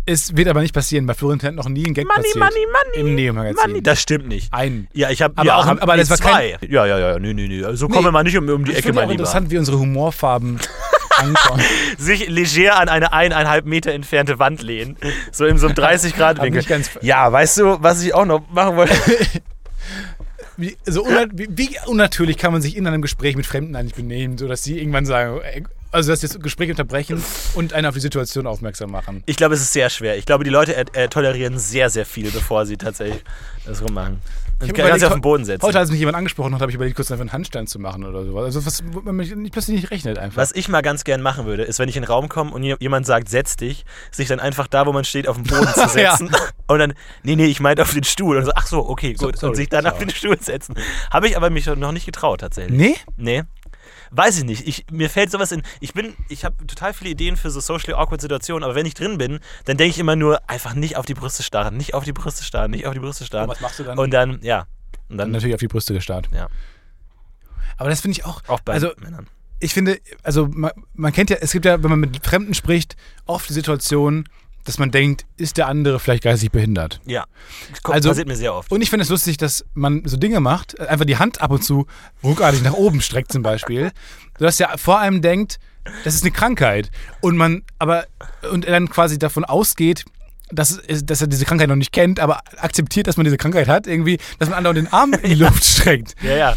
Es 0.06 0.36
wird 0.36 0.48
aber 0.48 0.60
nicht 0.62 0.74
passieren, 0.74 1.06
weil 1.06 1.14
Florentin 1.14 1.48
hat 1.50 1.54
noch 1.56 1.68
nie 1.68 1.84
einen 1.84 1.94
Gag 1.94 2.06
Money, 2.06 2.22
passiert. 2.22 2.36
money, 2.44 2.66
money. 2.96 3.08
Im 3.10 3.14
Neo-Magazin. 3.14 3.70
Money, 3.70 3.82
das 3.82 4.00
stimmt 4.00 4.26
nicht. 4.28 4.52
Ein. 4.52 4.88
Ja, 4.92 5.10
ich 5.10 5.22
habe 5.22 5.34
Aber 5.36 5.46
ja, 5.46 5.56
auch- 5.56 5.66
aber 5.66 5.96
das 5.96 6.10
war 6.10 6.16
zwei. 6.16 6.56
Ja, 6.68 6.86
ja, 6.86 6.98
ja, 6.98 7.18
nö, 7.18 7.32
nö, 7.34 7.46
nö. 7.46 7.76
So 7.76 7.86
kommen 7.86 8.00
Nee. 8.00 8.06
wir 8.08 8.12
mal 8.12 8.22
nicht 8.24 8.36
um, 8.36 8.48
um 8.48 8.64
die 8.64 8.72
Ich 8.72 8.78
Ecke, 8.78 8.92
mein 8.92 9.02
Lieber. 9.08 9.12
interessant, 9.20 9.50
wie 9.50 9.58
unsere 9.58 9.78
Humorfarben 9.78 10.58
ankommen. 11.16 11.62
Sich 11.98 12.28
leger 12.28 12.78
an 12.80 12.88
eine 12.88 13.12
eineinhalb 13.12 13.66
Meter 13.66 13.92
entfernte 13.92 14.38
Wand 14.38 14.62
lehnen. 14.62 14.96
So 15.32 15.44
in 15.44 15.58
so 15.58 15.66
einem 15.68 15.76
30-Grad-Winkel. 15.76 16.58
nicht 16.58 16.68
ganz- 16.68 16.90
Ja, 17.02 17.30
weißt 17.30 17.58
du, 17.58 17.76
was 17.82 18.02
ich 18.02 18.14
auch 18.14 18.24
noch 18.26 18.48
machen 18.50 18.76
wollte? 18.76 18.94
Wie, 20.56 20.76
so 20.84 21.04
unnat 21.04 21.30
wie, 21.32 21.48
wie 21.52 21.70
unnatürlich 21.86 22.36
kann 22.36 22.52
man 22.52 22.60
sich 22.60 22.76
in 22.76 22.86
einem 22.86 23.00
Gespräch 23.00 23.34
mit 23.34 23.46
Fremden 23.46 23.74
eigentlich 23.76 23.94
benehmen, 23.94 24.36
sodass 24.36 24.62
sie 24.62 24.78
irgendwann 24.78 25.06
sagen, 25.06 25.40
ey, 25.42 25.64
also 25.92 26.10
das 26.10 26.22
jetzt 26.22 26.42
Gespräch 26.42 26.70
unterbrechen 26.70 27.22
und 27.54 27.72
einen 27.72 27.86
auf 27.86 27.94
die 27.94 28.00
Situation 28.00 28.46
aufmerksam 28.46 28.90
machen. 28.90 29.22
Ich 29.26 29.36
glaube, 29.36 29.54
es 29.54 29.60
ist 29.60 29.72
sehr 29.72 29.90
schwer. 29.90 30.16
Ich 30.16 30.26
glaube, 30.26 30.44
die 30.44 30.50
Leute 30.50 30.76
äh, 30.76 30.84
äh, 30.92 31.08
tolerieren 31.08 31.58
sehr, 31.58 31.90
sehr 31.90 32.06
viel, 32.06 32.30
bevor 32.30 32.66
sie 32.66 32.76
tatsächlich 32.76 33.22
das 33.66 33.82
rummachen. 33.82 34.18
Ich 34.62 34.74
kann 34.74 34.98
sie 35.00 35.06
auf 35.06 35.12
den 35.14 35.22
Boden 35.22 35.46
setzen. 35.46 35.64
Heute, 35.66 35.78
als 35.78 35.90
mich 35.90 35.98
jemand 36.00 36.18
angesprochen 36.18 36.52
hat, 36.54 36.60
habe 36.60 36.70
ich 36.70 36.74
überlegt, 36.74 36.94
kurz 36.94 37.10
einfach 37.10 37.22
einen 37.22 37.32
Handstand 37.32 37.70
zu 37.70 37.78
machen 37.78 38.04
oder 38.04 38.26
sowas. 38.26 38.44
Also 38.44 38.66
was 38.66 38.82
man 39.04 39.16
mich 39.16 39.34
nicht- 39.34 39.52
plötzlich 39.52 39.80
nicht 39.80 39.90
rechnet 39.90 40.18
einfach. 40.18 40.36
Was 40.36 40.54
ich 40.54 40.68
mal 40.68 40.82
ganz 40.82 41.04
gern 41.04 41.22
machen 41.22 41.46
würde, 41.46 41.62
ist, 41.62 41.78
wenn 41.78 41.88
ich 41.88 41.96
in 41.96 42.02
den 42.02 42.08
Raum 42.08 42.28
komme 42.28 42.50
und 42.52 42.62
je- 42.62 42.76
jemand 42.78 43.06
sagt, 43.06 43.30
setz 43.30 43.56
dich, 43.56 43.86
sich 44.10 44.28
dann 44.28 44.38
einfach 44.38 44.66
da, 44.66 44.84
wo 44.84 44.92
man 44.92 45.04
steht, 45.04 45.28
auf 45.28 45.36
den 45.36 45.44
Boden 45.44 45.66
zu 45.72 45.80
Ja. 45.98 46.14
setzen. 46.14 46.30
Und 46.66 46.78
dann, 46.78 46.92
nee, 47.22 47.36
nee, 47.36 47.46
ich 47.46 47.60
meinte 47.60 47.80
auf 47.80 47.94
den 47.94 48.04
Stuhl. 48.04 48.36
Und 48.36 48.44
so, 48.44 48.52
ach 48.54 48.66
so, 48.66 48.86
okay, 48.86 49.16
So, 49.18 49.26
gut. 49.28 49.38
sorry, 49.38 49.50
und 49.52 49.56
sich 49.56 49.70
dann 49.70 49.86
auf 49.86 49.94
sorry. 49.94 50.04
den 50.06 50.14
Stuhl 50.14 50.38
setzen. 50.38 50.74
Habe 51.10 51.28
ich 51.28 51.38
aber 51.38 51.48
mich 51.48 51.64
noch 51.64 51.92
nicht 51.92 52.04
getraut, 52.04 52.40
tatsächlich. 52.40 52.78
Nee? 52.78 52.96
Nee. 53.16 53.44
Weiß 54.12 54.38
ich 54.38 54.44
nicht. 54.44 54.66
Ich, 54.66 54.86
mir 54.90 55.08
fällt 55.08 55.30
sowas 55.30 55.52
in. 55.52 55.62
Ich 55.80 55.92
bin, 55.94 56.14
ich 56.28 56.44
habe 56.44 56.66
total 56.66 56.92
viele 56.92 57.10
Ideen 57.10 57.36
für 57.36 57.50
so 57.50 57.60
socially 57.60 57.94
awkward 57.94 58.20
Situationen, 58.20 58.64
aber 58.64 58.74
wenn 58.74 58.86
ich 58.86 58.94
drin 58.94 59.18
bin, 59.18 59.38
dann 59.66 59.76
denke 59.76 59.90
ich 59.90 59.98
immer 59.98 60.16
nur, 60.16 60.48
einfach 60.50 60.74
nicht 60.74 60.96
auf 60.96 61.06
die 61.06 61.14
Brüste 61.14 61.42
starren, 61.42 61.76
nicht 61.76 61.94
auf 61.94 62.04
die 62.04 62.12
Brüste 62.12 62.42
starren, 62.42 62.72
nicht 62.72 62.86
auf 62.86 62.92
die 62.92 62.98
Brüste 62.98 63.24
starren. 63.24 63.48
Und 63.48 63.54
was 63.56 63.60
machst 63.60 63.78
du 63.78 63.84
dann? 63.84 63.98
Und 63.98 64.10
dann, 64.10 64.40
ja. 64.42 64.66
Und 65.08 65.18
dann 65.18 65.30
Natürlich 65.30 65.54
auf 65.54 65.60
die 65.60 65.68
Brüste 65.68 65.94
gestarrt. 65.94 66.28
Ja. 66.32 66.48
Aber 67.76 67.88
das 67.88 68.00
finde 68.00 68.18
ich 68.18 68.24
auch. 68.24 68.42
auch 68.48 68.60
bei 68.60 68.72
also 68.72 68.92
Männern. 69.00 69.28
ich 69.60 69.72
finde, 69.72 70.00
also 70.22 70.48
man, 70.48 70.72
man 70.94 71.12
kennt 71.12 71.30
ja, 71.30 71.36
es 71.40 71.52
gibt 71.52 71.64
ja, 71.64 71.82
wenn 71.82 71.90
man 71.90 72.00
mit 72.00 72.24
Fremden 72.24 72.54
spricht, 72.54 72.96
oft 73.26 73.48
die 73.48 73.54
Situation, 73.54 74.28
dass 74.64 74.78
man 74.78 74.90
denkt, 74.90 75.24
ist 75.36 75.56
der 75.56 75.66
andere 75.68 75.98
vielleicht 75.98 76.22
geistig 76.22 76.50
behindert. 76.52 77.00
Ja. 77.06 77.24
Kommt, 77.82 77.94
Also- 77.96 78.10
passiert 78.10 78.28
mir 78.28 78.36
sehr 78.36 78.54
oft. 78.54 78.70
Und 78.70 78.82
ich 78.82 78.90
finde 78.90 79.04
es 79.04 79.08
lustig, 79.08 79.36
dass 79.36 79.64
man 79.74 80.02
so 80.04 80.16
Dinge 80.16 80.40
macht, 80.40 80.78
einfach 80.80 81.04
die 81.06 81.16
Hand 81.18 81.40
ab 81.40 81.50
und 81.50 81.64
zu 81.64 81.86
ruckartig 82.22 82.62
nach 82.62 82.74
oben 82.74 83.00
streckt 83.00 83.32
zum 83.32 83.42
Beispiel, 83.42 83.90
sodass 84.38 84.60
er 84.60 84.76
vor 84.78 84.98
allem 85.00 85.22
denkt, 85.22 85.58
das 86.04 86.14
ist 86.14 86.22
eine 86.22 86.30
Krankheit. 86.30 86.90
Und 87.20 87.36
man, 87.36 87.62
aber, 87.78 88.04
und 88.52 88.64
er 88.64 88.72
dann 88.72 88.88
quasi 88.90 89.18
davon 89.18 89.44
ausgeht, 89.44 90.04
dass, 90.52 90.80
dass 91.04 91.20
er 91.20 91.26
diese 91.28 91.44
Krankheit 91.44 91.68
noch 91.68 91.76
nicht 91.76 91.92
kennt, 91.92 92.18
aber 92.20 92.40
akzeptiert, 92.56 93.06
dass 93.06 93.16
man 93.16 93.24
diese 93.24 93.36
Krankheit 93.36 93.68
hat, 93.68 93.86
irgendwie, 93.86 94.18
dass 94.38 94.48
man 94.48 94.58
anderen 94.58 94.74
den 94.74 94.92
Arm 94.92 95.12
in 95.14 95.30
die 95.30 95.34
Luft 95.42 95.64
streckt. 95.64 96.16
Ja, 96.22 96.36
ja. 96.36 96.56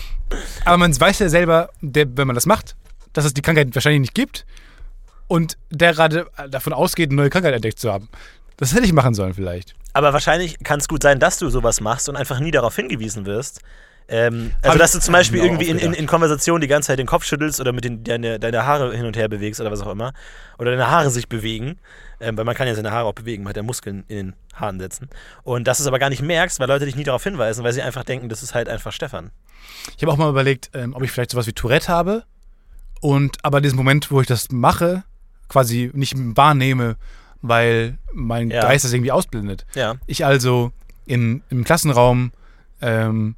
Aber 0.66 0.78
man 0.78 1.00
weiß 1.00 1.20
ja 1.20 1.30
selber, 1.30 1.70
der, 1.82 2.08
wenn 2.18 2.26
man 2.28 2.34
das 2.36 2.46
macht, 2.48 2.76
dass 3.14 3.24
es 3.24 3.34
die 3.36 3.42
Krankheit 3.44 3.74
wahrscheinlich 3.76 4.02
nicht 4.02 4.16
gibt 4.16 4.46
und 5.28 5.58
der 5.70 5.94
gerade 5.94 6.28
davon 6.50 6.74
ausgeht, 6.74 7.10
eine 7.10 7.16
neue 7.16 7.30
Krankheit 7.30 7.54
entdeckt 7.54 7.80
zu 7.80 7.92
haben. 7.92 8.10
Das 8.58 8.74
hätte 8.74 8.86
ich 8.86 8.94
machen 8.94 9.14
sollen 9.14 9.34
vielleicht. 9.34 9.76
Aber 9.94 10.14
wahrscheinlich 10.14 10.60
kann 10.64 10.80
es 10.80 10.88
gut 10.88 11.04
sein, 11.04 11.20
dass 11.20 11.40
du 11.40 11.50
sowas 11.50 11.82
machst 11.82 12.10
und 12.10 12.16
einfach 12.16 12.40
nie 12.40 12.52
darauf 12.52 12.76
hingewiesen 12.76 13.26
wirst. 13.26 13.62
Ähm, 14.10 14.52
also, 14.62 14.78
dass 14.78 14.92
du 14.92 15.00
zum 15.00 15.14
Beispiel 15.14 15.40
auch 15.40 15.46
irgendwie 15.46 15.70
in, 15.70 15.80
in, 15.80 15.94
in 15.94 16.08
Konversation 16.08 16.60
die 16.60 16.68
ganze 16.68 16.88
Zeit 16.88 17.00
den 17.00 17.08
Kopf 17.08 17.24
schüttelst 17.24 17.62
oder 17.62 17.72
mit 17.72 17.86
den, 17.86 18.04
deine, 18.04 18.38
deine 18.38 18.66
Haare 18.66 18.96
hin 18.96 19.06
und 19.06 19.16
her 19.16 19.30
bewegst 19.30 19.62
oder 19.62 19.72
was 19.72 19.82
auch 19.82 19.92
immer. 19.92 20.14
Oder 20.58 20.72
deine 20.72 20.90
Haare 20.90 21.10
sich 21.10 21.30
bewegen. 21.30 21.80
Ähm, 22.20 22.38
weil 22.38 22.46
man 22.46 22.56
kann 22.56 22.68
ja 22.68 22.76
seine 22.76 22.92
Haare 22.92 23.06
auch 23.06 23.14
bewegen, 23.14 23.44
man 23.44 23.50
hat 23.50 23.58
ja 23.58 23.64
Muskeln 23.64 24.04
in 24.08 24.18
den 24.18 24.36
Haaren 24.54 24.80
setzen. 24.80 25.10
Und 25.44 25.68
dass 25.68 25.78
du 25.78 25.84
es 25.84 25.88
aber 25.88 26.00
gar 26.00 26.10
nicht 26.10 26.22
merkst, 26.22 26.60
weil 26.60 26.68
Leute 26.68 26.86
dich 26.86 26.96
nie 26.96 27.04
darauf 27.04 27.24
hinweisen, 27.24 27.64
weil 27.64 27.74
sie 27.74 27.82
einfach 27.82 28.04
denken, 28.04 28.30
das 28.30 28.44
ist 28.44 28.54
halt 28.54 28.70
einfach 28.70 28.92
Stefan. 28.92 29.32
Ich 29.96 30.04
habe 30.04 30.12
auch 30.12 30.18
mal 30.18 30.30
überlegt, 30.30 30.70
ähm, 30.74 30.94
ob 30.94 31.04
ich 31.04 31.12
vielleicht 31.12 31.32
sowas 31.32 31.48
wie 31.48 31.54
Tourette 31.54 31.88
habe 31.88 32.24
und 33.02 33.38
aber 33.44 33.62
diesen 33.62 33.76
Moment, 33.76 34.12
wo 34.12 34.22
ich 34.22 34.28
das 34.28 34.52
mache, 34.52 35.04
quasi 35.48 35.92
nicht 35.94 36.16
wahrnehme, 36.18 36.96
weil 37.42 37.98
mein 38.14 38.50
Ja. 38.50 38.62
Geist 38.62 38.86
das 38.86 38.94
irgendwie 38.94 39.12
ausblendet. 39.12 39.66
Ja. 39.76 39.96
Ich 40.08 40.26
also 40.26 40.72
in, 41.06 41.44
im 41.50 41.64
Klassenraum 41.64 42.32
ähm, 42.82 43.36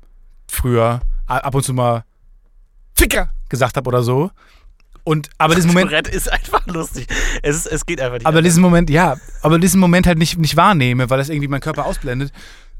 früher 0.47 1.01
ab 1.27 1.55
und 1.55 1.63
zu 1.63 1.73
mal 1.73 2.03
Ficker 2.93 3.31
gesagt 3.49 3.77
habe 3.77 3.87
oder 3.87 4.03
so. 4.03 4.31
Und 5.03 5.29
aber 5.37 5.55
diesen 5.55 5.67
Moment, 5.71 5.89
Tourette 5.89 6.11
ist 6.11 6.31
einfach 6.31 6.65
lustig. 6.67 7.07
Es, 7.43 7.55
ist, 7.55 7.65
es 7.67 7.85
geht 7.85 7.99
einfach 8.01 8.15
nicht. 8.17 8.25
aber 8.25 8.37
anders. 8.37 8.51
diesen 8.51 8.61
Moment, 8.61 8.89
ja, 8.89 9.17
aber 9.41 9.59
diesen 9.59 9.79
Moment 9.79 10.07
halt 10.07 10.17
nicht, 10.17 10.37
nicht 10.37 10.55
wahrnehme, 10.57 11.09
weil 11.09 11.17
das 11.17 11.29
irgendwie 11.29 11.47
mein 11.47 11.61
Körper 11.61 11.85
ausblendet 11.85 12.31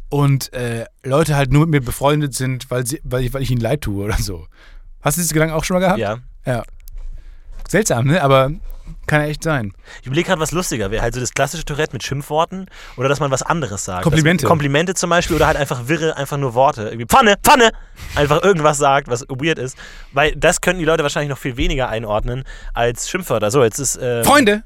und 0.09 0.53
äh, 0.53 0.85
Leute 1.03 1.35
halt 1.35 1.51
nur 1.51 1.61
mit 1.61 1.69
mir 1.69 1.81
befreundet 1.85 2.33
sind, 2.33 2.69
weil, 2.71 2.85
sie, 2.85 3.01
weil, 3.03 3.23
ich, 3.23 3.33
weil 3.33 3.41
ich 3.41 3.51
ihnen 3.51 3.61
leid 3.61 3.81
tue 3.81 4.03
oder 4.03 4.17
so. 4.17 4.47
Hast 5.01 5.17
du 5.17 5.21
diese 5.21 5.33
Gedanken 5.33 5.53
auch 5.55 5.63
schon 5.63 5.75
mal 5.75 5.81
gehabt? 5.81 5.99
ja. 5.99 6.17
Ja. 6.45 6.63
Seltsam, 7.67 8.05
ne? 8.05 8.21
Aber 8.21 8.51
kann 9.07 9.21
ja 9.21 9.27
echt 9.27 9.43
sein. 9.43 9.73
Ich 10.01 10.07
überlege 10.07 10.27
gerade, 10.27 10.41
was 10.41 10.51
lustiger 10.51 10.91
wäre. 10.91 11.01
Halt 11.01 11.13
so 11.13 11.19
das 11.19 11.33
klassische 11.33 11.65
Tourette 11.65 11.93
mit 11.93 12.03
Schimpfworten 12.03 12.67
oder 12.97 13.09
dass 13.09 13.19
man 13.19 13.31
was 13.31 13.43
anderes 13.43 13.85
sagt. 13.85 14.03
Komplimente. 14.03 14.43
Dass, 14.43 14.49
Komplimente 14.49 14.93
zum 14.93 15.09
Beispiel 15.09 15.35
oder 15.35 15.47
halt 15.47 15.57
einfach 15.57 15.87
wirre, 15.87 16.17
einfach 16.17 16.37
nur 16.37 16.53
Worte. 16.53 16.83
Irgendwie 16.83 17.05
Pfanne, 17.05 17.35
Pfanne! 17.43 17.71
Einfach 18.15 18.43
irgendwas 18.43 18.77
sagt, 18.77 19.07
was 19.07 19.25
weird 19.29 19.59
ist. 19.59 19.77
Weil 20.11 20.35
das 20.35 20.61
könnten 20.61 20.79
die 20.79 20.85
Leute 20.85 21.03
wahrscheinlich 21.03 21.29
noch 21.29 21.37
viel 21.37 21.57
weniger 21.57 21.89
einordnen 21.89 22.43
als 22.73 23.09
Schimpfwörter. 23.09 23.51
So, 23.51 23.63
jetzt 23.63 23.79
ist, 23.79 23.99
ähm, 24.01 24.23
Freunde, 24.23 24.63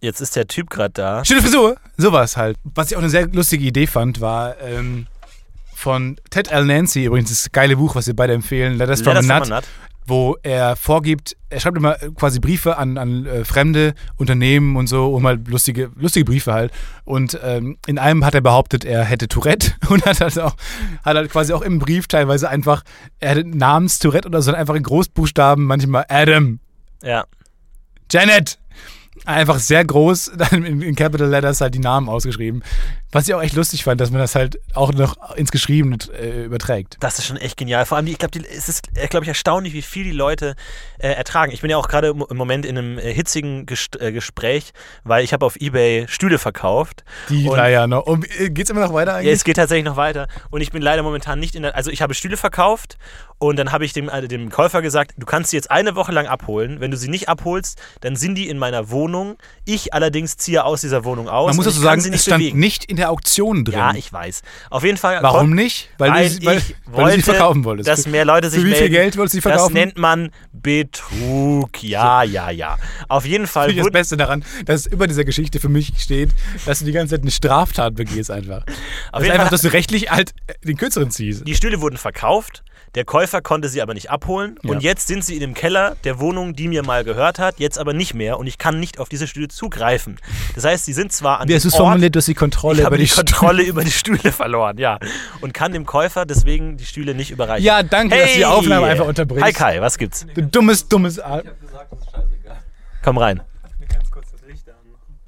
jetzt 0.00 0.20
ist 0.20 0.36
der 0.36 0.46
Typ 0.46 0.68
gerade 0.68 0.90
da. 0.90 1.24
schöne 1.24 1.42
Frisur. 1.42 1.76
Sowas 1.96 2.36
halt. 2.36 2.58
Was 2.64 2.90
ich 2.90 2.96
auch 2.96 3.00
eine 3.00 3.10
sehr 3.10 3.28
lustige 3.28 3.64
Idee 3.64 3.86
fand, 3.86 4.20
war 4.20 4.60
ähm, 4.60 5.06
von 5.74 6.16
Ted 6.30 6.50
L. 6.50 6.64
Nancy, 6.64 7.04
übrigens 7.04 7.30
das 7.30 7.50
geile 7.52 7.76
Buch, 7.76 7.94
was 7.94 8.06
wir 8.06 8.14
beide 8.14 8.34
empfehlen, 8.34 8.76
Letters 8.76 9.00
Letters 9.00 9.26
from 9.26 9.42
a 9.42 9.46
Nut. 9.46 9.64
Wo 10.06 10.36
er 10.42 10.76
vorgibt, 10.76 11.36
er 11.48 11.60
schreibt 11.60 11.76
immer 11.76 11.94
quasi 12.14 12.40
Briefe 12.40 12.76
an, 12.76 12.98
an 12.98 13.26
äh, 13.26 13.44
fremde 13.44 13.94
Unternehmen 14.16 14.76
und 14.76 14.86
so, 14.88 15.14
um 15.14 15.26
halt 15.26 15.46
lustige, 15.48 15.90
lustige 15.96 16.24
Briefe 16.24 16.52
halt. 16.52 16.72
Und 17.04 17.38
ähm, 17.42 17.78
in 17.86 17.98
einem 17.98 18.24
hat 18.24 18.34
er 18.34 18.40
behauptet, 18.40 18.84
er 18.84 19.04
hätte 19.04 19.28
Tourette 19.28 19.72
und 19.88 20.04
hat 20.04 20.20
halt 20.20 20.38
auch, 20.38 20.56
hat 21.04 21.16
halt 21.16 21.30
quasi 21.30 21.52
auch 21.52 21.62
im 21.62 21.78
Brief 21.78 22.08
teilweise 22.08 22.48
einfach, 22.48 22.82
er 23.20 23.30
hätte 23.30 23.48
Namens 23.48 23.98
Tourette 23.98 24.28
oder 24.28 24.42
so, 24.42 24.52
einfach 24.52 24.74
in 24.74 24.82
Großbuchstaben, 24.82 25.64
manchmal 25.64 26.04
Adam, 26.08 26.58
Ja. 27.02 27.24
Janet. 28.10 28.58
Einfach 29.24 29.58
sehr 29.58 29.84
groß, 29.84 30.32
dann 30.36 30.64
in, 30.64 30.82
in 30.82 30.94
Capital 30.96 31.28
Letters 31.28 31.60
halt 31.60 31.74
die 31.74 31.78
Namen 31.78 32.08
ausgeschrieben. 32.08 32.62
Was 33.12 33.28
ich 33.28 33.34
auch 33.34 33.42
echt 33.42 33.54
lustig 33.54 33.84
fand, 33.84 34.00
dass 34.00 34.10
man 34.10 34.20
das 34.20 34.34
halt 34.34 34.58
auch 34.74 34.92
noch 34.92 35.36
ins 35.36 35.52
Geschriebene 35.52 35.98
äh, 36.18 36.44
überträgt. 36.44 36.96
Das 37.00 37.18
ist 37.18 37.26
schon 37.26 37.36
echt 37.36 37.56
genial. 37.58 37.84
Vor 37.86 37.96
allem, 37.98 38.06
die- 38.06 38.12
ich 38.12 38.18
glaube, 38.18 38.38
es 38.40 38.68
ist, 38.68 38.88
äh, 38.94 39.06
glaube 39.06 39.24
ich, 39.24 39.28
erstaunlich, 39.28 39.74
wie 39.74 39.82
viel 39.82 40.04
die 40.04 40.12
Leute 40.12 40.56
äh, 40.98 41.08
ertragen. 41.12 41.52
Ich 41.52 41.60
bin 41.60 41.70
ja 41.70 41.76
auch 41.76 41.88
gerade 41.88 42.08
im 42.08 42.36
Moment 42.36 42.64
in 42.64 42.78
einem 42.78 42.98
äh, 42.98 43.12
hitzigen 43.12 43.66
Gest 43.66 44.00
äh, 44.00 44.12
Gespräch, 44.12 44.72
weil 45.04 45.22
ich 45.24 45.32
habe 45.32 45.44
auf 45.44 45.56
Ebay 45.56 46.06
Stühle 46.08 46.38
verkauft. 46.38 47.04
Die 47.28 47.46
noch. 47.86 48.06
Und 48.06 48.24
äh, 48.40 48.48
geht's 48.50 48.70
immer 48.70 48.80
noch 48.80 48.94
weiter 48.94 49.12
Ja, 49.12 49.16
eigentlich? 49.18 49.32
es 49.34 49.44
geht 49.44 49.56
tatsächlich 49.56 49.84
noch 49.84 49.96
weiter. 49.96 50.26
Und 50.50 50.62
ich 50.62 50.70
bin 50.72 50.80
leider 50.82 51.02
momentan 51.02 51.38
nicht 51.38 51.54
in 51.54 51.62
der. 51.62 51.76
Also, 51.76 51.90
ich 51.90 52.00
habe 52.02 52.14
Stühle 52.14 52.36
verkauft 52.38 52.96
und 53.38 53.56
dann 53.58 53.72
habe 53.72 53.84
ich 53.84 53.92
dem, 53.92 54.08
äh, 54.08 54.26
dem 54.26 54.48
Käufer 54.50 54.80
gesagt: 54.80 55.12
Du 55.18 55.26
kannst 55.26 55.50
sie 55.50 55.56
jetzt 55.56 55.70
eine 55.70 55.94
Woche 55.96 56.12
lang 56.12 56.26
abholen. 56.26 56.80
Wenn 56.80 56.90
du 56.90 56.96
sie 56.96 57.08
nicht 57.08 57.28
abholst, 57.28 57.78
dann 58.00 58.16
sind 58.16 58.36
die 58.36 58.48
in 58.48 58.56
meiner 58.58 58.90
Wohnung. 58.90 59.36
Ich 59.66 59.92
allerdings 59.92 60.38
ziehe 60.38 60.64
aus 60.64 60.80
dieser 60.80 61.04
Wohnung 61.04 61.28
aus. 61.28 61.48
Man 61.48 61.56
muss 61.56 61.66
dazu 61.66 61.80
sagen, 61.80 62.00
sie 62.00 62.08
es 62.08 62.12
nicht 62.12 62.22
stand 62.22 62.40
bewegen. 62.40 62.58
nicht 62.58 62.84
in 62.86 62.96
der 62.96 63.01
Auktion 63.10 63.64
drin. 63.64 63.78
Ja, 63.78 63.94
ich 63.94 64.12
weiß. 64.12 64.42
Auf 64.70 64.84
jeden 64.84 64.96
Fall. 64.98 65.18
Warum 65.22 65.50
nicht? 65.54 65.88
Weil, 65.98 66.10
Weil, 66.10 66.30
du, 66.30 66.46
weil, 66.46 66.58
ich 66.58 66.74
weil 66.86 66.92
du 66.92 66.92
wollte, 67.02 67.16
sie 67.16 67.22
verkaufen 67.22 67.64
wolltest. 67.64 67.88
dass 67.88 68.06
mehr 68.06 68.24
Leute 68.24 68.50
sich 68.50 68.60
Für 68.60 68.66
wie 68.66 68.70
viel 68.72 68.80
melden. 68.82 68.94
Geld 68.94 69.16
wolltest 69.16 69.34
du 69.34 69.38
sie 69.38 69.42
Das 69.42 69.52
verkaufen? 69.52 69.74
nennt 69.74 69.98
man 69.98 70.30
Betrug. 70.52 71.82
Ja, 71.82 72.22
ja, 72.22 72.50
ja. 72.50 72.76
Auf 73.08 73.24
jeden 73.26 73.46
Fall. 73.46 73.68
Das 73.74 73.84
wurde- 73.84 73.92
Beste 73.92 74.16
daran, 74.16 74.44
dass 74.66 74.86
über 74.86 75.06
dieser 75.06 75.24
Geschichte 75.24 75.60
für 75.60 75.68
mich 75.68 75.92
steht, 75.98 76.30
dass 76.66 76.80
du 76.80 76.84
die 76.84 76.92
ganze 76.92 77.14
Zeit 77.14 77.22
eine 77.22 77.30
Straftat 77.30 77.94
begehst 77.94 78.30
einfach. 78.30 78.64
Das 78.64 78.74
ist 78.76 78.80
jeden 79.20 79.32
einfach, 79.32 79.44
Fall- 79.44 79.50
dass 79.50 79.62
du 79.62 79.68
rechtlich 79.72 80.10
halt 80.10 80.32
äh, 80.46 80.54
den 80.66 80.76
Kürzeren 80.76 81.10
ziehst. 81.10 81.46
Die 81.46 81.54
Stühle 81.54 81.80
wurden 81.80 81.96
verkauft. 81.96 82.62
Der 82.94 83.04
Käufer 83.06 83.40
konnte 83.40 83.68
sie 83.68 83.80
aber 83.80 83.94
nicht 83.94 84.10
abholen. 84.10 84.58
Ja. 84.62 84.70
Und 84.70 84.82
jetzt 84.82 85.06
sind 85.06 85.24
sie 85.24 85.34
in 85.34 85.40
dem 85.40 85.54
Keller 85.54 85.96
der 86.04 86.20
Wohnung, 86.20 86.54
die 86.54 86.68
mir 86.68 86.82
mal 86.82 87.04
gehört 87.04 87.38
hat, 87.38 87.58
jetzt 87.58 87.78
aber 87.78 87.94
nicht 87.94 88.12
mehr. 88.12 88.38
Und 88.38 88.46
ich 88.46 88.58
kann 88.58 88.80
nicht 88.80 88.98
auf 88.98 89.08
diese 89.08 89.26
Stühle 89.26 89.48
zugreifen. 89.48 90.18
Das 90.54 90.64
heißt, 90.64 90.84
sie 90.84 90.92
sind 90.92 91.10
zwar 91.12 91.40
an 91.40 91.48
dem 91.48 91.56
es 91.56 91.64
Ort, 91.64 91.74
formuliert, 91.74 92.14
du 92.14 92.18
hast 92.18 92.28
die 92.28 92.34
Kontrolle 92.34 92.74
ich 92.74 92.80
über 92.80 92.86
habe 92.86 92.98
die 92.98 93.04
die 93.04 93.10
Kontrolle 93.10 93.62
über 93.66 93.82
die 93.82 93.90
Stühle 93.90 94.30
verloren, 94.30 94.76
ja. 94.76 94.98
Und 95.40 95.54
kann 95.54 95.72
dem 95.72 95.86
Käufer 95.86 96.26
deswegen 96.26 96.76
die 96.76 96.84
Stühle 96.84 97.14
nicht 97.14 97.30
überreichen. 97.30 97.64
Ja, 97.64 97.82
danke, 97.82 98.16
dass 98.16 98.32
du 98.32 98.36
die 98.36 98.44
Aufnahme 98.44 98.86
einfach 98.86 99.06
unterbrichst. 99.06 99.44
Hi 99.44 99.52
Kai, 99.52 99.80
was 99.80 99.96
gibt's? 99.96 100.26
Du 100.34 100.42
dummes, 100.42 100.88
dummes. 100.88 101.18
Ar 101.18 101.42
Komm 103.02 103.18
rein. 103.18 103.40
Ganz 103.88 104.10
kurz 104.10 104.30
das 104.30 104.42
Licht 104.42 104.68
anmachen. 104.68 105.18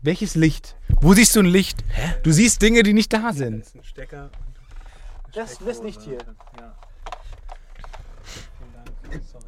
Welches 0.00 0.34
Licht? 0.36 0.76
Wo 1.00 1.12
siehst 1.12 1.34
du 1.36 1.40
ein 1.40 1.46
Licht? 1.46 1.78
Du 2.22 2.30
siehst 2.30 2.62
Dinge, 2.62 2.82
die 2.82 2.92
nicht 2.92 3.12
da 3.12 3.32
sind. 3.32 3.60
Das 3.60 3.68
ist 3.68 3.74
ein 3.74 3.84
Stecker. 3.84 4.30
Das, 5.34 5.58
das 5.58 5.82
Licht 5.82 6.00
hier. 6.02 6.18
Ja. 6.58 6.74
Vielen 8.58 8.72
Dank. 8.72 9.22
Sorry. 9.30 9.44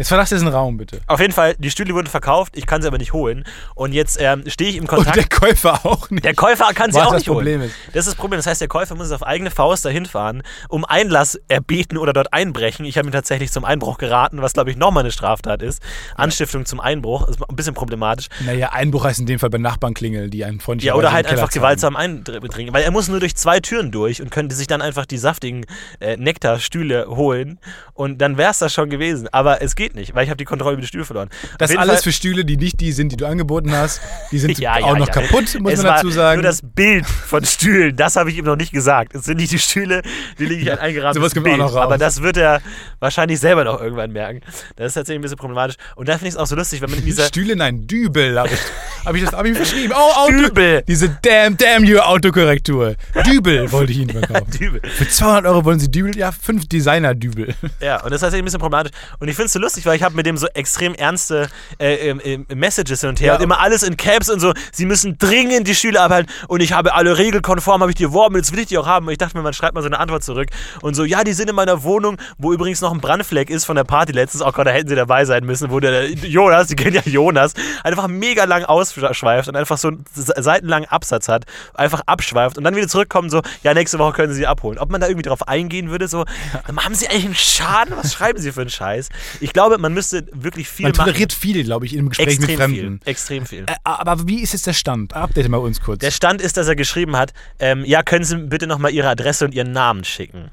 Jetzt 0.00 0.08
verlass 0.08 0.30
diesen 0.30 0.48
Raum, 0.48 0.78
bitte. 0.78 1.02
Auf 1.08 1.20
jeden 1.20 1.34
Fall, 1.34 1.54
die 1.58 1.70
Stühle 1.70 1.92
wurden 1.92 2.06
verkauft, 2.06 2.56
ich 2.56 2.64
kann 2.64 2.80
sie 2.80 2.88
aber 2.88 2.96
nicht 2.96 3.12
holen. 3.12 3.44
Und 3.74 3.92
jetzt 3.92 4.18
ähm, 4.18 4.44
stehe 4.46 4.70
ich 4.70 4.76
im 4.76 4.84
Und 4.84 4.88
Kontakt. 4.88 5.14
der 5.14 5.28
Käufer 5.28 5.84
auch 5.84 6.08
nicht. 6.08 6.24
Der 6.24 6.32
Käufer 6.32 6.72
kann 6.72 6.90
sie 6.90 6.98
Was 6.98 7.06
auch 7.06 7.12
das 7.12 7.20
nicht 7.20 7.26
Problem 7.28 7.60
holen. 7.60 7.68
ist. 7.68 7.76
Das 7.88 8.06
ist 8.06 8.12
das 8.12 8.14
Problem. 8.14 8.38
Das 8.38 8.46
heißt, 8.46 8.62
der 8.62 8.68
Käufer 8.68 8.94
muss 8.94 9.12
auf 9.12 9.22
eigene 9.22 9.50
Faust 9.50 9.84
dahin 9.84 10.06
fahren, 10.06 10.42
um 10.70 10.86
Einlass 10.86 11.38
erbeten 11.48 11.98
oder 11.98 12.14
dort 12.14 12.32
einbrechen. 12.32 12.86
Ich 12.86 12.96
habe 12.96 13.08
ihm 13.08 13.12
tatsächlich 13.12 13.52
zum 13.52 13.66
Einbruch 13.66 13.98
geraten, 13.98 14.40
was 14.40 14.54
glaube 14.54 14.70
ich 14.70 14.78
nochmal 14.78 15.02
eine 15.02 15.12
Straftat 15.12 15.60
ist. 15.60 15.82
Anstiftung 16.14 16.64
zum 16.64 16.80
Einbruch 16.80 17.28
ist 17.28 17.38
ein 17.46 17.54
bisschen 17.54 17.74
problematisch. 17.74 18.28
Naja, 18.46 18.70
Einbruch 18.72 19.04
heißt 19.04 19.20
in 19.20 19.26
dem 19.26 19.38
Fall 19.38 19.50
bei 19.50 19.58
Nachbarn 19.58 19.92
klingeln, 19.92 20.30
die 20.30 20.46
einen 20.46 20.60
freundlich 20.60 20.86
Ja, 20.86 20.94
oder 20.94 21.12
halt 21.12 21.26
einfach 21.26 21.50
gewaltsam 21.50 21.94
eindringen. 21.94 22.72
Weil 22.72 22.84
er 22.84 22.90
muss 22.90 23.08
nur 23.08 23.20
durch 23.20 23.36
zwei 23.36 23.60
Türen 23.60 23.90
durch 23.90 24.22
und 24.22 24.30
könnte 24.30 24.54
sich 24.54 24.66
dann 24.66 24.80
einfach 24.80 25.04
die 25.04 25.18
saftigen 25.18 25.66
äh, 26.00 26.16
Nektarstühle 26.16 27.06
holen. 27.08 27.58
Und 27.92 28.16
dann 28.22 28.38
wäre 28.38 28.52
es 28.52 28.58
das 28.60 28.72
schon 28.72 28.88
gewesen. 28.88 29.28
Aber 29.30 29.60
es 29.60 29.76
geht 29.76 29.89
nicht, 29.94 30.14
weil 30.14 30.24
ich 30.24 30.30
habe 30.30 30.36
die 30.38 30.44
Kontrolle 30.44 30.74
über 30.74 30.80
die 30.82 30.86
Stühle 30.88 31.04
verloren. 31.04 31.28
Das 31.58 31.74
alles 31.76 31.94
Fall- 31.96 32.02
für 32.04 32.12
Stühle, 32.12 32.44
die 32.44 32.56
nicht 32.56 32.80
die 32.80 32.92
sind, 32.92 33.12
die 33.12 33.16
du 33.16 33.26
angeboten 33.26 33.72
hast. 33.72 34.00
Die 34.30 34.38
sind 34.38 34.58
Ja, 34.58 34.78
ja, 34.78 34.84
auch 34.86 34.96
noch 34.96 35.08
ja. 35.08 35.12
kaputt, 35.12 35.58
muss 35.60 35.72
es 35.72 35.82
man 35.82 35.94
dazu 35.94 36.10
sagen. 36.10 36.40
Nur 36.40 36.48
das 36.50 36.60
Bild 36.62 37.06
von 37.06 37.44
Stühlen, 37.44 37.96
das 37.96 38.16
habe 38.16 38.30
ich 38.30 38.38
ihm 38.38 38.44
noch 38.44 38.56
nicht 38.56 38.72
gesagt. 38.72 39.14
Es 39.14 39.24
sind 39.24 39.38
nicht 39.38 39.52
die 39.52 39.58
Stühle, 39.58 40.02
die 40.38 40.46
liege 40.46 40.62
ich 40.62 40.70
ein 40.72 40.78
eingerahmtes 40.78 41.20
sowas 41.20 41.34
kommt 41.34 41.46
auch 41.46 41.50
Bild. 41.50 41.58
noch 41.58 41.74
raus. 41.74 41.82
Aber 41.82 41.98
das 41.98 42.22
wird 42.22 42.36
er 42.36 42.60
wahrscheinlich 42.98 43.40
selber 43.40 43.64
noch 43.64 43.80
irgendwann 43.80 44.12
merken. 44.12 44.40
Das 44.76 44.88
ist 44.88 44.94
tatsächlich 44.94 45.18
ein 45.18 45.22
bisschen 45.22 45.38
problematisch. 45.38 45.76
Und 45.96 46.08
da 46.08 46.12
finde 46.14 46.28
ich 46.28 46.34
es 46.34 46.38
auch 46.40 46.46
so 46.46 46.56
lustig, 46.56 46.80
wenn 46.80 46.90
man 46.90 46.98
in 47.00 47.04
dieser 47.04 47.24
Stühle, 47.26 47.56
nein, 47.56 47.86
Dübel 47.86 48.38
habe 48.38 48.50
ich, 48.52 48.60
hab 49.04 49.14
ich 49.14 49.24
das 49.24 49.32
hab 49.32 49.44
ich 49.46 49.56
verschrieben. 49.56 49.92
Oh, 49.96 50.20
Auto, 50.20 50.32
Dübel. 50.32 50.82
Diese 50.86 51.08
damn, 51.22 51.56
damn 51.56 51.84
you 51.84 51.98
Autokorrektur. 51.98 52.94
Dübel 53.26 53.70
wollte 53.72 53.92
ich 53.92 53.98
Ihnen 53.98 54.10
verkaufen. 54.10 54.50
Dübel. 54.58 54.80
Für 54.88 55.08
200 55.08 55.46
Euro 55.46 55.64
wollen 55.64 55.80
Sie 55.80 55.90
Dübel? 55.90 56.16
Ja, 56.16 56.32
fünf 56.32 56.66
Designer-Dübel. 56.68 57.54
Ja, 57.80 57.96
und 58.02 58.10
das 58.10 58.16
ist 58.16 58.20
tatsächlich 58.20 58.42
ein 58.42 58.44
bisschen 58.44 58.60
problematisch. 58.60 58.92
Und 59.18 59.28
ich 59.28 59.34
finde 59.36 59.46
es 59.46 59.52
so 59.52 59.58
lustig, 59.58 59.79
weil 59.86 59.96
ich 59.96 60.02
habe 60.02 60.14
mit 60.14 60.26
dem 60.26 60.36
so 60.36 60.46
extrem 60.48 60.94
ernste 60.94 61.48
äh, 61.78 62.10
ähm, 62.10 62.46
Messages 62.54 63.00
hin 63.00 63.10
und 63.10 63.20
her 63.20 63.28
Ja. 63.28 63.34
und 63.36 63.42
immer 63.42 63.60
alles 63.60 63.82
in 63.82 63.96
Caps 63.96 64.28
und 64.28 64.40
so. 64.40 64.52
Sie 64.72 64.86
müssen 64.86 65.18
dringend 65.18 65.66
die 65.68 65.74
Stühle 65.74 66.00
abhalten 66.00 66.32
und 66.48 66.60
ich 66.60 66.72
habe 66.72 66.94
alle 66.94 67.18
regelkonform, 67.18 67.80
habe 67.82 67.90
ich 67.90 67.96
die 67.96 68.04
erworben, 68.04 68.36
jetzt 68.36 68.52
will 68.52 68.60
ich 68.60 68.66
die 68.66 68.78
auch 68.78 68.86
haben. 68.86 69.06
Und 69.06 69.12
ich 69.12 69.18
dachte 69.18 69.36
mir, 69.36 69.42
man 69.42 69.52
schreibt 69.52 69.74
mal 69.74 69.82
so 69.82 69.86
eine 69.86 69.98
Antwort 69.98 70.22
zurück 70.24 70.48
und 70.82 70.94
so, 70.94 71.04
ja, 71.04 71.24
die 71.24 71.32
sind 71.32 71.48
in 71.50 71.56
meiner 71.56 71.82
Wohnung, 71.82 72.16
wo 72.38 72.52
übrigens 72.52 72.80
noch 72.80 72.92
ein 72.92 73.00
Brandfleck 73.00 73.50
ist 73.50 73.64
von 73.64 73.76
der 73.76 73.84
Party 73.84 74.12
letztens. 74.12 74.42
Oh 74.42 74.52
Gott, 74.52 74.66
da 74.66 74.70
hätten 74.70 74.88
sie 74.88 74.94
dabei 74.96 75.24
sein 75.24 75.44
müssen, 75.44 75.70
wo 75.70 75.80
der 75.80 76.10
Jonas, 76.10 76.68
die 76.68 76.76
kennen 76.76 76.94
ja 76.96 77.02
Jonas, 77.04 77.52
einfach 77.84 78.08
mega 78.08 78.44
lang 78.44 78.64
ausschweift 78.64 79.48
und 79.48 79.56
einfach 79.56 79.78
so 79.78 79.88
einen 79.88 80.04
seitenlangen 80.14 80.88
Absatz 80.88 81.28
hat, 81.28 81.44
einfach 81.74 82.02
abschweift 82.06 82.58
und 82.58 82.64
dann 82.64 82.74
wieder 82.76 82.88
zurückkommt, 82.88 83.30
so, 83.30 83.42
ja, 83.62 83.74
nächste 83.74 83.98
Woche 83.98 84.12
können 84.12 84.32
sie 84.32 84.46
abholen. 84.46 84.78
Ob 84.78 84.90
man 84.90 85.00
da 85.00 85.06
irgendwie 85.08 85.28
drauf 85.28 85.46
eingehen 85.48 85.90
würde, 85.90 86.08
so, 86.08 86.24
haben 86.66 86.94
sie 86.94 87.08
eigentlich 87.08 87.24
einen 87.26 87.34
Schaden? 87.34 87.94
Was 87.96 88.12
schreiben 88.12 88.38
sie 88.40 88.52
für 88.52 88.62
einen 88.62 88.70
Scheiß? 88.70 89.08
Ich 89.40 89.52
glaube, 89.52 89.59
man 89.78 89.92
müsste 89.94 90.26
wirklich 90.32 90.68
viel 90.68 90.84
Man 90.84 90.92
machen. 90.92 91.06
toleriert 91.06 91.32
viel, 91.32 91.64
glaube 91.64 91.86
ich, 91.86 91.94
im 91.94 92.08
Gespräch 92.08 92.26
Extrem 92.28 92.46
mit 92.48 92.56
Fremden. 92.58 93.00
viel. 93.02 93.08
Extrem 93.10 93.46
viel. 93.46 93.64
Äh, 93.68 93.74
aber 93.84 94.26
wie 94.28 94.40
ist 94.42 94.52
jetzt 94.52 94.66
der 94.66 94.72
Stand? 94.72 95.14
Update 95.14 95.48
mal 95.48 95.58
uns 95.58 95.80
kurz. 95.80 96.00
Der 96.00 96.10
Stand 96.10 96.40
ist, 96.40 96.56
dass 96.56 96.66
er 96.68 96.76
geschrieben 96.76 97.16
hat, 97.16 97.32
ähm, 97.58 97.84
ja, 97.84 98.02
können 98.02 98.24
Sie 98.24 98.36
bitte 98.36 98.66
nochmal 98.66 98.92
Ihre 98.92 99.08
Adresse 99.08 99.44
und 99.44 99.54
Ihren 99.54 99.72
Namen 99.72 100.04
schicken. 100.04 100.50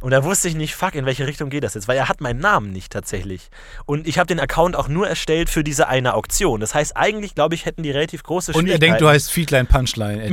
Und 0.00 0.10
da 0.10 0.24
wusste 0.24 0.48
ich 0.48 0.54
nicht, 0.54 0.74
fuck, 0.74 0.94
in 0.94 1.06
welche 1.06 1.26
Richtung 1.26 1.50
geht 1.50 1.64
das 1.64 1.74
jetzt? 1.74 1.88
Weil 1.88 1.96
er 1.96 2.08
hat 2.08 2.20
meinen 2.20 2.40
Namen 2.40 2.72
nicht 2.72 2.92
tatsächlich. 2.92 3.50
Und 3.86 4.06
ich 4.06 4.18
habe 4.18 4.26
den 4.26 4.40
Account 4.40 4.76
auch 4.76 4.88
nur 4.88 5.08
erstellt 5.08 5.50
für 5.50 5.64
diese 5.64 5.88
eine 5.88 6.14
Auktion. 6.14 6.60
Das 6.60 6.74
heißt, 6.74 6.96
eigentlich, 6.96 7.34
glaube 7.34 7.54
ich, 7.54 7.66
hätten 7.66 7.82
die 7.82 7.90
relativ 7.90 8.22
große 8.22 8.52
Und 8.52 8.56
er 8.56 8.60
Schwierigkeiten. 8.60 8.80
denkt, 8.80 9.00
du 9.00 9.08
heißt 9.08 9.30
Feedline 9.30 9.64
Punchline. 9.64 10.30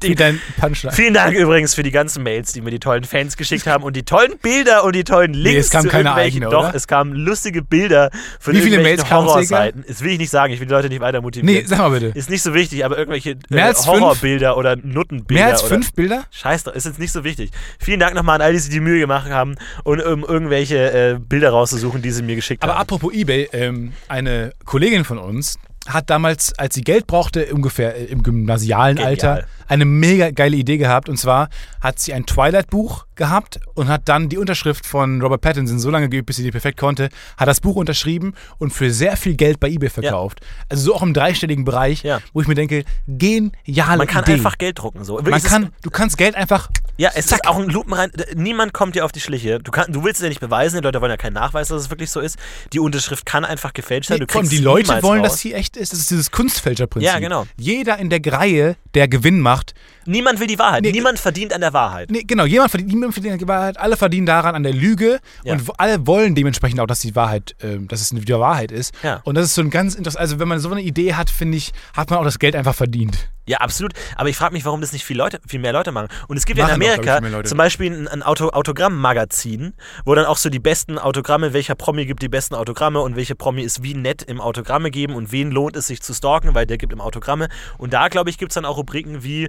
Feedline 0.00 0.38
Punchline. 0.60 0.94
Vielen 0.94 1.14
Dank 1.14 1.36
übrigens 1.36 1.74
für 1.74 1.82
die 1.82 1.90
ganzen 1.90 2.22
Mails, 2.22 2.52
die 2.52 2.60
mir 2.60 2.70
die 2.70 2.80
tollen 2.80 3.04
Fans 3.04 3.36
geschickt 3.36 3.66
haben 3.66 3.84
und 3.84 3.96
die 3.96 4.04
tollen 4.04 4.38
Bilder 4.38 4.84
und 4.84 4.94
die 4.94 5.04
tollen 5.04 5.34
Links. 5.34 5.66
es 5.66 5.70
kam 5.70 5.82
zu 5.82 5.88
keine 5.88 6.14
eigene, 6.14 6.48
Doch, 6.48 6.60
oder? 6.68 6.74
es 6.74 6.86
kamen 6.86 7.12
lustige 7.14 7.62
Bilder 7.62 8.10
von 8.40 8.54
Wie 8.54 8.60
viele 8.60 8.78
Mails 8.78 9.04
kamen, 9.04 9.26
Horrorseiten. 9.28 9.84
Das 9.86 10.02
will 10.02 10.12
ich 10.12 10.18
nicht 10.18 10.30
sagen, 10.30 10.52
ich 10.52 10.60
will 10.60 10.66
die 10.66 10.72
Leute 10.72 10.88
nicht 10.88 11.00
weiter 11.00 11.20
motivieren. 11.20 11.54
Nee, 11.54 11.64
sag 11.66 11.78
mal 11.78 11.90
bitte. 11.90 12.06
ist 12.18 12.30
nicht 12.30 12.42
so 12.42 12.54
wichtig, 12.54 12.84
aber 12.84 12.98
irgendwelche 12.98 13.30
äh? 13.50 13.74
Horrorbilder 13.74 14.56
oder 14.56 14.76
Nuttenbilder. 14.76 15.44
Mehr 15.44 15.52
als 15.52 15.62
fünf 15.62 15.92
Bilder? 15.92 16.24
Scheiß 16.30 16.64
drauf, 16.64 16.74
ist 16.74 16.86
jetzt 16.86 16.98
nicht 16.98 17.12
so 17.12 17.24
wichtig. 17.24 17.50
Vielen 17.78 18.00
Dank 18.00 18.14
nochmal 18.14 18.36
an 18.36 18.41
all 18.42 18.52
die, 18.52 18.56
die 18.58 18.62
sich 18.62 18.70
die 18.70 18.80
Mühe 18.80 18.98
gemacht 18.98 19.30
haben 19.30 19.56
und 19.84 20.04
um 20.04 20.24
irgendwelche 20.24 20.92
äh, 20.92 21.18
Bilder 21.18 21.50
rauszusuchen, 21.50 22.02
die 22.02 22.10
sie 22.10 22.22
mir 22.22 22.36
geschickt 22.36 22.62
Aber 22.62 22.74
haben. 22.74 22.82
apropos 22.82 23.12
Ebay, 23.12 23.48
ähm, 23.52 23.92
eine 24.08 24.52
Kollegin 24.64 25.04
von 25.04 25.18
uns 25.18 25.58
hat 25.86 26.10
damals, 26.10 26.56
als 26.58 26.74
sie 26.74 26.82
Geld 26.82 27.06
brauchte, 27.06 27.46
ungefähr 27.52 27.96
äh, 27.96 28.04
im 28.04 28.22
gymnasialen 28.22 28.96
Genial. 28.96 29.10
Alter, 29.10 29.44
eine 29.68 29.84
mega 29.84 30.30
geile 30.30 30.56
Idee 30.56 30.76
gehabt. 30.78 31.08
Und 31.08 31.16
zwar 31.18 31.48
hat 31.80 31.98
sie 31.98 32.12
ein 32.12 32.26
Twilight-Buch 32.26 33.06
gehabt 33.14 33.60
und 33.74 33.88
hat 33.88 34.08
dann 34.08 34.28
die 34.28 34.38
Unterschrift 34.38 34.86
von 34.86 35.20
Robert 35.20 35.40
Pattinson 35.42 35.78
so 35.78 35.90
lange 35.90 36.08
geübt, 36.08 36.26
bis 36.26 36.36
sie 36.36 36.42
die 36.42 36.50
perfekt 36.50 36.78
konnte, 36.78 37.08
hat 37.36 37.46
das 37.48 37.60
Buch 37.60 37.76
unterschrieben 37.76 38.34
und 38.58 38.72
für 38.72 38.90
sehr 38.90 39.16
viel 39.16 39.34
Geld 39.34 39.60
bei 39.60 39.68
Ebay 39.68 39.90
verkauft. 39.90 40.40
Also 40.68 40.84
so 40.84 40.94
auch 40.94 41.02
im 41.02 41.12
dreistelligen 41.14 41.64
Bereich, 41.64 42.02
Ja. 42.02 42.20
wo 42.32 42.40
ich 42.40 42.46
mir 42.48 42.54
denke, 42.54 42.84
geniale 43.06 43.98
Man 43.98 44.06
kann 44.06 44.22
Idee. 44.24 44.32
einfach 44.34 44.58
Geld 44.58 44.78
drucken. 44.78 45.04
So. 45.04 45.20
Man 45.20 45.42
kann, 45.42 45.70
du 45.82 45.90
kannst 45.90 46.16
Geld 46.18 46.34
einfach 46.34 46.68
Ja, 46.96 47.10
es 47.14 47.26
Zack. 47.26 47.40
ist 47.44 47.48
auch 47.48 47.58
ein 47.58 47.68
Lupenrein. 47.68 48.10
Niemand 48.34 48.72
kommt 48.72 48.94
dir 48.94 49.04
auf 49.04 49.12
die 49.12 49.20
Schliche. 49.20 49.58
Du, 49.60 49.70
kann, 49.70 49.92
du 49.92 50.04
willst 50.04 50.20
es 50.20 50.24
ja 50.24 50.28
nicht 50.28 50.40
beweisen, 50.40 50.76
die 50.80 50.82
Leute 50.84 51.00
wollen 51.00 51.10
ja 51.10 51.16
keinen 51.16 51.34
Nachweis, 51.34 51.68
dass 51.68 51.82
es 51.82 51.90
wirklich 51.90 52.10
so 52.10 52.20
ist. 52.20 52.36
Die 52.72 52.80
Unterschrift 52.80 53.24
kann 53.26 53.44
einfach 53.44 53.72
gefälscht 53.72 54.08
sein. 54.08 54.18
Du 54.20 54.26
komm, 54.26 54.48
die 54.48 54.58
Leute 54.58 55.02
wollen, 55.02 55.20
raus. 55.22 55.32
dass 55.32 55.40
sie 55.40 55.52
echt 55.54 55.76
ist. 55.76 55.92
Das 55.92 55.98
ist 56.00 56.10
dieses 56.10 56.30
Kunstfälscherprinzip. 56.30 57.10
Ja, 57.12 57.18
genau. 57.18 57.46
Jeder 57.56 57.98
in 57.98 58.10
der 58.10 58.20
Reihe, 58.32 58.76
der 58.94 59.08
Gewinn 59.08 59.40
macht, 59.40 59.61
Niemand 60.04 60.40
will 60.40 60.46
die 60.48 60.58
Wahrheit. 60.58 60.82
Nee, 60.82 60.90
Niemand 60.92 61.18
verdient 61.18 61.52
an 61.52 61.60
der 61.60 61.72
Wahrheit. 61.72 62.10
Nee, 62.10 62.22
genau, 62.26 62.44
jemand 62.44 62.70
verdient, 62.70 62.92
niemand 62.92 63.12
verdient 63.14 63.34
an 63.34 63.38
der 63.38 63.48
Wahrheit, 63.48 63.78
alle 63.78 63.96
verdienen 63.96 64.26
daran 64.26 64.54
an 64.54 64.62
der 64.64 64.72
Lüge 64.72 65.20
Ja. 65.44 65.52
und 65.54 65.62
alle 65.78 66.06
wollen 66.06 66.34
dementsprechend 66.34 66.80
auch, 66.80 66.86
dass 66.86 67.00
die 67.00 67.14
Wahrheit, 67.14 67.54
ähm, 67.62 67.86
dass 67.88 68.00
es 68.00 68.10
eine 68.10 68.26
Wahrheit 68.28 68.72
ist. 68.72 68.92
Ja. 69.02 69.20
Und 69.24 69.36
das 69.36 69.44
ist 69.46 69.54
so 69.54 69.62
ein 69.62 69.70
ganz 69.70 69.94
interessant, 69.94 70.20
also 70.20 70.38
wenn 70.40 70.48
man 70.48 70.58
so 70.58 70.70
eine 70.70 70.82
Idee 70.82 71.14
hat, 71.14 71.30
finde 71.30 71.56
ich, 71.58 71.72
hat 71.96 72.10
man 72.10 72.18
auch 72.18 72.24
das 72.24 72.38
Geld 72.38 72.56
einfach 72.56 72.74
verdient. 72.74 73.28
Ja, 73.44 73.58
absolut. 73.58 73.92
Aber 74.16 74.28
ich 74.28 74.36
frage 74.36 74.52
mich, 74.52 74.64
warum 74.64 74.80
das 74.80 74.92
nicht 74.92 75.04
viel, 75.04 75.16
Leute, 75.16 75.40
viel 75.46 75.58
mehr 75.58 75.72
Leute 75.72 75.90
machen. 75.90 76.06
Und 76.28 76.36
es 76.36 76.46
gibt 76.46 76.58
ja 76.60 76.64
in 76.68 76.70
Machen 76.78 76.80
doch, 76.80 76.86
glaub 76.86 76.98
Amerika 76.98 77.16
ich, 77.16 77.22
mehr 77.22 77.30
Leute. 77.32 77.48
zum 77.48 77.58
Beispiel 77.58 77.92
ein, 77.92 78.06
ein 78.08 78.22
Auto, 78.22 78.50
Autogrammmagazin, 78.50 79.74
wo 80.04 80.14
dann 80.14 80.26
auch 80.26 80.36
so 80.36 80.48
die 80.48 80.58
besten 80.60 80.98
Autogramme, 80.98 81.52
welcher 81.52 81.74
Promi 81.74 82.06
gibt 82.06 82.22
die 82.22 82.28
besten 82.28 82.54
Autogramme 82.54 83.00
und 83.00 83.16
welche 83.16 83.34
Promi 83.34 83.62
ist 83.62 83.82
wie 83.82 83.94
nett 83.94 84.22
im 84.22 84.40
Autogramme 84.40 84.90
geben 84.90 85.14
und 85.14 85.32
wen 85.32 85.50
lohnt 85.50 85.76
es 85.76 85.88
sich 85.88 86.02
zu 86.02 86.14
stalken, 86.14 86.54
weil 86.54 86.66
der 86.66 86.78
gibt 86.78 86.92
im 86.92 87.00
Autogramme. 87.00 87.48
Und 87.78 87.92
da, 87.92 88.08
glaube 88.08 88.30
ich, 88.30 88.38
gibt 88.38 88.52
es 88.52 88.54
dann 88.54 88.64
auch 88.64 88.76
Rubriken 88.76 89.24
wie, 89.24 89.41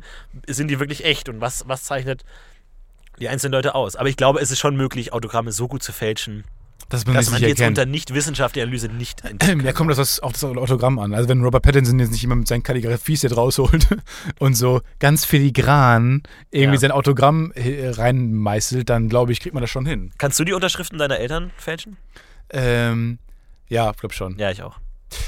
sind 0.48 0.70
die 0.70 0.80
wirklich 0.80 1.04
echt 1.06 1.30
und 1.30 1.42
was, 1.42 1.64
was 1.68 1.84
zeichnet 1.84 2.24
die 3.20 3.30
einzelnen 3.30 3.54
Leute 3.54 3.76
aus. 3.76 3.96
Aber 3.96 4.10
ich 4.10 4.18
glaube, 4.18 4.40
es 4.40 4.50
ist 4.52 4.60
schon 4.60 4.76
möglich, 4.76 5.14
Autogramme 5.14 5.52
so 5.52 5.68
gut 5.68 5.84
zu 5.84 5.92
fälschen, 5.92 6.44
Dass 6.90 7.06
man 7.06 7.14
dass 7.16 7.26
das 7.26 7.32
man 7.34 7.42
die 7.42 7.48
jetzt 7.48 7.60
erkennt. 7.60 7.78
unter 7.78 7.90
nicht 7.90 8.14
wissenschaftlicher 8.14 8.64
Analyse 8.64 8.88
nicht 8.88 9.24
entdecken 9.26 9.64
Ja, 9.64 9.72
kommt 9.72 9.92
das 9.92 10.00
aus- 10.00 10.20
auf 10.20 10.32
das 10.34 10.44
Autogramm 10.44 10.98
an. 10.98 11.14
Also 11.14 11.30
wenn 11.30 11.44
Robert 11.44 11.62
Pattinson 11.64 12.00
jetzt 12.00 12.12
nicht 12.12 12.24
immer 12.24 12.36
mit 12.36 12.48
seinen 12.48 12.64
Kalligrafie-Set 12.64 13.38
rausholt 13.38 13.88
und 14.40 14.56
so 14.56 14.82
ganz 15.00 15.26
filigran 15.26 16.24
irgendwie 16.50 16.76
Ja. 16.76 16.80
sein 16.80 16.92
Autogramm 16.92 17.52
äh, 17.54 17.90
reinmeißelt, 17.90 18.90
dann 18.90 19.10
glaube 19.10 19.32
ich, 19.32 19.40
kriegt 19.42 19.54
man 19.54 19.62
das 19.62 19.70
schon 19.70 19.86
hin. 19.86 20.12
Kannst 20.18 20.40
du 20.40 20.44
die 20.44 20.54
Unterschriften 20.54 20.98
deiner 20.98 21.20
Eltern 21.20 21.52
fälschen? 21.58 21.98
Ähm, 22.50 23.20
ja, 23.70 23.92
glaube 23.92 24.14
schon. 24.16 24.38
Ja, 24.40 24.50
ich 24.52 24.64
auch. 24.64 24.78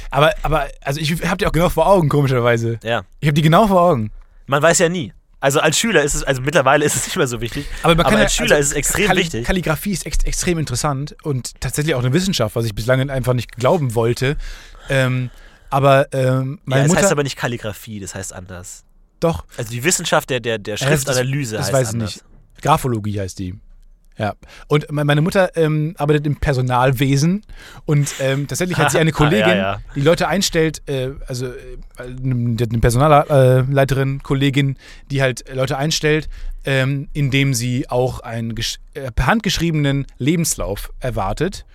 Aber, 0.10 0.34
aber, 0.42 0.68
also 0.82 1.00
ich 1.00 1.12
habe 1.26 1.38
die 1.38 1.46
auch 1.46 1.52
genau 1.52 1.70
vor 1.70 1.88
Augen, 1.88 2.10
komischerweise. 2.10 2.80
Ja. 2.84 3.04
Ich 3.20 3.28
habe 3.28 3.36
die 3.36 3.42
genau 3.44 3.68
vor 3.68 3.82
Augen. 3.82 4.12
Man 4.48 4.62
weiß 4.62 4.80
ja 4.80 4.90
nie. 4.90 5.14
Also 5.40 5.60
als 5.60 5.78
Schüler 5.78 6.02
ist 6.02 6.16
es, 6.16 6.24
also 6.24 6.42
mittlerweile 6.42 6.86
ist 6.86 6.96
es 6.96 7.06
nicht 7.06 7.18
mehr 7.18 7.28
so 7.28 7.40
wichtig. 7.42 7.68
Aber, 7.84 7.94
man 7.96 8.06
kann 8.06 8.14
ja, 8.16 8.20
als 8.22 8.34
Schüler 8.36 8.56
also, 8.56 8.62
ist 8.62 8.72
es 8.72 8.74
extrem 8.74 9.08
Kalli 9.08 9.22
wichtig. 9.22 9.46
Kalligrafie 9.46 9.92
ist 9.92 10.06
ex 10.06 10.24
extrem 10.24 10.58
interessant 10.58 11.16
und 11.24 11.60
tatsächlich 11.62 11.94
auch 11.94 12.00
eine 12.04 12.14
Wissenschaft, 12.14 12.56
was 12.56 12.66
ich 12.66 12.74
bislang 12.74 13.10
einfach 13.10 13.34
nicht 13.34 13.52
glauben 13.56 13.94
wollte. 13.94 14.38
Ähm, 14.90 15.30
aber 15.70 16.12
ähm, 16.14 16.60
meine 16.66 16.82
ja, 16.82 16.86
es 16.86 16.90
Mutter. 16.90 17.02
heißt 17.04 17.12
aber 17.12 17.24
nicht 17.24 17.36
Kalligrafie, 17.36 18.00
das 18.00 18.16
heißt 18.16 18.34
anders. 18.34 18.86
doch, 19.20 19.46
Also 19.58 19.72
die 19.72 19.84
Wissenschaft 19.84 20.30
der, 20.30 20.40
der, 20.40 20.58
der 20.58 20.76
Ja, 20.78 20.90
das- 20.90 21.02
Schriftanalyse 21.04 21.58
das 21.58 21.66
heißt 21.66 21.74
weiß 21.74 21.88
ich 21.90 21.94
anders. 21.94 22.16
nicht. 22.16 22.26
Graphologie 22.64 23.20
heißt 23.20 23.38
die. 23.38 23.56
Ja. 24.18 24.34
Und 24.68 24.90
me- 24.92 25.04
meine 25.04 25.22
Mutter 25.22 25.56
ähm, 25.58 25.94
arbeitet 25.98 26.26
im 26.26 26.38
Personalwesen 26.38 27.44
und 27.86 28.14
ähm, 28.22 28.48
tatsächlich 28.48 28.78
hat 28.78 28.92
sie 28.92 29.00
eine 29.00 29.12
Kollegin, 29.22 29.50
ja, 29.50 29.56
ja. 29.56 29.78
die 29.94 30.02
Leute 30.02 30.28
einstellt, 30.30 30.82
äh, 30.88 31.10
also 31.28 31.48
äh, 31.48 31.52
eine 32.00 32.80
Personalleiterin, 32.80 34.24
Kollegin, 34.24 34.78
die 35.12 35.22
halt 35.22 35.44
Leute 35.54 35.78
einstellt, 35.78 36.30
ähm, 36.66 37.10
indem 37.14 37.54
sie 37.54 37.90
auch 37.90 38.22
einen 38.22 38.56
äh, 38.94 39.12
per 39.12 39.26
Hand 39.28 39.44
geschriebenen 39.44 40.06
Lebenslauf 40.18 40.92
erwartet 41.00 41.66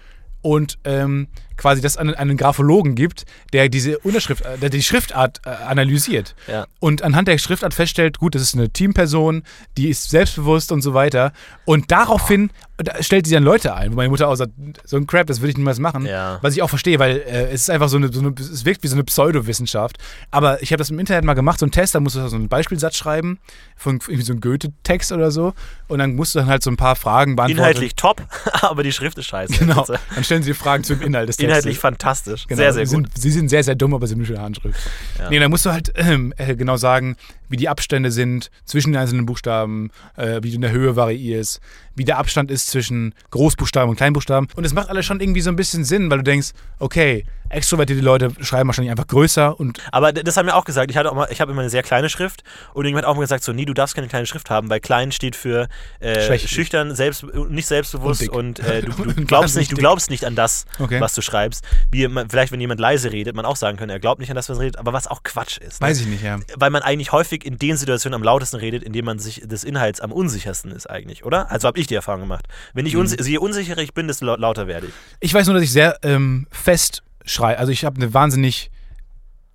und 0.43 0.79
ähm, 0.85 1.29
quasi 1.61 1.83
das 1.83 1.99
an 1.99 2.15
einen 2.15 2.39
Graphologen 2.39 2.95
gibt, 2.95 3.25
der 3.53 3.69
diese 3.69 3.99
Unterschrift, 3.99 4.45
äh, 4.47 4.57
der 4.59 4.71
die 4.71 4.83
Schriftart 4.83 5.43
äh, 5.45 5.51
analysiert 5.51 6.35
Ja. 6.49 6.67
und 6.81 7.03
anhand 7.03 7.29
der 7.29 7.37
Schriftart 7.37 7.75
feststellt, 7.75 8.19
gut, 8.19 8.35
das 8.35 8.41
ist 8.43 8.55
eine 8.55 8.71
Teamperson, 8.71 9.43
die 9.77 9.89
ist 9.91 10.09
selbstbewusst 10.11 10.73
und 10.73 10.81
so 10.81 10.95
weiter. 10.95 11.33
Und 11.67 11.91
daraufhin 11.91 12.51
da 12.83 13.03
stellt 13.03 13.27
sie 13.27 13.35
dann 13.35 13.43
Leute 13.43 13.75
ein, 13.75 13.93
wo 13.93 13.97
meine 13.97 14.09
Mutter 14.09 14.29
auch 14.29 14.35
sagt, 14.37 14.53
so 14.85 14.97
ein 14.97 15.07
Crap, 15.07 15.27
das 15.27 15.41
würde 15.41 15.51
ich 15.51 15.59
niemals 15.59 15.79
machen. 15.79 16.07
Ja. 16.07 16.39
Was 16.41 16.55
ich 16.55 16.63
auch 16.63 16.71
verstehe, 16.71 16.99
weil 16.99 17.19
äh, 17.19 17.49
es 17.51 17.63
ist 17.63 17.71
einfach 17.71 17.89
so 17.91 17.99
eine, 17.99 18.11
so 18.13 18.21
eine, 18.21 18.33
es 18.39 18.65
wirkt 18.65 18.83
wie 18.83 18.89
so 18.89 18.95
eine 18.95 19.05
Pseudowissenschaft. 19.05 19.99
Aber 20.31 20.63
ich 20.63 20.73
habe 20.73 20.79
das 20.79 20.89
im 20.91 20.99
Internet 20.99 21.25
mal 21.25 21.35
gemacht, 21.35 21.59
so 21.61 21.67
einen 21.67 21.73
Test, 21.73 21.95
da 21.95 22.01
musst 22.01 22.17
du 22.17 22.27
so 22.29 22.37
einen 22.37 22.49
Beispielsatz 22.49 22.97
schreiben, 22.97 23.39
von 23.77 23.97
irgendwie 23.97 24.23
so 24.23 24.33
einem 24.33 24.41
Goethe-Text 24.41 25.13
oder 25.13 25.31
so. 25.31 25.53
Und 25.89 25.99
dann 25.99 26.15
musst 26.15 26.35
du 26.35 26.39
dann 26.39 26.49
halt 26.49 26.63
so 26.63 26.71
ein 26.71 26.77
paar 26.77 26.97
Fragen 26.97 27.37
beantworten. 27.37 27.59
Inhaltlich 27.61 27.97
top, 27.97 28.23
aber 28.63 28.83
die 28.83 28.93
Schrift 28.93 29.19
ist 29.19 29.27
scheiße. 29.27 29.59
Genau. 29.59 29.81
Also, 29.81 29.95
Dann 30.15 30.25
stellen 30.25 30.43
sie 30.43 30.55
Fragen 30.55 30.83
zum 30.85 31.03
Inhalt 31.03 31.29
des 31.29 31.37
Textes. 31.39 31.50
Inhaltlich 31.51 31.79
fantastisch. 31.79 32.47
Genau, 32.47 32.57
sehr, 32.57 32.73
sehr 32.73 32.87
sie 32.87 32.97
gut. 32.97 33.07
Sind, 33.13 33.23
sie 33.23 33.31
sind 33.31 33.49
sehr, 33.49 33.65
sehr 33.65 33.75
dumm, 33.75 33.95
aber 33.95 34.07
sie 34.07 34.15
haben 34.15 34.21
eine 34.21 34.27
schöne 34.27 34.41
Handschrift. 34.41 34.79
Ja. 35.19 35.31
Nee, 35.31 35.39
da 35.39 35.49
musst 35.49 35.67
du 35.67 35.73
halt 35.73 35.93
ähm, 35.97 36.33
äh, 36.37 36.57
genau 36.57 36.77
sagen, 36.77 37.17
wie 37.49 37.57
die 37.57 37.69
Abstände 37.69 38.11
sind 38.11 38.51
zwischen 38.65 38.93
den 38.93 39.01
einzelnen 39.01 39.27
Buchstaben, 39.27 39.91
äh, 40.17 40.41
wie 40.43 40.51
du 40.51 40.57
in 40.57 40.63
der 40.63 40.73
Höhe 40.73 40.97
variierst, 40.97 41.61
wie 42.01 42.05
der 42.07 42.17
Abstand 42.17 42.51
ist 42.51 42.71
zwischen 42.71 43.15
Großbuchstaben 43.31 43.91
und 43.91 43.97
Kleinbuchstaben. 43.97 44.49
Und 44.57 44.65
es 44.65 44.73
macht 44.73 44.89
alles 44.89 45.05
schon 45.05 45.21
irgendwie 45.21 45.43
so 45.43 45.51
ein 45.51 45.57
bisschen 45.57 45.85
Sinn, 45.85 46.11
weil 46.11 46.17
du 46.17 46.25
denkst, 46.25 46.53
okay, 46.79 47.27
extrovertierte 47.51 48.03
Leute 48.03 48.31
schreiben 48.41 48.69
wahrscheinlich 48.69 48.91
einfach 48.91 49.09
größer 49.09 49.59
und 49.59 49.81
Aber 49.93 50.13
das 50.13 50.37
haben 50.37 50.47
wir 50.47 50.57
auch 50.57 50.65
gesagt. 50.65 50.91
Ich, 50.91 50.97
hatte 50.97 51.11
auch 51.11 51.17
mal, 51.17 51.29
ich 51.31 51.41
habe 51.41 51.53
immer 51.53 51.61
eine 51.61 51.71
sehr 51.71 51.83
kleine 51.83 52.09
Schrift 52.09 52.43
und 52.73 52.85
irgendjemand 52.85 53.05
hat 53.07 53.11
auch 53.11 53.17
mal 53.17 53.23
gesagt, 53.23 53.45
so, 53.45 53.53
nee, 53.53 53.65
du 53.65 53.75
darfst 53.75 53.95
keine 53.95 54.09
kleine 54.09 54.25
Schrift 54.25 54.51
haben, 54.51 54.71
weil 54.71 54.81
klein 54.81 55.13
steht 55.13 55.37
für 55.37 55.69
äh, 55.99 56.39
schüchtern, 56.39 56.95
selbst, 56.95 57.25
nicht 57.49 57.67
selbstbewusst 57.67 58.29
Und 58.29 58.61
und, 58.61 58.61
äh, 58.61 58.83
du, 58.83 58.93
du, 58.93 59.25
glaubst 59.27 59.57
nicht, 59.57 59.73
du 59.73 59.77
glaubst 59.77 60.11
nicht 60.11 60.25
an 60.25 60.35
das, 60.35 60.65
Okay. 60.79 61.01
was 61.01 61.13
du 61.15 61.23
schreibst. 61.23 61.65
Wie 61.91 62.07
man, 62.09 62.31
vielleicht, 62.31 62.53
wenn 62.53 62.61
jemand 62.61 62.81
leise 62.81 63.13
redet, 63.13 63.35
man 63.35 63.45
auch 63.45 63.57
sagen 63.57 63.77
könnte, 63.77 63.93
er 63.95 64.01
glaubt 64.01 64.21
nicht 64.21 64.31
an 64.31 64.37
das, 64.37 64.49
was 64.49 64.59
er 64.59 64.63
redet, 64.63 64.79
aber 64.79 64.93
was 64.93 65.09
auch 65.09 65.23
Quatsch 65.25 65.59
ist. 65.59 65.81
Ne? 65.81 65.89
weiß 65.89 66.01
ich 66.01 66.07
nicht, 66.07 66.23
ja. 66.23 66.39
Weil 66.57 66.71
man 66.71 66.83
eigentlich 66.83 67.11
häufig 67.13 67.45
in 67.45 67.59
den 67.59 67.77
Situationen 67.77 68.15
am 68.15 68.23
lautesten 68.23 68.57
redet, 68.57 68.85
in 68.85 68.93
denen 68.93 69.07
man 69.07 69.19
sich 69.19 69.43
des 69.45 69.65
Inhalts 69.65 70.01
am 70.01 70.13
unsichersten 70.13 70.71
ist 70.71 70.89
eigentlich, 70.89 71.25
oder? 71.25 71.51
Also 71.51 71.67
habe 71.67 71.81
ich 71.81 71.89
die 71.91 71.95
Erfahrung 71.95 72.23
gemacht. 72.23 72.47
Wenn 72.75 72.87
ich 72.87 72.97
uns, 72.97 73.17
je 73.27 73.39
unsicherer 73.39 73.81
ich 73.83 73.93
bin, 73.95 74.07
desto 74.09 74.25
lau- 74.27 74.37
lauter 74.37 74.67
werde 74.67 74.87
ich. 74.87 74.93
Ich 75.21 75.35
weiß 75.35 75.47
nur, 75.47 75.55
dass 75.55 75.65
ich 75.65 75.73
sehr 75.73 75.99
ähm, 76.03 76.47
fest 76.51 77.03
schreibe. 77.25 77.59
Also 77.59 77.73
ich 77.73 77.85
habe 77.85 77.97
eine 77.97 78.13
wahnsinnig 78.15 78.71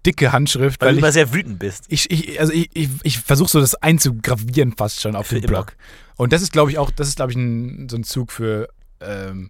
dicke 0.06 0.32
Handschrift, 0.32 0.82
Weil, 0.82 0.88
weil 0.90 0.94
du 0.94 0.98
ich 1.00 1.04
immer 1.04 1.12
sehr 1.12 1.34
wütend 1.34 1.58
bist. 1.60 1.86
ich, 1.88 2.12
ich, 2.12 2.40
also 2.40 2.54
ich, 2.54 2.70
ich, 2.74 2.90
ich 3.04 3.20
versuche 3.20 3.50
so 3.50 3.60
das 3.60 3.74
einzugravieren 3.76 4.74
fast 4.78 5.02
schon 5.02 5.16
auf 5.16 5.28
Für 5.28 5.42
den. 5.42 5.48
Blog. 5.48 5.76
Und 6.18 6.32
das 6.32 6.42
ist, 6.44 6.52
glaube 6.54 6.70
ich, 6.72 6.78
auch, 6.78 6.92
das 6.92 7.08
ist, 7.08 7.16
glaube 7.16 7.32
ich, 7.32 7.38
ein, 7.38 7.90
so 7.90 7.98
ein 7.98 8.04
Zug 8.04 8.32
für 8.32 8.70
ähm, 9.02 9.50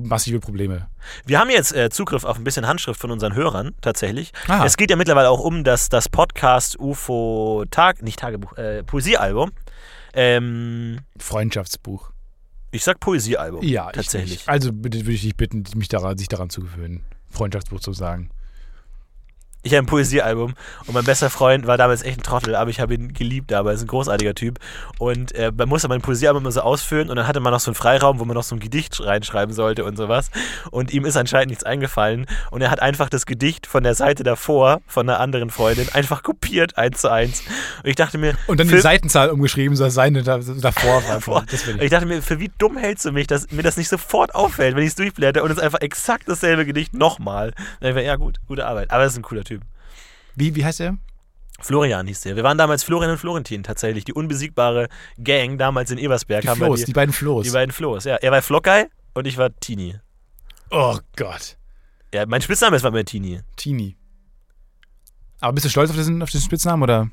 massive 0.00 0.40
Probleme. 0.40 0.88
Wir 1.24 1.38
haben 1.40 1.48
jetzt 1.48 1.72
äh, 1.74 1.88
Zugriff 1.90 2.24
auf 2.24 2.36
ein 2.36 2.44
bisschen 2.44 2.66
Handschrift 2.66 3.00
von 3.00 3.10
unseren 3.10 3.34
Hörern, 3.34 3.74
tatsächlich. 3.80 4.32
Ah. 4.48 4.64
Es 4.66 4.76
geht 4.76 4.90
ja 4.90 4.96
mittlerweile 4.96 5.30
auch 5.30 5.40
um 5.40 5.64
das, 5.64 5.88
das 5.88 6.08
Podcast 6.08 6.78
UFO 6.78 7.64
Tag, 7.70 8.02
nicht 8.02 8.18
Tagebuch, 8.18 8.52
äh, 8.58 8.82
Poesiealbum. 8.82 9.52
Ähm, 10.12 10.98
Freundschaftsbuch. 11.18 12.10
Ich 12.76 12.84
sag 12.84 13.00
Poesiealbum. 13.00 13.62
Ja, 13.62 13.90
tatsächlich. 13.90 14.40
Ich. 14.40 14.48
Also 14.48 14.72
bitte 14.72 15.00
würde 15.00 15.12
ich 15.12 15.22
dich 15.22 15.36
bitten, 15.36 15.64
mich 15.74 15.88
daran, 15.88 16.16
sich 16.16 16.28
daran 16.28 16.50
zu 16.50 16.60
gewöhnen, 16.60 17.04
Freundschaftsbuch 17.28 17.80
zu 17.80 17.92
sagen. 17.92 18.30
Ich 19.66 19.72
habe 19.72 19.82
ein 19.82 19.86
Poesiealbum 19.86 20.54
und 20.86 20.94
mein 20.94 21.02
bester 21.02 21.28
Freund 21.28 21.66
war 21.66 21.76
damals 21.76 22.04
echt 22.04 22.20
ein 22.20 22.22
Trottel, 22.22 22.54
aber 22.54 22.70
ich 22.70 22.78
habe 22.78 22.94
ihn 22.94 23.12
geliebt 23.12 23.50
damals, 23.50 23.80
ein 23.80 23.88
großartiger 23.88 24.36
Typ. 24.36 24.60
Und 25.00 25.34
äh, 25.34 25.50
man 25.50 25.68
musste 25.68 25.88
mein 25.88 26.00
Poesiealbum 26.00 26.44
immer 26.44 26.52
so 26.52 26.60
ausfüllen 26.60 27.10
und 27.10 27.16
dann 27.16 27.26
hatte 27.26 27.40
man 27.40 27.52
noch 27.52 27.58
so 27.58 27.72
einen 27.72 27.74
Freiraum, 27.74 28.20
wo 28.20 28.24
man 28.24 28.36
noch 28.36 28.44
so 28.44 28.54
ein 28.54 28.60
Gedicht 28.60 29.04
reinschreiben 29.04 29.52
sollte 29.52 29.84
und 29.84 29.96
sowas. 29.96 30.30
Und 30.70 30.92
ihm 30.92 31.04
ist 31.04 31.16
anscheinend 31.16 31.48
nichts 31.48 31.64
eingefallen 31.64 32.26
und 32.52 32.62
er 32.62 32.70
hat 32.70 32.80
einfach 32.80 33.08
das 33.08 33.26
Gedicht 33.26 33.66
von 33.66 33.82
der 33.82 33.96
Seite 33.96 34.22
davor, 34.22 34.82
von 34.86 35.08
einer 35.08 35.18
anderen 35.18 35.50
Freundin, 35.50 35.88
einfach 35.92 36.22
kopiert, 36.22 36.78
eins 36.78 37.00
zu 37.00 37.10
eins. 37.10 37.42
Und 37.82 37.90
ich 37.90 37.96
dachte 37.96 38.18
mir, 38.18 38.34
Und 38.46 38.60
dann 38.60 38.68
die 38.68 38.78
Seitenzahl 38.78 39.30
umgeschrieben, 39.30 39.74
so 39.74 39.82
als 39.82 39.94
seine 39.94 40.22
da, 40.22 40.38
davor. 40.38 41.02
war. 41.08 41.44
ich 41.50 41.66
ich. 41.80 41.90
dachte 41.90 42.06
mir, 42.06 42.22
für 42.22 42.38
wie 42.38 42.52
dumm 42.56 42.76
hältst 42.76 43.04
du 43.04 43.10
mich, 43.10 43.26
dass 43.26 43.50
mir 43.50 43.64
das 43.64 43.76
nicht 43.76 43.88
sofort 43.88 44.32
auffällt, 44.32 44.76
wenn 44.76 44.84
ich 44.84 44.90
es 44.90 44.94
durchblätter 44.94 45.42
und 45.42 45.50
es 45.50 45.56
ist 45.56 45.62
einfach 45.64 45.80
exakt 45.80 46.28
dasselbe 46.28 46.64
Gedicht 46.64 46.94
nochmal. 46.94 47.52
Dann 47.80 47.88
ich 47.88 47.96
mir, 47.96 48.04
ja 48.04 48.14
gut, 48.14 48.38
gute 48.46 48.64
Arbeit. 48.64 48.92
Aber 48.92 49.02
das 49.02 49.14
ist 49.14 49.18
ein 49.18 49.22
cooler 49.22 49.42
Typ. 49.42 49.55
Wie, 50.36 50.54
wie 50.54 50.64
heißt 50.64 50.80
er? 50.80 50.96
Florian 51.60 52.06
hieß 52.06 52.20
der. 52.20 52.36
Wir 52.36 52.44
waren 52.44 52.58
damals 52.58 52.84
Florian 52.84 53.10
und 53.10 53.18
Florentin 53.18 53.62
tatsächlich. 53.62 54.04
Die 54.04 54.12
unbesiegbare 54.12 54.88
Gang 55.18 55.58
damals 55.58 55.90
in 55.90 55.98
Ebersberg. 55.98 56.42
Die 56.42 56.48
haben 56.48 56.58
Floß, 56.58 56.80
wir 56.80 56.86
die 56.86 56.92
die, 56.92 56.94
beiden 56.94 57.12
Floß. 57.14 57.46
die 57.46 57.52
beiden 57.52 57.72
Flo's. 57.72 58.04
Ja, 58.04 58.16
er 58.16 58.30
war 58.30 58.42
Flockguy 58.42 58.84
und 59.14 59.26
ich 59.26 59.38
war 59.38 59.50
Tini. 59.58 59.98
oh 60.70 60.98
Gott. 61.16 61.56
Ja, 62.12 62.26
mein 62.26 62.42
Spitzname 62.42 62.76
ist 62.76 62.82
war 62.82 62.90
mir 62.90 63.04
Tini. 63.04 63.40
Tini. 63.56 63.96
Aber 65.40 65.54
bist 65.54 65.64
du 65.64 65.70
stolz 65.70 65.90
auf 65.90 65.96
diesen, 65.96 66.22
auf 66.22 66.30
diesen 66.30 66.44
Spitznamen 66.44 66.82
oder? 66.82 67.10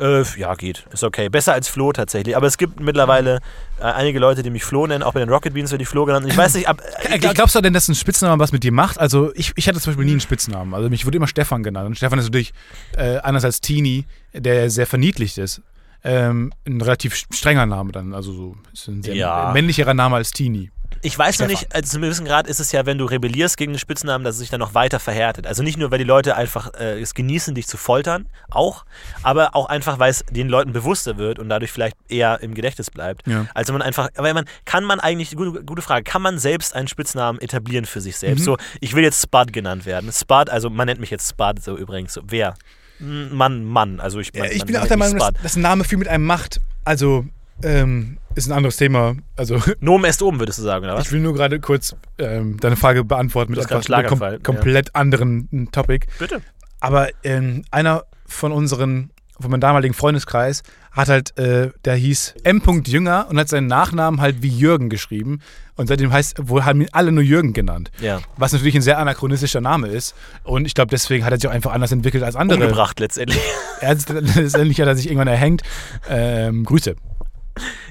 Äh, 0.00 0.24
ja, 0.38 0.54
geht. 0.54 0.86
Ist 0.92 1.04
okay. 1.04 1.28
Besser 1.28 1.52
als 1.52 1.68
Flo 1.68 1.92
tatsächlich. 1.92 2.36
Aber 2.36 2.46
es 2.46 2.56
gibt 2.58 2.80
mittlerweile 2.80 3.40
äh, 3.78 3.82
einige 3.84 4.18
Leute, 4.18 4.42
die 4.42 4.50
mich 4.50 4.64
Flo 4.64 4.86
nennen. 4.86 5.02
Auch 5.02 5.12
bei 5.12 5.20
den 5.20 5.28
Rocket 5.28 5.52
Beans 5.54 5.70
wird 5.70 5.80
die 5.80 5.84
Flo 5.86 6.04
genannt. 6.06 6.24
Und 6.24 6.30
ich 6.32 6.36
weiß 6.38 6.54
nicht, 6.54 6.68
ab. 6.68 6.80
Äh, 7.02 7.18
glaub- 7.18 7.34
Glaubst 7.34 7.54
du 7.54 7.60
denn, 7.60 7.74
dass 7.74 7.86
ein 7.88 7.94
Spitzname 7.94 8.40
was 8.42 8.52
mit 8.52 8.64
dir 8.64 8.72
macht? 8.72 8.98
Also 8.98 9.30
ich, 9.34 9.52
ich 9.56 9.68
hatte 9.68 9.78
zum 9.78 9.92
Beispiel 9.92 10.06
nie 10.06 10.12
einen 10.12 10.20
Spitznamen. 10.20 10.72
Also 10.74 10.88
mich 10.88 11.04
wurde 11.06 11.16
immer 11.18 11.26
Stefan 11.28 11.62
genannt. 11.62 11.86
Und 11.86 11.96
Stefan 11.96 12.18
ist 12.18 12.24
natürlich 12.26 12.52
äh, 12.96 13.18
anders 13.18 13.44
als 13.44 13.60
Tini, 13.60 14.06
der 14.32 14.70
sehr 14.70 14.86
verniedlicht 14.86 15.36
ist. 15.38 15.60
Ähm, 16.02 16.52
ein 16.66 16.80
relativ 16.80 17.14
strenger 17.14 17.66
Name 17.66 17.92
dann. 17.92 18.14
Also 18.14 18.32
so 18.32 18.56
ist 18.72 18.88
ein 18.88 19.02
sehr 19.02 19.14
Ja. 19.14 19.50
männlicherer 19.52 19.92
Name 19.92 20.16
als 20.16 20.30
Tini. 20.30 20.70
Ich 21.02 21.18
weiß 21.18 21.38
noch 21.38 21.46
Stefan. 21.46 21.62
nicht, 21.62 21.74
also 21.74 21.88
zu 21.90 21.96
einem 21.96 22.02
gewissen 22.04 22.26
Grad 22.26 22.46
ist 22.46 22.60
es 22.60 22.72
ja, 22.72 22.84
wenn 22.84 22.98
du 22.98 23.06
rebellierst 23.06 23.56
gegen 23.56 23.72
den 23.72 23.78
Spitznamen, 23.78 24.22
dass 24.24 24.34
es 24.34 24.40
sich 24.40 24.50
dann 24.50 24.60
noch 24.60 24.74
weiter 24.74 25.00
verhärtet. 25.00 25.46
Also 25.46 25.62
nicht 25.62 25.78
nur, 25.78 25.90
weil 25.90 25.98
die 25.98 26.04
Leute 26.04 26.36
einfach 26.36 26.74
äh, 26.74 27.00
es 27.00 27.14
genießen, 27.14 27.54
dich 27.54 27.66
zu 27.66 27.76
foltern, 27.78 28.28
auch, 28.50 28.84
aber 29.22 29.54
auch 29.56 29.66
einfach, 29.66 29.98
weil 29.98 30.10
es 30.10 30.24
den 30.30 30.48
Leuten 30.48 30.72
bewusster 30.72 31.16
wird 31.16 31.38
und 31.38 31.48
dadurch 31.48 31.72
vielleicht 31.72 31.96
eher 32.08 32.40
im 32.42 32.54
Gedächtnis 32.54 32.90
bleibt. 32.90 33.26
Ja. 33.26 33.46
Also 33.54 33.72
man 33.72 33.80
einfach, 33.82 34.08
weil 34.16 34.34
man, 34.34 34.44
kann 34.66 34.84
man 34.84 35.00
eigentlich, 35.00 35.34
gute, 35.36 35.64
gute 35.64 35.82
Frage, 35.82 36.04
kann 36.04 36.20
man 36.22 36.38
selbst 36.38 36.74
einen 36.74 36.88
Spitznamen 36.88 37.40
etablieren 37.40 37.86
für 37.86 38.00
sich 38.00 38.14
Mhm. 38.16 38.18
selbst? 38.18 38.44
So, 38.44 38.56
ich 38.80 38.94
will 38.94 39.02
jetzt 39.02 39.22
Spud 39.22 39.52
genannt 39.52 39.86
werden. 39.86 40.12
Spud, 40.12 40.50
also 40.50 40.68
man 40.70 40.86
nennt 40.86 41.00
mich 41.00 41.10
jetzt 41.10 41.30
Spud 41.30 41.62
so 41.62 41.76
übrigens. 41.78 42.12
So, 42.14 42.22
wer? 42.26 42.54
Mann, 42.98 43.64
Mann. 43.64 43.98
Also 44.00 44.20
ich, 44.20 44.34
man, 44.34 44.50
ich 44.50 44.58
man 44.58 44.66
bin 44.66 44.76
auch 44.76 44.86
der 44.86 44.96
Meinung, 44.98 45.18
dass, 45.18 45.32
dass 45.42 45.56
ein 45.56 45.62
Name 45.62 45.84
viel 45.84 45.96
mit 45.96 46.08
einem 46.08 46.26
macht. 46.26 46.60
Also 46.84 47.24
ähm, 47.62 48.18
ist 48.34 48.48
ein 48.48 48.52
anderes 48.52 48.76
Thema. 48.76 49.16
Also 49.36 49.60
Nomen 49.80 50.04
est 50.04 50.22
oben, 50.22 50.38
würdest 50.38 50.58
du 50.58 50.62
sagen, 50.62 50.84
oder 50.84 50.94
was? 50.94 51.06
ich 51.06 51.12
will 51.12 51.20
nur 51.20 51.34
gerade 51.34 51.60
kurz 51.60 51.96
ähm, 52.18 52.58
deine 52.60 52.76
Frage 52.76 53.04
beantworten 53.04 53.52
mit 53.52 53.60
etwas 53.60 53.90
einem 53.90 54.08
kom 54.08 54.42
komplett 54.42 54.94
anderen 54.94 55.48
mm, 55.50 55.64
Topic. 55.72 56.06
Bitte. 56.18 56.40
Aber 56.80 57.08
ähm, 57.24 57.64
einer 57.70 58.04
von 58.26 58.52
unseren, 58.52 59.10
von 59.38 59.50
meinem 59.50 59.60
damaligen 59.60 59.94
Freundeskreis, 59.94 60.62
hat 60.92 61.08
halt, 61.08 61.38
äh, 61.38 61.70
der 61.84 61.94
hieß 61.94 62.34
M. 62.44 62.62
Jünger 62.84 63.26
und 63.28 63.38
hat 63.38 63.48
seinen 63.48 63.66
Nachnamen 63.66 64.20
halt 64.20 64.42
wie 64.42 64.48
Jürgen 64.48 64.88
geschrieben. 64.88 65.40
Und 65.76 65.86
seitdem 65.86 66.12
heißt, 66.12 66.48
wohl 66.48 66.64
haben 66.64 66.80
ihn 66.80 66.88
alle 66.92 67.12
nur 67.12 67.22
Jürgen 67.22 67.52
genannt. 67.52 67.90
Ja. 68.00 68.20
Was 68.36 68.52
natürlich 68.52 68.74
ein 68.74 68.82
sehr 68.82 68.98
anachronistischer 68.98 69.60
Name 69.60 69.88
ist. 69.88 70.14
Und 70.42 70.66
ich 70.66 70.74
glaube, 70.74 70.90
deswegen 70.90 71.24
hat 71.24 71.32
er 71.32 71.38
sich 71.38 71.48
auch 71.48 71.54
einfach 71.54 71.72
anders 71.72 71.92
entwickelt 71.92 72.24
als 72.24 72.36
andere. 72.36 72.60
Umgebracht 72.60 72.98
letztendlich. 73.00 73.40
Er 73.80 73.90
hat, 73.90 74.08
letztendlich 74.36 74.80
hat 74.80 74.88
er 74.88 74.96
sich 74.96 75.06
irgendwann 75.06 75.28
erhängt. 75.28 75.62
Ähm, 76.08 76.64
Grüße. 76.64 76.96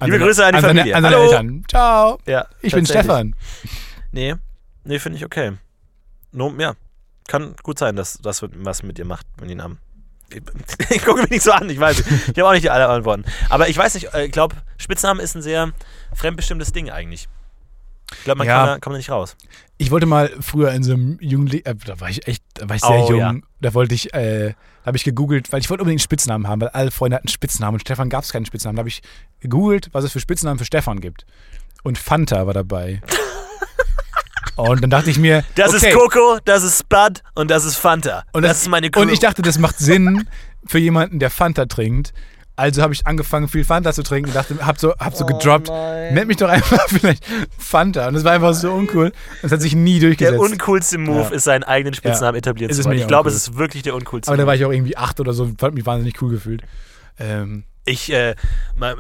Liebe 0.01 0.11
seine- 0.11 0.17
Grüße 0.20 0.45
an 0.45 0.53
die 0.55 0.61
seine, 0.61 0.67
Familie. 0.80 0.95
An 0.95 1.03
seine 1.03 1.15
Hallo. 1.15 1.26
Eltern. 1.28 1.63
Ciao. 1.70 2.20
Ja, 2.26 2.47
Ich 2.61 2.74
bin. 2.74 2.86
Stefan. 2.86 3.36
Nee, 4.11 4.36
nee, 4.84 4.99
finde 4.99 5.17
ich 5.17 5.26
okay. 5.26 5.53
No, 6.32 6.53
ja, 6.57 6.74
kann 7.28 7.55
gut 7.63 7.80
sein, 7.80 7.95
dass 7.95 8.20
das 8.22 8.43
was 8.43 8.84
mit 8.84 8.97
dir 8.97 9.05
macht, 9.05 9.26
wenn 9.38 9.47
die 9.47 9.55
Namen. 9.55 9.80
Ich, 10.32 10.41
ich 10.91 11.03
gucke 11.03 11.22
mich 11.22 11.30
nicht 11.32 11.43
so 11.43 11.51
an, 11.51 11.70
ich 11.70 11.80
weiß. 11.80 11.99
Ich 11.99 12.28
habe 12.30 12.45
auch 12.47 12.51
nicht 12.53 12.63
die 12.63 12.70
alle 12.70 12.88
Antworten. 12.88 13.26
Aber 13.49 13.67
ich 13.67 13.78
weiß 13.78 13.95
nicht, 13.95 14.13
äh, 14.13 14.26
ich 14.26 14.32
glaube, 14.32 14.55
Spitznamen 14.78 15.20
ist 15.20 15.36
ein 15.36 15.41
sehr 15.41 15.72
fremdbestimmtes 16.13 16.72
Ding 16.72 16.89
eigentlich. 16.91 17.28
Ich 18.18 18.24
glaube, 18.24 18.39
man 18.39 18.47
Ja. 18.47 18.57
kann, 18.57 18.68
da, 18.68 18.80
kann 18.80 18.93
da 18.93 18.97
nicht 18.97 19.10
raus. 19.12 19.36
Ich 19.78 19.91
wollte 19.91 20.05
mal 20.05 20.32
früher 20.41 20.72
in 20.72 20.84
so 20.84 20.93
einem 20.93 21.18
Jugendlichen, 21.22 21.66
äh, 21.66 21.76
da 21.76 21.99
war 22.01 22.10
ich 22.10 22.28
echt, 22.28 22.43
da 22.55 22.68
war 22.68 22.76
ich 22.76 22.82
sehr 22.82 22.91
Oh, 22.91 23.10
jung. 23.10 23.20
ja. 23.20 23.34
Da 23.62 23.74
wollte 23.74 23.93
ich, 23.95 24.14
äh, 24.14 24.49
da 24.84 24.86
habe 24.88 24.97
ich 24.97 25.03
gegoogelt, 25.03 25.51
weil 25.53 25.60
ich 25.60 25.70
wollte 25.70 25.84
unbedingt 25.84 25.99
einen 26.01 26.03
Spitznamen 26.03 26.47
haben, 26.47 26.62
weil 26.62 26.70
alle 26.70 26.91
Freunde 26.91 27.18
hatten 27.18 27.28
Spitznamen 27.28 27.76
und 27.76 27.82
Stefan 27.82 28.10
gab 28.10 28.24
es 28.24 28.32
keinen 28.32 28.45
Spitznamen. 28.45 28.76
Da 28.78 28.82
habe 28.82 28.89
ich 28.89 29.01
gegoogelt, 29.39 29.89
was 29.91 30.03
es 30.03 30.12
für 30.12 30.20
Spitznamen 30.20 30.57
für 30.57 30.66
Stefan 30.66 30.99
gibt. 31.01 31.26
Und 31.84 31.97
Fanta 31.97 32.45
war 32.47 32.53
dabei. 32.53 33.01
und 34.55 34.82
dann 34.82 34.89
dachte 34.89 35.10
ich 35.10 35.18
mir, 35.20 35.43
Das 35.55 35.74
okay. 35.74 35.89
ist 35.89 35.95
Coco, 35.95 36.39
das 36.43 36.64
ist 36.64 36.80
Spud 36.80 37.22
und 37.36 37.49
das 37.49 37.64
ist 37.66 37.76
Fanta. 37.78 38.24
Und 38.34 38.43
das, 38.43 38.62
ist 38.64 38.68
meine 38.70 38.89
Crew. 38.89 39.01
Und 39.01 39.10
ich 39.10 39.20
dachte, 39.20 39.41
das 39.41 39.57
macht 39.60 39.78
Sinn 39.78 40.28
für 40.66 40.80
jemanden, 40.80 41.20
der 41.20 41.30
Fanta 41.30 41.66
trinkt. 41.66 42.14
Also 42.60 42.82
habe 42.82 42.93
ich 42.93 43.07
angefangen, 43.07 43.47
viel 43.47 43.64
Fanta 43.64 43.93
zu 43.93 44.03
trinken 44.03 44.30
und 44.30 44.36
dachte, 44.36 44.55
hab 44.66 44.78
so, 44.80 44.93
hab 44.99 45.16
so 45.16 45.26
gedroppt, 45.26 45.70
nennt 45.70 46.28
mich 46.28 46.38
doch 46.38 46.49
einfach 46.49 46.78
vielleicht 46.89 47.24
Fanta. 47.57 48.07
Und 48.10 48.16
das 48.16 48.26
war 48.26 48.34
einfach 48.34 48.53
so 48.53 48.72
uncool. 48.74 49.14
Das 49.41 49.51
hat 49.53 49.62
sich 49.62 49.76
nie 49.76 49.99
durchgesetzt. 49.99 50.34
der 50.34 50.41
uncoolste 50.41 50.97
Move 50.97 51.20
Ja. 51.22 51.30
ist, 51.30 51.45
seinen 51.45 51.64
eigenen 51.64 51.93
Spitznamen 51.93 52.36
etablieren 52.38 52.70
Es 52.70 52.76
zu 52.76 52.82
ist 52.82 52.86
wollen. 52.88 52.97
Ich 52.97 53.07
glaube, 53.07 53.30
es 53.30 53.36
ist 53.36 53.55
wirklich 53.57 53.84
der 53.84 53.95
uncoolste 53.95 54.30
Aber 54.30 54.38
da 54.38 54.45
war 54.45 54.55
ich 54.55 54.66
auch 54.66 54.72
irgendwie 54.72 54.97
acht 54.97 55.20
oder 55.22 55.32
so 55.32 55.43
und 55.43 55.60
fand 55.60 55.74
mich 55.74 55.86
wahnsinnig 55.86 56.22
cool 56.22 56.32
gefühlt. 56.32 56.62
Ähm, 57.18 57.64
Ich, 57.89 58.11
äh, 58.13 58.35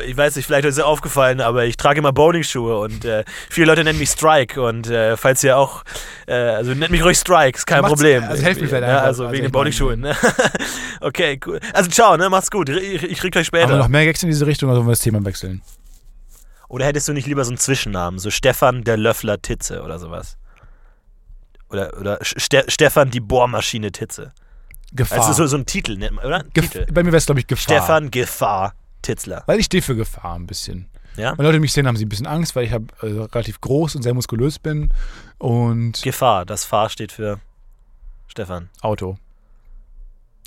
ich 0.05 0.17
weiß 0.17 0.35
nicht, 0.35 0.45
vielleicht 0.45 0.65
ist 0.65 0.77
es 0.77 0.83
aufgefallen, 0.83 1.41
aber 1.41 1.65
ich 1.65 1.77
trage 1.77 1.99
immer 1.99 2.11
Bowlingschuhe 2.11 2.79
und 2.79 3.05
äh, 3.05 3.23
viele 3.49 3.67
Leute 3.67 3.83
nennen 3.83 3.99
mich 3.99 4.09
Strike 4.09 4.61
und 4.61 4.89
äh, 4.89 5.15
falls 5.15 5.43
ihr 5.43 5.57
auch, 5.57 5.83
äh, 6.27 6.33
also 6.33 6.73
nennt 6.73 6.91
mich 6.91 7.03
ruhig 7.03 7.17
Strike, 7.17 7.57
ist 7.57 7.65
kein 7.65 7.83
Problem. 7.83 8.23
also 8.23 8.43
helft 8.43 8.61
mir 8.61 8.67
vielleicht 8.67 8.83
ja, 8.83 8.95
einfach. 8.95 9.07
Also 9.07 9.19
Also 9.23 9.33
wegen 9.33 9.43
den 9.43 9.51
Bowlingschuhen. 9.51 9.99
Ne? 9.99 10.15
okay, 11.01 11.39
cool. 11.45 11.59
Also 11.73 11.89
ciao, 11.89 12.17
ne, 12.17 12.29
macht's 12.29 12.49
gut. 12.49 12.69
Ich, 12.69 13.03
ich 13.03 13.19
krieg 13.19 13.35
euch 13.35 13.47
haben 13.47 13.53
wir 13.53 13.67
noch 13.67 13.75
später. 13.75 13.89
mehr 13.89 14.05
Gags 14.05 14.23
in 14.23 14.29
diese 14.29 14.47
Richtung 14.47 14.69
oder 14.69 14.77
sollen 14.77 14.87
wir 14.87 14.91
das 14.91 15.01
Thema 15.01 15.23
wechseln? 15.23 15.61
Oder 16.67 16.85
hättest 16.85 17.07
du 17.07 17.13
nicht 17.13 17.27
lieber 17.27 17.43
so 17.43 17.51
einen 17.51 17.57
Zwischennamen, 17.57 18.19
so 18.19 18.29
Stefan 18.29 18.83
der 18.83 18.97
Löffler 18.97 19.41
Titze 19.41 19.81
oder 19.83 19.99
sowas? 19.99 20.37
Oder, 21.69 21.97
oder 21.99 22.19
Ste 22.21 22.63
Stefan 22.67 23.11
die 23.11 23.19
Bohrmaschine 23.19 23.91
Titze. 23.91 24.33
Gefahr. 24.91 25.19
Also 25.19 25.33
so, 25.33 25.45
so 25.45 25.57
ein 25.57 25.65
Titel, 25.65 25.97
nennt 25.97 26.15
man, 26.15 26.25
oder? 26.25 26.43
Gef 26.53 26.69
Titel. 26.69 26.91
bei 26.91 27.03
mir 27.03 27.11
wäre 27.11 27.17
es, 27.17 27.25
glaube 27.25 27.39
ich, 27.39 27.47
Gefahr. 27.47 27.77
Stefan 27.77 28.09
Gefahr 28.09 28.73
Titzler. 29.01 29.43
Weil 29.45 29.59
ich 29.59 29.65
stehe 29.65 29.81
für 29.81 29.95
Gefahr 29.95 30.35
ein 30.35 30.47
bisschen. 30.47 30.89
Ja? 31.17 31.37
Wenn 31.37 31.45
Leute 31.45 31.59
mich 31.59 31.73
sehen, 31.73 31.87
haben 31.87 31.97
sie 31.97 32.05
ein 32.05 32.09
bisschen 32.09 32.27
Angst, 32.27 32.55
weil 32.55 32.65
ich 32.65 32.71
hab, 32.71 32.81
äh, 33.03 33.07
relativ 33.07 33.59
groß 33.61 33.95
und 33.95 34.03
sehr 34.03 34.13
muskulös 34.13 34.59
bin. 34.59 34.93
Und 35.37 36.01
Gefahr. 36.03 36.45
Das 36.45 36.65
Fahr 36.65 36.89
steht 36.89 37.11
für 37.11 37.39
Stefan. 38.27 38.69
Auto. 38.81 39.17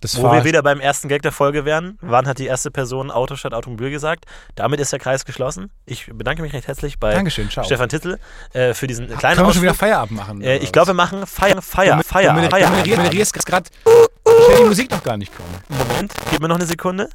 Das 0.01 0.21
Wo 0.21 0.33
wir 0.33 0.43
wieder 0.45 0.65
beim 0.65 0.81
ersten 0.81 1.07
Gag 1.07 1.23
der 1.23 1.31
Folge 1.31 1.65
wären. 1.65 1.97
Wann 2.01 2.27
hat 2.27 2.41
die 2.41 2.47
erste 2.47 2.73
Person 2.73 3.13
Auto 3.13 3.37
statt 3.37 3.55
Automobil 3.55 3.89
gesagt? 3.91 4.25
Damit 4.57 4.81
ist 4.81 4.91
der 4.93 4.99
Kreis 4.99 5.25
geschlossen. 5.25 5.71
Ich 5.87 6.07
bedanke 6.13 6.43
mich 6.43 6.53
recht 6.53 6.67
herzlich 6.67 6.99
bei 6.99 7.15
Dankeschön. 7.15 7.49
Stefan 7.51 7.89
Tittel 7.89 8.19
äh, 8.53 8.75
für 8.75 8.89
diesen 8.89 9.07
kleinen 9.17 9.37
Können 9.37 9.49
wir 9.49 9.53
schon 9.55 9.63
wieder. 9.63 9.75
Feierabend 9.75 10.17
machen? 10.17 10.43
Äh, 10.43 10.57
ich 10.57 10.73
glaube, 10.73 10.89
wir 10.89 10.95
machen 10.95 11.25
Feier, 11.25 11.63
Feier, 11.63 12.03
Feier, 12.03 12.35
du 12.35 12.41
moderier- 12.41 12.97
moderierst 12.97 13.33
gerade. 13.47 13.71
Ich 13.85 14.49
höre 14.49 14.59
die 14.59 14.65
Musik 14.65 14.91
noch 14.91 15.05
gar 15.05 15.17
nicht 15.17 15.33
kommen. 15.37 15.55
Moment, 15.69 16.13
gib 16.31 16.41
mir 16.41 16.49
noch 16.49 16.57
eine 16.57 16.67
Sekunde. 16.67 17.09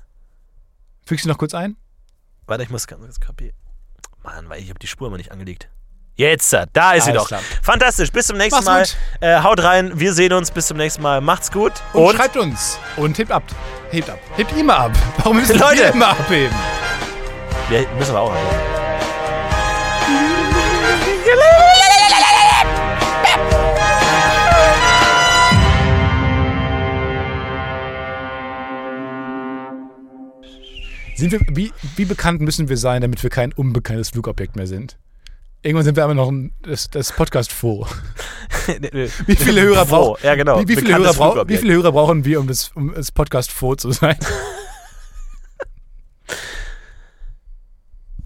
Fügst 1.07 1.23
du 1.23 1.29
noch 1.29 1.37
kurz 1.37 1.53
ein? 1.53 1.77
Warte, 2.47 2.63
ich 2.63 2.69
muss 2.69 2.85
ganz 2.85 3.01
kurz 3.01 3.19
kapieren. 3.21 3.55
Mann, 4.23 4.49
weil 4.49 4.61
ich 4.61 4.67
habe 4.69 4.77
die 4.77 4.87
Spur 4.87 5.09
mal 5.09 5.15
nicht 5.15 5.31
angelegt. 5.31 5.69
Jetzt, 6.15 6.51
äh, 6.53 6.67
da 6.73 6.93
ist 6.93 7.05
sie 7.05 7.13
doch. 7.13 7.27
klar. 7.29 7.39
Fantastisch. 7.63 8.11
Bis 8.11 8.27
zum 8.27 8.37
nächsten 8.37 8.65
Mach's 8.65 8.97
Mal. 9.21 9.37
Äh, 9.37 9.41
haut 9.41 9.63
rein. 9.63 9.97
Wir 9.97 10.13
sehen 10.13 10.33
uns. 10.33 10.51
Bis 10.51 10.67
zum 10.67 10.75
nächsten 10.75 11.01
Mal. 11.01 11.21
Macht's 11.21 11.49
gut. 11.49 11.71
Und, 11.93 12.17
schreibt 12.17 12.35
uns. 12.35 12.77
Und 12.97 13.17
hebt 13.17 13.31
ab. 13.31 13.43
Hebt 13.89 14.09
ab. 14.09 14.19
Hebt 14.35 14.51
immer 14.57 14.77
ab. 14.77 14.91
Warum 15.19 15.37
müssen 15.37 15.57
Leute. 15.57 15.77
wir 15.77 15.91
immer 15.93 16.09
abheben? 16.09 16.55
wir 17.69 17.87
müssen 17.97 18.13
wir 18.13 18.19
auch. 18.19 18.33
Noch. 18.33 18.41
Sind 31.17 31.31
wir, 31.31 31.41
wie, 31.49 31.73
wie 31.95 32.05
bekannt 32.05 32.41
müssen 32.41 32.69
wir 32.69 32.77
sein, 32.77 33.01
damit 33.01 33.23
wir 33.23 33.31
kein 33.31 33.51
unbekanntes 33.51 34.11
Flugobjekt 34.11 34.55
mehr 34.55 34.67
sind? 34.67 34.97
Irgendwann 35.63 35.85
sind 35.85 35.95
wir 35.95 36.03
aber 36.03 36.13
noch 36.13 36.29
ein, 36.29 36.53
das, 36.61 36.89
das 36.89 37.11
Podcast 37.11 37.51
vor. 37.51 37.89
Wie 39.25 39.35
viele 39.35 39.61
Hörer 39.61 39.85
brauchen? 39.85 40.23
Ja, 40.23 40.35
genau. 40.35 40.61
Wie, 40.61 40.67
wie, 40.67 40.75
viele 40.75 40.95
Hörer 40.95 41.13
brauch, 41.13 41.47
wie 41.47 41.57
viele 41.57 41.73
Hörer 41.73 41.91
brauchen 41.91 42.23
wir, 42.25 42.39
um 42.39 42.47
das, 42.47 42.69
um 42.75 42.93
das 42.93 43.11
Podcast 43.11 43.51
vor 43.51 43.75
zu 43.77 43.91
sein? 43.91 44.17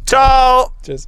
Ciao. 0.05 0.71
Tschüss. 0.83 1.07